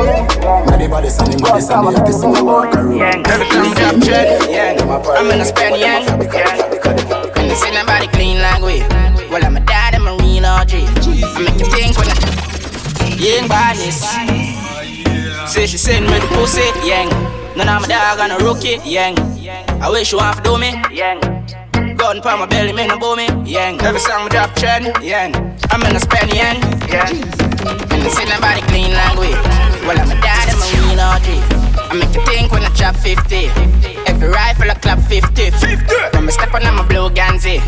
Body 0.65 0.87
body 0.87 1.09
sunny, 1.09 1.35
body 1.37 1.61
sunny, 1.61 1.91
you 2.07 2.13
see 2.13 2.27
me 2.27 2.41
walk 2.41 2.73
around. 2.75 3.27
Every 3.27 3.47
time 3.49 3.71
I 3.71 3.73
drop 3.75 3.95
dread, 4.01 4.49
yeah, 4.49 4.75
I'm 5.11 5.31
in 5.31 5.41
a 5.41 5.45
yeah. 5.77 6.05
And 7.37 7.57
see 7.57 7.71
nobody 7.71 8.07
clean 8.07 8.41
like 8.41 8.61
we. 8.61 8.79
Well, 9.29 9.43
I'm 9.43 9.57
a 9.57 9.59
dad, 9.59 9.95
I'm 9.95 10.07
a 10.07 10.15
real 10.17 10.45
OG. 10.45 10.73
I 10.73 11.39
make 11.41 11.59
you 11.59 11.69
think 11.71 11.97
when 11.97 12.07
I, 12.07 12.15
young 13.17 13.47
badness. 13.47 14.01
Say 15.51 15.65
she 15.65 15.77
send 15.77 16.05
me 16.05 16.19
the 16.19 16.27
pussy, 16.27 16.61
yang. 16.87 17.09
None 17.57 17.67
of 17.69 17.81
my 17.81 17.87
dog 17.87 18.19
on 18.19 18.31
a 18.31 18.37
rookie, 18.37 18.77
yang. 18.85 19.17
I 19.81 19.89
wish 19.89 20.11
you 20.11 20.19
want 20.19 20.37
to 20.37 20.43
do 20.43 20.57
me, 20.57 20.77
yang. 20.91 21.19
Gun 21.97 22.21
pa 22.21 22.37
my 22.37 22.45
belly, 22.45 22.73
me 22.73 22.87
no 22.87 23.15
me, 23.15 23.27
yang. 23.49 23.81
Every 23.81 23.99
song 23.99 24.27
I 24.27 24.29
drop 24.29 24.55
trend, 24.55 24.85
yang. 25.03 25.35
I'm 25.71 25.81
in 25.83 25.95
a 25.95 26.01
yang, 26.33 26.61
yeah. 26.87 27.09
And 27.91 28.03
I 28.03 28.09
see 28.09 28.25
nobody 28.25 28.61
clean 28.69 28.91
we. 29.17 29.33
Well, 29.87 29.99
I'm 29.99 30.11
a 30.11 30.21
dad, 30.21 30.49
I'm 30.53 30.61
a 30.61 30.67
real 30.85 31.01
OG. 31.01 31.27
I 31.91 31.95
make 31.95 32.13
you 32.13 32.25
think 32.25 32.51
when 32.51 32.63
I 32.63 32.69
drop 32.75 32.95
50. 32.95 33.98
Every 34.19 34.33
rifle 34.33 34.69
I 34.69 34.73
clap 34.73 34.99
50. 34.99 35.49
50. 35.49 35.95
When 36.11 36.27
I 36.27 36.31
step 36.31 36.53
on, 36.53 36.63
I'm 36.63 36.77
a 36.77 36.83
blue 36.83 37.09
Ganzi. 37.09 37.63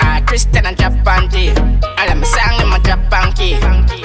I 0.00 0.20
Christian 0.22 0.66
and 0.66 0.76
drop 0.76 0.94
panty. 1.06 1.54
All 1.54 2.10
of 2.10 2.18
my 2.18 2.24
song, 2.26 2.58
I'm 2.58 2.72
a 2.72 2.82
drop 2.82 2.98
panky. 3.08 3.54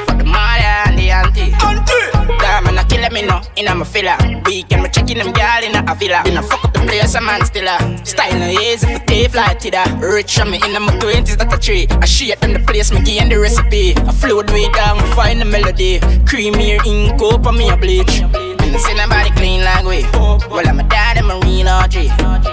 For 0.05 0.13
the 0.13 0.23
mother 0.23 0.77
and 0.85 0.99
the 0.99 1.09
auntie. 1.09 1.53
Auntie. 1.57 2.37
Damn, 2.37 2.65
man, 2.65 2.77
I 2.77 2.83
kill 2.83 3.01
me 3.09 3.23
no, 3.23 3.41
in 3.55 3.67
I'm 3.67 3.81
a 3.81 3.85
filler. 3.85 4.15
Weekend, 4.45 4.83
me 4.83 4.89
checking 4.89 5.17
them 5.17 5.33
girl 5.33 5.63
in 5.63 5.73
a 5.73 5.95
villa. 5.95 6.21
In 6.27 6.37
a 6.37 6.43
fuck 6.43 6.65
up 6.65 6.73
the 6.73 6.81
place, 6.81 7.15
a 7.15 7.21
man 7.21 7.43
still 7.43 7.67
a. 7.67 8.05
Style 8.05 8.37
no 8.37 8.47
easy 8.47 8.85
for 8.93 9.03
tape 9.05 9.33
like 9.33 9.59
Tida. 9.59 9.99
Rich 9.99 10.39
on 10.39 10.51
me 10.51 10.57
in 10.63 10.73
my 10.73 10.93
20s, 11.01 11.35
that 11.35 11.51
a 11.51 11.57
tree. 11.57 11.87
I 11.89 12.05
shit 12.05 12.39
them 12.41 12.53
the 12.53 12.59
place, 12.59 12.91
me 12.91 13.01
gain 13.01 13.29
the 13.29 13.39
recipe. 13.39 13.97
I 13.97 14.11
flow 14.11 14.43
the 14.43 14.53
way 14.53 14.69
down, 14.69 14.99
find 15.15 15.41
the 15.41 15.45
melody. 15.45 15.99
Creamier 16.29 16.85
ink, 16.85 17.19
up 17.23 17.47
on 17.47 17.57
me 17.57 17.71
a 17.71 17.75
bleach. 17.75 18.21
And 18.67 18.81
see 18.81 18.93
nobody 18.95 19.31
clean 19.31 19.63
like 19.63 19.85
we. 19.85 20.03
Well, 20.51 20.67
I'm 20.67 20.79
a 20.79 20.83
dad, 20.83 21.17
a 21.17 21.23
OG. 21.23 21.95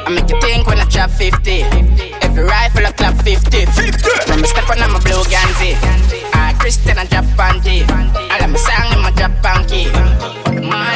I 0.07 0.11
make 0.11 0.31
you 0.31 0.41
think 0.41 0.67
when 0.67 0.79
I 0.79 0.85
drop 0.85 1.11
50. 1.11 1.63
Every 2.23 2.45
rifle 2.45 2.87
I 2.87 2.93
clap 2.93 3.23
50. 3.23 3.67
50. 3.67 4.31
When 4.31 4.39
I 4.39 4.47
step 4.47 4.71
on, 4.71 4.79
I'm 4.79 4.95
a 4.95 5.01
blue 5.01 5.25
Ganzi. 5.27 5.75
I 6.33 6.55
Christian 6.59 6.99
and 6.99 7.09
drop 7.11 7.25
panty. 7.37 7.83
All 7.91 8.45
of 8.45 8.51
my 8.51 8.57
song, 8.57 8.95
I'm 8.95 9.05
a 9.05 9.17
drop 9.17 9.33
panky. 9.43 9.91
My. 10.67 10.95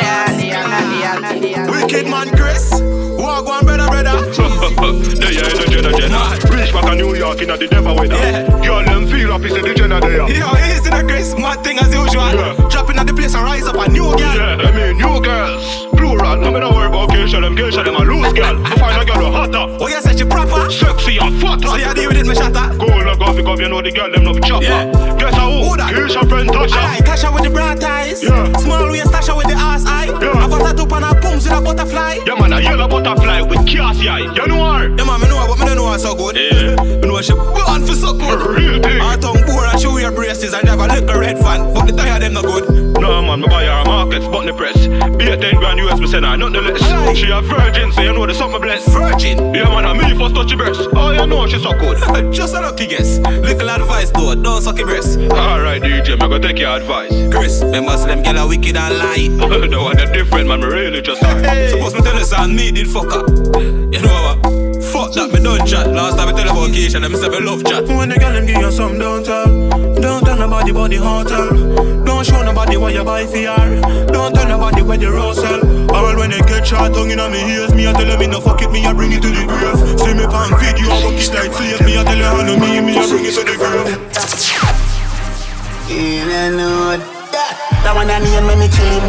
Wicked 1.69 2.07
man, 2.07 2.29
Chris. 2.37 2.71
Walk 3.19 3.47
one 3.47 3.65
brother, 3.65 3.89
brother. 3.89 4.08
They 4.93 5.35
yeah, 5.37 5.49
the 5.49 5.65
Jenna 5.69 5.93
Jenna. 5.93 6.21
Reach 6.49 6.73
back 6.73 6.85
to 6.85 6.95
New 6.95 7.15
York 7.15 7.43
in 7.43 7.49
the 7.49 7.67
devil 7.69 7.95
weather. 7.95 8.15
Yeah. 8.15 8.49
Girl, 8.65 8.85
them 8.85 9.07
feel 9.07 9.33
up, 9.33 9.43
it's 9.43 9.55
the 9.55 9.75
Jenna 9.75 10.01
there. 10.01 10.29
Yo, 10.29 10.49
easy 10.73 10.91
the 10.91 11.05
Chris. 11.07 11.35
Mad 11.37 11.63
thing 11.63 11.79
as 11.79 11.93
usual. 11.93 12.33
Yeah. 12.33 12.69
Dropping 12.71 12.97
at 12.97 13.07
the 13.07 13.15
place 13.15 13.35
and 13.35 13.45
rise 13.45 13.67
up 13.67 13.77
a 13.77 13.89
new 13.91 14.09
girl. 14.17 14.35
Yeah, 14.35 14.65
I 14.65 14.71
mean, 14.73 14.99
new 14.99 15.21
girls. 15.21 15.87
Plural. 15.97 16.39
Me 16.39 16.61
no 16.61 16.71
worry 16.71 16.89
about 16.89 17.11
geisha, 17.11 17.41
them 17.41 17.55
geisha, 17.55 17.83
them 17.83 17.97
a 17.97 18.05
loose 18.05 18.33
girl. 18.33 18.57
I 18.65 18.77
find 18.79 19.03
a 19.03 19.05
girl 19.05 19.25
who 19.25 19.33
hotter. 19.33 19.67
Oh, 19.81 19.89
you 19.89 20.01
say 20.01 20.17
she 20.17 20.25
proper? 20.25 20.71
Sexy 20.71 21.19
and 21.19 21.41
fatter. 21.41 21.69
So 21.69 21.77
you 21.77 21.93
deal 21.95 22.09
with 22.09 22.19
it, 22.19 22.27
me 22.27 22.35
shatter? 22.35 22.73
Go 22.79 22.87
on, 22.89 23.19
go 23.19 23.35
because 23.37 23.61
you 23.61 23.69
know 23.69 23.83
the 23.83 23.93
girl, 23.93 24.11
them 24.11 24.25
no 24.25 24.33
chopper. 24.41 24.65
Yeah. 24.65 25.19
Guess 25.19 25.37
who? 25.37 25.69
Who 25.69 25.77
that? 25.77 25.93
Geisha 25.93 26.25
friend 26.27 26.49
Tasha. 26.49 26.81
Aye, 26.81 27.03
Tasha 27.05 27.29
with 27.35 27.45
the 27.45 27.51
broad 27.51 27.83
eyes. 27.83 28.23
Yeah. 28.23 28.53
Small 28.57 28.89
waist 28.89 29.13
Tasha 29.13 29.37
with 29.37 29.49
the 29.49 29.55
ass 29.55 29.85
eye. 29.87 30.07
Yeah. 30.07 30.33
I've 30.39 30.51
got 30.51 30.63
tattoo 30.65 30.89
on 30.89 31.03
her 31.03 31.21
pumps 31.21 31.45
with 31.45 31.53
a 31.53 31.61
butterfly. 31.61 32.19
Yeah, 32.25 32.41
man, 32.41 32.53
a 32.53 32.61
yellow 32.61 32.89
butterfly 32.89 33.28
with 33.49 33.67
cassie. 33.67 34.05
You 34.05 34.47
know 34.47 34.63
her? 34.73 34.89
Yeah, 34.89 35.05
man, 35.05 35.21
me 35.21 35.29
know 35.29 35.41
her, 35.41 35.49
but 35.49 35.59
me 35.59 35.67
don't 35.67 35.77
know 35.77 35.91
her 35.93 35.99
so 35.99 36.15
good. 36.15 36.37
Yeah. 36.37 36.77
me 37.01 37.09
know 37.09 37.21
she 37.21 37.33
born 37.33 37.85
for 37.85 37.95
so 37.95 38.13
good. 38.13 38.39
Real 38.41 38.83
thing. 38.83 39.01
Her 39.01 39.17
tongue 39.17 39.43
and 39.79 39.83
she 39.83 39.95
wear 39.95 40.11
braces 40.11 40.53
and 40.55 40.69
have 40.69 40.81
a 40.81 40.87
little 40.87 41.21
red 41.21 41.39
fan. 41.39 41.73
But 41.73 41.87
the 41.87 41.93
tire 41.93 42.19
them 42.19 42.35
no 42.35 42.43
good. 42.43 42.69
No, 42.99 43.23
man, 43.23 43.41
me 43.41 43.47
buy 43.47 43.65
her 43.65 43.83
a 43.83 43.85
market, 43.85 44.23
but 44.31 44.45
the 44.47 44.53
press. 44.53 44.77
Be 45.17 45.31
a 45.31 45.37
10 45.37 45.57
grand 45.57 45.79
US, 45.81 46.01
me 46.01 46.07
send 46.07 46.25
her, 46.25 46.37
nothing 46.37 46.65
less. 46.65 46.83
Aye. 46.83 47.15
She 47.15 47.31
a 47.31 47.41
virgin, 47.41 47.93
so 47.93 48.03
you 48.03 48.13
know 48.13 48.27
the 48.27 48.35
something 48.35 48.61
blessed. 48.61 48.89
Virgin. 48.91 49.55
Yeah, 49.55 49.71
man, 49.71 49.85
a 49.85 49.95
me 49.95 50.19
first 50.19 50.35
touch 50.35 50.51
your 50.51 50.59
breast. 50.59 50.89
Oh, 50.95 51.13
you 51.13 51.27
know 51.27 51.47
she 51.47 51.59
so 51.61 51.73
good. 51.79 52.33
Just 52.35 52.55
a 52.55 52.61
lucky 52.61 52.87
guess. 52.87 53.19
Little 53.19 53.71
advice 53.71 54.11
though, 54.11 54.35
don't 54.35 54.63
suck 54.63 54.79
your 54.79 54.87
breast. 54.87 55.19
Alright, 55.19 55.83
DJ, 55.83 56.21
me 56.21 56.29
go 56.29 56.39
take 56.39 56.59
your 56.59 56.71
advice. 56.71 57.13
Chris, 57.33 57.63
remember 57.63 57.97
say 57.97 58.09
them 58.09 58.25
gyal 58.25 58.39
are 58.39 58.49
wicked 58.49 58.77
and 58.77 58.99
lie. 58.99 59.29
no 59.69 59.95
them 59.95 60.13
different, 60.13 60.49
man, 60.49 60.61
me 60.61 60.67
really 60.67 61.03
just 61.03 61.21
sorry. 61.21 61.43
Hey. 61.43 61.69
Suppose 61.71 61.95
me 61.95 62.01
tell 62.01 62.19
you 62.19 62.25
son, 62.25 62.57
me 62.57 62.73
did 62.73 62.89
fuck 62.89 63.13
up. 63.13 63.29
You 63.29 64.01
know 64.03 64.39
what? 64.43 64.58
Fuck 65.09 65.33
that, 65.33 65.33
me 65.33 65.41
don't 65.41 65.65
chat. 65.65 65.89
Last 65.89 66.19
time 66.19 66.29
I 66.29 66.33
tell 66.37 66.45
you 66.45 66.53
about 66.53 66.69
Keisha, 66.69 67.01
them 67.01 67.17
say 67.17 67.29
me 67.33 67.41
love 67.41 67.65
chat. 67.65 67.89
When 67.89 68.11
the 68.11 68.19
girl 68.21 68.33
them 68.33 68.45
give 68.45 68.61
you 68.61 68.71
some, 68.71 68.99
don't 68.99 69.25
tell. 69.25 69.49
Don't 69.97 70.21
tell 70.21 70.37
nobody 70.37 70.71
about 70.71 70.91
the 70.91 70.97
hotel. 70.97 71.49
Don't 72.05 72.27
show 72.27 72.43
nobody 72.45 72.77
what 72.77 72.93
you 72.93 73.05
buy 73.05 73.25
for 73.25 73.39
her. 73.39 73.81
Don't 74.13 74.35
tell 74.35 74.47
nobody 74.47 74.83
where 74.83 74.99
the 74.99 75.11
rose 75.11 75.41
sell. 75.41 75.65
All 75.97 76.13
when 76.13 76.29
they 76.29 76.45
get 76.45 76.67
shot 76.67 76.93
tongue 76.93 77.11
in 77.11 77.25
me 77.33 77.41
ears, 77.41 77.73
me 77.73 77.89
I 77.89 77.93
tell 77.95 78.05
them 78.05 78.21
me 78.21 78.27
no 78.27 78.41
fuck 78.41 78.61
it, 78.61 78.71
me 78.71 78.85
I 78.85 78.93
bring 78.93 79.13
it 79.13 79.23
to 79.23 79.29
the 79.33 79.49
grave. 79.49 79.81
See 79.97 80.13
me 80.13 80.29
pan 80.29 80.53
video, 80.61 80.93
I 80.93 81.01
work 81.01 81.17
it 81.17 81.33
like 81.33 81.57
slave. 81.57 81.81
Me 81.89 81.97
I 81.97 82.05
tell 82.05 82.19
you 82.19 82.29
how 82.29 82.45
no 82.45 82.61
me, 82.61 82.81
me 82.85 82.99
I 82.99 83.09
bring 83.09 83.25
it 83.25 83.33
to 83.33 83.49
the 83.49 83.57
grave. 83.57 83.97
In 85.89 86.29
and 86.29 86.61
out. 86.61 87.18
That 87.85 87.95
one 87.95 88.11
I 88.11 88.19
name 88.19 88.47
me, 88.47 88.69
kill 88.69 88.91
him. 88.91 89.07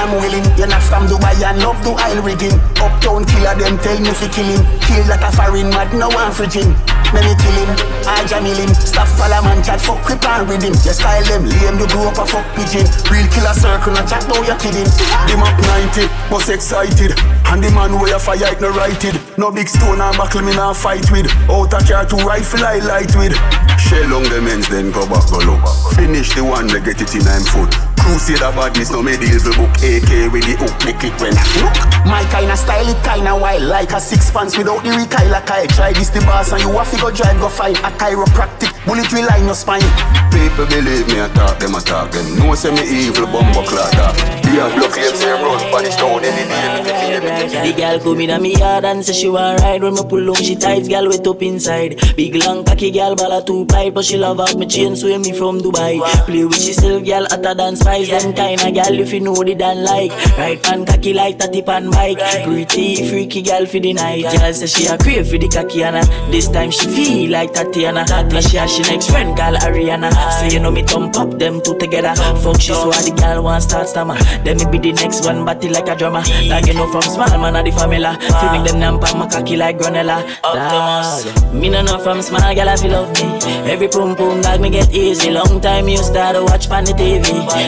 I'm 0.00 0.16
willing. 0.16 0.44
You're 0.56 0.68
not 0.68 0.82
from 0.82 1.06
Dubai 1.06 1.36
and 1.44 1.60
love 1.60 1.80
do 1.84 1.92
oil 1.92 2.20
rigging. 2.24 2.56
Uptown 2.80 3.24
killer 3.28 3.54
them 3.56 3.76
tell 3.80 3.98
me 4.00 4.12
fi 4.16 4.28
kill 4.28 4.48
him. 4.48 4.62
Kill 4.80 5.04
like 5.08 5.24
a 5.24 5.30
foreign 5.32 5.68
mad, 5.70 5.92
no 5.92 6.08
one 6.08 6.32
fridging. 6.32 6.72
Me 7.12 7.20
me 7.26 7.34
kill 7.42 7.56
him, 7.58 7.70
I 8.06 8.22
jamil 8.24 8.54
him. 8.54 8.70
Stop 8.70 9.10
follow 9.18 9.42
man 9.42 9.60
chat, 9.66 9.80
fuck 9.82 9.98
crip 10.06 10.22
and 10.24 10.46
with 10.46 10.62
him. 10.62 10.72
Your 10.86 10.94
style 10.94 11.24
them 11.26 11.44
lame, 11.44 11.76
you 11.82 11.88
grow 11.90 12.08
up 12.08 12.22
a 12.22 12.24
fuck 12.24 12.46
pigeon. 12.54 12.86
Real 13.10 13.26
killer 13.34 13.52
circle, 13.52 13.92
no 13.92 14.02
chat, 14.06 14.22
no 14.30 14.38
you 14.46 14.54
kidding. 14.62 14.86
Them 15.26 15.42
up 15.42 15.58
90, 15.92 16.06
was 16.30 16.48
excited. 16.48 17.18
And 17.50 17.58
the 17.60 17.70
man 17.74 17.98
where 17.98 18.14
you 18.14 18.20
fire, 18.22 18.46
it 18.46 18.60
no 18.62 18.70
righted. 18.70 19.18
No 19.36 19.50
big 19.50 19.68
stone 19.68 20.00
and 20.00 20.16
buckle 20.16 20.42
me 20.42 20.54
nah 20.54 20.72
fight 20.72 21.10
with. 21.10 21.26
Out 21.50 21.74
a 21.74 21.82
car 21.82 22.06
two 22.06 22.22
rifle 22.22 22.62
I 22.62 22.78
light 22.78 23.10
with. 23.18 23.34
Shell 23.74 24.14
on 24.14 24.22
the 24.30 24.38
ends, 24.48 24.68
then 24.70 24.92
go 24.92 25.02
back, 25.10 25.26
go 25.28 25.42
look. 25.42 25.66
Finish 25.98 26.32
the 26.38 26.44
one, 26.46 26.68
they 26.68 26.78
get 26.78 27.02
it 27.02 27.10
in 27.10 27.26
nine 27.26 27.42
foot. 27.42 27.74
Crusader 28.10 28.50
badness, 28.58 28.90
no 28.90 29.04
medieval 29.04 29.54
book. 29.54 29.70
AK 29.86 30.34
with 30.34 30.42
the 30.42 30.58
hook, 30.58 30.74
make 30.82 30.98
it 31.06 31.14
when 31.22 31.30
I 31.30 31.46
look. 31.62 31.78
My 32.02 32.26
kinda 32.34 32.56
style, 32.56 32.88
it 32.90 32.98
kinda 33.06 33.38
wild. 33.38 33.62
Like 33.62 33.92
a 33.92 34.00
six 34.00 34.32
pants 34.32 34.58
without 34.58 34.82
the 34.82 34.90
recoil. 34.90 35.30
Like 35.30 35.48
I 35.48 35.66
try 35.66 35.92
this 35.92 36.10
the 36.10 36.18
boss, 36.26 36.50
and 36.50 36.60
you 36.60 36.72
have 36.74 36.90
to 36.90 36.98
go 36.98 37.12
drive, 37.12 37.38
go 37.38 37.48
find 37.48 37.76
a 37.78 37.90
chiropractic. 38.02 38.74
Bullet 38.84 39.06
will 39.12 39.26
line 39.30 39.46
your 39.46 39.54
spine. 39.54 39.86
People 40.34 40.66
believe 40.66 41.06
me, 41.06 41.22
I 41.22 41.30
talk 41.38 41.60
them, 41.60 41.76
I 41.76 41.80
talk 41.86 42.10
them. 42.10 42.26
No 42.34 42.56
say 42.56 42.74
me 42.74 42.82
evil, 42.82 43.26
bumbo 43.30 43.62
clock 43.62 43.94
that. 43.94 44.40
The 44.42 44.58
block 44.74 44.90
claim 44.90 45.14
say 45.14 45.30
run, 45.30 45.62
punish 45.70 45.94
down 45.94 46.24
any 46.24 46.50
day. 46.50 46.90
The 47.10 47.74
girl 47.76 47.98
come 48.00 48.20
in 48.20 48.30
a 48.30 48.38
me 48.40 48.56
yard 48.56 48.84
and 48.84 49.04
say 49.04 49.12
she 49.12 49.28
want 49.28 49.60
ride 49.60 49.82
When 49.82 49.94
me 49.94 50.02
pull 50.08 50.28
on 50.30 50.36
she 50.36 50.56
tight, 50.56 50.88
girl 50.88 51.08
wet 51.08 51.26
up 51.26 51.42
inside 51.42 52.00
Big 52.16 52.34
long 52.36 52.64
cocky 52.64 52.90
girl, 52.90 53.14
ball 53.16 53.42
two 53.42 53.66
pipe 53.66 53.94
But 53.94 54.04
she 54.04 54.16
love 54.16 54.40
out 54.40 54.56
me 54.56 54.66
chain, 54.66 54.96
sway 54.96 55.18
me 55.18 55.32
from 55.32 55.60
Dubai 55.60 56.00
Play 56.26 56.44
with 56.44 56.60
she 56.60 56.72
still 56.72 57.00
girl, 57.00 57.26
hotter 57.28 57.54
than 57.54 57.76
spice 58.04 58.22
Them 58.22 58.32
kinda 58.34 58.70
girl 58.72 59.00
if 59.00 59.12
you 59.12 59.20
know 59.20 59.34
the 59.34 59.54
dan 59.54 59.84
like. 59.84 60.12
Right 60.38 60.62
pan 60.62 60.84
cocky 60.84 61.12
like 61.12 61.38
tatty 61.38 61.62
pan 61.62 61.90
bike. 61.90 62.18
Pretty 62.44 63.08
freaky 63.08 63.42
girl 63.42 63.66
for 63.66 63.78
the 63.80 63.92
night. 63.92 64.22
Girl 64.22 64.52
say 64.52 64.66
she 64.66 64.86
a 64.86 64.96
crave 64.98 65.28
for 65.28 65.38
the 65.38 65.48
cocky 65.48 65.82
and 65.82 65.96
uh, 65.96 66.30
This 66.30 66.48
time 66.48 66.70
she 66.70 66.86
feel 66.86 67.30
like 67.30 67.52
Tatiana. 67.52 68.04
Now 68.06 68.40
she 68.40 68.56
has 68.56 68.72
she 68.72 68.82
next 68.82 69.10
friend 69.10 69.36
call 69.36 69.54
Ariana. 69.54 70.10
So 70.40 70.46
you 70.46 70.60
know 70.60 70.70
me 70.70 70.82
thump 70.82 71.12
pop 71.14 71.38
them 71.38 71.60
two 71.62 71.76
together. 71.78 72.14
Fuck 72.40 72.60
she 72.60 72.72
so 72.72 72.90
the 72.90 73.14
girl 73.18 73.42
want 73.44 73.62
start 73.62 73.88
stammer. 73.88 74.16
Then 74.44 74.58
me 74.58 74.64
be 74.70 74.78
the 74.78 74.92
next 74.92 75.24
one 75.24 75.44
batty 75.44 75.68
like 75.68 75.88
a 75.88 75.96
drummer. 75.96 76.22
Like 76.48 76.66
you 76.66 76.74
know 76.74 76.90
from 76.90 77.02
small 77.02 77.28
man 77.38 77.56
of 77.56 77.64
the 77.64 77.72
family. 77.72 78.00
Fi 78.00 78.52
make 78.52 78.70
them 78.70 78.80
nampa 78.80 79.16
my 79.18 79.26
cocky 79.28 79.56
like 79.56 79.78
granella 79.78 80.20
Dog. 80.42 81.54
Me 81.54 81.68
no 81.68 81.82
know 81.82 81.98
from 81.98 82.22
small 82.22 82.54
girl 82.54 82.68
if 82.68 82.82
you 82.82 82.90
love 82.90 83.10
me. 83.14 83.70
Every 83.70 83.88
pum 83.88 84.16
pum 84.16 84.40
dog 84.40 84.60
me 84.60 84.70
get 84.70 84.92
easy. 84.92 85.30
Long 85.30 85.60
time 85.60 85.88
you 85.88 85.98
start 85.98 86.34
to 86.36 86.42
watch 86.44 86.68
pan 86.68 86.84
the 86.84 86.92
TV 86.92 87.22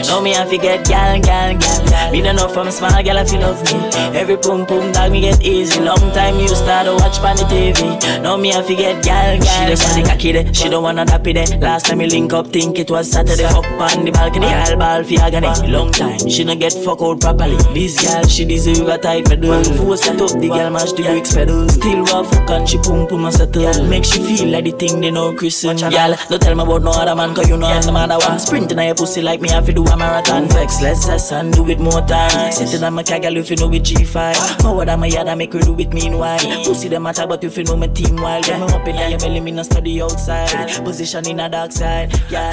Now 0.07 0.21
me 0.23 0.35
I 0.35 0.45
fi 0.45 0.57
get 0.57 0.85
gal 0.87 1.19
gal 1.21 1.57
gal. 1.57 2.11
Me 2.11 2.21
no 2.21 2.31
know 2.33 2.47
from 2.47 2.71
small 2.71 3.03
girl 3.03 3.17
if 3.17 3.31
you 3.31 3.39
love 3.39 3.61
me. 3.65 3.79
Every 4.17 4.37
pum 4.37 4.65
pum 4.65 4.91
dog 4.91 5.11
me 5.11 5.21
get 5.21 5.41
easy. 5.41 5.79
Long 5.81 5.99
time 6.13 6.39
you 6.39 6.47
start 6.49 6.85
to 6.85 6.93
watch 6.93 7.17
pan 7.19 7.35
the 7.35 7.43
TV 7.43 8.21
Now 8.21 8.37
me 8.37 8.53
I 8.53 8.61
fi 8.61 8.75
get 8.75 9.03
gal 9.03 9.37
gal 9.39 9.65
She 9.65 9.71
just 9.71 9.83
want 9.83 10.03
the 10.03 10.09
cocky 10.09 10.31
there 10.31 10.53
She 10.53 10.69
don't 10.69 10.83
wanna 10.83 11.05
dap 11.05 11.27
it 11.27 11.33
there 11.33 11.59
Last 11.59 11.87
time 11.87 11.97
we 11.97 12.07
link 12.07 12.31
up 12.33 12.47
think 12.47 12.79
it 12.79 12.89
was 12.89 13.11
Saturday. 13.11 13.43
Fuck 13.43 13.65
on 13.65 14.05
the 14.05 14.11
balcony 14.11 14.47
Girl 14.47 14.77
ball 14.77 15.03
fi 15.03 15.15
agony. 15.17 15.71
Long 15.71 15.91
time 15.91 16.29
she 16.29 16.43
no 16.43 16.55
get 16.55 16.73
fuck 16.73 17.01
out 17.01 17.19
properly. 17.19 17.57
This 17.73 17.99
girl 17.99 18.23
she 18.27 18.45
deserve 18.45 18.87
a 18.87 18.97
tight 18.97 19.27
medal 19.29 19.63
Four 19.75 19.97
set 19.97 20.21
up 20.21 20.31
the 20.39 20.47
girl 20.47 20.69
mash 20.69 20.93
the 20.93 21.03
bricks 21.03 21.33
pedal. 21.35 21.67
Still 21.69 22.03
want 22.03 22.27
fuck 22.27 22.49
and 22.49 22.69
she 22.69 22.77
pum 22.77 23.07
pum 23.07 23.25
and 23.25 23.33
settle. 23.33 23.83
Make 23.87 24.05
she 24.05 24.19
feel 24.23 24.49
like 24.49 24.65
the 24.65 24.71
thing 24.71 25.01
they 25.01 25.11
know 25.11 25.33
christen 25.33 25.77
Girl 25.77 26.15
don't 26.29 26.41
tell 26.41 26.55
me 26.55 26.63
about 26.63 26.83
no 26.83 26.91
other 26.91 27.15
man 27.15 27.35
Cause 27.35 27.49
you 27.49 27.57
know 27.57 27.67
I'm 27.67 27.81
the 27.83 27.91
man 27.91 28.09
that 28.09 28.19
want. 28.19 28.39
Sprinting 28.41 28.79
on 28.79 28.85
your 28.85 28.95
pussy 28.95 29.21
like 29.21 29.41
me 29.41 29.49
I 29.49 29.61
fi 29.61 29.73
do 29.73 29.83
a 29.83 29.97
marathon 30.03 30.47
Vex, 30.49 30.81
let's 30.81 31.07
us 31.07 31.31
and 31.31 31.53
do 31.53 31.69
it 31.69 31.79
more 31.79 32.01
time 32.01 32.51
Sitting 32.51 32.83
on 32.83 32.93
my 32.93 33.03
car, 33.03 33.19
girl, 33.19 33.37
if 33.37 33.49
you 33.49 33.55
know 33.55 33.67
with 33.67 33.83
G5 33.83 34.61
Forward 34.61 34.89
on 34.89 34.99
my 34.99 35.07
yard, 35.07 35.27
I 35.27 35.35
make 35.35 35.53
her 35.53 35.59
do 35.59 35.79
it 35.79 35.93
meanwhile. 35.93 36.39
Pussy 36.65 36.89
them 36.89 37.03
matter, 37.03 37.25
but 37.27 37.43
if 37.43 37.57
you 37.57 37.63
know 37.63 37.77
my 37.77 37.87
team 37.87 38.15
wild 38.17 38.45
Get 38.45 38.59
me 38.59 38.65
up 38.65 38.87
in 38.87 38.95
your 38.95 39.19
belly, 39.19 39.39
me 39.39 39.51
no 39.51 39.63
study 39.63 40.01
outside. 40.01 40.83
Position 40.83 41.27
in 41.27 41.39
a 41.39 41.49
dark 41.49 41.71
side, 41.71 42.11
girl 42.29 42.51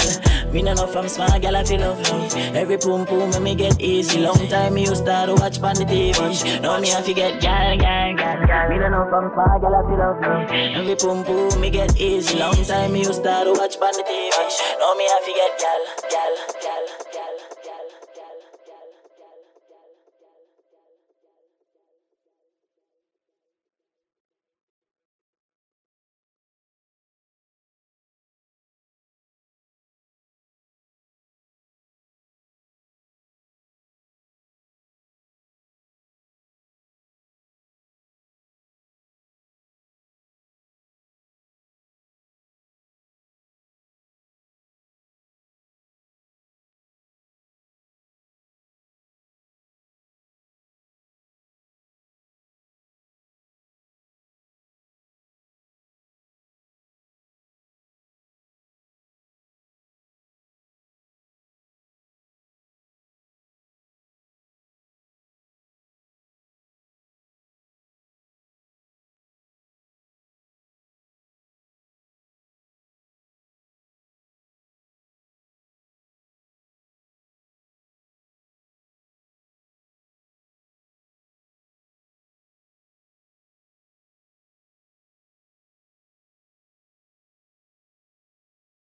Me 0.51 0.61
no 0.61 0.73
know 0.73 0.87
from 0.87 1.07
small, 1.07 1.39
girl, 1.39 1.55
I 1.55 1.63
feel 1.63 1.79
love 1.79 1.99
me. 1.99 2.59
Every 2.59 2.77
poom 2.77 3.05
poom, 3.05 3.31
me 3.31 3.39
me 3.51 3.55
get 3.55 3.79
easy. 3.81 4.19
Long 4.21 4.47
time 4.47 4.73
me 4.73 4.85
used 4.85 5.05
to 5.05 5.35
watch 5.39 5.59
on 5.59 5.75
the 5.75 5.85
TV 5.85 6.61
Now 6.61 6.79
me 6.79 6.93
I 6.93 7.01
forget, 7.01 7.41
girl, 7.41 7.77
girl, 7.77 8.47
girl 8.47 8.69
Me 8.69 8.77
no 8.77 8.89
know 8.89 9.05
from 9.09 9.31
small, 9.33 9.59
girl, 9.59 9.75
I 9.75 9.81
feel 9.87 9.99
love 9.99 10.51
me. 10.51 10.75
Every 10.75 10.95
poom 10.95 11.23
poom, 11.23 11.59
me 11.59 11.69
get 11.69 11.99
easy. 11.99 12.37
Long 12.37 12.55
time 12.63 12.93
me 12.93 12.99
used 12.99 13.23
to 13.23 13.53
watch 13.57 13.75
on 13.77 13.93
the 13.93 14.03
TV 14.07 14.37
Now 14.79 14.93
me 14.95 15.05
I 15.05 15.19
forget, 15.25 15.51
girl, 15.59 15.83
girl, 16.09 16.35
girl 16.61 16.90